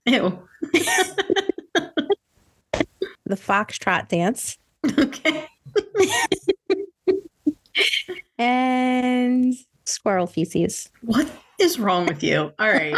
the 3.25 3.35
foxtrot 3.35 4.09
dance, 4.09 4.57
Okay. 4.97 5.47
and 8.37 9.53
squirrel 9.85 10.27
feces. 10.27 10.89
What 11.01 11.27
is 11.59 11.79
wrong 11.79 12.05
with 12.05 12.23
you? 12.23 12.51
All 12.59 12.69
right. 12.69 12.95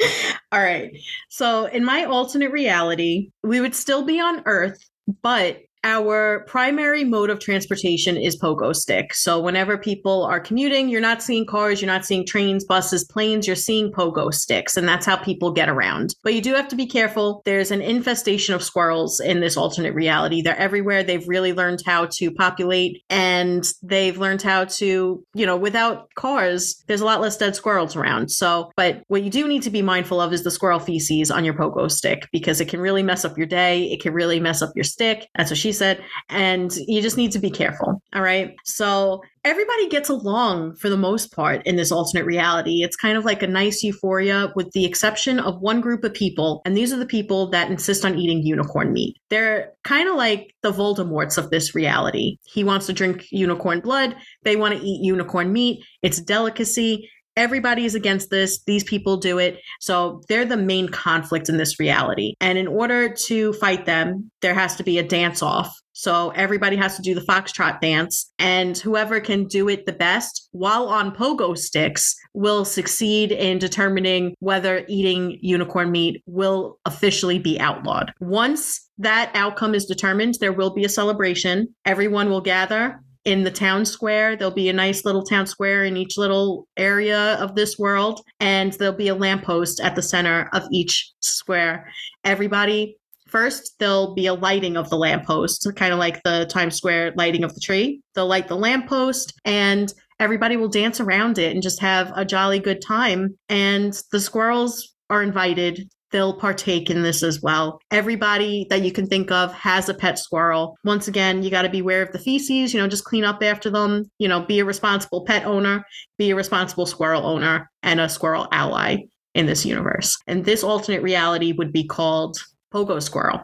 All 0.52 0.60
right. 0.60 0.92
So, 1.28 1.66
in 1.66 1.84
my 1.84 2.04
alternate 2.04 2.52
reality, 2.52 3.30
we 3.42 3.60
would 3.60 3.74
still 3.74 4.04
be 4.04 4.20
on 4.20 4.42
Earth, 4.46 4.78
but 5.22 5.60
our 5.84 6.44
primary 6.46 7.04
mode 7.04 7.30
of 7.30 7.40
transportation 7.40 8.16
is 8.16 8.38
pogo 8.38 8.74
stick. 8.74 9.14
So 9.14 9.40
whenever 9.40 9.78
people 9.78 10.24
are 10.24 10.40
commuting, 10.40 10.88
you're 10.88 11.00
not 11.00 11.22
seeing 11.22 11.46
cars, 11.46 11.80
you're 11.80 11.90
not 11.90 12.04
seeing 12.04 12.26
trains, 12.26 12.64
buses, 12.64 13.04
planes, 13.04 13.46
you're 13.46 13.56
seeing 13.56 13.90
pogo 13.90 14.32
sticks, 14.32 14.76
and 14.76 14.86
that's 14.86 15.06
how 15.06 15.16
people 15.16 15.52
get 15.52 15.68
around. 15.68 16.14
But 16.22 16.34
you 16.34 16.42
do 16.42 16.54
have 16.54 16.68
to 16.68 16.76
be 16.76 16.86
careful. 16.86 17.42
There's 17.44 17.70
an 17.70 17.80
infestation 17.80 18.54
of 18.54 18.62
squirrels 18.62 19.20
in 19.20 19.40
this 19.40 19.56
alternate 19.56 19.94
reality. 19.94 20.42
They're 20.42 20.56
everywhere. 20.56 21.02
They've 21.02 21.26
really 21.26 21.52
learned 21.52 21.82
how 21.84 22.06
to 22.12 22.30
populate 22.30 23.02
and 23.08 23.64
they've 23.82 24.18
learned 24.18 24.42
how 24.42 24.64
to, 24.64 25.24
you 25.34 25.46
know, 25.46 25.56
without 25.56 26.14
cars, 26.14 26.82
there's 26.86 27.00
a 27.00 27.04
lot 27.06 27.20
less 27.20 27.36
dead 27.36 27.56
squirrels 27.56 27.96
around. 27.96 28.30
So, 28.30 28.70
but 28.76 29.02
what 29.08 29.22
you 29.22 29.30
do 29.30 29.48
need 29.48 29.62
to 29.62 29.70
be 29.70 29.82
mindful 29.82 30.20
of 30.20 30.32
is 30.32 30.44
the 30.44 30.50
squirrel 30.50 30.78
feces 30.78 31.30
on 31.30 31.44
your 31.44 31.54
pogo 31.54 31.90
stick 31.90 32.28
because 32.32 32.60
it 32.60 32.68
can 32.68 32.80
really 32.80 33.02
mess 33.02 33.24
up 33.24 33.38
your 33.38 33.46
day. 33.46 33.84
It 33.84 34.02
can 34.02 34.12
really 34.12 34.40
mess 34.40 34.60
up 34.62 34.72
your 34.74 34.84
stick. 34.84 35.26
That's 35.36 35.50
what 35.50 35.58
she 35.58 35.69
said. 35.72 36.02
And 36.28 36.72
you 36.86 37.02
just 37.02 37.16
need 37.16 37.32
to 37.32 37.38
be 37.38 37.50
careful. 37.50 38.02
All 38.14 38.22
right. 38.22 38.54
So 38.64 39.22
everybody 39.44 39.88
gets 39.88 40.08
along 40.08 40.76
for 40.76 40.90
the 40.90 40.96
most 40.96 41.34
part 41.34 41.66
in 41.66 41.76
this 41.76 41.90
alternate 41.90 42.26
reality. 42.26 42.82
It's 42.82 42.96
kind 42.96 43.16
of 43.16 43.24
like 43.24 43.42
a 43.42 43.46
nice 43.46 43.82
euphoria, 43.82 44.52
with 44.54 44.70
the 44.72 44.84
exception 44.84 45.38
of 45.38 45.60
one 45.60 45.80
group 45.80 46.04
of 46.04 46.12
people. 46.12 46.60
And 46.64 46.76
these 46.76 46.92
are 46.92 46.98
the 46.98 47.06
people 47.06 47.48
that 47.50 47.70
insist 47.70 48.04
on 48.04 48.18
eating 48.18 48.42
unicorn 48.42 48.92
meat. 48.92 49.16
They're 49.30 49.72
kind 49.84 50.08
of 50.08 50.16
like 50.16 50.54
the 50.62 50.72
Voldemorts 50.72 51.38
of 51.38 51.50
this 51.50 51.74
reality. 51.74 52.36
He 52.44 52.64
wants 52.64 52.86
to 52.86 52.92
drink 52.92 53.26
unicorn 53.30 53.80
blood, 53.80 54.16
they 54.42 54.56
want 54.56 54.74
to 54.74 54.84
eat 54.84 55.04
unicorn 55.04 55.52
meat. 55.52 55.84
It's 56.02 56.20
delicacy. 56.20 57.08
Everybody 57.40 57.86
is 57.86 57.94
against 57.94 58.28
this. 58.28 58.62
These 58.64 58.84
people 58.84 59.16
do 59.16 59.38
it. 59.38 59.60
So 59.80 60.20
they're 60.28 60.44
the 60.44 60.58
main 60.58 60.90
conflict 60.90 61.48
in 61.48 61.56
this 61.56 61.80
reality. 61.80 62.34
And 62.38 62.58
in 62.58 62.66
order 62.66 63.08
to 63.08 63.54
fight 63.54 63.86
them, 63.86 64.30
there 64.42 64.52
has 64.52 64.76
to 64.76 64.82
be 64.82 64.98
a 64.98 65.02
dance 65.02 65.42
off. 65.42 65.74
So 65.94 66.30
everybody 66.30 66.76
has 66.76 66.96
to 66.96 67.02
do 67.02 67.14
the 67.14 67.22
foxtrot 67.22 67.80
dance, 67.80 68.30
and 68.38 68.76
whoever 68.76 69.20
can 69.20 69.46
do 69.46 69.68
it 69.68 69.86
the 69.86 69.92
best 69.92 70.48
while 70.52 70.86
on 70.86 71.14
pogo 71.14 71.56
sticks 71.56 72.14
will 72.34 72.64
succeed 72.66 73.32
in 73.32 73.58
determining 73.58 74.34
whether 74.40 74.84
eating 74.86 75.38
unicorn 75.40 75.90
meat 75.90 76.22
will 76.26 76.78
officially 76.84 77.38
be 77.38 77.58
outlawed. 77.58 78.12
Once 78.20 78.88
that 78.98 79.30
outcome 79.34 79.74
is 79.74 79.86
determined, 79.86 80.34
there 80.40 80.52
will 80.52 80.74
be 80.74 80.84
a 80.84 80.90
celebration. 80.90 81.74
Everyone 81.86 82.28
will 82.28 82.42
gather 82.42 83.02
in 83.24 83.44
the 83.44 83.50
town 83.50 83.84
square. 83.84 84.36
There'll 84.36 84.54
be 84.54 84.68
a 84.68 84.72
nice 84.72 85.04
little 85.04 85.22
town 85.22 85.46
square 85.46 85.84
in 85.84 85.96
each 85.96 86.16
little 86.16 86.66
area 86.76 87.34
of 87.34 87.54
this 87.54 87.78
world, 87.78 88.20
and 88.38 88.72
there'll 88.74 88.94
be 88.94 89.08
a 89.08 89.14
lamppost 89.14 89.80
at 89.80 89.94
the 89.94 90.02
center 90.02 90.48
of 90.52 90.66
each 90.72 91.12
square. 91.20 91.90
Everybody, 92.24 92.96
first, 93.28 93.74
there'll 93.78 94.14
be 94.14 94.26
a 94.26 94.34
lighting 94.34 94.76
of 94.76 94.90
the 94.90 94.96
lamppost, 94.96 95.70
kind 95.76 95.92
of 95.92 95.98
like 95.98 96.22
the 96.22 96.46
Times 96.50 96.76
Square 96.76 97.14
lighting 97.16 97.44
of 97.44 97.54
the 97.54 97.60
tree. 97.60 98.00
They'll 98.14 98.26
light 98.26 98.48
the 98.48 98.56
lamppost, 98.56 99.32
and 99.44 99.92
everybody 100.18 100.56
will 100.56 100.68
dance 100.68 101.00
around 101.00 101.38
it 101.38 101.52
and 101.52 101.62
just 101.62 101.80
have 101.80 102.12
a 102.14 102.24
jolly 102.24 102.58
good 102.58 102.82
time. 102.82 103.38
And 103.48 103.98
the 104.12 104.20
squirrels 104.20 104.94
are 105.08 105.22
invited 105.22 105.88
they'll 106.10 106.34
partake 106.34 106.90
in 106.90 107.02
this 107.02 107.22
as 107.22 107.40
well. 107.40 107.80
Everybody 107.90 108.66
that 108.70 108.82
you 108.82 108.92
can 108.92 109.06
think 109.06 109.30
of 109.30 109.52
has 109.54 109.88
a 109.88 109.94
pet 109.94 110.18
squirrel. 110.18 110.76
Once 110.84 111.08
again, 111.08 111.42
you 111.42 111.50
got 111.50 111.62
to 111.62 111.68
be 111.68 111.80
aware 111.80 112.02
of 112.02 112.12
the 112.12 112.18
feces, 112.18 112.74
you 112.74 112.80
know, 112.80 112.88
just 112.88 113.04
clean 113.04 113.24
up 113.24 113.42
after 113.42 113.70
them, 113.70 114.10
you 114.18 114.28
know, 114.28 114.40
be 114.40 114.58
a 114.58 114.64
responsible 114.64 115.24
pet 115.24 115.44
owner, 115.44 115.84
be 116.18 116.30
a 116.30 116.36
responsible 116.36 116.86
squirrel 116.86 117.26
owner, 117.26 117.70
and 117.82 118.00
a 118.00 118.08
squirrel 118.08 118.48
ally 118.52 118.98
in 119.34 119.46
this 119.46 119.64
universe. 119.64 120.18
And 120.26 120.44
this 120.44 120.64
alternate 120.64 121.02
reality 121.02 121.52
would 121.52 121.72
be 121.72 121.84
called 121.84 122.38
Pogo 122.72 123.02
Squirrel. 123.02 123.40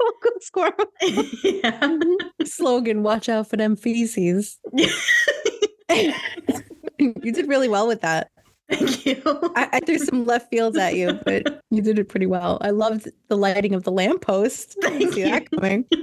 Pogo 0.00 0.30
squirrel. 0.40 0.72
yeah. 1.44 1.98
Slogan: 2.44 3.02
Watch 3.02 3.28
out 3.28 3.48
for 3.48 3.56
them 3.56 3.76
feces. 3.76 4.58
you 5.92 6.12
did 6.98 7.48
really 7.48 7.68
well 7.68 7.86
with 7.86 8.00
that. 8.00 8.30
Thank 8.70 9.04
you. 9.06 9.22
I, 9.56 9.68
I 9.74 9.80
threw 9.80 9.98
some 9.98 10.24
left 10.24 10.50
fields 10.50 10.76
at 10.78 10.94
you, 10.94 11.18
but 11.24 11.62
you 11.70 11.82
did 11.82 11.98
it 11.98 12.08
pretty 12.08 12.26
well. 12.26 12.58
I 12.60 12.70
loved 12.70 13.08
the 13.28 13.36
lighting 13.36 13.74
of 13.74 13.82
the 13.84 13.92
lamppost. 13.92 14.76
I 14.84 14.90
Thank 14.90 15.12
see 15.14 15.22
that 15.24 15.46
you. 15.52 15.58
coming. 15.58 15.84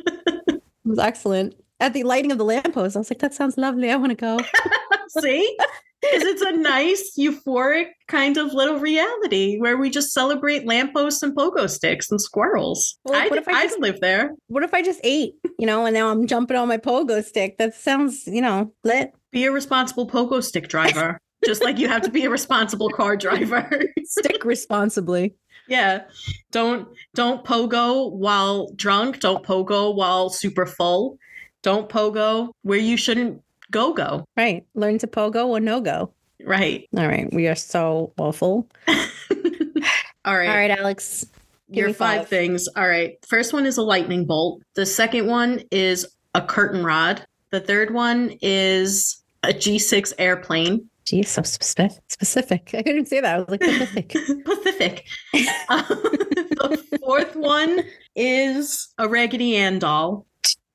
It 0.87 0.91
was 0.91 0.99
excellent. 0.99 1.53
At 1.81 1.93
the 1.93 2.03
lighting 2.03 2.31
of 2.31 2.37
the 2.37 2.45
lamppost, 2.45 2.95
I 2.95 2.99
was 2.99 3.11
like, 3.11 3.19
that 3.19 3.33
sounds 3.33 3.57
lovely. 3.57 3.91
I 3.91 3.97
want 3.97 4.11
to 4.11 4.15
go. 4.15 4.39
See? 5.19 5.57
Because 6.01 6.23
it's 6.23 6.41
a 6.41 6.53
nice, 6.53 7.15
euphoric 7.19 7.87
kind 8.07 8.37
of 8.37 8.53
little 8.53 8.79
reality 8.79 9.57
where 9.57 9.75
we 9.77 9.89
just 9.89 10.13
celebrate 10.13 10.65
lampposts 10.65 11.21
and 11.23 11.35
pogo 11.35 11.69
sticks 11.69 12.09
and 12.09 12.21
squirrels. 12.21 12.97
Well, 13.03 13.19
I'd, 13.21 13.29
what 13.31 13.39
if 13.39 13.47
I 13.49 13.63
just- 13.65 13.79
live 13.79 13.99
there. 13.99 14.31
What 14.47 14.63
if 14.63 14.73
I 14.73 14.81
just 14.81 15.01
ate, 15.03 15.33
you 15.59 15.65
know, 15.65 15.85
and 15.85 15.93
now 15.93 16.07
I'm 16.09 16.25
jumping 16.25 16.55
on 16.55 16.69
my 16.69 16.77
pogo 16.77 17.21
stick? 17.21 17.57
That 17.57 17.75
sounds, 17.75 18.25
you 18.25 18.41
know, 18.41 18.71
lit. 18.85 19.11
Be 19.33 19.43
a 19.45 19.51
responsible 19.51 20.07
pogo 20.07 20.41
stick 20.41 20.69
driver, 20.69 21.19
just 21.45 21.63
like 21.63 21.77
you 21.77 21.87
have 21.87 22.01
to 22.03 22.09
be 22.11 22.25
a 22.25 22.29
responsible 22.29 22.89
car 22.89 23.15
driver. 23.25 23.69
Stick 24.03 24.43
responsibly. 24.45 25.33
yeah. 25.67 26.03
Don't 26.51 26.87
don't 27.15 27.43
pogo 27.45 28.11
while 28.11 28.71
drunk. 28.75 29.19
Don't 29.19 29.43
pogo 29.43 29.93
while 29.95 30.29
super 30.29 30.65
full. 30.65 31.17
Don't 31.63 31.89
pogo 31.89 32.49
where 32.61 32.77
you 32.79 32.97
shouldn't 32.97 33.41
go 33.71 33.93
go. 33.93 34.25
Right. 34.37 34.65
Learn 34.75 34.97
to 34.99 35.07
pogo 35.07 35.47
or 35.47 35.59
no 35.59 35.81
go. 35.81 36.11
Right. 36.43 36.87
All 36.95 37.07
right. 37.07 37.31
We 37.33 37.47
are 37.47 37.55
so 37.55 38.13
awful. 38.17 38.67
All 38.87 40.35
right. 40.37 40.49
All 40.49 40.55
right, 40.55 40.71
Alex. 40.71 41.25
give 41.69 41.77
Your 41.77 41.87
me 41.87 41.93
five. 41.93 42.27
things. 42.27 42.67
All 42.75 42.87
right. 42.87 43.17
First 43.27 43.53
one 43.53 43.65
is 43.65 43.77
a 43.77 43.81
lightning 43.81 44.25
bolt. 44.25 44.61
The 44.75 44.85
second 44.85 45.27
one 45.27 45.61
is 45.71 46.05
a 46.35 46.41
curtain 46.41 46.83
rod. 46.83 47.25
The 47.51 47.59
third 47.61 47.93
one 47.93 48.37
is 48.41 49.21
a 49.43 49.49
G6 49.49 50.13
airplane. 50.19 50.89
Geez, 51.07 51.29
so 51.29 51.41
specific. 51.41 52.01
Specific. 52.09 52.71
I 52.73 52.83
couldn't 52.83 53.05
say 53.05 53.21
that. 53.21 53.35
I 53.35 53.39
was 53.39 53.47
like 53.47 53.61
Pacific. 53.61 54.09
Pacific. 54.45 55.07
Um, 55.69 55.85
the 55.89 56.99
fourth 57.01 57.35
one 57.35 57.83
is 58.15 58.89
a 58.97 59.07
Raggedy 59.07 59.55
Ann 59.55 59.79
doll. 59.79 60.25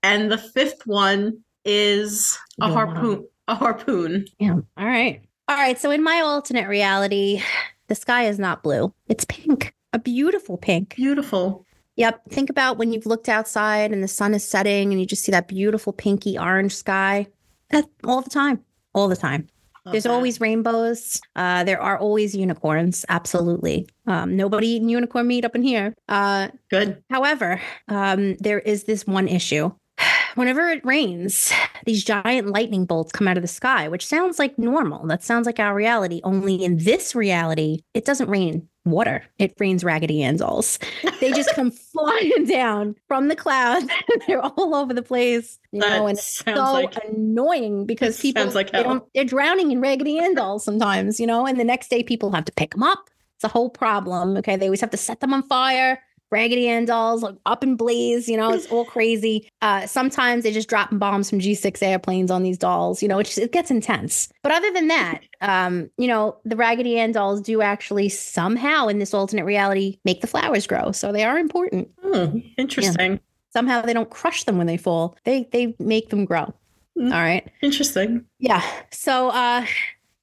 And 0.03 0.33
the 0.33 0.39
fifth 0.39 0.87
one 0.87 1.39
is 1.67 2.39
a 2.63 2.73
harpoon. 2.73 3.27
A 3.49 3.55
harpoon. 3.55 4.25
yeah. 4.39 4.55
All 4.79 4.87
right. 4.87 5.23
All 5.49 5.57
right. 5.57 5.79
So 5.79 5.91
in 5.91 6.03
my 6.03 6.21
alternate 6.21 6.69
reality, 6.69 7.43
the 7.89 7.95
sky 7.95 8.25
is 8.25 8.39
not 8.39 8.63
blue. 8.63 8.95
It's 9.09 9.27
pink. 9.27 9.75
A 9.93 9.99
beautiful 9.99 10.57
pink. 10.57 10.95
Beautiful. 10.97 11.67
Yep. 11.97 12.23
Think 12.31 12.49
about 12.49 12.79
when 12.79 12.93
you've 12.93 13.07
looked 13.07 13.29
outside 13.29 13.93
and 13.93 14.03
the 14.03 14.09
sun 14.09 14.33
is 14.33 14.49
setting 14.49 14.93
and 14.93 15.01
you 15.01 15.07
just 15.07 15.25
see 15.25 15.33
that 15.33 15.49
beautiful 15.49 15.93
pinky 15.93 16.39
orange 16.39 16.75
sky. 16.75 17.27
That 17.69 17.85
all 18.05 18.23
the 18.23 18.31
time. 18.31 18.61
All 18.95 19.09
the 19.09 19.17
time. 19.17 19.49
Love 19.85 19.93
There's 19.93 20.05
that. 20.05 20.13
always 20.13 20.41
rainbows. 20.41 21.21
Uh, 21.35 21.65
there 21.65 21.81
are 21.81 21.99
always 21.99 22.37
unicorns. 22.37 23.05
Absolutely. 23.09 23.89
Um, 24.07 24.37
nobody 24.37 24.69
eating 24.69 24.89
unicorn 24.89 25.27
meat 25.27 25.45
up 25.45 25.57
in 25.57 25.63
here. 25.63 25.93
Uh, 26.09 26.49
good. 26.71 27.03
However, 27.11 27.61
um, 27.89 28.37
there 28.37 28.61
is 28.61 28.85
this 28.85 29.07
one 29.07 29.27
issue. 29.27 29.73
Whenever 30.35 30.69
it 30.69 30.85
rains, 30.85 31.53
these 31.87 32.05
giant 32.05 32.49
lightning 32.49 32.85
bolts 32.85 33.13
come 33.13 33.29
out 33.29 33.37
of 33.37 33.43
the 33.43 33.49
sky, 33.49 33.89
which 33.89 34.07
sounds 34.07 34.39
like 34.39 34.59
normal. 34.59 35.07
That 35.07 35.23
sounds 35.23 35.47
like 35.47 35.61
our 35.61 35.75
reality. 35.75 36.21
Only 36.25 36.63
in 36.65 36.79
this 36.79 37.15
reality, 37.15 37.81
it 37.95 38.05
doesn't 38.05 38.29
rain 38.29 38.69
water. 38.85 39.25
It 39.39 39.55
rains 39.59 39.85
Raggedy 39.85 40.23
Ann. 40.23 40.39
They 40.39 41.33
just 41.33 41.55
come 41.55 41.71
flying 41.93 42.47
down 42.47 42.97
from 43.09 43.29
the 43.29 43.37
clouds. 43.37 43.87
They're 44.27 44.41
all 44.41 44.75
over 44.75 44.95
the 44.95 45.03
place. 45.03 45.59
You 45.71 45.81
That 45.81 45.99
know, 45.99 46.07
and 46.07 46.19
it's 46.19 46.27
sounds 46.45 46.59
so 46.59 46.73
like 46.73 46.97
annoying 47.05 47.87
because 47.87 48.21
people 48.21 48.45
like 48.51 48.73
they 48.73 48.83
don't, 48.83 49.05
they're 49.15 49.25
drowning 49.25 49.71
in 49.71 49.81
Raggedy 49.81 50.19
Ann 50.19 50.37
sometimes, 50.59 51.21
you 51.21 51.27
know, 51.27 51.47
and 51.47 51.59
the 51.61 51.65
next 51.65 51.89
day 51.89 52.03
people 52.03 52.33
have 52.33 52.45
to 52.47 52.53
pick 52.53 52.73
them 52.73 52.83
up. 52.83 53.11
It's 53.37 53.45
a 53.45 53.49
whole 53.49 53.71
problem. 53.71 54.37
Okay. 54.39 54.57
They 54.57 54.67
always 54.67 54.81
have 54.81 54.91
to 54.91 54.97
set 54.97 55.21
them 55.21 55.33
on 55.35 55.43
fire. 55.45 56.01
Raggedy 56.33 56.67
Ann 56.67 56.87
dolls 56.87 57.23
like 57.23 57.37
up 57.47 57.63
in 57.63 57.77
blaze, 57.77 58.29
you 58.29 58.37
know, 58.37 58.53
it's 58.53 58.67
all 58.67 58.85
crazy. 58.85 59.49
Uh, 59.61 59.87
sometimes 59.87 60.43
they 60.43 60.51
just 60.51 60.69
dropping 60.69 60.99
bombs 60.99 61.29
from 61.31 61.39
G6 61.39 61.83
airplanes 61.83 62.31
on 62.31 62.43
these 62.43 62.59
dolls, 62.59 63.03
you 63.03 63.09
know, 63.09 63.19
it, 63.19 63.25
just, 63.25 63.39
it 63.39 63.53
gets 63.53 63.71
intense. 63.71 64.29
But 64.43 64.53
other 64.53 64.73
than 64.73 64.89
that, 64.89 65.21
um, 65.43 65.91
you 65.99 66.09
know, 66.09 66.39
the 66.45 66.57
Raggedy 66.57 66.99
Ann 66.99 67.13
dolls 67.13 67.43
do 67.43 67.63
actually 67.63 68.09
somehow 68.09 68.89
in 68.89 68.99
this 68.99 69.15
alternate 69.15 69.45
reality 69.45 69.99
make 70.05 70.23
the 70.23 70.27
flowers 70.27 70.67
grow. 70.67 70.91
So 70.91 71.13
they 71.13 71.23
are 71.23 71.39
important. 71.39 71.91
Hmm, 72.03 72.39
interesting. 72.57 73.21
Somehow 73.53 73.83
they 73.83 73.93
don't 73.93 74.09
crush 74.11 74.45
them 74.45 74.57
when 74.57 74.67
they 74.67 74.79
fall. 74.79 75.17
They 75.25 75.47
they 75.53 75.77
make 75.79 76.09
them 76.09 76.25
grow. 76.25 76.55
Mm. 76.99 77.13
All 77.13 77.21
right. 77.21 77.49
Interesting. 77.63 78.25
Yeah. 78.39 78.63
So, 78.91 79.29
uh, 79.29 79.67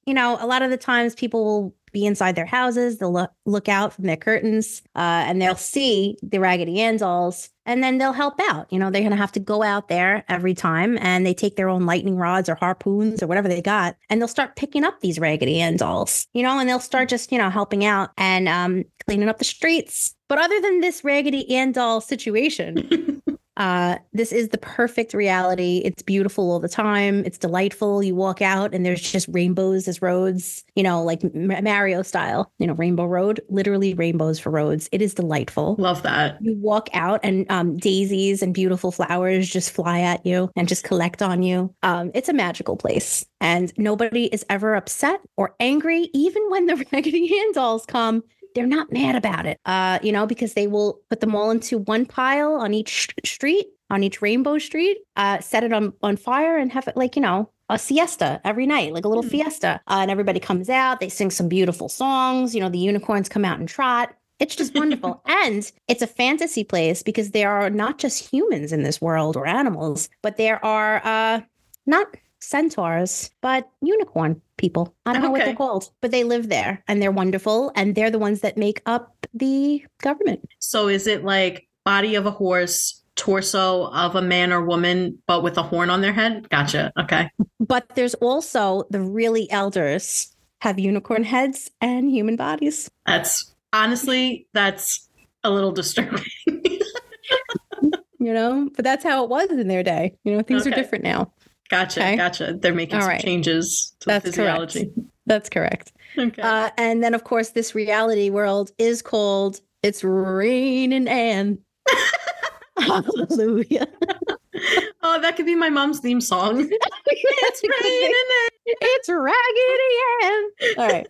you 0.06 0.14
know, 0.14 0.38
a 0.40 0.46
lot 0.46 0.62
of 0.62 0.70
the 0.70 0.76
times 0.76 1.14
people 1.14 1.44
will 1.44 1.74
be 1.92 2.06
inside 2.06 2.36
their 2.36 2.46
houses. 2.46 2.98
They'll 2.98 3.12
look, 3.12 3.32
look 3.46 3.68
out 3.68 3.92
from 3.92 4.04
their 4.04 4.16
curtains 4.16 4.82
uh, 4.94 5.24
and 5.26 5.40
they'll 5.40 5.56
see 5.56 6.16
the 6.22 6.38
Raggedy 6.38 6.80
Ann 6.80 6.96
dolls 6.96 7.50
and 7.66 7.82
then 7.82 7.98
they'll 7.98 8.12
help 8.12 8.34
out. 8.48 8.72
You 8.72 8.78
know, 8.78 8.90
they're 8.90 9.02
going 9.02 9.10
to 9.10 9.16
have 9.16 9.32
to 9.32 9.40
go 9.40 9.62
out 9.62 9.88
there 9.88 10.24
every 10.28 10.54
time 10.54 10.98
and 11.00 11.26
they 11.26 11.34
take 11.34 11.56
their 11.56 11.68
own 11.68 11.86
lightning 11.86 12.16
rods 12.16 12.48
or 12.48 12.54
harpoons 12.54 13.22
or 13.22 13.26
whatever 13.26 13.48
they 13.48 13.60
got 13.62 13.96
and 14.08 14.20
they'll 14.20 14.28
start 14.28 14.56
picking 14.56 14.84
up 14.84 15.00
these 15.00 15.18
Raggedy 15.18 15.60
Ann 15.60 15.76
dolls, 15.76 16.26
you 16.32 16.42
know, 16.42 16.58
and 16.58 16.68
they'll 16.68 16.80
start 16.80 17.08
just, 17.08 17.32
you 17.32 17.38
know, 17.38 17.50
helping 17.50 17.84
out 17.84 18.10
and 18.16 18.48
um, 18.48 18.84
cleaning 19.06 19.28
up 19.28 19.38
the 19.38 19.44
streets. 19.44 20.14
But 20.28 20.38
other 20.38 20.60
than 20.60 20.80
this 20.80 21.02
Raggedy 21.02 21.50
Ann 21.54 21.72
doll 21.72 22.00
situation, 22.00 23.20
Uh, 23.60 23.98
this 24.14 24.32
is 24.32 24.48
the 24.48 24.56
perfect 24.56 25.12
reality. 25.12 25.82
It's 25.84 26.02
beautiful 26.02 26.50
all 26.50 26.60
the 26.60 26.68
time. 26.68 27.22
It's 27.26 27.36
delightful. 27.36 28.02
You 28.02 28.14
walk 28.14 28.40
out 28.40 28.74
and 28.74 28.86
there's 28.86 29.02
just 29.02 29.28
rainbows 29.30 29.86
as 29.86 30.00
roads, 30.00 30.64
you 30.76 30.82
know, 30.82 31.02
like 31.02 31.22
Mario 31.34 32.00
style, 32.00 32.50
you 32.58 32.66
know, 32.66 32.72
Rainbow 32.72 33.04
Road, 33.04 33.38
literally 33.50 33.92
rainbows 33.92 34.38
for 34.38 34.48
roads. 34.48 34.88
It 34.92 35.02
is 35.02 35.12
delightful. 35.12 35.76
Love 35.78 36.02
that. 36.04 36.38
You 36.40 36.56
walk 36.56 36.88
out 36.94 37.20
and 37.22 37.44
um, 37.50 37.76
daisies 37.76 38.40
and 38.40 38.54
beautiful 38.54 38.92
flowers 38.92 39.50
just 39.50 39.72
fly 39.72 40.00
at 40.00 40.24
you 40.24 40.50
and 40.56 40.66
just 40.66 40.84
collect 40.84 41.20
on 41.20 41.42
you. 41.42 41.74
Um, 41.82 42.12
it's 42.14 42.30
a 42.30 42.32
magical 42.32 42.78
place, 42.78 43.26
and 43.42 43.74
nobody 43.76 44.24
is 44.24 44.42
ever 44.48 44.74
upset 44.74 45.20
or 45.36 45.54
angry, 45.60 46.08
even 46.14 46.42
when 46.48 46.64
the 46.64 46.76
Raggedy 46.92 47.30
Ann 47.38 47.52
dolls 47.52 47.84
come. 47.84 48.22
They're 48.54 48.66
not 48.66 48.92
mad 48.92 49.14
about 49.16 49.46
it, 49.46 49.58
uh, 49.64 49.98
you 50.02 50.12
know, 50.12 50.26
because 50.26 50.54
they 50.54 50.66
will 50.66 51.00
put 51.08 51.20
them 51.20 51.34
all 51.34 51.50
into 51.50 51.78
one 51.78 52.06
pile 52.06 52.54
on 52.54 52.74
each 52.74 53.08
street, 53.24 53.66
on 53.90 54.02
each 54.02 54.20
rainbow 54.20 54.58
street, 54.58 54.98
uh, 55.16 55.40
set 55.40 55.64
it 55.64 55.72
on 55.72 55.92
on 56.02 56.16
fire, 56.16 56.56
and 56.56 56.72
have 56.72 56.88
it 56.88 56.96
like 56.96 57.16
you 57.16 57.22
know 57.22 57.50
a 57.70 57.78
siesta 57.78 58.40
every 58.44 58.66
night, 58.66 58.92
like 58.92 59.04
a 59.04 59.08
little 59.08 59.22
fiesta. 59.22 59.80
Uh, 59.86 59.98
and 60.00 60.10
everybody 60.10 60.40
comes 60.40 60.68
out, 60.68 61.00
they 61.00 61.08
sing 61.08 61.30
some 61.30 61.48
beautiful 61.48 61.88
songs. 61.88 62.54
You 62.54 62.60
know, 62.60 62.68
the 62.68 62.78
unicorns 62.78 63.28
come 63.28 63.44
out 63.44 63.58
and 63.58 63.68
trot. 63.68 64.14
It's 64.40 64.56
just 64.56 64.74
wonderful. 64.74 65.22
and 65.26 65.70
it's 65.86 66.02
a 66.02 66.06
fantasy 66.06 66.64
place 66.64 67.02
because 67.02 67.30
there 67.30 67.52
are 67.52 67.70
not 67.70 67.98
just 67.98 68.32
humans 68.32 68.72
in 68.72 68.82
this 68.82 69.00
world 69.00 69.36
or 69.36 69.46
animals, 69.46 70.08
but 70.22 70.36
there 70.36 70.62
are 70.64 71.00
uh, 71.04 71.40
not 71.86 72.08
centaurs, 72.40 73.30
but 73.40 73.68
unicorn 73.82 74.40
people. 74.56 74.94
I 75.06 75.12
don't 75.12 75.22
know 75.22 75.30
what 75.30 75.44
they're 75.44 75.54
called, 75.54 75.90
but 76.00 76.10
they 76.10 76.24
live 76.24 76.48
there 76.48 76.82
and 76.88 77.00
they're 77.00 77.10
wonderful. 77.10 77.72
And 77.76 77.94
they're 77.94 78.10
the 78.10 78.18
ones 78.18 78.40
that 78.40 78.56
make 78.56 78.82
up 78.86 79.26
the 79.32 79.84
government. 80.02 80.48
So 80.58 80.88
is 80.88 81.06
it 81.06 81.24
like 81.24 81.68
body 81.84 82.14
of 82.14 82.26
a 82.26 82.30
horse, 82.30 83.02
torso 83.16 83.86
of 83.92 84.16
a 84.16 84.22
man 84.22 84.52
or 84.52 84.64
woman, 84.64 85.18
but 85.26 85.42
with 85.42 85.56
a 85.56 85.62
horn 85.62 85.90
on 85.90 86.00
their 86.00 86.12
head? 86.12 86.48
Gotcha. 86.50 86.92
Okay. 86.98 87.30
But 87.60 87.94
there's 87.94 88.14
also 88.14 88.82
the 88.90 89.00
really 89.00 89.48
elders 89.52 90.34
have 90.60 90.80
unicorn 90.80 91.22
heads 91.22 91.70
and 91.80 92.10
human 92.10 92.34
bodies. 92.34 92.90
That's 93.06 93.54
honestly, 93.72 94.48
that's 94.54 95.08
a 95.44 95.50
little 95.50 95.70
disturbing. 95.70 96.24
you 98.20 98.32
know 98.32 98.68
but 98.76 98.84
that's 98.84 99.02
how 99.02 99.24
it 99.24 99.30
was 99.30 99.50
in 99.50 99.66
their 99.66 99.82
day 99.82 100.14
you 100.24 100.32
know 100.32 100.42
things 100.42 100.66
are 100.66 100.70
different 100.70 101.02
now 101.02 101.32
gotcha. 101.70 102.00
Okay. 102.00 102.16
Gotcha. 102.16 102.54
They're 102.60 102.74
making 102.74 102.96
All 102.96 103.02
some 103.02 103.10
right. 103.10 103.20
changes 103.22 103.94
to 104.00 104.06
That's 104.06 104.24
the 104.24 104.30
physiology. 104.32 104.90
that's 105.26 105.48
correct 105.48 105.92
Okay. 106.18 106.42
uh, 106.42 106.70
and 106.76 107.02
then 107.02 107.14
of 107.14 107.22
course 107.24 107.50
this 107.50 107.74
reality 107.74 108.30
world 108.30 108.72
is 108.78 109.00
called 109.02 109.60
it's 109.82 110.02
raining 110.02 111.06
and 111.08 111.58
hallelujah 112.78 113.86
oh, 115.02 115.20
that 115.22 115.36
could 115.36 115.46
be 115.46 115.54
my 115.54 115.68
mom's 115.70 116.00
theme 116.00 116.20
song. 116.20 116.68
it's 117.06 117.62
raining. 117.62 118.14
Anne. 118.14 118.74
it's 118.82 119.08
raggedy 119.08 119.96
Ann. 120.24 120.50
all 120.78 120.88
right 120.88 121.06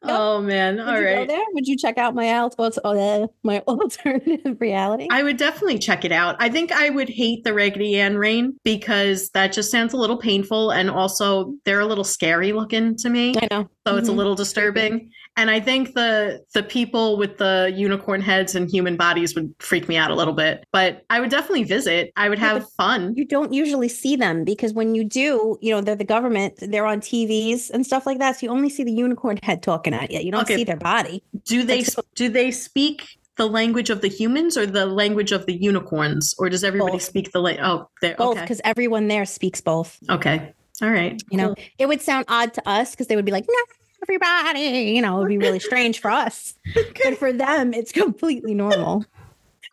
Oh 0.03 0.41
man. 0.41 0.77
would 0.77 0.87
All 0.87 0.95
you 0.99 1.07
go 1.07 1.15
right. 1.19 1.27
there 1.27 1.43
would 1.53 1.67
you 1.67 1.77
check 1.77 1.97
out 1.97 2.15
my 2.15 2.33
alt- 2.37 2.55
what's- 2.57 2.79
uh, 2.83 3.27
my 3.43 3.59
alternative 3.67 4.57
reality 4.59 5.07
I 5.11 5.21
would 5.23 5.37
definitely 5.37 5.77
check 5.79 6.03
it 6.05 6.11
out. 6.11 6.35
I 6.39 6.49
think 6.49 6.71
I 6.71 6.89
would 6.89 7.09
hate 7.09 7.43
the 7.43 7.53
Raggedy 7.53 7.99
Ann 7.99 8.17
rain 8.17 8.57
because 8.63 9.29
that 9.29 9.53
just 9.53 9.69
sounds 9.71 9.93
a 9.93 9.97
little 9.97 10.17
painful 10.17 10.71
and 10.71 10.89
also 10.89 11.53
they're 11.65 11.79
a 11.79 11.85
little 11.85 12.03
scary 12.03 12.51
looking 12.53 12.95
to 12.97 13.09
me. 13.09 13.35
i 13.41 13.47
know 13.51 13.69
So 13.87 13.95
it's 13.97 14.09
a 14.09 14.11
Mhm. 14.11 14.15
little 14.17 14.35
disturbing. 14.35 15.11
And 15.37 15.49
I 15.49 15.61
think 15.61 15.93
the 15.93 16.41
the 16.53 16.61
people 16.63 17.17
with 17.17 17.37
the 17.37 17.71
unicorn 17.73 18.21
heads 18.21 18.53
and 18.53 18.69
human 18.69 18.97
bodies 18.97 19.33
would 19.33 19.53
freak 19.59 19.87
me 19.87 19.95
out 19.95 20.11
a 20.11 20.15
little 20.15 20.33
bit. 20.33 20.65
But 20.73 21.03
I 21.09 21.19
would 21.21 21.29
definitely 21.29 21.63
visit. 21.63 22.11
I 22.17 22.27
would 22.27 22.37
Yeah, 22.39 22.53
have 22.55 22.65
fun. 22.75 23.13
you 23.15 23.25
don't 23.25 23.53
usually 23.53 23.87
see 23.87 24.15
them 24.17 24.43
because 24.43 24.73
when 24.73 24.93
you 24.93 25.03
do, 25.05 25.57
you 25.61 25.71
know, 25.73 25.79
they're 25.79 25.95
the 25.95 26.03
government, 26.03 26.55
they're 26.59 26.85
on 26.85 26.99
TVs 26.99 27.69
and 27.69 27.85
stuff 27.85 28.05
like 28.05 28.19
that. 28.19 28.37
So 28.39 28.47
you 28.47 28.51
only 28.51 28.69
see 28.69 28.83
the 28.83 28.91
unicorn 28.91 29.30
head 29.43 29.63
talking 29.63 29.93
at 29.93 30.11
you. 30.11 30.19
You 30.19 30.31
don't 30.31 30.41
Okay. 30.43 30.55
see 30.57 30.63
their 30.63 30.77
body. 30.77 31.23
Do 31.45 31.63
they 31.63 31.81
That's- 31.83 32.03
do 32.15 32.29
they 32.29 32.51
speak 32.51 33.17
the 33.37 33.47
language 33.47 33.89
of 33.89 34.01
the 34.01 34.07
humans 34.09 34.57
or 34.57 34.65
the 34.65 34.85
language 34.85 35.31
of 35.31 35.45
the 35.45 35.53
unicorns? 35.53 36.35
Or 36.37 36.49
does 36.49 36.63
everybody 36.63 36.93
Both. 36.93 37.01
speak 37.03 37.31
the 37.31 37.41
language? 37.41 37.65
Oh, 37.65 37.89
they're 38.01 38.15
Both, 38.15 38.31
okay. 38.37 38.41
because 38.41 38.61
everyone 38.63 39.07
there 39.07 39.25
speaks 39.25 39.61
both. 39.61 39.97
Okay. 40.09 40.53
All 40.81 40.89
right. 40.89 41.21
You 41.31 41.37
know, 41.37 41.55
it 41.77 41.87
would 41.87 42.01
sound 42.01 42.25
odd 42.27 42.53
to 42.55 42.69
us 42.69 42.91
because 42.91 43.07
they 43.07 43.15
would 43.15 43.25
be 43.25 43.31
like, 43.31 43.45
no, 43.47 43.55
everybody, 44.03 44.91
you 44.95 45.01
know, 45.01 45.17
it 45.17 45.19
would 45.21 45.29
be 45.29 45.37
really 45.37 45.59
strange 45.59 45.99
for 45.99 46.09
us. 46.11 46.53
But 47.03 47.17
for 47.17 47.31
them, 47.31 47.73
it's 47.73 47.91
completely 47.91 48.53
normal. 48.53 49.05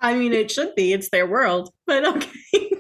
I 0.01 0.15
mean, 0.15 0.33
it 0.33 0.51
should 0.51 0.75
be. 0.77 0.93
It's 0.93 1.09
their 1.09 1.27
world. 1.27 1.73
But 1.87 2.07
okay. 2.07 2.31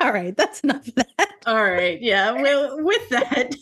All 0.00 0.12
right, 0.12 0.36
that's 0.36 0.60
enough 0.60 0.86
of 0.88 0.94
that. 0.96 1.30
All 1.46 1.62
right. 1.62 2.00
Yeah. 2.02 2.32
Well, 2.32 2.82
with 2.82 3.08
that, 3.10 3.54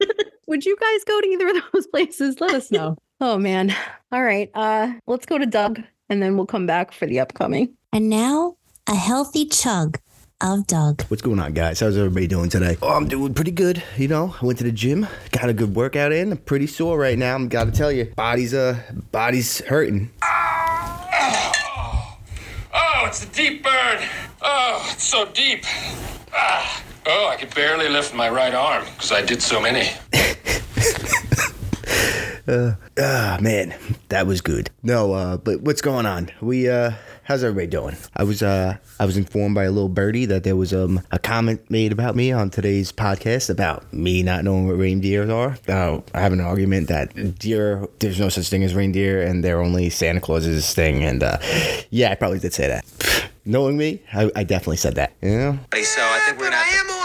Would 0.46 0.64
you 0.66 0.76
guys 0.80 1.04
go 1.04 1.20
to 1.20 1.26
either 1.28 1.48
of 1.48 1.56
those 1.72 1.86
places? 1.92 2.40
Let 2.40 2.54
us 2.54 2.70
know. 2.70 2.96
oh 3.20 3.38
man. 3.38 3.74
All 4.12 4.22
right. 4.22 4.50
Uh 4.54 4.92
let's 5.06 5.26
go 5.26 5.38
to 5.38 5.46
Doug 5.46 5.80
and 6.08 6.22
then 6.22 6.36
we'll 6.36 6.46
come 6.46 6.66
back 6.66 6.92
for 6.92 7.06
the 7.06 7.20
upcoming. 7.20 7.74
And 7.92 8.08
now, 8.08 8.56
a 8.88 8.94
healthy 8.94 9.44
chug 9.46 9.98
of 10.40 10.66
Doug. 10.66 11.02
What's 11.08 11.22
going 11.22 11.38
on, 11.38 11.52
guys? 11.52 11.80
How's 11.80 11.96
everybody 11.96 12.26
doing 12.26 12.48
today? 12.48 12.76
Oh, 12.82 12.88
I'm 12.96 13.06
doing 13.08 13.34
pretty 13.34 13.50
good. 13.50 13.82
You 13.96 14.08
know, 14.08 14.34
I 14.40 14.44
went 14.46 14.58
to 14.58 14.64
the 14.64 14.72
gym, 14.72 15.06
got 15.32 15.48
a 15.48 15.52
good 15.52 15.74
workout 15.76 16.12
in. 16.12 16.32
I'm 16.32 16.38
pretty 16.38 16.66
sore 16.66 16.98
right 16.98 17.18
now. 17.18 17.34
I'm 17.34 17.48
gotta 17.48 17.70
tell 17.70 17.92
you, 17.92 18.06
body's 18.16 18.54
uh, 18.54 18.78
body's 19.12 19.60
hurting. 19.60 20.10
Oh, 22.72 23.04
it's 23.06 23.24
a 23.24 23.28
deep 23.28 23.62
burn. 23.62 23.98
Oh, 24.42 24.88
it's 24.92 25.04
so 25.04 25.26
deep. 25.26 25.64
Ah. 26.32 26.84
Oh, 27.06 27.28
I 27.28 27.36
could 27.36 27.54
barely 27.54 27.88
lift 27.88 28.14
my 28.14 28.28
right 28.28 28.54
arm 28.54 28.84
because 28.84 29.10
I 29.10 29.22
did 29.22 29.42
so 29.42 29.60
many. 29.60 29.90
Ah, 32.50 33.38
man, 33.40 33.74
that 34.08 34.26
was 34.26 34.40
good. 34.40 34.70
No, 34.82 35.12
uh, 35.12 35.36
but 35.36 35.60
what's 35.60 35.80
going 35.80 36.04
on? 36.04 36.30
We 36.40 36.68
uh, 36.68 36.92
how's 37.22 37.44
everybody 37.44 37.68
doing? 37.68 37.96
I 38.16 38.24
was 38.24 38.42
uh, 38.42 38.76
I 38.98 39.06
was 39.06 39.16
informed 39.16 39.54
by 39.54 39.64
a 39.64 39.70
little 39.70 39.88
birdie 39.88 40.26
that 40.26 40.42
there 40.42 40.56
was 40.56 40.74
um 40.74 41.00
a 41.12 41.18
comment 41.20 41.70
made 41.70 41.92
about 41.92 42.16
me 42.16 42.32
on 42.32 42.50
today's 42.50 42.90
podcast 42.90 43.50
about 43.50 43.92
me 43.92 44.24
not 44.24 44.42
knowing 44.42 44.66
what 44.66 44.76
reindeers 44.76 45.30
are. 45.30 45.56
Uh, 45.68 46.00
I 46.12 46.20
have 46.20 46.32
an 46.32 46.40
argument 46.40 46.88
that 46.88 47.38
deer, 47.38 47.86
there's 48.00 48.18
no 48.18 48.28
such 48.28 48.48
thing 48.48 48.64
as 48.64 48.74
reindeer, 48.74 49.22
and 49.22 49.44
they're 49.44 49.60
only 49.60 49.88
Santa 49.88 50.20
Claus's 50.20 50.74
thing. 50.74 51.04
And 51.04 51.22
uh, 51.22 51.38
yeah, 51.90 52.10
I 52.10 52.16
probably 52.16 52.40
did 52.40 52.52
say 52.52 52.66
that. 52.66 52.84
Knowing 53.44 53.76
me, 53.76 54.02
I, 54.12 54.30
I 54.34 54.44
definitely 54.44 54.76
said 54.76 54.96
that. 54.96 55.12
You 55.22 55.30
know. 55.30 55.58
So 55.72 56.00
I 56.02 56.20
think 56.26 56.38
we're 56.38 56.50
gonna. 56.50 56.99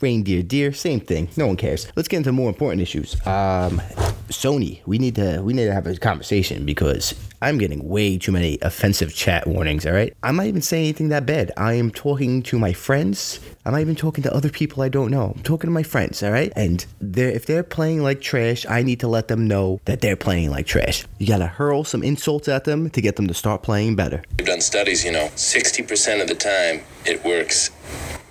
Reindeer, 0.00 0.42
deer, 0.42 0.72
same 0.72 1.00
thing. 1.00 1.28
No 1.36 1.46
one 1.46 1.56
cares. 1.56 1.86
Let's 1.96 2.08
get 2.08 2.18
into 2.18 2.32
more 2.32 2.48
important 2.48 2.82
issues. 2.82 3.14
Um, 3.26 3.80
Sony, 4.28 4.80
we 4.86 4.98
need 4.98 5.14
to 5.16 5.40
we 5.40 5.52
need 5.52 5.66
to 5.66 5.72
have 5.72 5.86
a 5.86 5.96
conversation 5.96 6.66
because 6.66 7.14
I'm 7.42 7.58
getting 7.58 7.88
way 7.88 8.18
too 8.18 8.32
many 8.32 8.58
offensive 8.62 9.14
chat 9.14 9.46
warnings. 9.46 9.86
All 9.86 9.92
right, 9.92 10.14
I'm 10.22 10.36
not 10.36 10.46
even 10.46 10.62
saying 10.62 10.84
anything 10.84 11.08
that 11.10 11.26
bad. 11.26 11.52
I 11.56 11.74
am 11.74 11.90
talking 11.90 12.42
to 12.44 12.58
my 12.58 12.72
friends. 12.72 13.40
I'm 13.64 13.72
not 13.72 13.80
even 13.80 13.96
talking 13.96 14.22
to 14.24 14.34
other 14.34 14.48
people 14.48 14.82
I 14.82 14.88
don't 14.88 15.10
know. 15.10 15.32
I'm 15.36 15.42
talking 15.42 15.68
to 15.68 15.72
my 15.72 15.82
friends. 15.82 16.22
All 16.22 16.30
right, 16.30 16.52
and 16.56 16.84
they're 17.00 17.30
if 17.30 17.46
they're 17.46 17.62
playing 17.62 18.02
like 18.02 18.20
trash, 18.20 18.64
I 18.68 18.82
need 18.82 19.00
to 19.00 19.08
let 19.08 19.28
them 19.28 19.46
know 19.46 19.80
that 19.84 20.00
they're 20.00 20.16
playing 20.16 20.50
like 20.50 20.66
trash. 20.66 21.04
You 21.18 21.26
gotta 21.26 21.46
hurl 21.46 21.84
some 21.84 22.02
insults 22.02 22.48
at 22.48 22.64
them 22.64 22.90
to 22.90 23.00
get 23.00 23.16
them 23.16 23.26
to 23.26 23.34
start 23.34 23.62
playing 23.62 23.96
better. 23.96 24.22
We've 24.38 24.46
done 24.46 24.60
studies, 24.60 25.04
you 25.04 25.12
know. 25.12 25.28
60% 25.36 26.22
of 26.22 26.28
the 26.28 26.34
time, 26.34 26.82
it 27.04 27.24
works 27.24 27.70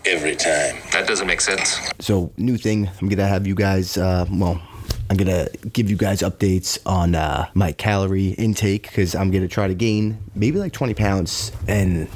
every 0.06 0.36
time. 0.36 0.78
That 0.92 1.08
doesn't 1.08 1.28
make 1.28 1.42
sense. 1.42 1.80
So, 2.00 2.32
new 2.38 2.58
thing, 2.58 2.90
I'm 3.02 3.10
gonna 3.10 3.28
have 3.28 3.48
you 3.48 3.56
guys, 3.56 3.98
uh, 3.98 4.26
well, 4.32 4.62
I'm 5.10 5.18
gonna 5.18 5.48
give 5.72 5.90
you 5.90 5.98
guys 5.98 6.22
updates 6.22 6.80
on 6.86 7.16
uh, 7.16 7.50
my 7.54 7.72
calorie 7.72 8.30
intake 8.30 8.84
because 8.84 9.14
I'm 9.16 9.32
gonna 9.32 9.48
try 9.48 9.68
to 9.68 9.76
gain 9.76 10.18
maybe 10.34 10.58
like 10.58 10.74
20 10.74 10.94
pounds, 10.96 11.52
and 11.68 12.08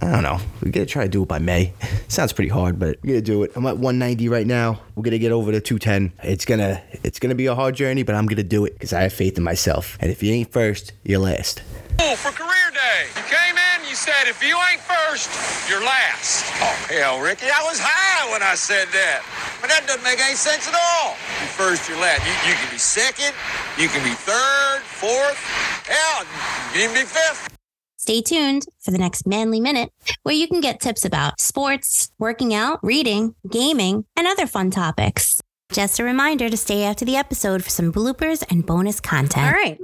I 0.00 0.10
don't 0.12 0.22
know, 0.22 0.38
we're 0.62 0.70
gonna 0.70 0.86
try 0.86 1.02
to 1.04 1.08
do 1.08 1.22
it 1.22 1.28
by 1.28 1.38
May. 1.40 1.72
Sounds 2.08 2.32
pretty 2.32 2.48
hard, 2.50 2.78
but 2.78 2.98
we're 3.02 3.14
gonna 3.14 3.22
do 3.22 3.42
it. 3.42 3.52
I'm 3.56 3.66
at 3.66 3.76
190 3.76 4.28
right 4.28 4.46
now. 4.46 4.80
We're 4.94 5.02
gonna 5.02 5.18
get 5.18 5.32
over 5.32 5.50
to 5.50 5.60
210. 5.60 6.12
It's 6.22 6.44
gonna, 6.44 6.80
it's 7.02 7.18
gonna 7.18 7.34
be 7.34 7.46
a 7.46 7.54
hard 7.54 7.74
journey, 7.74 8.02
but 8.04 8.14
I'm 8.14 8.26
gonna 8.26 8.42
do 8.44 8.64
it 8.64 8.74
because 8.74 8.92
I 8.92 9.02
have 9.02 9.12
faith 9.12 9.36
in 9.36 9.42
myself. 9.44 9.98
And 10.00 10.10
if 10.10 10.22
you 10.22 10.32
ain't 10.32 10.52
first, 10.52 10.92
you're 11.02 11.18
last. 11.18 11.62
Oh, 11.98 12.14
for 12.16 12.30
career 12.30 12.70
day. 12.72 13.06
You 13.16 13.22
came 13.28 13.56
in, 13.56 13.61
you 13.92 13.96
said, 13.96 14.26
if 14.26 14.42
you 14.42 14.56
ain't 14.72 14.80
first, 14.80 15.28
you're 15.68 15.84
last. 15.84 16.46
Oh, 16.62 16.86
hell, 16.88 17.20
Ricky, 17.20 17.44
I 17.44 17.62
was 17.62 17.78
high 17.78 18.32
when 18.32 18.42
I 18.42 18.54
said 18.54 18.88
that. 18.88 19.20
But 19.60 19.68
that 19.68 19.86
doesn't 19.86 20.02
make 20.02 20.18
any 20.18 20.34
sense 20.34 20.66
at 20.66 20.72
all. 20.72 21.10
You 21.12 21.46
first, 21.52 21.90
you're 21.90 22.00
last. 22.00 22.24
You, 22.24 22.32
you 22.48 22.56
can 22.56 22.72
be 22.72 22.78
second, 22.78 23.36
you 23.76 23.88
can 23.92 24.02
be 24.02 24.16
third, 24.16 24.80
fourth, 24.80 25.36
hell, 25.84 26.24
you 26.72 26.72
can 26.72 26.90
even 26.90 27.02
be 27.02 27.06
fifth. 27.06 27.54
Stay 27.98 28.22
tuned 28.22 28.64
for 28.80 28.92
the 28.92 28.98
next 28.98 29.26
Manly 29.26 29.60
Minute, 29.60 29.92
where 30.22 30.34
you 30.34 30.48
can 30.48 30.62
get 30.62 30.80
tips 30.80 31.04
about 31.04 31.38
sports, 31.38 32.10
working 32.18 32.54
out, 32.54 32.80
reading, 32.82 33.34
gaming, 33.50 34.06
and 34.16 34.26
other 34.26 34.46
fun 34.46 34.70
topics. 34.70 35.42
Just 35.70 36.00
a 36.00 36.04
reminder 36.04 36.48
to 36.48 36.56
stay 36.56 36.84
after 36.84 37.04
the 37.04 37.16
episode 37.16 37.62
for 37.62 37.68
some 37.68 37.92
bloopers 37.92 38.42
and 38.50 38.64
bonus 38.64 39.00
content. 39.00 39.44
All 39.44 39.52
right. 39.52 39.78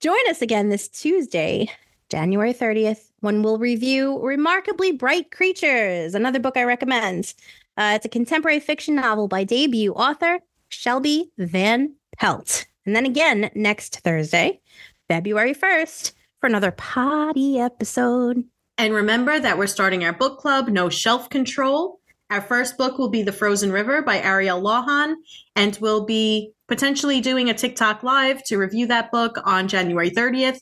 Join 0.00 0.30
us 0.30 0.40
again 0.40 0.70
this 0.70 0.88
Tuesday 0.88 1.68
January 2.08 2.54
30th, 2.54 3.05
when 3.20 3.42
we'll 3.42 3.58
review 3.58 4.18
Remarkably 4.20 4.92
Bright 4.92 5.30
Creatures, 5.30 6.14
another 6.14 6.38
book 6.38 6.56
I 6.56 6.64
recommend. 6.64 7.34
Uh, 7.76 7.92
it's 7.96 8.06
a 8.06 8.10
contemporary 8.10 8.60
fiction 8.60 8.94
novel 8.94 9.28
by 9.28 9.44
debut 9.44 9.92
author 9.92 10.40
Shelby 10.68 11.30
Van 11.38 11.94
Pelt. 12.16 12.66
And 12.84 12.94
then 12.94 13.06
again 13.06 13.50
next 13.54 14.00
Thursday, 14.00 14.60
February 15.08 15.54
1st, 15.54 16.12
for 16.40 16.46
another 16.46 16.70
potty 16.70 17.58
episode. 17.58 18.44
And 18.78 18.94
remember 18.94 19.38
that 19.40 19.58
we're 19.58 19.66
starting 19.66 20.04
our 20.04 20.12
book 20.12 20.38
club, 20.38 20.68
No 20.68 20.88
Shelf 20.88 21.30
Control. 21.30 22.00
Our 22.30 22.40
first 22.40 22.76
book 22.76 22.98
will 22.98 23.08
be 23.08 23.22
The 23.22 23.32
Frozen 23.32 23.72
River 23.72 24.02
by 24.02 24.20
Ariel 24.20 24.60
Lawhon, 24.60 25.14
and 25.54 25.78
we'll 25.80 26.04
be 26.04 26.52
potentially 26.68 27.20
doing 27.20 27.48
a 27.48 27.54
TikTok 27.54 28.02
live 28.02 28.42
to 28.44 28.58
review 28.58 28.86
that 28.88 29.12
book 29.12 29.38
on 29.44 29.68
January 29.68 30.10
30th. 30.10 30.60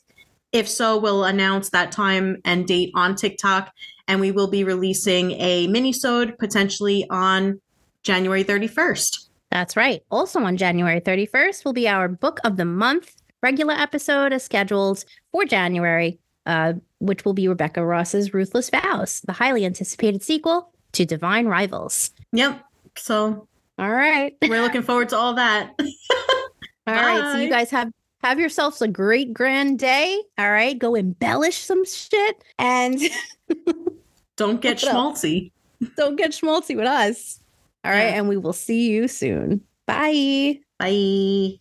If 0.55 0.69
so, 0.69 0.97
we'll 0.97 1.25
announce 1.25 1.71
that 1.71 1.91
time 1.91 2.37
and 2.45 2.65
date 2.65 2.89
on 2.95 3.17
TikTok, 3.17 3.73
and 4.07 4.21
we 4.21 4.31
will 4.31 4.47
be 4.47 4.63
releasing 4.63 5.31
a 5.31 5.67
mini-sode 5.67 6.37
potentially 6.37 7.05
on 7.09 7.59
January 8.03 8.45
31st. 8.45 9.27
That's 9.51 9.75
right. 9.75 10.01
Also 10.09 10.39
on 10.39 10.55
January 10.55 11.01
31st 11.01 11.65
will 11.65 11.73
be 11.73 11.89
our 11.89 12.07
book 12.07 12.39
of 12.45 12.55
the 12.55 12.63
month. 12.63 13.21
Regular 13.43 13.73
episode 13.73 14.31
is 14.31 14.43
scheduled 14.43 15.03
for 15.33 15.43
January, 15.43 16.19
uh, 16.45 16.75
which 16.99 17.25
will 17.25 17.33
be 17.33 17.49
Rebecca 17.49 17.85
Ross's 17.85 18.33
Ruthless 18.33 18.69
Vows, 18.69 19.19
the 19.25 19.33
highly 19.33 19.65
anticipated 19.65 20.23
sequel 20.23 20.71
to 20.93 21.03
Divine 21.05 21.47
Rivals. 21.47 22.11
Yep. 22.31 22.63
So 22.95 23.49
All 23.77 23.91
right. 23.91 24.33
we're 24.41 24.61
looking 24.61 24.83
forward 24.83 25.09
to 25.09 25.17
all 25.17 25.33
that. 25.33 25.73
All 26.87 26.93
right. 26.93 27.33
So 27.33 27.39
you 27.39 27.49
guys 27.49 27.71
have 27.71 27.91
have 28.25 28.39
yourselves 28.39 28.81
a 28.81 28.87
great 28.87 29.33
grand 29.35 29.77
day. 29.77 30.19
All 30.39 30.49
right. 30.51 30.77
Go 30.79 30.95
embellish 30.95 31.57
some 31.57 31.85
shit 31.85 32.43
and 32.57 32.99
Don't 34.35 34.61
get 34.61 34.77
schmaltzy. 34.77 35.51
don't 35.95 36.15
get 36.15 36.31
schmaltzy 36.31 36.75
with 36.75 36.87
us. 36.87 37.39
All 37.83 37.91
right. 37.91 38.09
Yeah. 38.09 38.15
And 38.15 38.27
we 38.27 38.35
will 38.37 38.51
see 38.51 38.89
you 38.89 39.07
soon. 39.07 39.61
Bye. 39.85 40.59
Bye. 40.79 41.59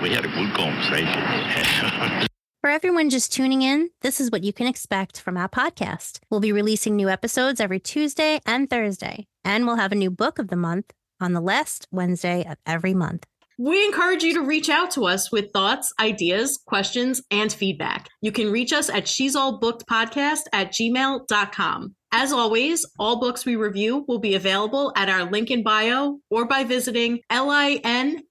We 0.00 0.10
had 0.10 0.24
a 0.24 0.28
good 0.28 0.54
conversation. 0.54 2.28
For 2.60 2.70
everyone 2.70 3.10
just 3.10 3.32
tuning 3.32 3.62
in, 3.62 3.90
this 4.02 4.20
is 4.20 4.30
what 4.30 4.44
you 4.44 4.52
can 4.52 4.68
expect 4.68 5.20
from 5.20 5.36
our 5.36 5.48
podcast. 5.48 6.20
We'll 6.30 6.40
be 6.40 6.52
releasing 6.52 6.96
new 6.96 7.10
episodes 7.10 7.60
every 7.60 7.78
Tuesday 7.80 8.40
and 8.46 8.70
Thursday, 8.70 9.26
and 9.44 9.66
we'll 9.66 9.76
have 9.76 9.92
a 9.92 9.96
new 9.96 10.10
book 10.10 10.38
of 10.38 10.48
the 10.48 10.56
month 10.56 10.90
on 11.20 11.34
the 11.34 11.42
last 11.42 11.86
Wednesday 11.90 12.42
of 12.48 12.56
every 12.64 12.94
month. 12.94 13.26
We 13.58 13.84
encourage 13.84 14.24
you 14.24 14.34
to 14.34 14.42
reach 14.42 14.68
out 14.68 14.90
to 14.92 15.06
us 15.06 15.30
with 15.30 15.52
thoughts, 15.52 15.92
ideas, 16.00 16.58
questions, 16.66 17.22
and 17.30 17.52
feedback. 17.52 18.08
You 18.20 18.32
can 18.32 18.50
reach 18.50 18.72
us 18.72 18.90
at 18.90 19.06
she's 19.06 19.36
all 19.36 19.60
booked 19.60 19.84
podcast 19.88 20.42
at 20.52 20.72
gmail.com. 20.72 21.94
As 22.10 22.32
always, 22.32 22.84
all 22.98 23.20
books 23.20 23.44
we 23.44 23.56
review 23.56 24.04
will 24.08 24.18
be 24.18 24.34
available 24.34 24.92
at 24.96 25.08
our 25.08 25.30
link 25.30 25.50
in 25.50 25.62
bio 25.62 26.18
or 26.30 26.46
by 26.46 26.64
visiting 26.64 27.20
linktr 27.30 28.22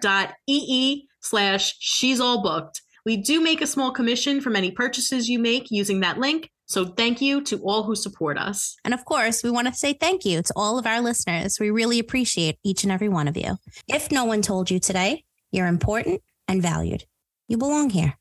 dot 0.00 0.34
ee 0.46 1.06
slash 1.22 1.74
she's 1.78 2.20
all 2.20 2.42
booked. 2.42 2.82
We 3.04 3.16
do 3.16 3.40
make 3.40 3.60
a 3.60 3.66
small 3.66 3.90
commission 3.90 4.40
from 4.40 4.56
any 4.56 4.70
purchases 4.70 5.28
you 5.28 5.38
make 5.38 5.70
using 5.70 6.00
that 6.00 6.18
link, 6.18 6.50
so 6.66 6.84
thank 6.86 7.20
you 7.20 7.40
to 7.42 7.58
all 7.58 7.82
who 7.82 7.94
support 7.94 8.38
us. 8.38 8.76
And 8.84 8.94
of 8.94 9.04
course, 9.04 9.42
we 9.42 9.50
want 9.50 9.68
to 9.68 9.74
say 9.74 9.92
thank 9.92 10.24
you 10.24 10.42
to 10.42 10.52
all 10.56 10.78
of 10.78 10.86
our 10.86 11.00
listeners. 11.00 11.58
We 11.60 11.70
really 11.70 11.98
appreciate 11.98 12.58
each 12.64 12.82
and 12.84 12.92
every 12.92 13.08
one 13.08 13.28
of 13.28 13.36
you. 13.36 13.56
If 13.88 14.10
no 14.10 14.24
one 14.24 14.40
told 14.42 14.70
you 14.70 14.78
today, 14.78 15.24
you're 15.50 15.66
important 15.66 16.22
and 16.48 16.62
valued. 16.62 17.04
You 17.48 17.58
belong 17.58 17.90
here. 17.90 18.14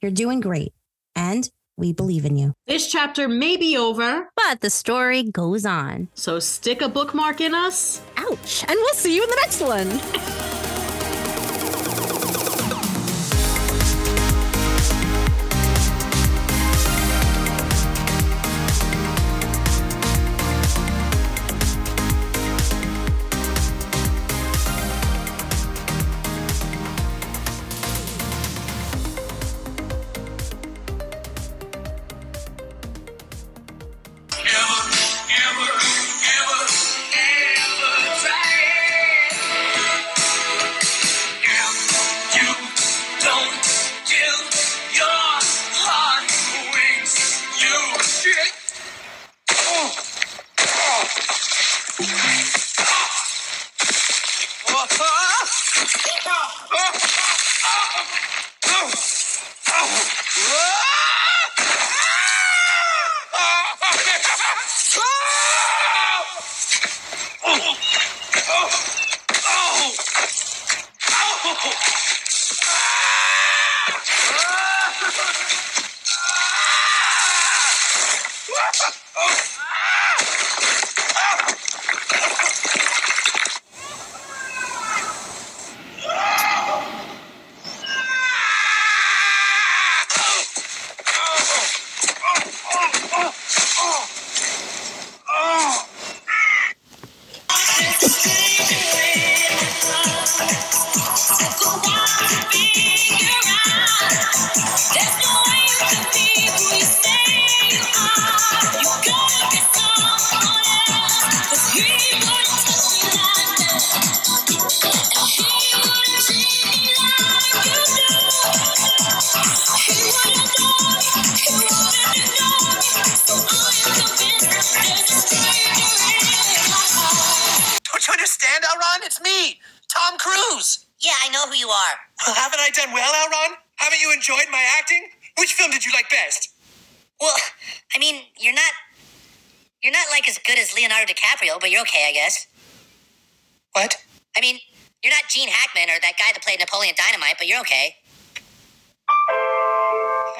You're 0.00 0.10
doing 0.12 0.40
great, 0.40 0.72
and 1.14 1.48
we 1.76 1.92
believe 1.92 2.24
in 2.24 2.36
you. 2.36 2.54
This 2.66 2.90
chapter 2.90 3.28
may 3.28 3.56
be 3.58 3.76
over, 3.76 4.30
But 4.34 4.60
the 4.62 4.70
story 4.70 5.24
goes 5.24 5.66
on. 5.66 6.08
so 6.14 6.38
stick 6.38 6.80
a 6.80 6.88
bookmark 6.88 7.40
in 7.42 7.54
us. 7.54 8.00
Ouch. 8.16 8.62
And 8.66 8.76
we'll 8.76 8.94
see 8.94 9.14
you 9.14 9.22
in 9.22 9.28
the 9.28 9.38
next 9.42 9.60
one. 9.60 10.36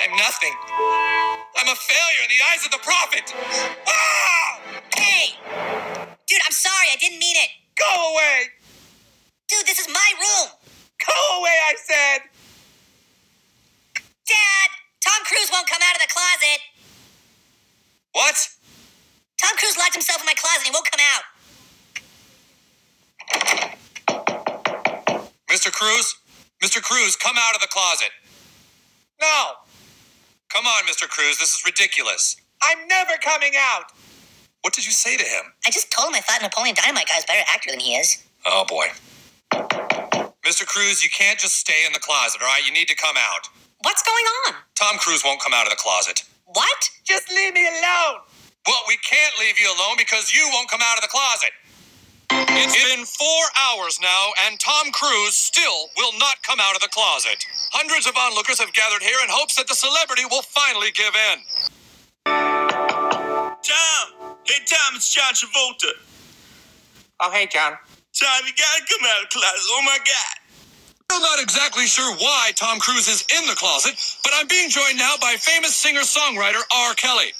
I'm 0.00 0.16
nothing. 0.16 0.56
I'm 1.60 1.68
a 1.68 1.76
failure 1.76 2.22
in 2.24 2.30
the 2.32 2.40
eyes 2.48 2.64
of 2.64 2.72
the 2.72 2.80
prophet. 2.80 3.34
Ah! 3.86 4.60
Hey! 4.96 5.36
Dude, 6.26 6.40
I'm 6.46 6.56
sorry, 6.56 6.88
I 6.90 6.96
didn't 6.96 7.18
mean 7.18 7.36
it. 7.36 7.50
Go 7.76 7.84
away! 8.14 8.48
Dude, 9.48 9.66
this 9.66 9.78
is 9.78 9.88
my 9.88 10.10
room. 10.16 10.48
Go 11.04 11.12
away, 11.38 11.52
I 11.52 11.74
said! 11.84 12.22
Dad, 14.26 14.68
Tom 15.04 15.20
Cruise 15.26 15.50
won't 15.52 15.68
come 15.68 15.82
out 15.84 15.94
of 15.96 16.00
the 16.00 16.08
closet. 16.08 16.60
What? 18.12 18.48
Tom 19.36 19.54
Cruise 19.58 19.76
locked 19.76 19.94
himself 19.94 20.20
in 20.20 20.26
my 20.26 20.34
closet. 20.34 20.64
He 20.64 20.70
won't 20.72 20.88
come 20.90 21.00
out. 21.12 21.24
Mr. 25.50 25.70
Cruise? 25.70 26.14
Mr. 26.62 26.80
Cruise, 26.82 27.16
come 27.16 27.36
out 27.38 27.54
of 27.54 27.60
the 27.60 27.68
closet. 27.68 28.10
No! 29.20 29.69
Come 30.50 30.66
on, 30.66 30.82
Mr. 30.84 31.08
Cruise, 31.08 31.38
this 31.38 31.54
is 31.54 31.62
ridiculous. 31.64 32.36
I'm 32.62 32.86
never 32.88 33.12
coming 33.22 33.52
out. 33.56 33.92
What 34.62 34.74
did 34.74 34.84
you 34.84 34.92
say 34.92 35.16
to 35.16 35.24
him? 35.24 35.44
I 35.66 35.70
just 35.70 35.90
told 35.92 36.10
him 36.10 36.16
I 36.16 36.20
thought 36.20 36.42
Napoleon 36.42 36.74
Dynamite 36.74 37.08
guy's 37.08 37.24
a 37.24 37.26
better 37.26 37.46
actor 37.48 37.70
than 37.70 37.80
he 37.80 37.94
is. 37.94 38.22
Oh 38.44 38.64
boy. 38.68 38.86
Mr. 40.44 40.66
Cruise, 40.66 41.04
you 41.04 41.10
can't 41.10 41.38
just 41.38 41.56
stay 41.56 41.86
in 41.86 41.92
the 41.92 42.00
closet, 42.00 42.42
all 42.42 42.48
right? 42.48 42.66
You 42.66 42.72
need 42.72 42.88
to 42.88 42.96
come 42.96 43.16
out. 43.16 43.48
What's 43.82 44.02
going 44.02 44.24
on? 44.46 44.54
Tom 44.74 44.98
Cruise 44.98 45.22
won't 45.24 45.40
come 45.40 45.54
out 45.54 45.64
of 45.66 45.70
the 45.70 45.78
closet. 45.78 46.24
What? 46.46 46.90
Just 47.04 47.30
leave 47.30 47.54
me 47.54 47.62
alone. 47.68 48.20
Well, 48.66 48.82
we 48.88 48.96
can't 48.98 49.34
leave 49.38 49.58
you 49.58 49.68
alone 49.70 49.94
because 49.96 50.34
you 50.34 50.48
won't 50.52 50.68
come 50.68 50.80
out 50.82 50.96
of 50.98 51.02
the 51.02 51.08
closet. 51.08 51.52
It's 52.32 52.94
been 52.94 53.04
four 53.04 53.44
hours 53.58 53.98
now, 54.00 54.30
and 54.46 54.58
Tom 54.60 54.92
Cruise 54.92 55.34
still 55.34 55.90
will 55.96 56.16
not 56.18 56.40
come 56.42 56.60
out 56.60 56.76
of 56.76 56.80
the 56.80 56.88
closet. 56.88 57.44
Hundreds 57.72 58.06
of 58.06 58.14
onlookers 58.16 58.60
have 58.60 58.72
gathered 58.72 59.02
here 59.02 59.18
in 59.24 59.28
hopes 59.30 59.56
that 59.56 59.66
the 59.66 59.74
celebrity 59.74 60.22
will 60.30 60.42
finally 60.42 60.90
give 60.94 61.10
in. 61.10 61.38
Tom! 62.24 64.36
Hey, 64.44 64.62
Tom, 64.64 64.94
it's 64.94 65.12
John 65.12 65.34
Travolta. 65.34 65.90
Oh, 67.18 67.30
hey, 67.32 67.46
John. 67.46 67.72
Tom, 68.14 68.42
you 68.46 68.52
gotta 68.54 68.84
come 68.86 69.02
out 69.10 69.24
of 69.24 69.30
the 69.30 69.34
closet. 69.34 69.66
Oh, 69.74 69.82
my 69.84 69.98
God. 69.98 70.36
Still 71.10 71.20
not 71.22 71.42
exactly 71.42 71.86
sure 71.86 72.14
why 72.16 72.52
Tom 72.54 72.78
Cruise 72.78 73.08
is 73.08 73.24
in 73.36 73.46
the 73.48 73.56
closet, 73.56 73.94
but 74.22 74.32
I'm 74.36 74.46
being 74.46 74.70
joined 74.70 74.98
now 74.98 75.16
by 75.20 75.34
famous 75.34 75.74
singer-songwriter 75.74 76.62
R. 76.76 76.94
Kelly. 76.94 77.32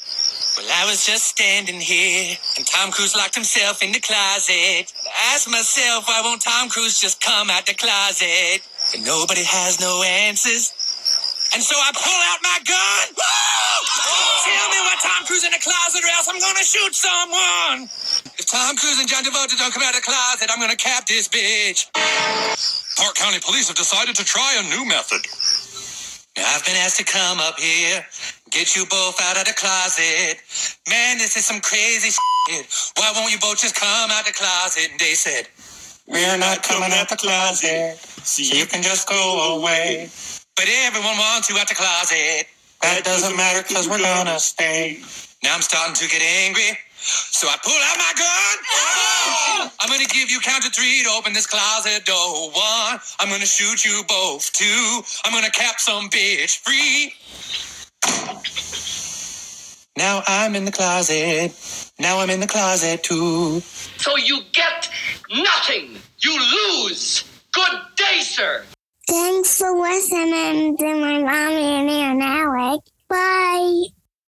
Well, 0.56 0.66
I 0.66 0.84
was 0.86 1.06
just 1.06 1.26
standing 1.26 1.80
here, 1.80 2.36
and 2.56 2.66
Tom 2.66 2.90
Cruise 2.90 3.14
locked 3.16 3.34
himself 3.34 3.82
in 3.82 3.92
the 3.92 4.00
closet. 4.00 4.92
I 5.06 5.34
asked 5.34 5.48
myself, 5.48 6.08
why 6.08 6.20
won't 6.22 6.42
Tom 6.42 6.68
Cruise 6.68 7.00
just 7.00 7.20
come 7.20 7.50
out 7.50 7.66
the 7.66 7.74
closet? 7.74 8.62
But 8.92 9.00
nobody 9.06 9.44
has 9.44 9.80
no 9.80 10.02
answers. 10.02 10.74
And 11.54 11.62
so 11.62 11.74
I 11.74 11.90
pull 11.94 12.20
out 12.30 12.40
my 12.42 12.58
gun. 12.62 13.06
Tell 13.14 14.68
me 14.70 14.78
why 14.86 14.96
Tom 15.02 15.26
Cruise 15.26 15.44
in 15.44 15.50
the 15.50 15.62
closet, 15.62 16.02
or 16.02 16.10
else 16.14 16.28
I'm 16.30 16.38
gonna 16.38 16.66
shoot 16.66 16.94
someone. 16.94 17.90
If 18.38 18.46
Tom 18.46 18.76
Cruise 18.76 19.00
and 19.00 19.08
John 19.08 19.24
Travolta 19.24 19.58
don't 19.58 19.72
come 19.74 19.82
out 19.82 19.94
of 19.94 20.02
the 20.02 20.06
closet, 20.06 20.50
I'm 20.52 20.60
gonna 20.60 20.76
cap 20.76 21.06
this 21.06 21.28
bitch. 21.28 21.90
Park 22.98 23.14
County 23.16 23.40
Police 23.40 23.68
have 23.68 23.76
decided 23.76 24.14
to 24.16 24.24
try 24.24 24.56
a 24.58 24.62
new 24.68 24.84
method. 24.86 25.22
Now, 26.36 26.46
I've 26.54 26.64
been 26.64 26.76
asked 26.76 26.98
to 26.98 27.04
come 27.04 27.40
up 27.40 27.58
here, 27.58 28.06
get 28.50 28.76
you 28.76 28.86
both 28.86 29.20
out 29.22 29.38
of 29.38 29.46
the 29.46 29.54
closet. 29.54 30.42
Man, 30.88 31.18
this 31.18 31.36
is 31.36 31.46
some 31.46 31.60
crazy 31.60 32.10
shit. 32.10 32.66
Why 32.96 33.12
won't 33.16 33.32
you 33.32 33.38
both 33.38 33.60
just 33.60 33.76
come 33.76 34.10
out 34.10 34.26
the 34.26 34.32
closet? 34.32 34.90
And 34.90 35.00
they 35.00 35.14
said, 35.14 35.48
We're 36.06 36.38
not 36.38 36.62
coming 36.62 36.90
out 36.92 37.08
the 37.08 37.16
closet, 37.16 37.98
so 37.98 38.42
you 38.42 38.66
can 38.66 38.82
just 38.82 39.08
go 39.08 39.58
away. 39.58 40.10
But 40.56 40.66
everyone 40.86 41.18
wants 41.18 41.50
you 41.50 41.58
out 41.58 41.68
the 41.68 41.76
closet. 41.76 42.46
That 42.82 43.04
doesn't 43.04 43.36
matter 43.36 43.62
because 43.66 43.88
we're 43.88 43.98
gonna 43.98 44.38
stay. 44.40 45.00
Now 45.42 45.54
I'm 45.54 45.62
starting 45.62 45.94
to 45.96 46.08
get 46.08 46.22
angry. 46.46 46.76
So 47.02 47.48
I 47.48 47.56
pull 47.64 47.72
out 47.72 47.96
my 47.96 48.12
gun. 48.18 49.70
I'm 49.80 49.88
gonna 49.88 50.08
give 50.12 50.30
you 50.30 50.40
count 50.40 50.64
to 50.64 50.70
three 50.70 51.02
to 51.04 51.10
open 51.10 51.32
this 51.32 51.46
closet 51.46 52.04
door. 52.04 52.50
One, 52.50 53.00
I'm 53.20 53.30
gonna 53.30 53.46
shoot 53.46 53.84
you 53.84 54.02
both. 54.08 54.52
Two, 54.52 55.02
I'm 55.24 55.32
gonna 55.32 55.50
cap 55.50 55.80
some 55.80 56.10
bitch 56.10 56.58
free. 56.58 57.14
Now 60.00 60.22
I'm 60.26 60.54
in 60.54 60.64
the 60.64 60.72
closet. 60.72 61.52
Now 61.98 62.20
I'm 62.20 62.30
in 62.30 62.40
the 62.40 62.46
closet 62.46 63.02
too. 63.02 63.60
So 63.98 64.16
you 64.16 64.40
get 64.52 64.88
nothing. 65.30 65.98
You 66.20 66.38
lose. 66.80 67.24
Good 67.52 67.80
day, 67.96 68.20
sir. 68.20 68.64
Thanks 69.06 69.58
for 69.58 69.78
listening 69.78 70.76
to 70.78 70.84
my 70.94 71.18
mommy 71.18 71.80
and 71.80 71.90
Aunt 71.90 72.22
Alec. 72.22 72.80
Bye. 73.10 73.99